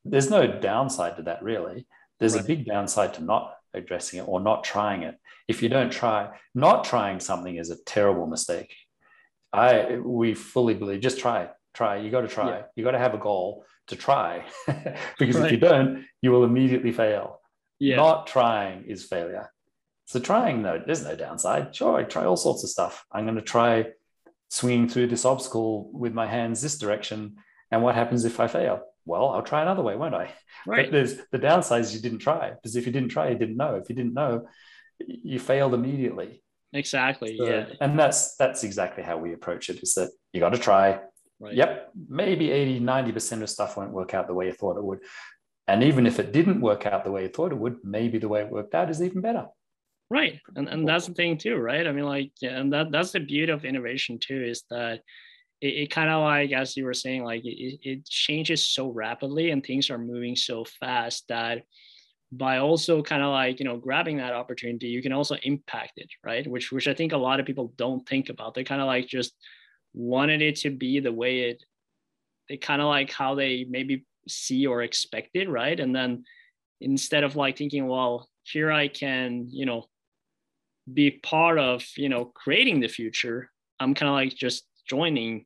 there's 0.06 0.30
no 0.30 0.48
downside 0.48 1.18
to 1.18 1.24
that 1.24 1.44
really. 1.44 1.88
There's 2.20 2.36
right. 2.36 2.44
a 2.44 2.48
big 2.48 2.66
downside 2.66 3.14
to 3.16 3.24
not 3.24 3.54
addressing 3.74 4.20
it 4.20 4.28
or 4.28 4.40
not 4.40 4.64
trying 4.64 5.04
it. 5.04 5.16
If 5.48 5.64
you 5.64 5.70
don't 5.70 5.92
try, 5.92 6.30
not 6.54 6.84
trying 6.84 7.20
something 7.20 7.56
is 7.56 7.70
a 7.70 7.84
terrible 7.84 8.28
mistake. 8.28 8.76
I 9.52 9.98
we 9.98 10.36
fully 10.36 10.76
believe 10.76 11.02
just 11.02 11.20
try 11.20 11.50
Try. 11.80 11.98
You 11.98 12.12
got 12.12 12.22
to 12.22 12.28
try. 12.28 12.50
Yeah. 12.50 12.62
You 12.76 12.84
got 12.84 12.92
to 12.92 13.00
have 13.00 13.14
a 13.14 13.18
goal 13.18 13.64
to 13.88 13.96
try. 13.96 14.44
because 15.18 15.38
right. 15.38 15.46
if 15.46 15.52
you 15.54 15.58
don't, 15.58 16.06
you 16.22 16.32
will 16.32 16.44
immediately 16.44 16.92
fail. 16.92 17.40
Yeah. 17.80 17.96
Not 17.96 18.28
trying 18.28 18.84
is 18.84 19.06
failure. 19.06 19.50
So 20.04 20.20
trying, 20.20 20.62
no, 20.62 20.82
there's 20.86 21.06
no 21.06 21.16
downside. 21.16 21.74
Sure, 21.74 21.96
I 21.98 22.04
try 22.04 22.26
all 22.26 22.36
sorts 22.36 22.66
of 22.66 22.70
stuff. 22.70 23.06
I'm 23.14 23.24
going 23.24 23.38
to 23.38 23.42
try 23.42 23.86
swinging 24.50 24.90
through 24.90 25.08
this 25.08 25.24
obstacle 25.24 25.90
with 25.94 26.14
my 26.14 26.28
hands 26.28 26.62
this 26.62 26.78
direction. 26.78 27.38
And 27.72 27.82
what 27.82 27.96
happens 27.96 28.26
if 28.26 28.42
I 28.42 28.48
fail? 28.48 28.84
well, 29.10 29.30
I'll 29.30 29.42
try 29.42 29.62
another 29.62 29.82
way, 29.82 29.96
won't 29.96 30.14
I? 30.14 30.32
Right. 30.68 30.86
But 30.86 30.92
there's 30.92 31.18
the 31.32 31.38
downside 31.38 31.82
is 31.82 31.96
you 31.96 32.02
didn't 32.02 32.20
try 32.20 32.52
because 32.52 32.76
if 32.76 32.86
you 32.86 32.92
didn't 32.92 33.10
try, 33.10 33.30
you 33.30 33.38
didn't 33.38 33.58
know. 33.58 33.76
If 33.76 33.90
you 33.90 33.96
didn't 33.96 34.14
know, 34.14 34.48
you 35.00 35.40
failed 35.40 35.74
immediately. 35.74 36.44
Exactly. 36.74 37.38
So, 37.38 37.46
yeah. 37.46 37.66
And 37.82 37.98
that's 37.98 38.36
that's 38.36 38.64
exactly 38.64 39.04
how 39.04 39.18
we 39.18 39.34
approach 39.34 39.70
it. 39.70 39.82
Is 39.82 39.96
that 39.96 40.12
you 40.34 40.40
got 40.40 40.54
to 40.54 40.60
try. 40.60 41.00
Right. 41.40 41.56
Yep. 41.56 41.92
Maybe 42.10 42.52
80, 42.52 42.82
90% 42.82 43.42
of 43.42 43.50
stuff 43.50 43.78
won't 43.78 43.94
work 43.94 44.14
out 44.14 44.28
the 44.28 44.34
way 44.34 44.48
you 44.48 44.54
thought 44.54 44.78
it 44.78 44.84
would. 44.84 45.00
And 45.68 45.84
even 45.84 46.06
if 46.06 46.20
it 46.20 46.32
didn't 46.32 46.62
work 46.62 46.86
out 46.86 47.04
the 47.04 47.12
way 47.12 47.24
you 47.24 47.30
thought 47.30 47.52
it 47.52 47.58
would, 47.58 47.78
maybe 47.84 48.18
the 48.18 48.28
way 48.28 48.42
it 48.42 48.52
worked 48.52 48.76
out 48.76 48.90
is 48.90 49.02
even 49.02 49.22
better. 49.22 49.48
Right. 50.10 50.40
And 50.56 50.68
and 50.68 50.88
that's 50.88 51.06
the 51.06 51.14
thing 51.14 51.38
too, 51.38 51.58
right? 51.58 51.86
I 51.86 51.92
mean, 51.92 52.06
like, 52.06 52.32
and 52.42 52.74
that 52.74 52.92
that's 52.92 53.12
the 53.12 53.20
beauty 53.20 53.52
of 53.52 53.64
innovation 53.64 54.18
too, 54.20 54.44
is 54.44 54.64
that 54.72 55.02
it, 55.62 55.68
it 55.68 55.92
kind 55.92 56.10
of 56.10 56.24
like 56.24 56.52
as 56.52 56.76
you 56.76 56.86
were 56.86 56.94
saying 56.94 57.24
like 57.24 57.46
it, 57.46 57.80
it 57.84 58.06
changes 58.06 58.66
so 58.66 58.90
rapidly 58.90 59.52
and 59.52 59.64
things 59.64 59.90
are 59.90 59.98
moving 59.98 60.36
so 60.36 60.66
fast 60.80 61.28
that 61.30 61.64
by 62.32 62.58
also 62.58 63.02
kind 63.02 63.24
of 63.24 63.30
like 63.30 63.60
you 63.60 63.66
know 63.66 63.78
grabbing 63.78 64.18
that 64.18 64.34
opportunity 64.34 64.88
you 64.88 65.02
can 65.02 65.12
also 65.12 65.36
impact 65.44 65.94
it 65.98 66.10
right 66.24 66.46
which 66.48 66.72
which 66.72 66.88
i 66.88 66.94
think 66.94 67.12
a 67.12 67.18
lot 67.18 67.40
of 67.40 67.46
people 67.46 67.74
don't 67.76 68.08
think 68.08 68.30
about 68.30 68.54
they 68.54 68.64
kind 68.64 68.82
of 68.82 68.88
like 68.88 69.08
just 69.08 69.34
wanted 69.94 70.42
it 70.42 70.56
to 70.58 70.70
be 70.70 71.00
the 71.00 71.12
way 71.12 71.42
it 71.42 71.64
they 72.48 72.58
kind 72.58 72.82
of 72.82 72.88
like 72.88 73.12
how 73.12 73.36
they 73.36 73.66
maybe 73.70 74.06
see 74.28 74.66
or 74.66 74.82
expect 74.82 75.30
it 75.36 75.50
right? 75.50 75.80
And 75.80 75.96
then 75.96 76.24
instead 76.82 77.24
of 77.24 77.36
like 77.36 77.58
thinking 77.58 77.88
well 77.88 78.30
here 78.44 78.72
i 78.72 78.88
can 78.88 79.48
you 79.50 79.66
know 79.66 79.84
be 80.92 81.12
part 81.12 81.60
of 81.60 81.86
you 81.98 82.08
know 82.08 82.24
creating 82.24 82.80
the 82.80 82.88
future 82.88 83.52
i'm 83.82 83.94
kind 83.94 84.08
of 84.10 84.14
like 84.14 84.34
just 84.34 84.66
joining 84.88 85.46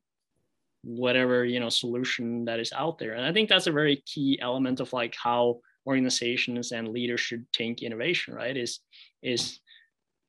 whatever 0.84 1.44
you 1.44 1.58
know 1.60 1.68
solution 1.70 2.44
that 2.44 2.60
is 2.60 2.72
out 2.72 2.98
there. 2.98 3.14
And 3.14 3.24
i 3.24 3.32
think 3.32 3.48
that's 3.48 3.66
a 3.66 3.72
very 3.72 4.02
key 4.06 4.38
element 4.40 4.80
of 4.80 4.92
like 4.92 5.16
how 5.20 5.60
organizations 5.86 6.72
and 6.72 6.88
leaders 6.88 7.20
should 7.20 7.44
think 7.56 7.82
innovation 7.82 8.34
right? 8.34 8.56
Is 8.56 8.80
is 9.22 9.60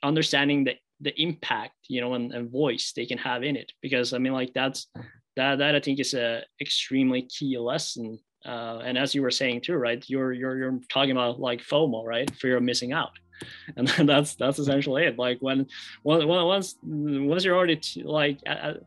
understanding 0.03 0.63
the 0.63 0.75
the 1.01 1.19
impact 1.21 1.75
you 1.87 2.01
know 2.01 2.13
and, 2.13 2.33
and 2.33 2.51
voice 2.51 2.93
they 2.95 3.05
can 3.05 3.17
have 3.17 3.43
in 3.43 3.55
it. 3.55 3.71
Because 3.81 4.13
i 4.13 4.17
mean 4.17 4.33
like 4.33 4.53
that's 4.53 4.87
that 5.35 5.57
that 5.57 5.75
i 5.75 5.79
think 5.79 5.99
is 5.99 6.13
a 6.13 6.41
extremely 6.61 7.23
key 7.23 7.57
lesson 7.57 8.19
uh, 8.45 8.79
and 8.85 8.97
as 8.97 9.15
you 9.15 9.21
were 9.21 9.31
saying 9.31 9.59
too 9.61 9.75
right 9.75 10.05
you're 10.07 10.31
you're 10.31 10.57
you're 10.57 10.79
talking 10.89 11.11
about 11.11 11.39
like 11.39 11.61
fomo 11.61 12.05
right 12.05 12.33
fear 12.35 12.57
of 12.57 12.63
missing 12.63 12.93
out. 12.93 13.11
And 13.75 13.87
that's 14.07 14.35
that's 14.35 14.59
essentially 14.59 15.03
it. 15.03 15.17
Like 15.17 15.39
when 15.39 15.67
when 16.03 16.25
once 16.25 16.75
once 16.83 17.43
you're 17.43 17.57
already 17.57 17.75
t- 17.75 18.03
like 18.03 18.39
at, 18.45 18.77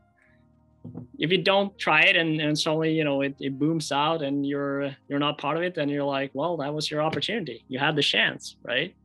if 1.19 1.31
you 1.31 1.37
don't 1.43 1.77
try 1.77 2.01
it 2.01 2.15
and, 2.15 2.39
and 2.41 2.57
suddenly 2.57 2.93
you 2.93 3.03
know 3.03 3.21
it, 3.21 3.35
it 3.39 3.59
booms 3.59 3.91
out 3.91 4.21
and 4.21 4.45
you're 4.45 4.95
you're 5.07 5.19
not 5.19 5.37
part 5.37 5.57
of 5.57 5.63
it 5.63 5.75
then 5.75 5.89
you're 5.89 6.03
like 6.03 6.31
well 6.33 6.57
that 6.57 6.73
was 6.73 6.89
your 6.89 7.01
opportunity. 7.01 7.63
You 7.67 7.77
had 7.79 7.95
the 7.95 8.01
chance 8.01 8.55
right 8.63 8.95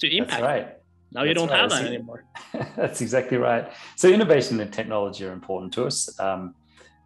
to 0.00 0.16
impact 0.16 0.42
that's 0.42 0.42
right 0.42 0.79
now 1.12 1.22
you 1.22 1.34
don't 1.34 1.48
right. 1.48 1.60
have 1.60 1.70
that 1.70 1.84
anymore 1.84 2.24
that's 2.76 3.00
exactly 3.00 3.36
right 3.36 3.72
so 3.96 4.08
innovation 4.08 4.60
and 4.60 4.72
technology 4.72 5.24
are 5.24 5.32
important 5.32 5.72
to 5.72 5.84
us 5.84 6.18
um, 6.20 6.54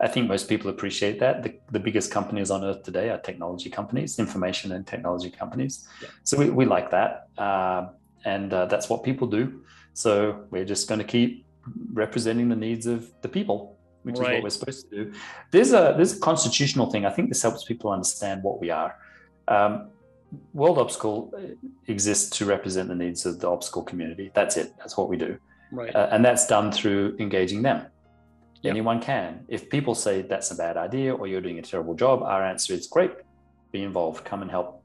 i 0.01 0.09
think 0.09 0.29
most 0.29 0.49
people 0.49 0.71
appreciate 0.71 1.19
that 1.21 1.43
the, 1.43 1.55
the 1.71 1.81
biggest 1.81 2.11
companies 2.11 2.51
on 2.51 2.65
earth 2.65 2.83
today 2.83 3.11
are 3.11 3.19
technology 3.19 3.71
companies 3.71 4.19
information 4.19 4.73
and 4.73 4.87
technology 4.87 5.31
companies 5.31 5.89
yeah. 6.03 6.09
so 6.23 6.37
we, 6.37 6.51
we 6.51 6.65
like 6.65 6.91
that 6.91 7.29
uh, 7.39 7.89
and 8.25 8.53
uh, 8.53 8.67
that's 8.67 8.89
what 8.89 9.03
people 9.03 9.27
do 9.27 9.63
so 9.93 10.45
we're 10.51 10.65
just 10.65 10.89
going 10.89 10.99
to 10.99 11.07
keep 11.07 11.47
representing 11.93 12.49
the 12.49 12.57
needs 12.57 12.87
of 12.87 13.11
the 13.23 13.29
people 13.29 13.79
which 14.05 14.19
right. 14.19 14.23
is 14.23 14.35
what 14.35 14.43
we're 14.43 14.51
supposed 14.51 14.91
to 14.91 15.05
do. 15.05 15.13
There's 15.51 15.73
a 15.73 15.95
there's 15.97 16.17
a 16.17 16.21
constitutional 16.21 16.91
thing. 16.91 17.05
I 17.07 17.11
think 17.11 17.31
this 17.31 17.43
helps 17.43 17.65
people 17.65 17.91
understand 17.91 18.43
what 18.43 18.61
we 18.61 18.71
are. 18.71 18.97
Um, 19.49 19.89
World 20.53 20.79
Obstacle 20.79 21.33
exists 21.87 22.37
to 22.39 22.45
represent 22.45 22.89
the 22.89 22.95
needs 22.95 23.27
of 23.27 23.41
the 23.41 23.49
obstacle 23.49 23.83
community. 23.83 24.31
That's 24.35 24.57
it. 24.57 24.75
That's 24.79 24.97
what 24.97 25.09
we 25.09 25.17
do. 25.17 25.39
Right. 25.73 25.95
Uh, 25.95 26.09
and 26.13 26.25
that's 26.25 26.47
done 26.47 26.71
through 26.73 27.17
engaging 27.19 27.63
them. 27.63 27.87
Yep. 28.63 28.71
Anyone 28.71 29.01
can. 29.01 29.45
If 29.49 29.69
people 29.69 29.95
say 29.95 30.23
that's 30.23 30.51
a 30.51 30.55
bad 30.55 30.77
idea 30.77 31.15
or 31.15 31.27
you're 31.27 31.41
doing 31.41 31.59
a 31.59 31.63
terrible 31.63 31.95
job, 31.95 32.23
our 32.23 32.43
answer 32.43 32.73
is 32.73 32.87
great. 32.87 33.13
Be 33.73 33.83
involved. 33.83 34.25
Come 34.25 34.43
and 34.43 34.51
help. 34.51 34.83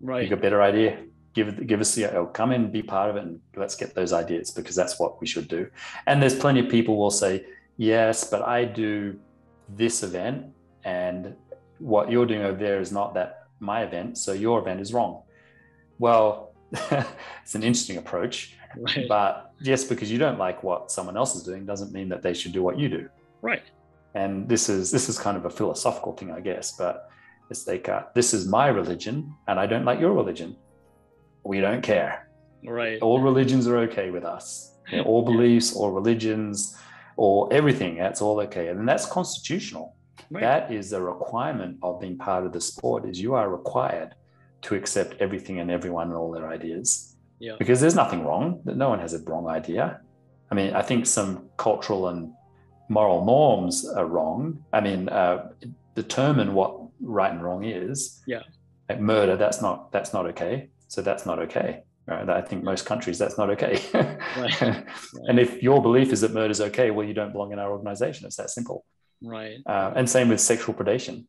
Right. 0.00 0.22
You 0.22 0.28
got 0.28 0.38
a 0.38 0.42
better 0.42 0.62
idea. 0.62 0.98
Give 1.32 1.66
give 1.66 1.80
us 1.80 1.94
the 1.94 2.14
oh, 2.16 2.26
come 2.26 2.52
in, 2.52 2.70
be 2.70 2.82
part 2.82 3.10
of 3.10 3.16
it, 3.16 3.24
and 3.24 3.40
let's 3.56 3.76
get 3.76 3.94
those 3.94 4.12
ideas 4.12 4.50
because 4.50 4.74
that's 4.74 4.98
what 4.98 5.20
we 5.20 5.26
should 5.26 5.48
do. 5.48 5.68
And 6.06 6.20
there's 6.20 6.34
plenty 6.34 6.60
of 6.60 6.68
people 6.70 6.96
will 6.96 7.10
say, 7.10 7.44
yes, 7.76 8.28
but 8.30 8.42
I 8.42 8.64
do 8.64 9.18
this 9.68 10.02
event 10.02 10.46
and 10.84 11.34
what 11.78 12.10
you're 12.10 12.26
doing 12.26 12.42
over 12.42 12.58
there 12.58 12.80
is 12.80 12.92
not 12.92 13.14
that 13.14 13.45
my 13.60 13.82
event, 13.82 14.18
so 14.18 14.32
your 14.32 14.58
event 14.60 14.80
is 14.80 14.92
wrong. 14.92 15.22
Well, 15.98 16.52
it's 16.72 17.54
an 17.54 17.62
interesting 17.62 17.96
approach, 17.96 18.56
right. 18.76 19.06
but 19.08 19.52
just 19.62 19.88
because 19.88 20.10
you 20.10 20.18
don't 20.18 20.38
like 20.38 20.62
what 20.62 20.90
someone 20.90 21.16
else 21.16 21.34
is 21.34 21.42
doing 21.42 21.64
doesn't 21.64 21.92
mean 21.92 22.08
that 22.10 22.22
they 22.22 22.34
should 22.34 22.52
do 22.52 22.62
what 22.62 22.78
you 22.78 22.88
do. 22.88 23.08
Right. 23.42 23.62
And 24.14 24.48
this 24.48 24.68
is 24.68 24.90
this 24.90 25.08
is 25.08 25.18
kind 25.18 25.36
of 25.36 25.44
a 25.44 25.50
philosophical 25.50 26.12
thing, 26.12 26.30
I 26.32 26.40
guess, 26.40 26.72
but 26.72 27.10
it's 27.50 27.66
like 27.66 27.88
uh, 27.88 28.04
this 28.14 28.34
is 28.34 28.46
my 28.46 28.68
religion, 28.68 29.34
and 29.46 29.60
I 29.60 29.66
don't 29.66 29.84
like 29.84 30.00
your 30.00 30.12
religion. 30.12 30.56
We 31.44 31.60
don't 31.60 31.82
care. 31.82 32.28
Right. 32.66 33.00
All 33.00 33.20
religions 33.20 33.66
are 33.68 33.78
okay 33.78 34.10
with 34.10 34.24
us. 34.24 34.72
You 34.92 34.98
know, 34.98 35.04
all 35.04 35.24
beliefs, 35.24 35.74
all 35.74 35.90
religions, 35.90 36.76
or 37.16 37.52
everything. 37.52 37.96
That's 37.96 38.22
all 38.22 38.38
okay, 38.42 38.68
and 38.68 38.88
that's 38.88 39.04
constitutional. 39.04 39.95
Right. 40.30 40.40
That 40.40 40.72
is 40.72 40.92
a 40.92 41.00
requirement 41.00 41.78
of 41.82 42.00
being 42.00 42.18
part 42.18 42.46
of 42.46 42.52
the 42.52 42.60
sport. 42.60 43.08
Is 43.08 43.20
you 43.20 43.34
are 43.34 43.48
required 43.48 44.14
to 44.62 44.74
accept 44.74 45.14
everything 45.20 45.60
and 45.60 45.70
everyone 45.70 46.08
and 46.08 46.16
all 46.16 46.32
their 46.32 46.48
ideas. 46.48 47.16
Yeah. 47.38 47.56
Because 47.58 47.80
there's 47.80 47.94
nothing 47.94 48.24
wrong. 48.24 48.60
No 48.64 48.88
one 48.88 48.98
has 48.98 49.14
a 49.14 49.22
wrong 49.24 49.46
idea. 49.46 50.00
I 50.50 50.54
mean, 50.54 50.74
I 50.74 50.82
think 50.82 51.06
some 51.06 51.48
cultural 51.56 52.08
and 52.08 52.32
moral 52.88 53.24
norms 53.24 53.86
are 53.88 54.06
wrong. 54.06 54.64
I 54.72 54.80
mean, 54.80 55.08
uh, 55.08 55.50
determine 55.94 56.54
what 56.54 56.80
right 57.00 57.32
and 57.32 57.42
wrong 57.42 57.64
is. 57.64 58.22
Yeah. 58.26 58.42
Like 58.88 59.00
murder, 59.00 59.36
that's 59.36 59.60
not 59.60 59.92
that's 59.92 60.12
not 60.12 60.26
okay. 60.26 60.68
So 60.88 61.02
that's 61.02 61.26
not 61.26 61.38
okay. 61.40 61.82
Right? 62.06 62.28
I 62.28 62.40
think 62.40 62.62
most 62.62 62.86
countries 62.86 63.18
that's 63.18 63.36
not 63.36 63.50
okay. 63.50 63.82
right. 64.36 64.84
and 65.28 65.40
if 65.40 65.60
your 65.62 65.82
belief 65.82 66.12
is 66.12 66.20
that 66.20 66.32
murder 66.32 66.52
is 66.52 66.60
okay, 66.60 66.92
well, 66.92 67.06
you 67.06 67.14
don't 67.14 67.32
belong 67.32 67.52
in 67.52 67.58
our 67.58 67.70
organization. 67.72 68.26
It's 68.26 68.36
that 68.36 68.50
simple. 68.50 68.84
Right. 69.22 69.58
Uh, 69.66 69.92
and 69.96 70.08
same 70.08 70.28
with 70.28 70.40
sexual 70.40 70.74
predation. 70.74 71.24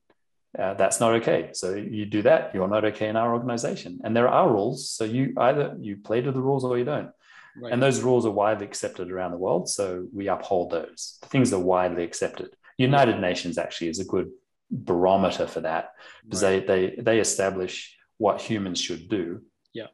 Uh, 0.57 0.73
that's 0.73 0.99
not 0.99 1.13
okay. 1.13 1.49
So 1.53 1.75
you 1.75 2.05
do 2.05 2.21
that, 2.23 2.53
you're 2.53 2.67
not 2.67 2.85
okay 2.85 3.09
in 3.09 3.15
our 3.15 3.33
organization. 3.33 3.99
And 4.03 4.15
there 4.15 4.27
are 4.27 4.49
rules. 4.49 4.89
So 4.89 5.03
you 5.03 5.33
either 5.37 5.75
you 5.79 5.97
play 5.97 6.21
to 6.21 6.31
the 6.31 6.41
rules 6.41 6.63
or 6.63 6.77
you 6.77 6.85
don't. 6.85 7.11
Right. 7.59 7.73
And 7.73 7.81
those 7.81 8.01
rules 8.01 8.25
are 8.25 8.31
widely 8.31 8.65
accepted 8.65 9.11
around 9.11 9.31
the 9.31 9.37
world. 9.37 9.69
So 9.69 10.07
we 10.13 10.27
uphold 10.27 10.71
those. 10.71 11.19
Things 11.25 11.53
are 11.53 11.59
widely 11.59 12.03
accepted. 12.03 12.55
United 12.77 13.19
Nations 13.19 13.57
actually 13.57 13.89
is 13.89 13.99
a 13.99 14.05
good 14.05 14.29
barometer 14.69 15.47
for 15.47 15.61
that 15.61 15.91
because 16.23 16.43
right. 16.43 16.65
they, 16.65 16.95
they 16.95 17.01
they 17.01 17.19
establish 17.19 17.95
what 18.17 18.41
humans 18.41 18.79
should 18.79 19.09
do. 19.09 19.41
Yeah. 19.73 19.87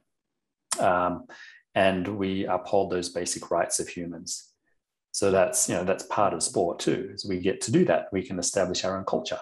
Um, 0.79 1.25
and 1.75 2.07
we 2.07 2.45
uphold 2.45 2.91
those 2.91 3.09
basic 3.09 3.49
rights 3.51 3.79
of 3.79 3.87
humans. 3.87 4.52
So 5.13 5.29
that's 5.29 5.69
you 5.69 5.75
know 5.75 5.83
that's 5.83 6.05
part 6.07 6.33
of 6.33 6.41
sport 6.41 6.79
too. 6.79 7.11
Is 7.13 7.23
we 7.23 7.39
get 7.39 7.61
to 7.61 7.71
do 7.71 7.85
that. 7.85 8.07
We 8.11 8.23
can 8.23 8.39
establish 8.39 8.83
our 8.83 8.97
own 8.97 9.05
culture, 9.05 9.39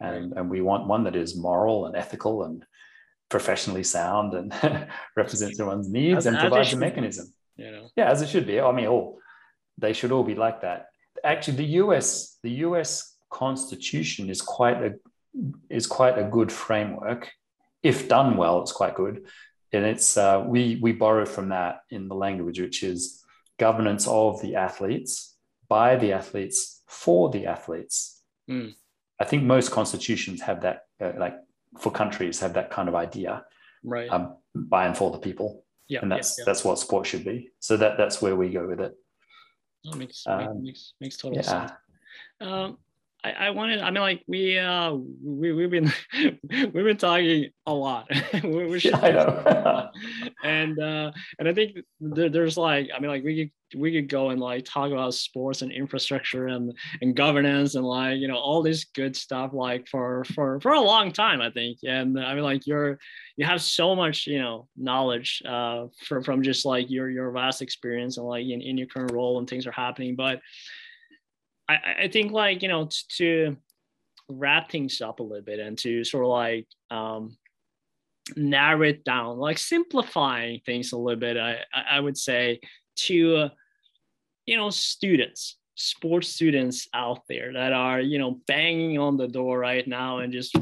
and 0.00 0.32
and 0.32 0.48
we 0.48 0.60
want 0.60 0.86
one 0.86 1.02
that 1.04 1.16
is 1.16 1.36
moral 1.36 1.86
and 1.86 1.96
ethical 1.96 2.44
and 2.44 2.64
professionally 3.28 3.82
sound 3.82 4.32
and 4.34 4.54
represents 5.16 5.58
everyone's 5.58 5.90
needs 5.90 6.18
as, 6.18 6.26
and 6.26 6.38
provides 6.38 6.72
a 6.72 6.76
mechanism. 6.76 7.34
You 7.56 7.72
know. 7.72 7.88
Yeah, 7.96 8.08
as 8.08 8.22
it 8.22 8.28
should 8.28 8.46
be. 8.46 8.60
I 8.60 8.70
mean, 8.70 8.86
all 8.86 9.18
they 9.76 9.92
should 9.92 10.12
all 10.12 10.22
be 10.22 10.36
like 10.36 10.60
that. 10.60 10.86
Actually, 11.24 11.56
the 11.56 11.72
U.S. 11.82 12.38
the 12.44 12.50
U.S. 12.66 13.16
Constitution 13.28 14.30
is 14.30 14.40
quite 14.40 14.80
a 14.80 14.94
is 15.68 15.88
quite 15.88 16.16
a 16.16 16.22
good 16.22 16.52
framework. 16.52 17.28
If 17.82 18.08
done 18.08 18.36
well, 18.36 18.62
it's 18.62 18.72
quite 18.72 18.94
good, 18.94 19.26
and 19.72 19.84
it's 19.84 20.16
uh, 20.16 20.44
we 20.46 20.78
we 20.80 20.92
borrow 20.92 21.26
from 21.26 21.48
that 21.48 21.80
in 21.90 22.06
the 22.06 22.14
language, 22.14 22.60
which 22.60 22.84
is 22.84 23.17
governance 23.58 24.06
of 24.06 24.40
the 24.42 24.56
athletes 24.56 25.36
by 25.68 25.96
the 25.96 26.12
athletes 26.12 26.82
for 26.86 27.30
the 27.30 27.46
athletes. 27.46 28.22
Mm. 28.48 28.74
I 29.20 29.24
think 29.24 29.42
most 29.42 29.70
constitutions 29.70 30.40
have 30.42 30.62
that, 30.62 30.86
uh, 31.00 31.12
like 31.18 31.34
for 31.78 31.90
countries, 31.90 32.40
have 32.40 32.54
that 32.54 32.70
kind 32.70 32.88
of 32.88 32.94
idea, 32.94 33.44
right? 33.82 34.08
Um, 34.10 34.36
by 34.54 34.86
and 34.86 34.96
for 34.96 35.10
the 35.10 35.18
people, 35.18 35.64
yeah, 35.88 36.00
and 36.02 36.10
that's 36.10 36.38
yeah, 36.38 36.42
yeah. 36.42 36.44
that's 36.46 36.64
what 36.64 36.78
sport 36.78 37.06
should 37.06 37.24
be. 37.24 37.50
So 37.58 37.76
that 37.76 37.98
that's 37.98 38.22
where 38.22 38.36
we 38.36 38.48
go 38.50 38.66
with 38.66 38.80
it. 38.80 38.94
That 39.84 39.96
makes 39.96 40.24
um, 40.26 40.62
makes 40.62 40.94
makes 41.00 41.16
total 41.16 41.42
sense. 41.42 41.72
Um, 42.40 42.78
I, 43.36 43.46
I 43.46 43.50
wanted. 43.50 43.80
I 43.80 43.90
mean, 43.90 44.00
like 44.00 44.22
we 44.26 44.58
uh 44.58 44.92
we 44.92 45.52
we've 45.52 45.70
been 45.70 45.92
we've 46.42 46.72
been 46.72 46.96
talking 46.96 47.50
a 47.66 47.72
lot. 47.72 48.08
we, 48.42 48.66
we 48.66 48.80
yeah, 48.80 48.98
I 49.00 49.10
know. 49.10 49.90
and 50.44 50.78
uh 50.78 51.12
and 51.38 51.48
I 51.48 51.52
think 51.52 51.78
there, 52.00 52.28
there's 52.28 52.56
like 52.56 52.90
I 52.94 52.98
mean 53.00 53.10
like 53.10 53.24
we 53.24 53.36
could 53.44 53.80
we 53.80 53.92
could 53.92 54.08
go 54.08 54.30
and 54.30 54.40
like 54.40 54.64
talk 54.64 54.90
about 54.90 55.12
sports 55.14 55.62
and 55.62 55.70
infrastructure 55.70 56.46
and 56.46 56.72
and 57.02 57.14
governance 57.14 57.74
and 57.74 57.84
like 57.84 58.18
you 58.18 58.28
know 58.28 58.38
all 58.38 58.62
this 58.62 58.84
good 58.84 59.14
stuff 59.14 59.52
like 59.52 59.86
for 59.88 60.24
for 60.34 60.60
for 60.60 60.72
a 60.72 60.80
long 60.80 61.12
time 61.12 61.40
I 61.40 61.50
think. 61.50 61.78
And 61.86 62.18
I 62.18 62.34
mean 62.34 62.44
like 62.44 62.66
you're 62.66 62.98
you 63.36 63.44
have 63.46 63.60
so 63.60 63.94
much 63.94 64.26
you 64.26 64.38
know 64.38 64.68
knowledge 64.76 65.42
uh 65.46 65.86
from 66.06 66.22
from 66.22 66.42
just 66.42 66.64
like 66.64 66.90
your 66.90 67.10
your 67.10 67.30
vast 67.30 67.62
experience 67.62 68.16
and 68.16 68.26
like 68.26 68.46
in, 68.46 68.62
in 68.62 68.78
your 68.78 68.86
current 68.86 69.12
role 69.12 69.38
and 69.38 69.48
things 69.48 69.66
are 69.66 69.72
happening, 69.72 70.16
but 70.16 70.40
I, 71.68 71.78
I 72.04 72.08
think 72.08 72.32
like 72.32 72.62
you 72.62 72.68
know 72.68 72.88
to 73.16 73.56
wrap 74.28 74.70
things 74.70 75.00
up 75.00 75.20
a 75.20 75.22
little 75.22 75.44
bit 75.44 75.58
and 75.58 75.76
to 75.78 76.04
sort 76.04 76.24
of 76.24 76.30
like 76.30 76.66
um, 76.90 77.36
narrow 78.36 78.82
it 78.82 79.04
down, 79.04 79.38
like 79.38 79.58
simplifying 79.58 80.60
things 80.64 80.92
a 80.92 80.98
little 80.98 81.20
bit. 81.20 81.36
I 81.36 81.60
I 81.72 82.00
would 82.00 82.16
say 82.16 82.60
to 83.06 83.36
uh, 83.36 83.48
you 84.46 84.56
know 84.56 84.70
students, 84.70 85.56
sports 85.74 86.28
students 86.28 86.88
out 86.94 87.22
there 87.28 87.52
that 87.52 87.72
are 87.72 88.00
you 88.00 88.18
know 88.18 88.40
banging 88.46 88.98
on 88.98 89.16
the 89.16 89.28
door 89.28 89.58
right 89.58 89.86
now 89.86 90.18
and 90.18 90.32
just 90.32 90.56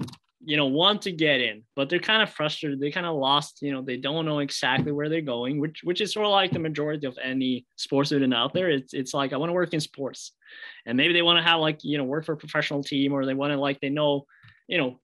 you 0.47 0.57
know 0.57 0.67
want 0.67 1.03
to 1.03 1.11
get 1.11 1.41
in 1.41 1.65
but 1.75 1.91
they're 1.91 1.99
kind 1.99 2.23
of 2.23 2.31
frustrated. 2.31 2.79
They 2.79 2.93
kind 2.93 3.05
of 3.05 3.17
lost 3.17 3.61
you 3.61 3.73
know 3.73 3.83
they 3.83 3.97
don't 3.97 4.25
know 4.25 4.39
exactly 4.39 4.93
where 4.93 5.09
they're 5.09 5.21
going 5.21 5.61
which 5.61 5.81
which 5.83 6.01
is 6.01 6.13
sort 6.13 6.25
of 6.25 6.31
like 6.31 6.53
the 6.53 6.61
majority 6.61 7.07
of 7.07 7.19
any 7.23 7.67
sports 7.75 8.11
student 8.11 8.33
out 8.33 8.55
there. 8.55 8.71
It's 8.71 8.95
it's 8.95 9.13
like 9.13 9.33
i 9.33 9.37
want 9.37 9.51
to 9.51 9.55
work 9.55 9.75
in 9.75 9.81
sports. 9.81 10.33
And 10.87 10.97
maybe 10.97 11.13
they 11.13 11.23
want 11.23 11.39
to 11.39 11.43
have 11.51 11.61
like 11.61 11.81
you 11.83 11.99
know 11.99 12.05
work 12.05 12.25
for 12.25 12.35
a 12.35 12.37
professional 12.37 12.85
team 12.85 13.13
or 13.13 13.27
they 13.27 13.35
want 13.35 13.53
to 13.53 13.59
like 13.59 13.81
they 13.81 13.91
know 13.91 14.27
you 14.69 14.79
know 14.79 15.01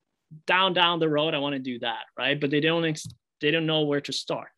down 0.47 0.73
down 0.73 1.01
the 1.01 1.09
road 1.09 1.35
i 1.35 1.39
want 1.39 1.55
to 1.55 1.59
do 1.59 1.79
that 1.81 2.05
right? 2.17 2.41
But 2.41 2.51
they 2.51 2.61
don't 2.61 2.85
ex- 2.85 3.13
they 3.41 3.51
don't 3.51 3.67
know 3.67 3.83
where 3.83 4.01
to 4.03 4.13
start. 4.13 4.53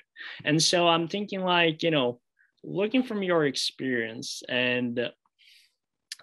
And 0.45 0.63
so 0.63 0.87
i'm 0.87 1.09
thinking 1.09 1.41
like 1.41 1.83
you 1.83 1.91
know 1.91 2.21
looking 2.63 3.03
from 3.03 3.23
your 3.23 3.47
experience 3.47 4.43
and 4.49 5.11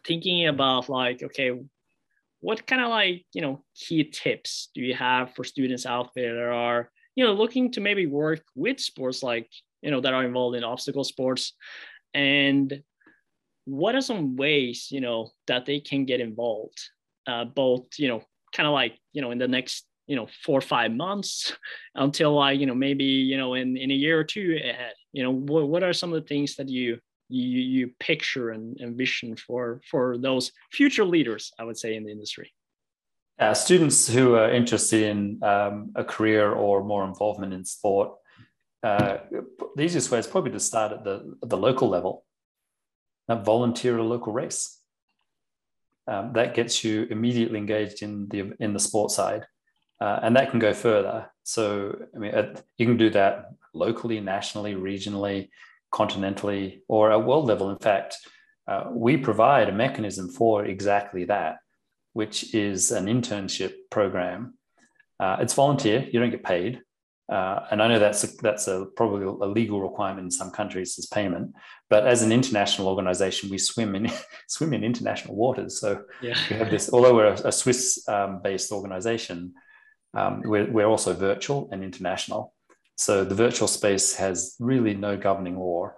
thinking 0.06 0.48
about 0.48 0.88
like 0.88 1.24
okay 1.24 1.52
what 2.42 2.68
kind 2.68 2.82
of 2.82 2.90
like 2.90 3.26
you 3.34 3.42
know 3.42 3.64
key 3.76 4.04
tips 4.04 4.70
do 4.76 4.82
you 4.82 4.94
have 4.94 5.34
for 5.34 5.44
students 5.44 5.86
out 5.86 6.10
there 6.16 6.36
that 6.36 6.52
are 6.52 6.92
you 7.16 7.24
know 7.24 7.34
looking 7.34 7.72
to 7.72 7.82
maybe 7.82 8.06
work 8.08 8.42
with 8.56 8.80
sports 8.80 9.24
like 9.24 9.50
you 9.82 9.92
know 9.92 10.02
that 10.02 10.14
are 10.14 10.26
involved 10.26 10.58
in 10.58 10.64
obstacle 10.64 11.04
sports? 11.04 11.54
And 12.14 12.84
what 13.66 13.96
are 13.96 14.02
some 14.02 14.36
ways 14.36 14.88
you 14.92 15.02
know 15.02 15.30
that 15.48 15.66
they 15.66 15.80
can 15.80 16.06
get 16.06 16.20
involved 16.20 16.80
uh, 17.28 17.46
both 17.46 17.86
you 17.98 18.08
know 18.08 18.24
kind 18.54 18.68
of 18.68 18.74
like 18.74 18.98
you 19.14 19.22
know 19.22 19.32
in 19.32 19.38
the 19.38 19.48
next 19.48 19.86
you 20.08 20.16
know 20.16 20.28
four 20.44 20.58
or 20.58 20.62
five 20.62 20.92
months 20.92 21.56
until 21.96 22.34
like 22.34 22.60
you 22.60 22.66
know 22.66 22.76
maybe 22.76 23.06
you 23.06 23.38
know 23.38 23.54
in 23.54 23.78
in 23.78 23.92
a 23.92 23.96
year 23.96 24.20
or 24.20 24.24
two 24.24 24.60
ahead? 24.64 24.94
You 25.14 25.24
know 25.24 25.32
what, 25.32 25.70
what 25.70 25.84
are 25.84 25.94
some 25.94 26.12
of 26.12 26.22
the 26.22 26.28
things 26.28 26.56
that 26.56 26.70
you 26.70 27.00
you, 27.32 27.60
you 27.60 27.92
picture 28.00 28.52
and, 28.52 28.80
and 28.80 28.98
vision 28.98 29.36
for 29.36 29.82
for 29.90 30.18
those 30.18 30.52
future 30.72 31.06
leaders 31.06 31.52
i 31.60 31.64
would 31.64 31.78
say 31.78 31.96
in 31.96 32.04
the 32.04 32.12
industry. 32.12 32.52
Uh, 33.40 33.56
students 33.56 34.08
who 34.08 34.36
are 34.36 34.52
interested 34.52 35.02
in 35.04 35.42
um, 35.42 35.92
a 35.96 36.04
career 36.04 36.52
or 36.52 36.84
more 36.84 37.04
involvement 37.06 37.54
in 37.54 37.66
sport 37.66 38.12
uh, 38.84 39.18
the 39.76 39.84
easiest 39.84 40.10
way 40.10 40.20
is 40.20 40.28
probably 40.28 40.52
to 40.52 40.60
start 40.60 40.92
at 40.92 41.04
the, 41.04 41.36
the 41.44 41.58
local 41.58 41.88
level 41.88 42.26
and 43.28 43.46
volunteer 43.46 43.98
a 43.98 44.04
local 44.04 44.34
race. 44.34 44.80
Um, 46.08 46.34
that 46.34 46.56
gets 46.56 46.84
you 46.84 47.08
immediately 47.12 47.60
engaged 47.60 48.02
in 48.02 48.28
the 48.30 48.54
in 48.60 48.74
the 48.74 48.80
sport 48.80 49.12
side 49.12 49.46
uh, 50.02 50.20
and 50.24 50.36
that 50.36 50.50
can 50.50 50.60
go 50.60 50.74
further. 50.74 51.30
So 51.44 51.96
i 52.16 52.18
mean 52.18 52.34
you 52.78 52.86
can 52.88 52.98
do 52.98 53.12
that 53.12 53.52
locally 53.74 54.20
nationally 54.20 54.74
regionally 54.74 55.50
continentally 55.94 56.82
or 56.88 57.12
at 57.12 57.26
world 57.26 57.46
level. 57.46 57.70
In 57.70 57.78
fact, 57.78 58.18
uh, 58.68 58.86
we 58.92 59.18
provide 59.18 59.70
a 59.70 59.74
mechanism 59.74 60.30
for 60.30 60.66
exactly 60.66 61.26
that, 61.26 61.58
which 62.14 62.54
is 62.54 62.92
an 62.92 63.06
internship 63.06 63.74
program. 63.90 64.54
Uh, 65.20 65.38
it's 65.40 65.54
volunteer; 65.54 66.08
you 66.12 66.20
don't 66.20 66.32
get 66.32 66.44
paid, 66.44 66.82
uh, 67.32 67.66
and 67.72 67.82
I 67.82 67.88
know 67.88 68.00
that's 68.00 68.24
a, 68.26 68.28
that's 68.42 68.68
a 68.68 68.86
probably 68.98 69.26
a 69.26 69.50
legal 69.50 69.82
requirement 69.82 70.26
in 70.26 70.32
some 70.32 70.52
countries 70.52 70.96
as 71.00 71.06
payment. 71.06 71.54
But 71.90 72.06
as 72.06 72.24
an 72.24 72.32
international 72.32 72.90
organization, 72.90 73.50
we 73.50 73.58
swim 73.58 73.96
in 73.96 74.12
swim 74.48 74.74
in 74.74 74.84
international 74.84 75.36
waters. 75.36 75.80
So 75.80 76.04
yeah. 76.22 76.38
we 76.50 76.58
have 76.58 76.70
this. 76.70 76.92
Although 76.92 77.16
we're 77.16 77.34
a, 77.34 77.48
a 77.48 77.52
Swiss-based 77.52 78.72
um, 78.72 78.78
organization, 78.78 79.54
um, 80.14 80.42
we're, 80.44 80.70
we're 80.70 80.88
also 80.88 81.14
virtual 81.14 81.70
and 81.72 81.84
international. 81.84 82.54
So 83.02 83.24
the 83.24 83.34
virtual 83.34 83.68
space 83.68 84.14
has 84.18 84.56
really 84.60 84.94
no 84.94 85.18
governing 85.18 85.58
law, 85.58 85.92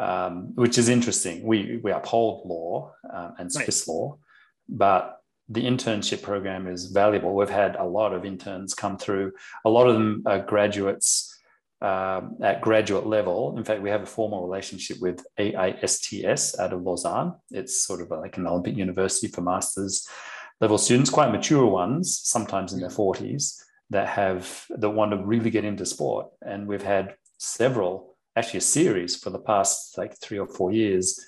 um, 0.00 0.50
which 0.56 0.78
is 0.78 0.88
interesting. 0.88 1.44
We, 1.44 1.78
we 1.84 1.92
uphold 1.92 2.44
law 2.44 2.92
um, 3.14 3.34
and 3.38 3.52
Swiss 3.52 3.86
right. 3.86 3.94
law, 3.94 4.18
but 4.68 5.20
the 5.48 5.64
internship 5.64 6.22
program 6.22 6.66
is 6.66 6.86
valuable. 6.86 7.36
We've 7.36 7.48
had 7.48 7.76
a 7.76 7.84
lot 7.84 8.12
of 8.12 8.24
interns 8.24 8.74
come 8.74 8.98
through. 8.98 9.30
A 9.64 9.70
lot 9.70 9.86
of 9.86 9.94
them 9.94 10.24
are 10.26 10.40
graduates 10.40 11.32
um, 11.82 12.36
at 12.42 12.60
graduate 12.60 13.06
level. 13.06 13.56
In 13.56 13.62
fact, 13.62 13.80
we 13.80 13.90
have 13.90 14.02
a 14.02 14.06
formal 14.06 14.44
relationship 14.44 14.96
with 15.00 15.24
AISTS 15.38 16.58
out 16.58 16.72
of 16.72 16.82
Lausanne. 16.82 17.34
It's 17.52 17.86
sort 17.86 18.00
of 18.00 18.10
like 18.10 18.38
an 18.38 18.48
Olympic 18.48 18.76
university 18.76 19.28
for 19.28 19.40
masters 19.40 20.04
level 20.60 20.78
students, 20.78 21.10
quite 21.10 21.30
mature 21.30 21.64
ones, 21.64 22.20
sometimes 22.24 22.72
in 22.72 22.80
their 22.80 22.90
40s, 22.90 23.62
that 23.90 24.08
have 24.08 24.66
that 24.70 24.90
want 24.90 25.10
to 25.10 25.18
really 25.18 25.50
get 25.50 25.64
into 25.64 25.84
sport. 25.84 26.28
And 26.42 26.66
we've 26.66 26.82
had 26.82 27.14
several, 27.38 28.16
actually 28.36 28.58
a 28.58 28.62
series 28.62 29.16
for 29.16 29.30
the 29.30 29.38
past 29.38 29.98
like 29.98 30.18
three 30.18 30.38
or 30.38 30.46
four 30.46 30.72
years. 30.72 31.20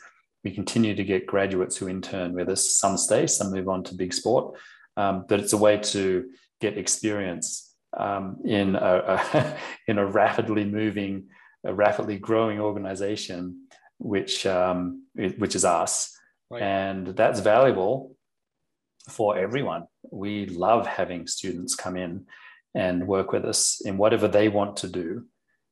We 0.45 0.53
continue 0.53 0.95
to 0.95 1.05
get 1.05 1.27
graduates 1.27 1.77
who 1.77 1.89
intern 1.89 2.33
with 2.33 2.49
us. 2.49 2.75
Some 2.75 2.97
stay, 2.97 3.27
some 3.27 3.53
move 3.53 3.69
on 3.69 3.85
to 3.85 3.95
big 3.95 4.13
sport. 4.15 4.57
Um, 4.97 5.25
but 5.29 5.41
it's 5.41 5.53
a 5.53 5.59
way 5.59 5.79
to 5.79 6.31
get 6.61 6.79
experience 6.79 7.75
um, 7.97 8.39
in 8.45 8.77
a, 8.77 8.79
a 8.79 9.57
in 9.89 9.99
a 9.99 10.07
rapidly 10.07 10.65
moving, 10.65 11.29
a 11.65 11.75
rapidly 11.75 12.19
growing 12.19 12.61
organization, 12.61 13.67
which 13.99 14.47
um, 14.47 15.07
which 15.15 15.57
is 15.57 15.65
us, 15.65 16.17
right. 16.51 16.63
and 16.63 17.09
that's 17.09 17.41
valuable 17.41 18.17
for 19.09 19.37
everyone. 19.37 19.87
We 20.11 20.47
love 20.47 20.87
having 20.87 21.27
students 21.27 21.75
come 21.75 21.97
in 21.97 22.27
and 22.75 23.07
work 23.07 23.33
with 23.33 23.45
us 23.45 23.81
in 23.85 23.99
whatever 23.99 24.29
they 24.29 24.49
want 24.49 24.77
to 24.79 24.89
do, 24.89 25.27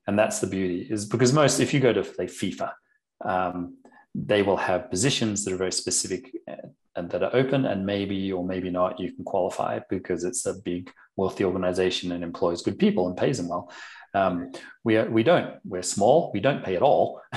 and 0.06 0.18
that's 0.18 0.40
the 0.40 0.46
beauty. 0.46 0.86
Is 0.90 1.06
because 1.06 1.32
most, 1.32 1.60
if 1.60 1.72
you 1.72 1.80
go 1.80 1.92
to 1.92 2.02
FIFA, 2.02 2.72
um, 3.24 3.76
they 4.14 4.42
will 4.42 4.56
have 4.56 4.90
positions 4.90 5.44
that 5.44 5.54
are 5.54 5.58
very 5.58 5.72
specific 5.72 6.32
and 6.96 7.10
that 7.10 7.22
are 7.22 7.34
open 7.34 7.64
and 7.64 7.86
maybe 7.86 8.32
or 8.32 8.44
maybe 8.44 8.70
not 8.70 8.98
you 8.98 9.12
can 9.12 9.24
qualify 9.24 9.78
because 9.88 10.24
it's 10.24 10.46
a 10.46 10.54
big 10.54 10.90
wealthy 11.16 11.44
organization 11.44 12.12
and 12.12 12.24
employs 12.24 12.62
good 12.62 12.78
people 12.78 13.06
and 13.06 13.16
pays 13.16 13.38
them 13.38 13.48
well. 13.48 13.72
Um, 14.12 14.50
we, 14.82 14.96
are, 14.96 15.08
we 15.08 15.22
don't. 15.22 15.54
We're 15.64 15.82
small. 15.82 16.32
We 16.34 16.40
don't 16.40 16.64
pay 16.64 16.76
at 16.76 16.82
all. 16.82 17.20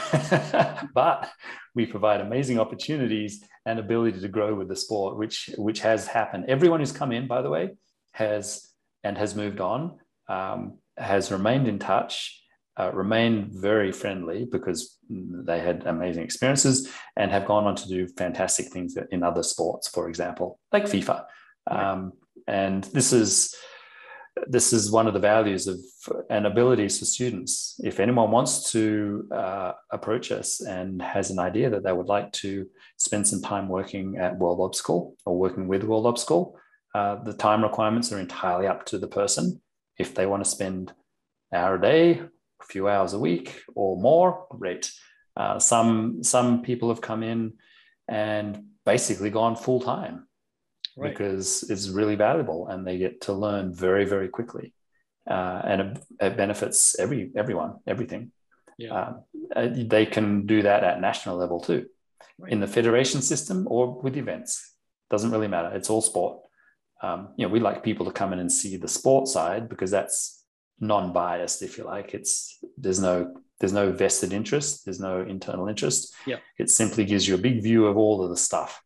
But 0.94 1.30
we 1.76 1.86
provide 1.86 2.22
amazing 2.22 2.60
opportunities 2.60 3.44
and 3.66 3.80
ability 3.80 4.20
to 4.22 4.28
grow 4.28 4.54
with 4.54 4.68
the 4.68 4.76
sport 4.76 5.18
which 5.18 5.50
which 5.58 5.80
has 5.80 6.08
happened. 6.08 6.46
Everyone 6.48 6.80
who's 6.80 6.92
come 6.92 7.12
in 7.12 7.28
by 7.28 7.42
the 7.42 7.50
way 7.50 7.72
has 8.12 8.73
and 9.04 9.18
has 9.18 9.36
moved 9.36 9.60
on 9.60 10.00
um, 10.30 10.78
has 10.98 11.32
remained 11.32 11.68
in 11.68 11.80
touch 11.80 12.44
uh, 12.80 12.92
remain 12.92 13.50
very 13.52 13.92
friendly 13.92 14.48
because 14.52 14.98
they 15.10 15.60
had 15.60 15.86
amazing 15.86 16.24
experiences 16.24 16.90
and 17.16 17.32
have 17.32 17.46
gone 17.46 17.66
on 17.66 17.76
to 17.76 17.88
do 17.88 18.08
fantastic 18.18 18.68
things 18.68 18.98
in 19.12 19.24
other 19.24 19.44
sports, 19.44 19.88
for 19.88 20.10
example, 20.10 20.60
like 20.72 20.86
FIFA. 20.86 21.26
Um, 21.70 22.14
and 22.48 22.84
this 22.86 23.14
is 23.14 23.56
this 24.48 24.74
is 24.74 24.92
one 24.92 25.06
of 25.06 25.14
the 25.14 25.20
values 25.20 25.68
of 25.68 25.78
and 26.32 26.48
abilities 26.48 26.98
for 26.98 27.06
students. 27.06 27.80
If 27.84 28.00
anyone 28.00 28.32
wants 28.32 28.72
to 28.72 29.28
uh, 29.32 29.74
approach 29.92 30.32
us 30.32 30.60
and 30.60 31.00
has 31.00 31.30
an 31.30 31.38
idea 31.38 31.70
that 31.70 31.84
they 31.84 31.94
would 31.94 32.08
like 32.08 32.32
to 32.44 32.68
spend 32.98 33.28
some 33.28 33.44
time 33.44 33.70
working 33.70 34.18
at 34.18 34.40
World 34.40 34.60
Obstacle 34.60 35.16
or 35.28 35.38
working 35.38 35.68
with 35.68 35.84
World 35.84 36.08
Obstacle, 36.08 36.58
uh, 36.94 37.16
the 37.24 37.34
time 37.34 37.64
requirements 37.64 38.12
are 38.12 38.20
entirely 38.20 38.68
up 38.68 38.86
to 38.86 38.98
the 38.98 39.08
person. 39.08 39.62
If 39.98 40.14
they 40.14 40.26
want 40.26 40.44
to 40.44 40.50
spend 40.50 40.94
an 41.52 41.60
hour 41.60 41.76
a 41.76 41.82
day 41.82 42.12
a 42.20 42.66
few 42.66 42.88
hours 42.88 43.14
a 43.14 43.20
week 43.20 43.62
or 43.76 44.00
more, 44.00 44.46
great. 44.50 44.92
Uh, 45.36 45.60
some 45.60 46.24
some 46.24 46.62
people 46.62 46.90
have 46.90 47.02
come 47.02 47.24
in 47.24 47.54
and 48.08 48.66
basically 48.86 49.30
gone 49.30 49.56
full 49.56 49.80
time 49.80 50.28
right. 50.98 51.12
because 51.12 51.64
it's 51.70 51.90
really 51.90 52.16
valuable 52.16 52.68
and 52.68 52.86
they 52.86 52.98
get 52.98 53.22
to 53.22 53.34
learn 53.34 53.74
very 53.74 54.06
very 54.06 54.28
quickly, 54.28 54.74
uh, 55.30 55.62
and 55.64 55.82
it, 55.82 56.04
it, 56.22 56.38
benefits 56.38 57.00
every 57.00 57.32
everyone 57.36 57.76
everything. 57.88 58.32
Yeah. 58.78 58.94
Um, 58.94 59.24
uh, 59.56 59.70
they 59.72 60.06
can 60.06 60.46
do 60.46 60.64
that 60.64 60.84
at 60.84 61.02
national 61.02 61.38
level 61.38 61.60
too, 61.60 61.88
right. 62.40 62.52
in 62.52 62.60
the 62.60 62.68
federation 62.68 63.22
system 63.22 63.68
or 63.70 64.00
with 64.02 64.18
events. 64.18 64.76
Doesn't 65.10 65.32
really 65.32 65.48
matter. 65.48 65.72
It's 65.76 65.90
all 65.90 66.02
sport. 66.02 66.40
Um, 67.04 67.34
you 67.36 67.46
know, 67.46 67.52
we 67.52 67.60
like 67.60 67.84
people 67.84 68.06
to 68.06 68.12
come 68.12 68.32
in 68.32 68.40
and 68.40 68.52
see 68.52 68.78
the 68.78 68.88
sport 68.88 69.28
side 69.28 69.68
because 69.68 69.92
that's 69.92 70.46
non-biased 70.80 71.62
if 71.62 71.78
you 71.78 71.84
like. 71.84 72.14
It's 72.14 72.60
there's 72.78 73.00
no 73.00 73.36
there's 73.60 73.74
no 73.74 73.92
vested 73.92 74.34
interest 74.34 74.86
there's 74.86 75.02
no 75.02 75.22
internal 75.22 75.68
interest. 75.68 76.14
Yeah. 76.26 76.38
It 76.58 76.70
simply 76.70 77.06
gives 77.06 77.28
you 77.28 77.36
a 77.36 77.38
big 77.38 77.62
view 77.62 77.88
of 77.88 77.98
all 77.98 78.24
of 78.24 78.30
the 78.30 78.38
stuff. 78.38 78.82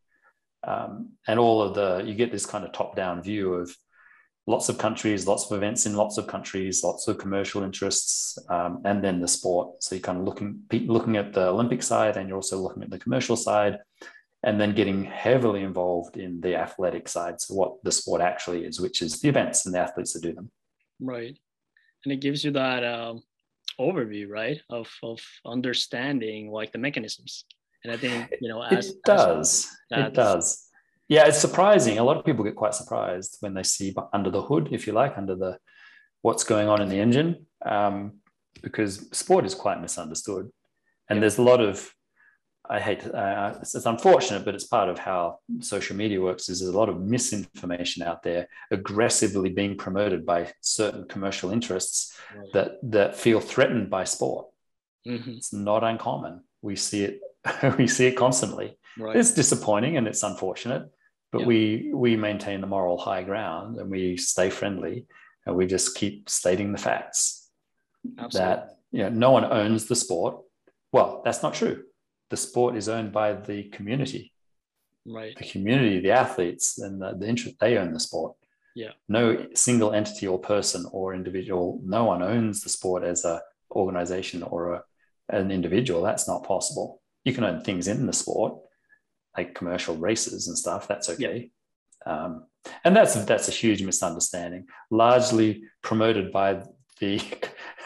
Um, 0.64 1.12
and 1.28 1.40
all 1.40 1.62
of 1.62 1.76
the 1.76 2.04
you 2.06 2.16
get 2.16 2.32
this 2.32 2.46
kind 2.46 2.66
of 2.66 2.74
top 2.74 2.96
down 2.96 3.22
view 3.22 3.54
of 3.54 3.74
lots 4.48 4.70
of 4.70 4.78
countries 4.78 5.28
lots 5.28 5.46
of 5.46 5.58
events 5.58 5.86
in 5.86 5.94
lots 5.96 6.18
of 6.18 6.26
countries 6.26 6.84
lots 6.84 7.08
of 7.08 7.18
commercial 7.18 7.64
interests 7.64 8.38
um, 8.50 8.82
and 8.84 9.04
then 9.04 9.22
the 9.22 9.28
sport. 9.28 9.84
So 9.84 9.94
you're 9.94 10.02
kind 10.02 10.18
of 10.18 10.26
looking 10.26 10.62
looking 10.72 11.18
at 11.18 11.34
the 11.34 11.48
olympic 11.50 11.84
side 11.84 12.18
and 12.18 12.28
you're 12.28 12.38
also 12.38 12.58
looking 12.60 12.82
at 12.82 12.90
the 12.90 13.00
commercial 13.00 13.36
side 13.36 13.78
and 14.44 14.62
then 14.62 14.76
getting 14.76 15.04
heavily 15.04 15.64
involved 15.64 16.18
in 16.18 16.40
the 16.42 16.56
athletic 16.56 17.08
side 17.08 17.42
so 17.42 17.54
what 17.54 17.84
the 17.84 17.92
sport 17.92 18.22
actually 18.22 18.64
is 18.64 18.80
which 18.80 19.02
is 19.02 19.20
the 19.22 19.30
events 19.30 19.66
and 19.66 19.74
the 19.74 19.80
athletes 19.80 20.14
that 20.14 20.22
do 20.22 20.34
them 20.34 20.50
right 21.00 21.38
and 22.04 22.14
it 22.14 22.22
gives 22.22 22.44
you 22.44 22.52
that 22.52 22.84
um, 22.84 23.22
overview, 23.80 24.30
right, 24.30 24.62
of 24.70 24.90
of 25.04 25.20
understanding 25.46 26.52
like 26.52 26.72
the 26.72 26.78
mechanisms. 26.78 27.46
And 27.84 27.94
I 27.94 27.98
think 27.98 28.34
you 28.42 28.50
know, 28.50 28.62
as, 28.62 28.90
it 28.90 28.96
does, 29.06 29.70
as 29.92 30.08
it 30.08 30.14
does. 30.14 30.64
Yeah, 31.08 31.26
it's 31.28 31.38
surprising. 31.38 32.00
A 32.00 32.04
lot 32.04 32.18
of 32.18 32.26
people 32.26 32.44
get 32.44 32.56
quite 32.56 32.74
surprised 32.74 33.38
when 33.40 33.54
they 33.54 33.64
see 33.64 33.96
under 34.14 34.30
the 34.30 34.42
hood, 34.42 34.70
if 34.72 34.88
you 34.88 34.94
like, 34.94 35.18
under 35.18 35.36
the 35.36 35.58
what's 36.22 36.44
going 36.44 36.68
on 36.68 36.82
in 36.82 36.90
the 36.90 37.00
engine, 37.00 37.46
um, 37.66 38.20
because 38.62 39.08
sport 39.12 39.46
is 39.46 39.56
quite 39.56 39.82
misunderstood, 39.82 40.50
and 41.10 41.22
there's 41.22 41.38
a 41.38 41.44
lot 41.44 41.62
of 41.62 41.94
I 42.70 42.80
hate 42.80 43.06
uh, 43.06 43.56
it's, 43.62 43.76
it's, 43.76 43.86
unfortunate, 43.86 44.44
but 44.46 44.56
it's 44.56 44.66
part 44.66 44.90
of 44.90 45.00
how 45.00 45.40
social 45.60 45.96
media 45.96 46.22
works. 46.22 46.50
Is 46.50 46.60
there's 46.60 46.74
a 46.74 46.78
lot 46.78 46.90
of 46.90 47.02
misinformation 47.02 48.04
out 48.04 48.24
there, 48.24 48.48
aggressively 48.72 49.50
being 49.50 49.78
promoted 49.78 50.26
by 50.26 50.52
certain 50.62 51.08
commercial 51.08 51.52
interests 51.52 52.18
right. 52.36 52.52
that 52.54 52.72
that 52.84 53.16
feel 53.16 53.40
threatened 53.40 53.90
by 53.90 54.04
sport. 54.04 54.48
Mm-hmm. 55.08 55.32
It's 55.32 55.54
not 55.54 55.84
uncommon. 55.84 56.44
We 56.62 56.76
see 56.76 57.04
it. 57.04 57.22
we 57.78 57.88
see 57.88 58.08
it 58.08 58.18
constantly. 58.18 58.78
Right. 58.98 59.16
It's 59.16 59.34
disappointing 59.34 59.98
and 59.98 60.08
it's 60.08 60.24
unfortunate, 60.24 60.90
but 61.32 61.42
yeah. 61.42 61.48
we 61.48 61.92
we 61.94 62.16
maintain 62.16 62.62
the 62.62 62.68
moral 62.68 62.98
high 62.98 63.24
ground 63.24 63.78
and 63.78 63.90
we 63.90 64.18
stay 64.18 64.50
friendly 64.50 65.06
and 65.46 65.56
we 65.56 65.68
just 65.68 65.96
keep 65.96 66.30
stating 66.30 66.72
the 66.72 66.78
facts. 66.78 67.50
Absolutely. 68.18 68.40
That 68.40 68.78
you 68.92 69.04
know, 69.04 69.10
no 69.10 69.32
one 69.32 69.46
owns 69.46 69.86
the 69.86 69.96
sport. 69.96 70.40
Well, 70.92 71.22
that's 71.24 71.44
not 71.44 71.54
true 71.54 71.84
the 72.30 72.38
sport 72.38 72.76
is 72.76 72.90
owned 72.90 73.12
by 73.12 73.34
the 73.34 73.64
community. 73.70 74.34
Right. 75.06 75.38
The 75.38 75.46
community, 75.46 76.00
the 76.00 76.12
athletes, 76.12 76.80
and 76.80 77.02
the, 77.02 77.16
the 77.18 77.28
interest, 77.28 77.58
they 77.60 77.78
own 77.78 77.94
the 77.94 78.00
sport. 78.00 78.36
Yeah. 78.76 78.92
No 79.08 79.48
single 79.56 79.94
entity 79.94 80.28
or 80.28 80.38
person 80.38 80.86
or 80.92 81.16
individual, 81.16 81.82
no 81.84 82.04
one 82.04 82.22
owns 82.22 82.62
the 82.62 82.70
sport 82.70 83.04
as 83.04 83.26
a 83.26 83.42
organization 83.72 84.44
or 84.44 84.74
a, 84.74 84.84
an 85.30 85.50
individual. 85.50 86.04
That's 86.04 86.28
not 86.28 86.44
possible. 86.44 87.02
You 87.24 87.34
can 87.34 87.44
own 87.44 87.64
things 87.64 87.88
in 87.88 88.06
the 88.06 88.14
sport, 88.14 88.60
like 89.36 89.56
commercial 89.56 89.96
races 89.96 90.48
and 90.48 90.58
stuff. 90.58 90.88
That's 90.88 91.10
okay. 91.10 91.50
Yeah. 92.06 92.24
Um, 92.26 92.46
and 92.84 92.96
that's 92.96 93.16
that's 93.26 93.48
a 93.48 93.52
huge 93.52 93.82
misunderstanding, 93.82 94.68
largely 94.92 95.64
promoted 95.82 96.32
by 96.32 96.64
the 97.00 97.22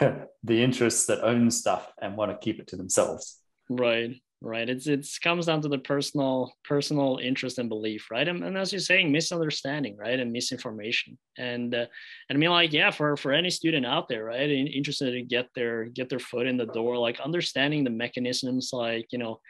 the 0.42 0.62
interests 0.62 1.06
that 1.06 1.22
own 1.22 1.50
stuff 1.50 1.92
and 2.00 2.16
want 2.16 2.32
to 2.32 2.44
keep 2.44 2.60
it 2.60 2.66
to 2.68 2.76
themselves. 2.76 3.38
Right 3.70 4.20
right? 4.42 4.68
It's 4.68 4.86
it's 4.86 5.18
comes 5.18 5.46
down 5.46 5.62
to 5.62 5.68
the 5.68 5.78
personal 5.78 6.52
personal 6.64 7.18
interest 7.22 7.58
and 7.58 7.68
belief 7.68 8.10
right? 8.10 8.26
And, 8.26 8.42
and 8.44 8.58
as 8.58 8.72
you're 8.72 8.80
saying 8.80 9.10
misunderstanding 9.10 9.96
right? 9.96 10.18
And 10.18 10.32
misinformation. 10.32 11.18
And 11.38 11.74
uh, 11.74 11.86
and 12.28 12.36
i 12.36 12.38
mean 12.38 12.50
like 12.50 12.72
yeah 12.72 12.90
for 12.90 13.16
for 13.16 13.32
any 13.32 13.50
student 13.50 13.86
out 13.86 14.08
there 14.08 14.24
right 14.24 14.50
interested 14.50 15.12
to 15.12 15.22
get 15.22 15.48
their 15.54 15.84
get 15.86 16.08
their 16.08 16.18
foot 16.18 16.46
in 16.46 16.56
the 16.56 16.66
door 16.66 16.98
like 16.98 17.20
understanding 17.20 17.84
the 17.84 17.90
mechanisms 17.90 18.70
like 18.72 19.06
you 19.12 19.18
know 19.18 19.40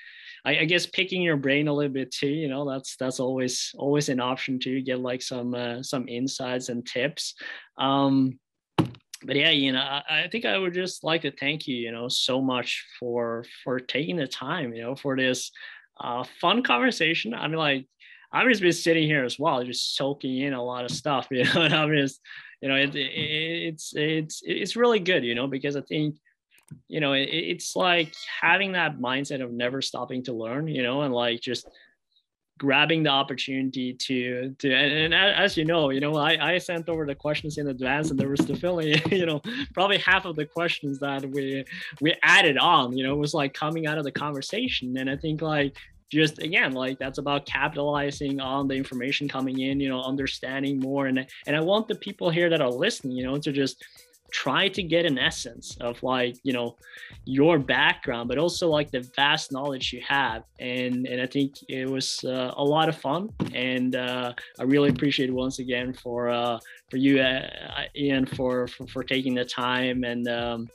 I, 0.44 0.60
I 0.60 0.64
guess 0.64 0.86
picking 0.86 1.22
your 1.22 1.36
brain 1.36 1.68
a 1.68 1.72
little 1.72 1.92
bit 1.92 2.10
too 2.10 2.28
you 2.28 2.48
know 2.48 2.68
that's 2.68 2.96
that's 2.96 3.20
always 3.20 3.72
always 3.76 4.08
an 4.08 4.20
option 4.20 4.58
to 4.60 4.82
get 4.82 5.00
like 5.00 5.22
some 5.22 5.54
uh, 5.54 5.82
some 5.82 6.08
insights 6.08 6.68
and 6.68 6.86
tips. 6.86 7.34
Um 7.78 8.38
but 9.24 9.36
yeah, 9.36 9.50
you 9.50 9.72
know, 9.72 9.80
I, 9.80 10.02
I, 10.24 10.28
think 10.28 10.44
I 10.44 10.58
would 10.58 10.74
just 10.74 11.04
like 11.04 11.22
to 11.22 11.30
thank 11.30 11.66
you, 11.66 11.76
you 11.76 11.92
know, 11.92 12.08
so 12.08 12.40
much 12.40 12.84
for 12.98 13.44
for 13.64 13.80
taking 13.80 14.16
the 14.16 14.26
time, 14.26 14.74
you 14.74 14.82
know, 14.82 14.94
for 14.94 15.16
this 15.16 15.50
uh, 16.00 16.24
fun 16.40 16.62
conversation. 16.62 17.34
I 17.34 17.48
mean, 17.48 17.58
like 17.58 17.86
I've 18.32 18.48
just 18.48 18.62
been 18.62 18.72
sitting 18.72 19.04
here 19.04 19.24
as 19.24 19.38
well, 19.38 19.62
just 19.64 19.94
soaking 19.94 20.38
in 20.38 20.54
a 20.54 20.62
lot 20.62 20.84
of 20.84 20.90
stuff, 20.90 21.28
you 21.30 21.44
know, 21.44 21.62
and 21.62 21.74
I'm 21.74 21.94
just, 21.94 22.20
you 22.60 22.68
know, 22.68 22.76
it, 22.76 22.94
it, 22.94 23.12
it's 23.12 23.92
it's 23.94 24.42
it's 24.44 24.76
really 24.76 25.00
good, 25.00 25.24
you 25.24 25.34
know, 25.34 25.46
because 25.46 25.76
I 25.76 25.82
think, 25.82 26.16
you 26.88 27.00
know, 27.00 27.12
it, 27.12 27.28
it's 27.30 27.76
like 27.76 28.14
having 28.40 28.72
that 28.72 28.98
mindset 28.98 29.42
of 29.42 29.52
never 29.52 29.82
stopping 29.82 30.24
to 30.24 30.32
learn, 30.32 30.68
you 30.68 30.82
know, 30.82 31.02
and 31.02 31.14
like 31.14 31.40
just 31.40 31.68
grabbing 32.62 33.02
the 33.02 33.10
opportunity 33.10 33.92
to 33.92 34.54
to 34.56 34.72
and, 34.72 35.12
and, 35.12 35.14
as 35.14 35.56
you 35.56 35.64
know 35.64 35.90
you 35.90 35.98
know 35.98 36.14
I, 36.14 36.52
I 36.52 36.58
sent 36.58 36.88
over 36.88 37.04
the 37.04 37.14
questions 37.16 37.58
in 37.58 37.66
advance 37.66 38.12
and 38.12 38.20
there 38.20 38.28
was 38.28 38.38
definitely 38.38 39.02
you 39.10 39.26
know 39.26 39.42
probably 39.74 39.98
half 39.98 40.26
of 40.26 40.36
the 40.36 40.46
questions 40.46 41.00
that 41.00 41.28
we 41.28 41.64
we 42.00 42.14
added 42.22 42.58
on 42.58 42.96
you 42.96 43.04
know 43.04 43.16
was 43.16 43.34
like 43.34 43.52
coming 43.52 43.88
out 43.88 43.98
of 43.98 44.04
the 44.04 44.12
conversation. 44.12 44.96
And 44.96 45.10
i 45.10 45.16
think 45.16 45.42
like 45.42 45.76
just 46.08 46.38
again 46.38 46.70
like 46.70 47.00
that's 47.00 47.18
about 47.18 47.46
capitalizing 47.46 48.38
on 48.38 48.68
the 48.68 48.76
information 48.76 49.26
coming 49.26 49.58
in 49.58 49.80
you 49.80 49.88
know 49.88 50.00
understanding 50.00 50.78
more. 50.78 51.06
And 51.06 51.26
and 51.48 51.56
i 51.56 51.60
want 51.60 51.88
the 51.88 51.96
people 51.96 52.30
here 52.30 52.48
that 52.48 52.60
are 52.60 52.70
listening 52.70 53.16
you 53.16 53.24
know 53.24 53.38
to 53.38 53.50
just 53.50 53.84
try 54.32 54.66
to 54.66 54.82
get 54.82 55.04
an 55.04 55.18
essence 55.18 55.76
of 55.80 56.02
like 56.02 56.36
you 56.42 56.52
know 56.52 56.76
your 57.24 57.58
background 57.58 58.28
but 58.28 58.38
also 58.38 58.68
like 58.68 58.90
the 58.90 59.00
vast 59.14 59.52
knowledge 59.52 59.92
you 59.92 60.02
have. 60.06 60.42
And 60.58 61.06
and 61.06 61.20
i 61.20 61.26
think 61.26 61.54
it 61.68 61.88
was 61.88 62.24
uh, 62.24 62.52
a 62.56 62.64
lot 62.64 62.88
of 62.88 62.96
fun. 62.96 63.30
And 63.54 63.94
uh, 63.94 64.32
i 64.58 64.62
really 64.62 64.90
appreciate 64.90 65.32
once 65.32 65.58
again 65.58 65.92
for 65.92 66.28
uh, 66.28 66.58
for 66.90 66.96
you 66.96 67.20
uh, 67.20 67.48
ian 67.96 68.26
for, 68.26 68.66
for, 68.68 68.86
for 68.86 69.02
taking 69.04 69.34
the 69.34 69.44
time. 69.44 70.04
And 70.04 70.28
um, 70.28 70.68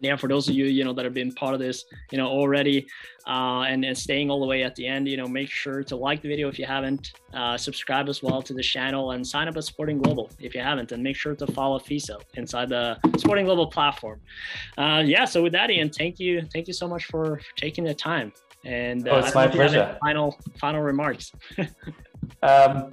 yeah, 0.00 0.16
for 0.16 0.28
those 0.28 0.48
of 0.48 0.54
you, 0.54 0.66
you 0.66 0.84
know, 0.84 0.92
that 0.92 1.04
have 1.04 1.14
been 1.14 1.32
part 1.32 1.54
of 1.54 1.60
this, 1.60 1.84
you 2.10 2.18
know, 2.18 2.28
already 2.28 2.86
uh, 3.26 3.62
and, 3.62 3.84
and 3.84 3.96
staying 3.96 4.30
all 4.30 4.40
the 4.40 4.46
way 4.46 4.62
at 4.62 4.74
the 4.76 4.86
end, 4.86 5.08
you 5.08 5.16
know, 5.16 5.26
make 5.26 5.50
sure 5.50 5.82
to 5.82 5.96
like 5.96 6.22
the 6.22 6.28
video 6.28 6.48
if 6.48 6.58
you 6.58 6.64
haven't, 6.66 7.12
uh, 7.34 7.56
subscribe 7.56 8.08
as 8.08 8.22
well 8.22 8.40
to 8.40 8.54
the 8.54 8.62
channel 8.62 9.12
and 9.12 9.26
sign 9.26 9.48
up 9.48 9.56
at 9.56 9.64
Sporting 9.64 9.98
Global 10.00 10.30
if 10.38 10.54
you 10.54 10.60
haven't, 10.60 10.92
and 10.92 11.02
make 11.02 11.16
sure 11.16 11.34
to 11.34 11.46
follow 11.48 11.78
FISO 11.78 12.20
inside 12.34 12.68
the 12.68 12.98
Sporting 13.16 13.44
Global 13.44 13.66
platform. 13.66 14.20
Uh, 14.78 15.02
yeah, 15.04 15.24
so 15.24 15.42
with 15.42 15.52
that, 15.52 15.70
Ian, 15.70 15.90
thank 15.90 16.20
you. 16.20 16.42
Thank 16.52 16.68
you 16.68 16.74
so 16.74 16.86
much 16.86 17.06
for, 17.06 17.40
taking 17.56 17.84
the 17.84 17.94
time. 17.94 18.32
And 18.64 19.08
oh, 19.08 19.18
it's 19.18 19.34
my 19.34 19.48
pleasure. 19.48 19.96
Final, 20.00 20.38
final 20.58 20.82
remarks. 20.82 21.32
um, 22.42 22.92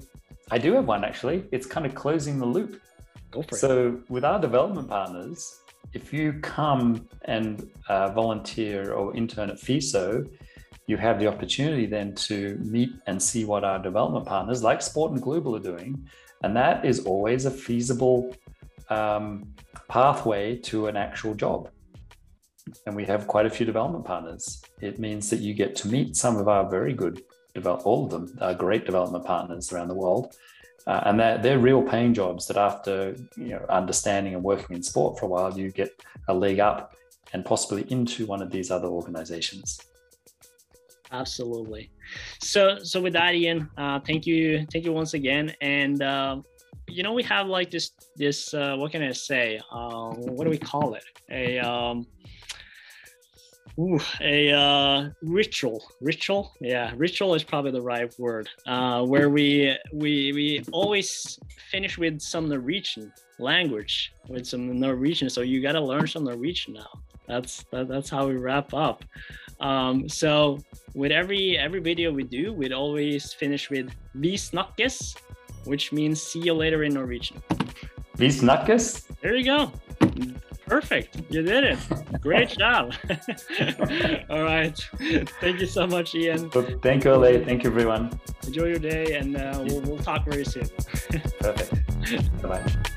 I 0.52 0.58
do 0.58 0.74
have 0.74 0.86
one 0.86 1.04
actually. 1.04 1.46
It's 1.52 1.66
kind 1.66 1.86
of 1.86 1.96
closing 1.96 2.40
the 2.40 2.46
loop. 2.46 2.82
Go 3.32 3.42
for 3.42 3.56
it. 3.56 3.60
So 3.60 4.02
with 4.10 4.24
our 4.24 4.40
development 4.40 4.90
partners, 4.90 5.63
if 5.94 6.12
you 6.12 6.34
come 6.42 7.08
and 7.26 7.70
uh, 7.88 8.10
volunteer 8.12 8.94
or 8.94 9.16
intern 9.16 9.50
at 9.50 9.58
FISO, 9.58 10.28
you 10.88 10.98
have 10.98 11.20
the 11.20 11.28
opportunity 11.28 11.86
then 11.86 12.14
to 12.16 12.58
meet 12.58 12.90
and 13.08 13.22
see 13.22 13.46
what 13.46 13.64
our 13.64 13.80
development 13.80 14.26
partners 14.26 14.64
like 14.64 14.82
Sporting 14.82 15.22
Global 15.22 15.56
are 15.56 15.60
doing. 15.60 16.08
And 16.44 16.56
that 16.58 16.84
is 16.84 17.06
always 17.06 17.46
a 17.46 17.52
feasible 17.52 18.36
um, 18.90 19.54
pathway 19.88 20.58
to 20.58 20.88
an 20.88 20.98
actual 20.98 21.36
job. 21.36 21.70
And 22.86 22.96
we 22.96 23.06
have 23.06 23.28
quite 23.28 23.46
a 23.46 23.50
few 23.50 23.66
development 23.66 24.06
partners. 24.06 24.62
It 24.82 25.00
means 25.00 25.30
that 25.30 25.40
you 25.40 25.54
get 25.54 25.76
to 25.78 25.88
meet 25.88 26.16
some 26.16 26.38
of 26.38 26.48
our 26.48 26.70
very 26.70 26.94
good, 26.94 27.22
develop, 27.54 27.86
all 27.86 28.06
of 28.06 28.12
them 28.12 28.38
are 28.42 28.54
great 28.54 28.86
development 28.86 29.26
partners 29.26 29.72
around 29.72 29.90
the 29.90 29.96
world. 29.96 30.36
Uh, 30.86 31.02
and 31.06 31.20
they're, 31.20 31.38
they're 31.38 31.60
real 31.60 31.82
paying 31.82 32.14
jobs 32.14 32.46
that 32.48 32.58
after 32.58 33.16
you 33.38 33.50
know 33.50 33.66
understanding 33.70 34.36
and 34.36 34.44
working 34.44 34.76
in 34.76 34.84
sport 34.84 35.18
for 35.18 35.26
a 35.26 35.30
while 35.30 35.58
you 35.58 35.72
get 35.72 35.92
a 36.28 36.34
leg 36.34 36.60
up 36.60 36.96
and 37.34 37.46
possibly 37.46 37.90
into 37.90 38.26
one 38.26 38.42
of 38.42 38.52
these 38.52 38.70
other 38.70 38.88
organizations. 38.88 39.80
Absolutely. 41.12 41.92
So 42.42 42.80
so 42.84 43.02
with 43.02 43.14
that 43.14 43.34
ian 43.36 43.70
uh, 43.78 44.00
thank 44.00 44.26
you 44.26 44.66
thank 44.72 44.84
you 44.84 44.92
once 44.92 45.14
again. 45.14 45.56
And 45.62 46.02
uh, 46.02 46.42
you 46.88 47.04
know 47.04 47.14
we 47.14 47.24
have 47.24 47.48
like 47.48 47.72
this 47.72 47.92
this 48.16 48.54
uh, 48.54 48.76
what 48.76 48.92
can 48.92 49.04
i 49.04 49.12
say? 49.12 49.62
Uh, 49.72 50.10
what 50.10 50.44
do 50.44 50.50
we 50.50 50.58
call 50.58 50.96
it? 50.96 51.06
A 51.30 51.60
um, 51.60 52.06
Ooh, 53.80 54.00
a 54.22 54.52
uh, 54.52 55.10
ritual. 55.22 55.84
Ritual? 56.00 56.54
Yeah 56.60 56.94
ritual 56.96 57.34
is 57.36 57.44
probably 57.44 57.72
the 57.72 57.82
right 57.82 58.14
word. 58.20 58.50
Uh, 58.66 59.04
where 59.04 59.30
we 59.30 59.76
we 59.92 60.32
we 60.34 60.64
always 60.72 61.40
finish 61.72 61.98
with 61.98 62.22
some 62.22 62.48
norwegian 62.50 63.12
language 63.40 64.14
with 64.30 64.46
some 64.46 64.80
norwegian 64.80 65.30
so 65.30 65.42
you 65.42 65.62
got 65.62 65.74
to 65.74 65.82
learn 65.82 66.08
some 66.08 66.24
norwegian 66.24 66.74
now. 66.74 66.92
That's 67.28 67.64
that, 67.72 67.88
that's 67.88 68.10
how 68.10 68.28
we 68.28 68.36
wrap 68.36 68.74
up. 68.74 69.04
Um, 69.60 70.08
so 70.08 70.60
with 70.94 71.12
every 71.12 71.58
every 71.58 71.80
video 71.80 72.12
we 72.12 72.24
do 72.24 72.54
we'd 72.54 72.74
always 72.74 73.34
finish 73.34 73.70
with 73.70 73.90
vi 74.16 74.34
snakkes 74.36 75.16
which 75.66 75.92
means 75.92 76.22
see 76.22 76.42
you 76.42 76.54
later 76.54 76.84
in 76.84 76.94
norwegian. 76.94 77.42
Vi 78.16 78.28
snakkes? 78.28 79.08
There 79.22 79.36
you 79.36 79.46
go 79.46 79.72
Perfect. 80.74 81.22
You 81.30 81.44
did 81.44 81.64
it. 81.66 81.78
Great 82.20 82.50
job. 82.50 82.96
All 84.32 84.42
right. 84.42 84.76
Thank 85.40 85.60
you 85.60 85.68
so 85.68 85.86
much, 85.86 86.16
Ian. 86.16 86.50
Thank 86.82 87.04
you, 87.04 87.12
Ole. 87.12 87.46
Thank 87.46 87.64
you, 87.64 87.70
everyone. 87.70 88.20
Enjoy 88.48 88.66
your 88.66 88.80
day, 88.80 89.16
and 89.16 89.38
uh, 89.38 89.64
we'll, 89.68 89.82
we'll 89.82 90.00
talk 90.00 90.26
very 90.26 90.44
soon. 90.44 90.68
Perfect. 91.40 92.42
Bye 92.42 92.50
bye. 92.50 92.90